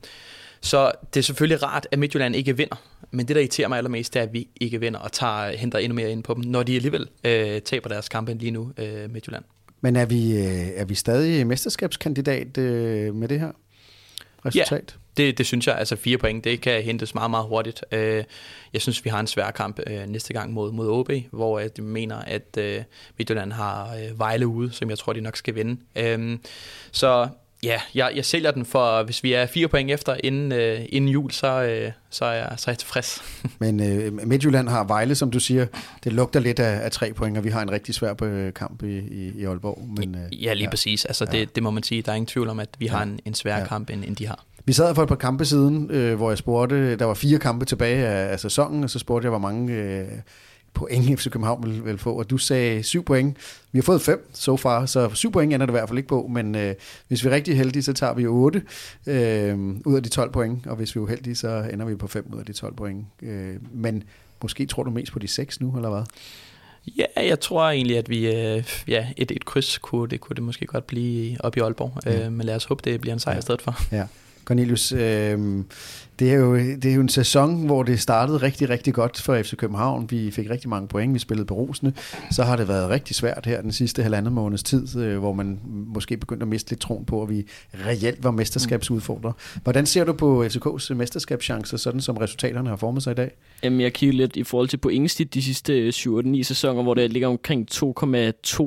så 0.60 0.92
det 1.14 1.20
er 1.20 1.24
selvfølgelig 1.24 1.62
rart, 1.62 1.86
at 1.90 1.98
Midtjylland 1.98 2.36
ikke 2.36 2.56
vinder, 2.56 2.76
men 3.10 3.28
det, 3.28 3.36
der 3.36 3.40
irriterer 3.40 3.68
mig 3.68 3.78
allermest, 3.78 4.14
det 4.14 4.20
er, 4.20 4.24
at 4.24 4.32
vi 4.32 4.48
ikke 4.60 4.80
vinder 4.80 5.00
og 5.00 5.12
tager, 5.12 5.56
henter 5.56 5.78
endnu 5.78 5.94
mere 5.94 6.10
ind 6.10 6.22
på 6.22 6.34
dem, 6.34 6.44
når 6.44 6.62
de 6.62 6.76
alligevel 6.76 7.08
øh, 7.24 7.62
taber 7.62 7.88
deres 7.88 8.08
kampe 8.08 8.34
lige 8.34 8.50
nu, 8.50 8.72
øh, 8.78 9.10
Midtjylland. 9.10 9.44
Men 9.80 9.96
er 9.96 10.06
vi, 10.06 10.38
øh, 10.38 10.68
er 10.74 10.84
vi 10.84 10.94
stadig 10.94 11.46
mesterskabskandidat 11.46 12.58
øh, 12.58 13.14
med 13.14 13.28
det 13.28 13.40
her 13.40 13.52
resultat? 14.46 14.96
Ja, 15.18 15.22
det, 15.22 15.38
det 15.38 15.46
synes 15.46 15.66
jeg. 15.66 15.78
Altså 15.78 15.96
fire 15.96 16.18
point, 16.18 16.44
det 16.44 16.60
kan 16.60 16.82
hentes 16.82 17.14
meget, 17.14 17.30
meget 17.30 17.46
hurtigt. 17.46 17.84
Øh, 17.92 18.24
jeg 18.72 18.80
synes, 18.80 19.04
vi 19.04 19.10
har 19.10 19.20
en 19.20 19.26
svær 19.26 19.50
kamp 19.50 19.80
næste 20.06 20.32
gang 20.32 20.52
mod, 20.52 20.72
mod 20.72 20.88
OB, 20.88 21.10
hvor 21.30 21.58
jeg 21.58 21.70
mener, 21.78 22.16
at 22.16 22.58
Midtjylland 23.18 23.52
har 23.52 23.96
Vejle 24.16 24.46
ude, 24.46 24.72
som 24.72 24.90
jeg 24.90 24.98
tror, 24.98 25.12
de 25.12 25.20
nok 25.20 25.36
skal 25.36 25.54
vinde. 25.54 26.38
Så 26.92 27.28
Ja, 27.62 27.80
jeg, 27.94 28.12
jeg 28.14 28.24
sælger 28.24 28.50
den 28.50 28.64
for, 28.64 29.02
hvis 29.02 29.22
vi 29.22 29.32
er 29.32 29.46
fire 29.46 29.68
point 29.68 29.90
efter 29.90 30.16
inden, 30.24 30.52
øh, 30.52 30.80
inden 30.88 31.10
jul, 31.10 31.30
så, 31.30 31.62
øh, 31.62 31.92
så, 32.10 32.24
er 32.24 32.32
jeg, 32.32 32.52
så 32.56 32.70
er 32.70 32.72
jeg 32.72 32.78
tilfreds. 32.78 33.22
Men 33.60 33.80
øh, 33.80 34.26
Midtjylland 34.26 34.68
har 34.68 34.84
Vejle, 34.84 35.14
som 35.14 35.30
du 35.30 35.40
siger, 35.40 35.66
det 36.04 36.12
lugter 36.12 36.40
lidt 36.40 36.60
af, 36.60 36.84
af 36.84 36.90
tre 36.90 37.12
point, 37.12 37.38
og 37.38 37.44
vi 37.44 37.48
har 37.48 37.62
en 37.62 37.70
rigtig 37.70 37.94
svær 37.94 38.14
øh, 38.22 38.52
kamp 38.54 38.82
i, 38.82 38.98
i, 38.98 39.32
i 39.34 39.44
Aalborg. 39.44 39.88
Men, 39.98 40.14
øh, 40.14 40.44
ja, 40.44 40.52
lige 40.52 40.64
ja. 40.64 40.70
præcis. 40.70 41.04
Altså, 41.04 41.26
ja. 41.32 41.38
det, 41.38 41.54
det 41.54 41.62
må 41.62 41.70
man 41.70 41.82
sige. 41.82 42.02
Der 42.02 42.12
er 42.12 42.16
ingen 42.16 42.26
tvivl 42.26 42.48
om, 42.48 42.60
at 42.60 42.68
vi 42.78 42.86
ja. 42.86 42.92
har 42.92 43.02
en, 43.02 43.20
en 43.24 43.34
svær 43.34 43.58
ja. 43.58 43.66
kamp, 43.66 43.90
end, 43.90 44.04
end 44.04 44.16
de 44.16 44.26
har. 44.26 44.44
Vi 44.64 44.72
sad 44.72 44.94
for 44.94 45.02
et 45.02 45.08
par 45.08 45.16
kampe 45.16 45.44
siden, 45.44 45.90
øh, 45.90 46.16
hvor 46.16 46.30
jeg 46.30 46.38
spurgte, 46.38 46.96
der 46.96 47.04
var 47.04 47.14
fire 47.14 47.38
kampe 47.38 47.64
tilbage 47.64 48.06
af, 48.06 48.32
af 48.32 48.40
sæsonen, 48.40 48.84
og 48.84 48.90
så 48.90 48.98
spurgte 48.98 49.26
jeg, 49.26 49.30
hvor 49.30 49.38
mange... 49.38 49.72
Øh, 49.72 50.08
point 50.74 51.06
FC 51.20 51.30
København 51.30 51.62
vil, 51.66 51.84
vil 51.84 51.98
få, 51.98 52.18
og 52.18 52.30
du 52.30 52.38
sagde 52.38 52.82
syv 52.82 53.04
point. 53.04 53.36
Vi 53.72 53.78
har 53.78 53.82
fået 53.82 54.02
fem 54.02 54.30
so 54.32 54.56
far, 54.56 54.86
så 54.86 55.10
syv 55.14 55.32
point 55.32 55.54
ender 55.54 55.66
det 55.66 55.70
i 55.70 55.76
hvert 55.76 55.88
fald 55.88 55.98
ikke 55.98 56.08
på, 56.08 56.26
men 56.30 56.54
øh, 56.54 56.74
hvis 57.08 57.24
vi 57.24 57.28
er 57.28 57.34
rigtig 57.34 57.56
heldige, 57.56 57.82
så 57.82 57.92
tager 57.92 58.14
vi 58.14 58.26
otte 58.26 58.62
øh, 59.06 59.58
ud 59.84 59.96
af 59.96 60.02
de 60.02 60.08
12 60.08 60.32
point, 60.32 60.66
og 60.66 60.76
hvis 60.76 60.94
vi 60.94 60.98
er 60.98 61.02
uheldige, 61.02 61.34
så 61.34 61.68
ender 61.72 61.86
vi 61.86 61.94
på 61.94 62.06
fem 62.06 62.26
ud 62.32 62.38
af 62.38 62.46
de 62.46 62.52
12 62.52 62.74
point. 62.74 63.06
Øh, 63.22 63.56
men 63.72 64.02
måske 64.42 64.66
tror 64.66 64.82
du 64.82 64.90
mest 64.90 65.12
på 65.12 65.18
de 65.18 65.28
seks 65.28 65.60
nu, 65.60 65.76
eller 65.76 65.90
hvad? 65.90 66.02
Ja, 66.96 67.28
jeg 67.28 67.40
tror 67.40 67.70
egentlig, 67.70 67.98
at 67.98 68.08
vi 68.08 68.26
øh, 68.26 68.64
ja, 68.88 69.06
et, 69.16 69.30
et 69.30 69.44
kryds 69.44 69.78
kunne 69.78 70.08
det, 70.08 70.20
kunne 70.20 70.34
det 70.34 70.42
måske 70.42 70.66
godt 70.66 70.86
blive 70.86 71.36
op 71.40 71.56
i 71.56 71.60
Aalborg. 71.60 71.92
Ja. 72.06 72.26
Øh, 72.26 72.32
men 72.32 72.46
lad 72.46 72.56
os 72.56 72.64
håbe, 72.64 72.90
det 72.90 73.00
bliver 73.00 73.14
en 73.14 73.20
sejr 73.20 73.34
ja. 73.34 73.38
i 73.38 73.42
stedet 73.42 73.62
for. 73.62 73.76
Ja. 73.92 74.06
Cornelius, 74.44 74.92
øh, 74.92 75.64
det, 76.18 76.30
er 76.30 76.34
jo, 76.34 76.56
det 76.56 76.84
er 76.84 76.94
jo 76.94 77.00
en 77.00 77.08
sæson, 77.08 77.66
hvor 77.66 77.82
det 77.82 78.00
startede 78.00 78.38
rigtig, 78.38 78.70
rigtig 78.70 78.94
godt 78.94 79.20
for 79.20 79.42
FC 79.42 79.56
København. 79.56 80.10
Vi 80.10 80.30
fik 80.30 80.50
rigtig 80.50 80.68
mange 80.68 80.88
point, 80.88 81.14
vi 81.14 81.18
spillede 81.18 81.46
berusende. 81.46 81.92
Så 82.30 82.42
har 82.42 82.56
det 82.56 82.68
været 82.68 82.90
rigtig 82.90 83.16
svært 83.16 83.46
her 83.46 83.60
den 83.60 83.72
sidste 83.72 84.02
halvandet 84.02 84.32
måneds 84.32 84.62
tid, 84.62 84.98
øh, 84.98 85.18
hvor 85.18 85.32
man 85.32 85.60
måske 85.64 86.16
begyndte 86.16 86.44
at 86.44 86.48
miste 86.48 86.70
lidt 86.70 86.80
troen 86.80 87.04
på, 87.04 87.22
at 87.22 87.30
vi 87.30 87.46
reelt 87.86 88.24
var 88.24 88.30
mesterskabsudfordrere. 88.30 89.32
Hvordan 89.62 89.86
ser 89.86 90.04
du 90.04 90.12
på 90.12 90.44
FCK's 90.44 90.94
mesterskabschancer, 90.94 91.76
sådan 91.76 92.00
som 92.00 92.16
resultaterne 92.16 92.68
har 92.68 92.76
formet 92.76 93.02
sig 93.02 93.10
i 93.10 93.14
dag? 93.14 93.30
Jamen, 93.62 93.80
jeg 93.80 93.92
kigger 93.92 94.16
lidt 94.16 94.36
i 94.36 94.44
forhold 94.44 94.68
til 94.68 94.76
pointstit 94.76 95.34
de 95.34 95.42
sidste 95.42 95.80
øh, 95.80 95.88
7-9 95.88 96.42
sæsoner, 96.42 96.82
hvor 96.82 96.94
det 96.94 97.12
ligger 97.12 97.28
omkring 97.28 97.68
2,2 97.72 97.80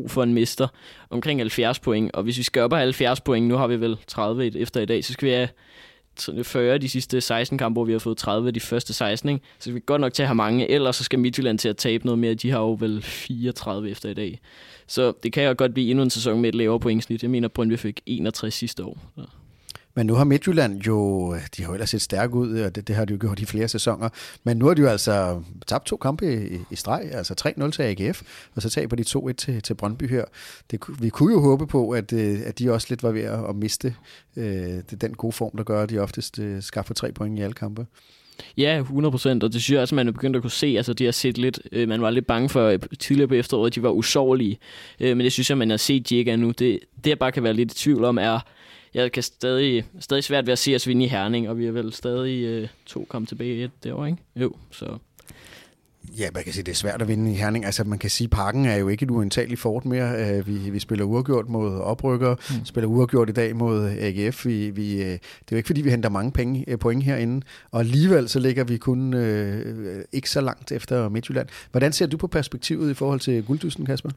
for 0.08 0.24
en 0.24 0.34
mester, 0.34 0.68
omkring 1.10 1.40
70 1.40 1.80
point. 1.80 2.12
Og 2.12 2.24
hvis 2.24 2.38
vi 2.38 2.44
skal 2.44 2.62
op 2.62 2.70
på 2.70 2.76
70 2.76 3.22
point, 3.22 3.48
nu 3.48 3.56
har 3.56 3.68
vi 3.68 3.76
vel 3.76 3.98
30 4.08 4.60
efter 4.60 4.82
i 4.82 4.86
dag, 4.86 5.06
så 5.06 5.14
skal 5.14 5.28
vi 5.28 5.34
have 5.34 5.48
40 6.44 6.78
de 6.78 6.90
sidste 6.90 7.22
16 7.22 7.58
kampe, 7.58 7.74
hvor 7.74 7.86
vi 7.86 7.92
har 7.92 8.00
fået 8.00 8.18
30 8.18 8.48
af 8.48 8.54
de 8.54 8.60
første 8.60 8.94
16. 8.94 9.30
Ikke? 9.30 9.46
Så 9.60 9.72
vi 9.72 9.80
kan 9.80 9.86
godt 9.86 10.02
nok 10.02 10.14
til 10.14 10.24
at 10.24 10.28
have 10.28 10.36
mange, 10.36 10.72
ellers 10.72 10.96
så 10.96 11.04
skal 11.04 11.20
Midtjylland 11.20 11.60
til 11.60 11.70
at 11.70 11.78
tabe 11.78 12.06
noget 12.06 12.20
mere. 12.20 12.34
De 12.34 12.52
har 12.52 12.60
jo 12.60 12.78
vel 12.80 13.02
34 13.02 13.90
efter 13.90 14.10
i 14.10 14.14
dag. 14.14 14.40
Så 14.88 15.14
det 15.24 15.34
kan 15.34 15.44
jo 15.44 15.56
godt 15.58 15.74
blive 15.74 15.90
endnu 15.90 16.04
en 16.04 16.10
sæson 16.10 16.42
med 16.42 16.50
et 16.50 16.56
lavere 16.56 16.80
pointsnit. 16.80 17.24
Jeg 17.24 17.32
mener, 17.32 17.48
Brøndby 17.48 17.78
fik 17.78 18.02
61 18.06 18.54
sidste 18.54 18.84
år. 18.84 18.98
Så. 19.16 19.41
Men 19.96 20.06
nu 20.06 20.14
har 20.14 20.24
Midtjylland 20.24 20.82
jo, 20.82 21.34
de 21.58 21.64
har 21.64 21.70
jo 21.70 21.74
ellers 21.74 21.90
set 21.90 22.02
stærke 22.02 22.34
ud, 22.34 22.60
og 22.60 22.76
det, 22.76 22.88
det 22.88 22.96
har 22.96 23.06
de 23.06 23.14
jo 23.14 23.18
gjort 23.22 23.40
i 23.40 23.46
flere 23.46 23.68
sæsoner. 23.68 24.10
Men 24.44 24.58
nu 24.58 24.68
har 24.68 24.74
de 24.74 24.82
jo 24.82 24.88
altså 24.88 25.44
tabt 25.68 25.86
to 25.86 25.98
kampe 25.98 26.52
i, 26.52 26.60
i 26.72 26.76
streg, 26.76 27.10
altså 27.12 27.54
3-0 27.66 27.72
til 27.72 27.84
AGF, 27.84 28.22
og 28.56 28.62
så 28.62 28.70
taber 28.70 28.96
de 28.96 29.04
2-1 29.04 29.32
til, 29.34 29.62
til 29.62 29.74
Brøndby 29.74 30.10
her. 30.10 30.26
Det, 30.72 30.80
vi 31.00 31.10
kunne 31.10 31.34
jo 31.34 31.42
håbe 31.42 31.68
på, 31.68 31.90
at, 31.90 32.14
øh, 32.14 32.40
at 32.46 32.60
de 32.60 32.72
også 32.72 32.88
lidt 32.90 33.04
var 33.04 33.12
ved 33.12 33.22
at 33.22 33.56
miste 33.56 33.96
øh, 34.36 34.74
den 35.02 35.14
gode 35.14 35.34
form, 35.34 35.58
der 35.58 35.64
gør, 35.64 35.84
at 35.84 35.90
de 35.90 36.00
oftest 36.00 36.40
øh, 36.40 36.62
skaffer 36.62 36.94
tre 36.94 37.12
point 37.12 37.40
i 37.40 37.42
alle 37.42 37.54
kampe. 37.54 37.86
Ja, 38.58 38.78
100 38.80 39.12
procent, 39.12 39.44
og 39.44 39.54
det 39.54 39.62
synes 39.62 39.74
jeg 39.74 39.82
også, 39.82 39.96
man 39.96 40.08
er 40.08 40.12
begyndt 40.12 40.36
at 40.36 40.42
kunne 40.42 40.52
se. 40.52 40.68
Altså, 40.78 40.94
de 40.94 41.06
har 41.06 41.12
set 41.12 41.38
lidt, 41.38 41.60
øh, 41.72 41.88
man 41.90 42.02
var 42.02 42.10
lidt 42.10 42.28
bange 42.28 42.50
for 42.50 42.68
øh, 42.68 42.80
tidligere 43.00 43.28
på 43.28 43.34
efteråret, 43.34 43.70
at 43.70 43.76
de 43.76 43.84
var 43.84 43.90
usårlige. 43.90 44.58
Øh, 45.00 45.18
men 45.18 45.24
det 45.24 45.32
synes 45.32 45.50
jeg, 45.50 45.58
man 45.58 45.70
har 45.70 45.78
set, 45.78 46.10
de 46.10 46.16
ikke 46.16 46.32
er 46.32 46.36
nu. 46.36 46.48
Det, 46.48 46.80
det, 47.04 47.10
jeg 47.10 47.20
bare 47.20 47.32
kan 47.32 47.44
være 47.44 47.54
lidt 47.54 47.72
i 47.72 47.76
tvivl 47.76 48.04
om, 48.04 48.18
er, 48.18 48.40
jeg 48.94 49.12
kan 49.12 49.24
stadig, 49.24 49.86
stadig 50.00 50.24
svært 50.24 50.46
ved 50.46 50.52
at 50.52 50.60
se 50.60 50.76
os 50.76 50.88
vinde 50.88 51.06
i 51.06 51.08
Herning, 51.08 51.50
og 51.50 51.58
vi 51.58 51.66
er 51.66 51.72
vel 51.72 51.94
stadig 51.94 52.44
øh, 52.44 52.68
to 52.86 53.06
kom 53.10 53.26
tilbage 53.26 53.64
et 53.64 53.72
derovre, 53.84 54.10
ikke? 54.10 54.22
Jo, 54.36 54.54
så... 54.72 54.98
Ja, 56.18 56.30
man 56.34 56.44
kan 56.44 56.54
sige, 56.54 56.64
det 56.64 56.72
er 56.72 56.76
svært 56.76 57.02
at 57.02 57.08
vinde 57.08 57.32
i 57.32 57.36
Herning. 57.36 57.66
Altså, 57.66 57.84
man 57.84 58.00
kan 58.00 58.10
sige, 58.10 58.26
at 58.26 58.32
parken 58.32 58.66
er 58.66 58.76
jo 58.76 58.88
ikke 58.88 59.04
et 59.04 59.12
uantageligt 59.12 59.60
fort 59.60 59.86
mere. 59.86 60.38
Øh, 60.38 60.48
vi, 60.48 60.70
vi 60.70 60.80
spiller 60.80 61.06
uafgjort 61.06 61.50
mod 61.50 61.80
oprykker, 61.80 62.36
mm. 62.36 62.66
spiller 62.66 62.88
uafgjort 62.88 63.30
i 63.30 63.34
dag 63.34 63.56
mod 63.56 63.90
AGF. 64.00 64.46
Vi, 64.46 64.70
vi, 64.70 64.94
øh, 64.94 65.10
det 65.10 65.14
er 65.14 65.20
jo 65.52 65.58
ikke, 65.58 65.68
fordi 65.68 65.82
vi 65.82 65.90
henter 65.90 66.10
mange 66.10 66.32
penge, 66.32 66.66
øh, 66.68 66.80
point 66.80 67.04
herinde, 67.04 67.46
og 67.72 67.80
alligevel 67.80 68.30
så 68.30 68.40
ligger 68.40 68.64
vi 68.64 68.78
kun 68.78 69.14
øh, 69.14 70.04
ikke 70.12 70.30
så 70.30 70.42
langt 70.42 70.72
efter 70.72 71.10
Midtjylland. 71.10 71.48
Hvordan 71.72 71.92
ser 71.92 72.08
du 72.08 72.18
på 72.18 72.28
perspektivet 72.28 72.92
i 72.92 72.94
forhold 72.94 73.20
til 73.20 73.44
gulddysten, 73.44 73.86
Kasper? 73.86 74.10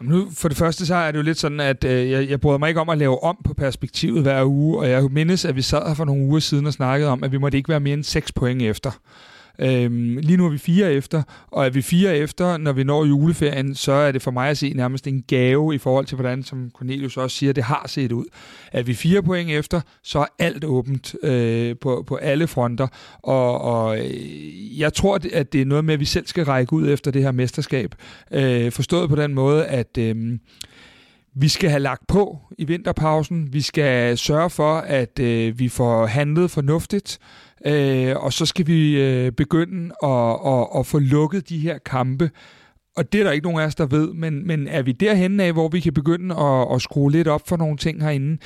Nu, 0.00 0.30
for 0.32 0.48
det 0.48 0.58
første 0.58 0.86
så 0.86 0.94
er 0.94 1.10
det 1.10 1.18
jo 1.18 1.22
lidt 1.22 1.38
sådan, 1.38 1.60
at 1.60 1.84
øh, 1.84 2.10
jeg, 2.10 2.28
jeg 2.28 2.40
bryder 2.40 2.58
mig 2.58 2.68
ikke 2.68 2.80
om 2.80 2.88
at 2.88 2.98
lave 2.98 3.24
om 3.24 3.38
på 3.44 3.54
perspektivet 3.54 4.22
hver 4.22 4.44
uge, 4.44 4.78
og 4.78 4.90
jeg 4.90 5.04
mindes, 5.10 5.44
at 5.44 5.56
vi 5.56 5.62
sad 5.62 5.86
her 5.86 5.94
for 5.94 6.04
nogle 6.04 6.24
uger 6.24 6.40
siden 6.40 6.66
og 6.66 6.72
snakkede 6.72 7.10
om, 7.10 7.24
at 7.24 7.32
vi 7.32 7.38
måtte 7.38 7.58
ikke 7.58 7.68
være 7.68 7.80
mere 7.80 7.94
end 7.94 8.04
6 8.04 8.32
point 8.32 8.62
efter. 8.62 8.90
Øhm, 9.58 10.16
lige 10.16 10.36
nu 10.36 10.46
er 10.46 10.50
vi 10.50 10.58
fire 10.58 10.92
efter, 10.92 11.22
og 11.48 11.66
er 11.66 11.70
vi 11.70 11.82
fire 11.82 12.16
efter, 12.16 12.56
når 12.56 12.72
vi 12.72 12.84
når 12.84 13.04
juleferien, 13.04 13.74
så 13.74 13.92
er 13.92 14.12
det 14.12 14.22
for 14.22 14.30
mig 14.30 14.50
at 14.50 14.58
se 14.58 14.72
nærmest 14.76 15.06
en 15.06 15.24
gave 15.28 15.74
i 15.74 15.78
forhold 15.78 16.06
til, 16.06 16.14
hvordan, 16.14 16.42
som 16.42 16.70
Cornelius 16.74 17.16
også 17.16 17.36
siger, 17.36 17.52
det 17.52 17.64
har 17.64 17.84
set 17.86 18.12
ud. 18.12 18.24
Er 18.72 18.82
vi 18.82 18.94
fire 18.94 19.22
point 19.22 19.50
efter, 19.50 19.80
så 20.02 20.18
er 20.18 20.26
alt 20.38 20.64
åbent 20.64 21.14
øh, 21.22 21.76
på, 21.80 22.04
på 22.06 22.16
alle 22.16 22.46
fronter, 22.46 22.86
og, 23.22 23.60
og 23.60 23.98
øh, 23.98 24.80
jeg 24.80 24.94
tror, 24.94 25.18
at 25.32 25.52
det 25.52 25.60
er 25.60 25.66
noget 25.66 25.84
med, 25.84 25.94
at 25.94 26.00
vi 26.00 26.04
selv 26.04 26.26
skal 26.26 26.44
række 26.44 26.72
ud 26.72 26.90
efter 26.90 27.10
det 27.10 27.22
her 27.22 27.32
mesterskab. 27.32 27.94
Øh, 28.32 28.72
forstået 28.72 29.08
på 29.08 29.16
den 29.16 29.34
måde, 29.34 29.66
at... 29.66 29.98
Øh, 29.98 30.38
vi 31.40 31.48
skal 31.48 31.70
have 31.70 31.80
lagt 31.80 32.06
på 32.06 32.38
i 32.58 32.64
vinterpausen. 32.64 33.52
Vi 33.52 33.60
skal 33.60 34.18
sørge 34.18 34.50
for, 34.50 34.74
at 34.74 35.18
øh, 35.18 35.58
vi 35.58 35.68
får 35.68 36.06
handlet 36.06 36.50
fornuftigt. 36.50 37.18
Øh, 37.66 38.16
og 38.16 38.32
så 38.32 38.46
skal 38.46 38.66
vi 38.66 39.00
øh, 39.00 39.32
begynde 39.32 39.94
at, 40.02 40.36
at, 40.46 40.66
at 40.78 40.86
få 40.86 40.98
lukket 40.98 41.48
de 41.48 41.58
her 41.58 41.78
kampe. 41.78 42.30
Og 42.96 43.12
det 43.12 43.20
er 43.20 43.24
der 43.24 43.32
ikke 43.32 43.46
nogen 43.46 43.60
af 43.60 43.66
os, 43.66 43.74
der 43.74 43.86
ved, 43.86 44.12
men, 44.12 44.46
men 44.46 44.68
er 44.68 44.82
vi 44.82 44.92
derhen 44.92 45.40
af, 45.40 45.52
hvor 45.52 45.68
vi 45.68 45.80
kan 45.80 45.92
begynde 45.92 46.34
at, 46.36 46.74
at 46.74 46.82
skrue 46.82 47.12
lidt 47.12 47.28
op 47.28 47.48
for 47.48 47.56
nogle 47.56 47.76
ting 47.76 48.02
herinde, 48.02 48.38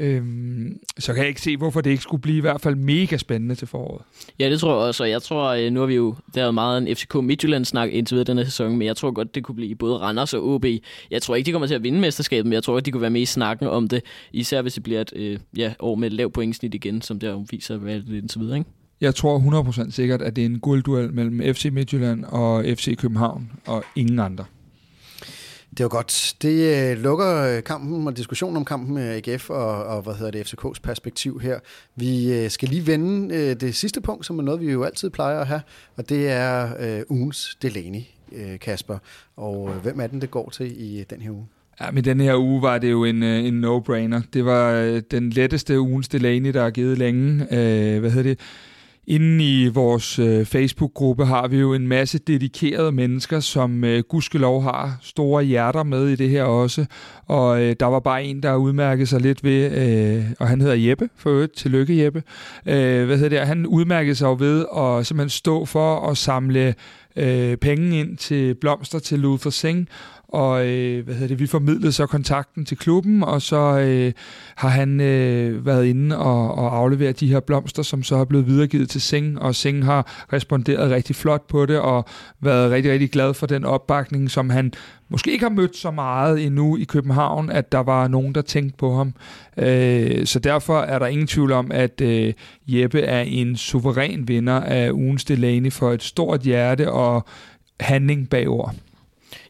øhm, 0.00 0.78
så 0.98 1.12
kan 1.12 1.20
jeg 1.20 1.28
ikke 1.28 1.40
se, 1.40 1.56
hvorfor 1.56 1.80
det 1.80 1.90
ikke 1.90 2.02
skulle 2.02 2.22
blive 2.22 2.38
i 2.38 2.40
hvert 2.40 2.60
fald 2.60 2.74
mega 2.74 3.16
spændende 3.16 3.54
til 3.54 3.68
foråret. 3.68 4.02
Ja, 4.38 4.50
det 4.50 4.60
tror 4.60 4.70
jeg 4.70 4.86
også, 4.88 5.02
og 5.02 5.10
jeg 5.10 5.22
tror, 5.22 5.48
øh, 5.48 5.72
nu 5.72 5.80
har 5.80 5.86
vi 5.86 5.94
jo, 5.94 6.14
der 6.34 6.44
er 6.44 6.50
meget 6.50 6.88
en 6.88 6.96
FCK 6.96 7.14
Midtjylland-snak 7.14 7.90
indtil 7.92 8.14
videre 8.14 8.24
denne 8.24 8.44
sæson, 8.44 8.76
men 8.76 8.86
jeg 8.86 8.96
tror 8.96 9.10
godt, 9.10 9.34
det 9.34 9.44
kunne 9.44 9.54
blive 9.54 9.74
både 9.74 9.98
Randers 9.98 10.34
og 10.34 10.48
OB. 10.48 10.64
Jeg 11.10 11.22
tror 11.22 11.34
ikke, 11.34 11.46
de 11.46 11.52
kommer 11.52 11.66
til 11.66 11.74
at 11.74 11.82
vinde 11.82 12.00
mesterskabet, 12.00 12.46
men 12.46 12.52
jeg 12.52 12.62
tror, 12.62 12.76
at 12.76 12.86
de 12.86 12.90
kunne 12.90 13.00
være 13.00 13.10
med 13.10 13.20
i 13.20 13.26
snakken 13.26 13.66
om 13.66 13.88
det, 13.88 14.02
især 14.32 14.62
hvis 14.62 14.74
det 14.74 14.82
bliver 14.82 15.00
et 15.00 15.12
øh, 15.16 15.38
ja, 15.56 15.72
år 15.80 15.94
med 15.94 16.06
et 16.06 16.12
lavt 16.12 16.32
pointsnit 16.32 16.74
igen, 16.74 17.02
som 17.02 17.18
der 17.18 17.44
viser, 17.50 17.76
hvad 17.76 17.94
det 17.94 18.14
er 18.14 18.18
indtil 18.18 18.40
videre, 18.40 18.58
ikke? 18.58 18.70
Jeg 19.00 19.14
tror 19.14 19.62
100% 19.88 19.90
sikkert, 19.90 20.22
at 20.22 20.36
det 20.36 20.42
er 20.42 20.46
en 20.46 20.60
guldduel 20.60 21.12
mellem 21.12 21.54
FC 21.54 21.68
Midtjylland 21.72 22.24
og 22.24 22.64
FC 22.64 22.96
København, 22.96 23.50
og 23.66 23.84
ingen 23.96 24.18
andre. 24.18 24.44
Det 25.80 25.84
var 25.84 25.88
godt. 25.88 26.36
Det 26.42 26.90
øh, 26.90 26.98
lukker 26.98 27.56
øh, 27.56 27.62
kampen 27.62 28.06
og 28.06 28.16
diskussionen 28.16 28.56
om 28.56 28.64
kampen 28.64 28.94
med 28.94 29.28
AGF 29.28 29.50
og, 29.50 29.84
og 29.84 30.02
hvad 30.02 30.14
hedder 30.14 30.30
det, 30.30 30.54
FCK's 30.54 30.80
perspektiv 30.82 31.40
her. 31.40 31.58
Vi 31.96 32.32
øh, 32.34 32.50
skal 32.50 32.68
lige 32.68 32.86
vende 32.86 33.54
det 33.54 33.74
sidste 33.74 34.00
punkt, 34.00 34.26
som 34.26 34.38
er 34.38 34.42
noget, 34.42 34.60
vi 34.60 34.72
jo 34.72 34.84
altid 34.84 35.10
plejer 35.10 35.40
at 35.40 35.46
have, 35.46 35.60
og 35.96 36.08
det 36.08 36.28
er 36.28 36.68
øh, 36.80 37.02
ugens 37.08 37.58
Delaney, 37.62 38.00
øh, 38.32 38.58
Kasper. 38.58 38.98
Og 39.36 39.70
øh, 39.70 39.82
hvem 39.82 40.00
er 40.00 40.06
den, 40.06 40.20
det 40.20 40.30
går 40.30 40.50
til 40.50 40.82
i 40.82 41.04
den 41.10 41.20
her 41.20 41.30
uge? 41.30 41.46
Ja, 41.80 41.90
men 41.90 42.04
den 42.04 42.20
her 42.20 42.36
uge 42.36 42.62
var 42.62 42.78
det 42.78 42.90
jo 42.90 43.04
en, 43.04 43.22
en 43.22 43.64
no-brainer. 43.64 44.20
Det 44.32 44.44
var 44.44 45.00
den 45.10 45.30
letteste 45.30 45.80
ugens 45.80 46.08
Delaney, 46.08 46.52
der 46.54 46.62
er 46.62 46.70
givet 46.70 46.98
længe. 46.98 47.42
Øh, 47.42 48.00
hvad 48.00 48.10
hedder 48.10 48.30
det? 48.30 48.38
Inden 49.06 49.40
i 49.40 49.68
vores 49.68 50.18
øh, 50.18 50.44
Facebook-gruppe 50.44 51.24
har 51.24 51.48
vi 51.48 51.58
jo 51.58 51.74
en 51.74 51.88
masse 51.88 52.18
dedikerede 52.18 52.92
mennesker, 52.92 53.40
som 53.40 53.84
øh, 53.84 54.02
gudskelov 54.08 54.62
har 54.62 54.98
store 55.02 55.44
hjerter 55.44 55.82
med 55.82 56.08
i 56.08 56.16
det 56.16 56.30
her 56.30 56.44
også. 56.44 56.86
Og 57.26 57.62
øh, 57.62 57.76
der 57.80 57.86
var 57.86 58.00
bare 58.00 58.24
en, 58.24 58.42
der 58.42 58.54
udmærkede 58.54 59.06
sig 59.06 59.20
lidt 59.20 59.44
ved, 59.44 59.72
øh, 59.72 60.24
og 60.40 60.48
han 60.48 60.60
hedder 60.60 60.74
Jeppe, 60.74 61.08
for 61.16 61.30
øvrigt. 61.30 61.56
Tillykke 61.56 62.04
Jeppe. 62.04 62.22
Øh, 62.66 63.06
hvad 63.06 63.16
hedder 63.16 63.38
det? 63.38 63.46
Han 63.46 63.66
udmærkede 63.66 64.14
sig 64.14 64.26
jo 64.26 64.36
ved 64.38 64.66
at 64.76 65.06
simpelthen 65.06 65.30
stå 65.30 65.64
for 65.64 66.10
at 66.10 66.16
samle 66.16 66.74
øh, 67.16 67.56
penge 67.56 68.00
ind 68.00 68.16
til 68.16 68.54
blomster 68.54 68.98
til 68.98 69.18
Luther 69.18 69.50
Singh, 69.50 69.86
og 70.32 70.66
øh, 70.66 71.04
hvad 71.04 71.14
hedder 71.14 71.28
det, 71.28 71.38
vi 71.38 71.46
formidlede 71.46 71.92
så 71.92 72.06
kontakten 72.06 72.64
til 72.64 72.76
klubben, 72.76 73.22
og 73.22 73.42
så 73.42 73.78
øh, 73.78 74.12
har 74.56 74.68
han 74.68 75.00
øh, 75.00 75.66
været 75.66 75.86
inde 75.86 76.18
og, 76.18 76.54
og 76.54 76.76
afleveret 76.76 77.20
de 77.20 77.28
her 77.28 77.40
blomster, 77.40 77.82
som 77.82 78.02
så 78.02 78.16
er 78.16 78.24
blevet 78.24 78.46
videregivet 78.46 78.88
til 78.88 79.00
Seng, 79.00 79.42
og 79.42 79.54
Seng 79.54 79.84
har 79.84 80.26
responderet 80.32 80.90
rigtig 80.90 81.16
flot 81.16 81.46
på 81.46 81.66
det, 81.66 81.78
og 81.78 82.04
været 82.40 82.70
rigtig, 82.70 82.92
rigtig 82.92 83.10
glad 83.10 83.34
for 83.34 83.46
den 83.46 83.64
opbakning, 83.64 84.30
som 84.30 84.50
han 84.50 84.72
måske 85.08 85.32
ikke 85.32 85.44
har 85.44 85.50
mødt 85.50 85.76
så 85.76 85.90
meget 85.90 86.46
endnu 86.46 86.76
i 86.76 86.84
København, 86.84 87.50
at 87.50 87.72
der 87.72 87.78
var 87.78 88.08
nogen, 88.08 88.34
der 88.34 88.42
tænkte 88.42 88.76
på 88.78 88.94
ham. 88.94 89.14
Øh, 89.56 90.26
så 90.26 90.38
derfor 90.38 90.80
er 90.80 90.98
der 90.98 91.06
ingen 91.06 91.26
tvivl 91.26 91.52
om, 91.52 91.70
at 91.72 92.00
øh, 92.00 92.32
Jeppe 92.66 93.00
er 93.00 93.20
en 93.20 93.56
suveræn 93.56 94.28
vinder 94.28 94.60
af 94.60 94.90
ugens 94.90 95.24
Delaney 95.24 95.72
for 95.72 95.92
et 95.92 96.02
stort 96.02 96.40
hjerte 96.40 96.92
og 96.92 97.24
handling 97.80 98.30
bag 98.30 98.48
ord. 98.48 98.74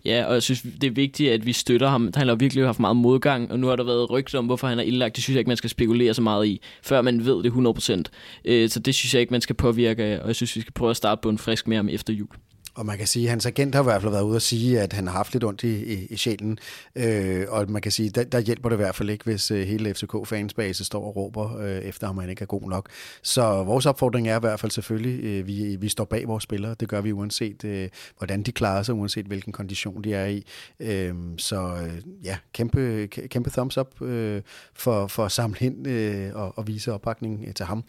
Ja, 0.05 0.25
og 0.25 0.35
jeg 0.35 0.43
synes, 0.43 0.63
det 0.63 0.85
er 0.85 0.91
vigtigt, 0.91 1.33
at 1.33 1.47
vi 1.47 1.53
støtter 1.53 1.89
ham. 1.89 2.13
Han 2.15 2.29
har 2.29 2.35
virkelig 2.35 2.65
haft 2.65 2.81
meget 2.81 2.97
modgang, 2.97 3.53
og 3.53 3.59
nu 3.59 3.67
har 3.67 3.77
der 3.77 3.85
været 3.85 4.11
rygter 4.11 4.39
om, 4.39 4.47
hvorfor 4.47 4.67
han 4.67 4.79
er 4.79 4.83
indlagt. 4.83 5.17
Det 5.17 5.25
synes 5.25 5.35
jeg 5.35 5.39
ikke, 5.39 5.49
man 5.49 5.57
skal 5.57 5.71
spekulere 5.71 6.15
så 6.15 6.23
meget 6.23 6.47
i, 6.47 6.61
før 6.83 7.03
man 7.03 7.25
ved 7.25 7.43
det 7.43 7.53
100%. 7.53 8.03
Øh, 8.45 8.69
så 8.69 8.81
det 8.81 8.95
synes 8.95 9.15
jeg 9.15 9.21
ikke, 9.21 9.31
man 9.31 9.41
skal 9.41 9.57
påvirke, 9.57 10.23
og 10.23 10.27
jeg 10.27 10.37
synes, 10.37 10.57
vi 10.57 10.61
skal 10.61 10.73
prøve 10.73 10.91
at 10.91 10.97
starte 10.97 11.21
på 11.23 11.29
en 11.29 11.39
frisk 11.39 11.69
med 11.69 11.77
ham 11.77 11.89
efter 11.89 12.13
jul. 12.13 12.29
Og 12.75 12.87
man 12.87 12.99
kan 12.99 13.07
sige, 13.07 13.25
at 13.25 13.31
hans 13.31 13.47
agent 13.47 13.75
har 13.75 13.83
i 13.83 13.85
hvert 13.85 14.03
fald 14.03 14.13
været 14.13 14.23
ude 14.23 14.37
og 14.37 14.43
sige, 14.43 14.81
at 14.81 14.93
han 14.93 15.07
har 15.07 15.15
haft 15.15 15.33
lidt 15.33 15.45
ondt 15.45 15.63
i, 15.63 15.95
i, 15.95 16.07
i 16.07 16.17
sjælen. 16.17 16.59
Øh, 16.97 17.47
og 17.49 17.71
man 17.71 17.83
kan 17.83 17.93
sige, 17.93 18.11
der, 18.11 18.25
der 18.25 18.41
hjælper 18.41 18.69
det 18.69 18.77
i 18.77 18.83
hvert 18.83 18.95
fald 18.95 19.11
ikke, 19.11 19.25
hvis 19.25 19.51
øh, 19.51 19.67
hele 19.67 19.95
FCK-fansbase 19.95 20.85
står 20.85 21.05
og 21.05 21.17
råber 21.17 21.59
øh, 21.59 21.79
efter 21.79 22.07
ham, 22.07 22.19
han 22.19 22.31
ikke 22.31 22.43
er 22.43 22.47
god 22.47 22.63
nok. 22.63 22.89
Så 23.23 23.63
vores 23.65 23.87
opfordring 23.87 24.29
er 24.29 24.37
i 24.37 24.41
hvert 24.41 24.61
fald 24.61 24.73
selvfølgelig, 24.73 25.25
øh, 25.25 25.47
vi, 25.47 25.77
vi 25.77 25.89
står 25.89 26.05
bag 26.05 26.29
vores 26.29 26.45
spillere. 26.45 26.75
Det 26.81 26.89
gør 26.89 27.01
vi 27.01 27.13
uanset, 27.13 27.65
øh, 27.65 27.89
hvordan 28.19 28.43
de 28.43 28.53
klarer 28.53 28.83
sig, 28.83 28.95
uanset 28.95 29.27
hvilken 29.27 29.53
kondition 29.53 30.05
de 30.05 30.15
er 30.15 30.27
i. 30.27 30.45
Øh, 30.81 31.15
så 31.39 31.57
øh, 31.57 32.25
ja, 32.25 32.37
kæmpe, 32.53 33.07
kæmpe 33.07 33.51
thumbs 33.51 33.79
up 33.79 34.03
øh, 34.03 34.43
for, 34.75 35.07
for 35.07 35.25
at 35.25 35.33
samle 35.33 35.59
ind 35.61 35.87
øh, 35.87 36.31
og, 36.35 36.59
og 36.59 36.67
vise 36.67 36.93
opbakning 36.93 37.45
øh, 37.49 37.55
til 37.55 37.67
ham. 37.67 37.85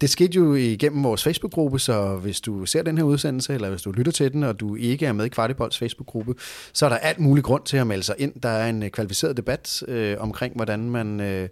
Det 0.00 0.10
skete 0.10 0.36
jo 0.36 0.54
igennem 0.54 1.04
vores 1.04 1.24
Facebook-gruppe, 1.24 1.78
så 1.78 2.16
hvis 2.16 2.40
du 2.40 2.66
ser 2.66 2.82
den 2.82 2.98
her 2.98 3.04
udsendelse, 3.04 3.54
eller 3.54 3.70
hvis 3.70 3.82
du 3.82 3.92
lytter 3.92 4.12
til 4.12 4.32
den, 4.32 4.42
og 4.42 4.60
du 4.60 4.74
ikke 4.74 5.06
er 5.06 5.12
med 5.12 5.24
i 5.24 5.28
Kvartibolds 5.28 5.78
Facebook-gruppe, 5.78 6.34
så 6.72 6.84
er 6.84 6.88
der 6.90 6.96
alt 6.96 7.18
mulig 7.18 7.44
grund 7.44 7.62
til 7.64 7.76
at 7.76 7.86
melde 7.86 8.02
sig 8.02 8.14
ind. 8.18 8.32
Der 8.42 8.48
er 8.48 8.68
en 8.68 8.82
øh, 8.82 8.90
kvalificeret 8.90 9.36
debat 9.36 9.82
øh, 9.88 10.16
omkring, 10.18 10.54
hvordan 10.56 10.90
man, 10.90 11.20
øh, 11.20 11.48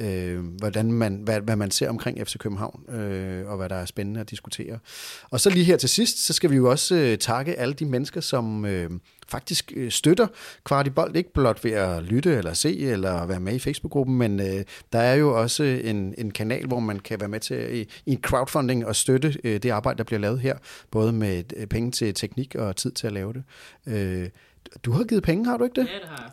øh, 0.00 0.44
hvordan 0.44 0.92
man, 0.92 1.14
hvad, 1.14 1.40
hvad 1.40 1.56
man 1.56 1.70
ser 1.70 1.88
omkring 1.88 2.26
FC 2.26 2.38
København, 2.38 2.94
øh, 2.94 3.50
og 3.50 3.56
hvad 3.56 3.68
der 3.68 3.76
er 3.76 3.84
spændende 3.84 4.20
at 4.20 4.30
diskutere. 4.30 4.78
Og 5.30 5.40
så 5.40 5.50
lige 5.50 5.64
her 5.64 5.76
til 5.76 5.88
sidst, 5.88 6.26
så 6.26 6.32
skal 6.32 6.50
vi 6.50 6.56
jo 6.56 6.70
også 6.70 6.94
øh, 6.94 7.18
takke 7.18 7.58
alle 7.58 7.74
de 7.74 7.84
mennesker, 7.84 8.20
som... 8.20 8.64
Øh, 8.64 8.90
faktisk 9.30 9.72
øh, 9.76 9.90
støtter 9.90 10.26
Kvartibolt, 10.64 11.16
ikke 11.16 11.32
blot 11.32 11.64
ved 11.64 11.70
at 11.70 12.02
lytte 12.02 12.36
eller 12.36 12.52
se 12.52 12.78
eller 12.78 13.26
være 13.26 13.40
med 13.40 13.54
i 13.54 13.58
Facebook-gruppen, 13.58 14.18
men 14.18 14.40
øh, 14.40 14.64
der 14.92 14.98
er 14.98 15.14
jo 15.14 15.40
også 15.40 15.62
en, 15.62 16.14
en 16.18 16.30
kanal, 16.30 16.66
hvor 16.66 16.80
man 16.80 16.98
kan 16.98 17.20
være 17.20 17.28
med 17.28 17.40
til 17.40 17.80
i, 17.80 17.80
i 18.06 18.12
en 18.12 18.20
crowdfunding 18.22 18.86
og 18.86 18.96
støtte 18.96 19.36
øh, 19.44 19.62
det 19.62 19.70
arbejde, 19.70 19.98
der 19.98 20.04
bliver 20.04 20.20
lavet 20.20 20.40
her, 20.40 20.58
både 20.90 21.12
med 21.12 21.44
øh, 21.56 21.66
penge 21.66 21.90
til 21.90 22.14
teknik 22.14 22.54
og 22.54 22.76
tid 22.76 22.92
til 22.92 23.06
at 23.06 23.12
lave 23.12 23.32
det. 23.32 23.42
Øh, 23.86 24.28
du 24.82 24.92
har 24.92 25.04
givet 25.04 25.22
penge, 25.22 25.46
har 25.46 25.56
du 25.56 25.64
ikke 25.64 25.80
det? 25.80 25.88
Ja, 25.88 25.94
det 25.94 26.08
har 26.08 26.22
jeg. 26.22 26.30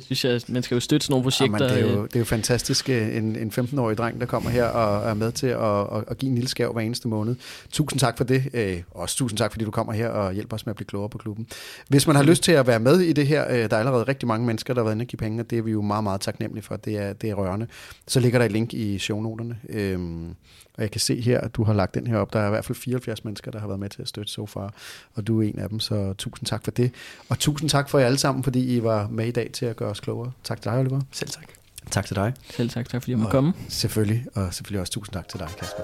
Synes 0.00 0.24
jeg, 0.24 0.40
man 0.48 0.62
skal 0.62 0.74
jo 0.74 0.80
støtte 0.80 1.06
sådan 1.06 1.12
nogle 1.12 1.22
projekter. 1.22 1.64
Jamen, 1.64 1.76
det, 1.76 1.90
er 1.90 1.96
jo, 1.96 2.02
det 2.02 2.14
er 2.14 2.20
jo 2.20 2.24
fantastisk, 2.24 2.88
øh, 2.88 3.16
en, 3.16 3.36
en 3.36 3.52
15-årig 3.58 3.98
dreng, 3.98 4.20
der 4.20 4.26
kommer 4.26 4.50
her 4.50 4.64
og 4.64 5.10
er 5.10 5.14
med 5.14 5.32
til 5.32 5.46
at, 5.46 6.10
at, 6.10 6.18
give 6.18 6.28
en 6.28 6.34
lille 6.34 6.48
skæv 6.48 6.72
hver 6.72 6.82
eneste 6.82 7.08
måned. 7.08 7.36
Tusind 7.70 8.00
tak 8.00 8.16
for 8.16 8.24
det. 8.24 8.50
Øh, 8.54 8.82
også 8.90 9.16
tusind 9.16 9.38
tak, 9.38 9.52
fordi 9.52 9.64
du 9.64 9.70
kommer 9.70 9.92
her 9.92 10.08
og 10.08 10.32
hjælper 10.32 10.56
os 10.56 10.66
med 10.66 10.72
at 10.72 10.76
blive 10.76 10.86
klogere 10.86 11.08
på 11.08 11.18
klubben. 11.18 11.46
Hvis 11.88 12.06
man 12.06 12.16
har 12.16 12.22
lyst 12.22 12.42
til 12.42 12.52
at 12.52 12.66
være 12.66 12.80
med 12.80 13.00
i 13.00 13.12
det 13.12 13.26
her, 13.26 13.48
øh, 13.50 13.70
der 13.70 13.76
er 13.76 13.78
allerede 13.80 14.04
rigtig 14.04 14.28
mange 14.28 14.46
mennesker, 14.46 14.74
der 14.74 14.80
har 14.80 14.84
været 14.84 14.94
inde 14.94 15.02
og 15.02 15.06
give 15.06 15.18
penge, 15.18 15.42
og 15.42 15.50
det 15.50 15.58
er 15.58 15.62
vi 15.62 15.70
jo 15.70 15.82
meget, 15.82 16.04
meget 16.04 16.20
taknemmelige 16.20 16.64
for. 16.64 16.76
Det 16.76 16.96
er, 16.96 17.12
det 17.12 17.30
er 17.30 17.34
rørende. 17.34 17.66
Så 18.06 18.20
ligger 18.20 18.38
der 18.38 18.46
et 18.46 18.52
link 18.52 18.74
i 18.74 18.98
shownoterne. 18.98 19.58
Øhm, 19.68 20.34
og 20.78 20.82
jeg 20.82 20.90
kan 20.90 21.00
se 21.00 21.20
her, 21.20 21.40
at 21.40 21.54
du 21.54 21.64
har 21.64 21.72
lagt 21.72 21.94
den 21.94 22.06
her 22.06 22.16
op. 22.16 22.32
Der 22.32 22.40
er 22.40 22.46
i 22.46 22.50
hvert 22.50 22.64
fald 22.64 22.78
74 22.78 23.24
mennesker, 23.24 23.50
der 23.50 23.58
har 23.58 23.66
været 23.66 23.80
med 23.80 23.88
til 23.88 24.02
at 24.02 24.08
støtte 24.08 24.32
so 24.32 24.46
far, 24.46 24.74
og 25.14 25.26
du 25.26 25.42
er 25.42 25.48
en 25.48 25.58
af 25.58 25.68
dem, 25.68 25.80
så 25.80 26.14
tusind 26.18 26.46
tak 26.46 26.64
for 26.64 26.70
det. 26.70 26.92
Og 27.28 27.38
tusind 27.38 27.70
tak 27.70 27.88
for 27.88 27.98
jer 27.98 28.06
alle 28.06 28.18
sammen, 28.18 28.44
fordi 28.44 28.76
I 28.76 28.82
var 28.82 29.08
med 29.08 29.26
i 29.26 29.30
dag 29.30 29.50
til 29.58 29.66
at 29.66 29.76
gøre 29.76 29.90
os 29.90 30.00
klogere. 30.00 30.32
Tak 30.44 30.62
til 30.62 30.70
dig, 30.70 30.80
Oliver. 30.80 31.00
Selv 31.12 31.30
tak. 31.30 31.44
Tak 31.90 32.06
til 32.06 32.16
dig. 32.16 32.32
Selv 32.50 32.70
tak, 32.70 32.88
tak 32.88 33.02
fordi 33.02 33.10
jeg 33.10 33.18
måtte 33.18 33.30
komme. 33.30 33.52
Selvfølgelig, 33.68 34.26
og 34.34 34.54
selvfølgelig 34.54 34.80
også 34.80 34.92
tusind 34.92 35.14
tak 35.14 35.28
til 35.28 35.38
dig, 35.38 35.48
Kasper. 35.58 35.82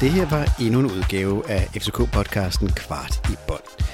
Det 0.00 0.10
her 0.10 0.26
var 0.30 0.60
endnu 0.60 0.80
en 0.80 0.86
udgave 0.86 1.50
af 1.50 1.66
FCK-podcasten 1.76 2.72
Kvart 2.74 3.30
i 3.30 3.36
bold. 3.48 3.93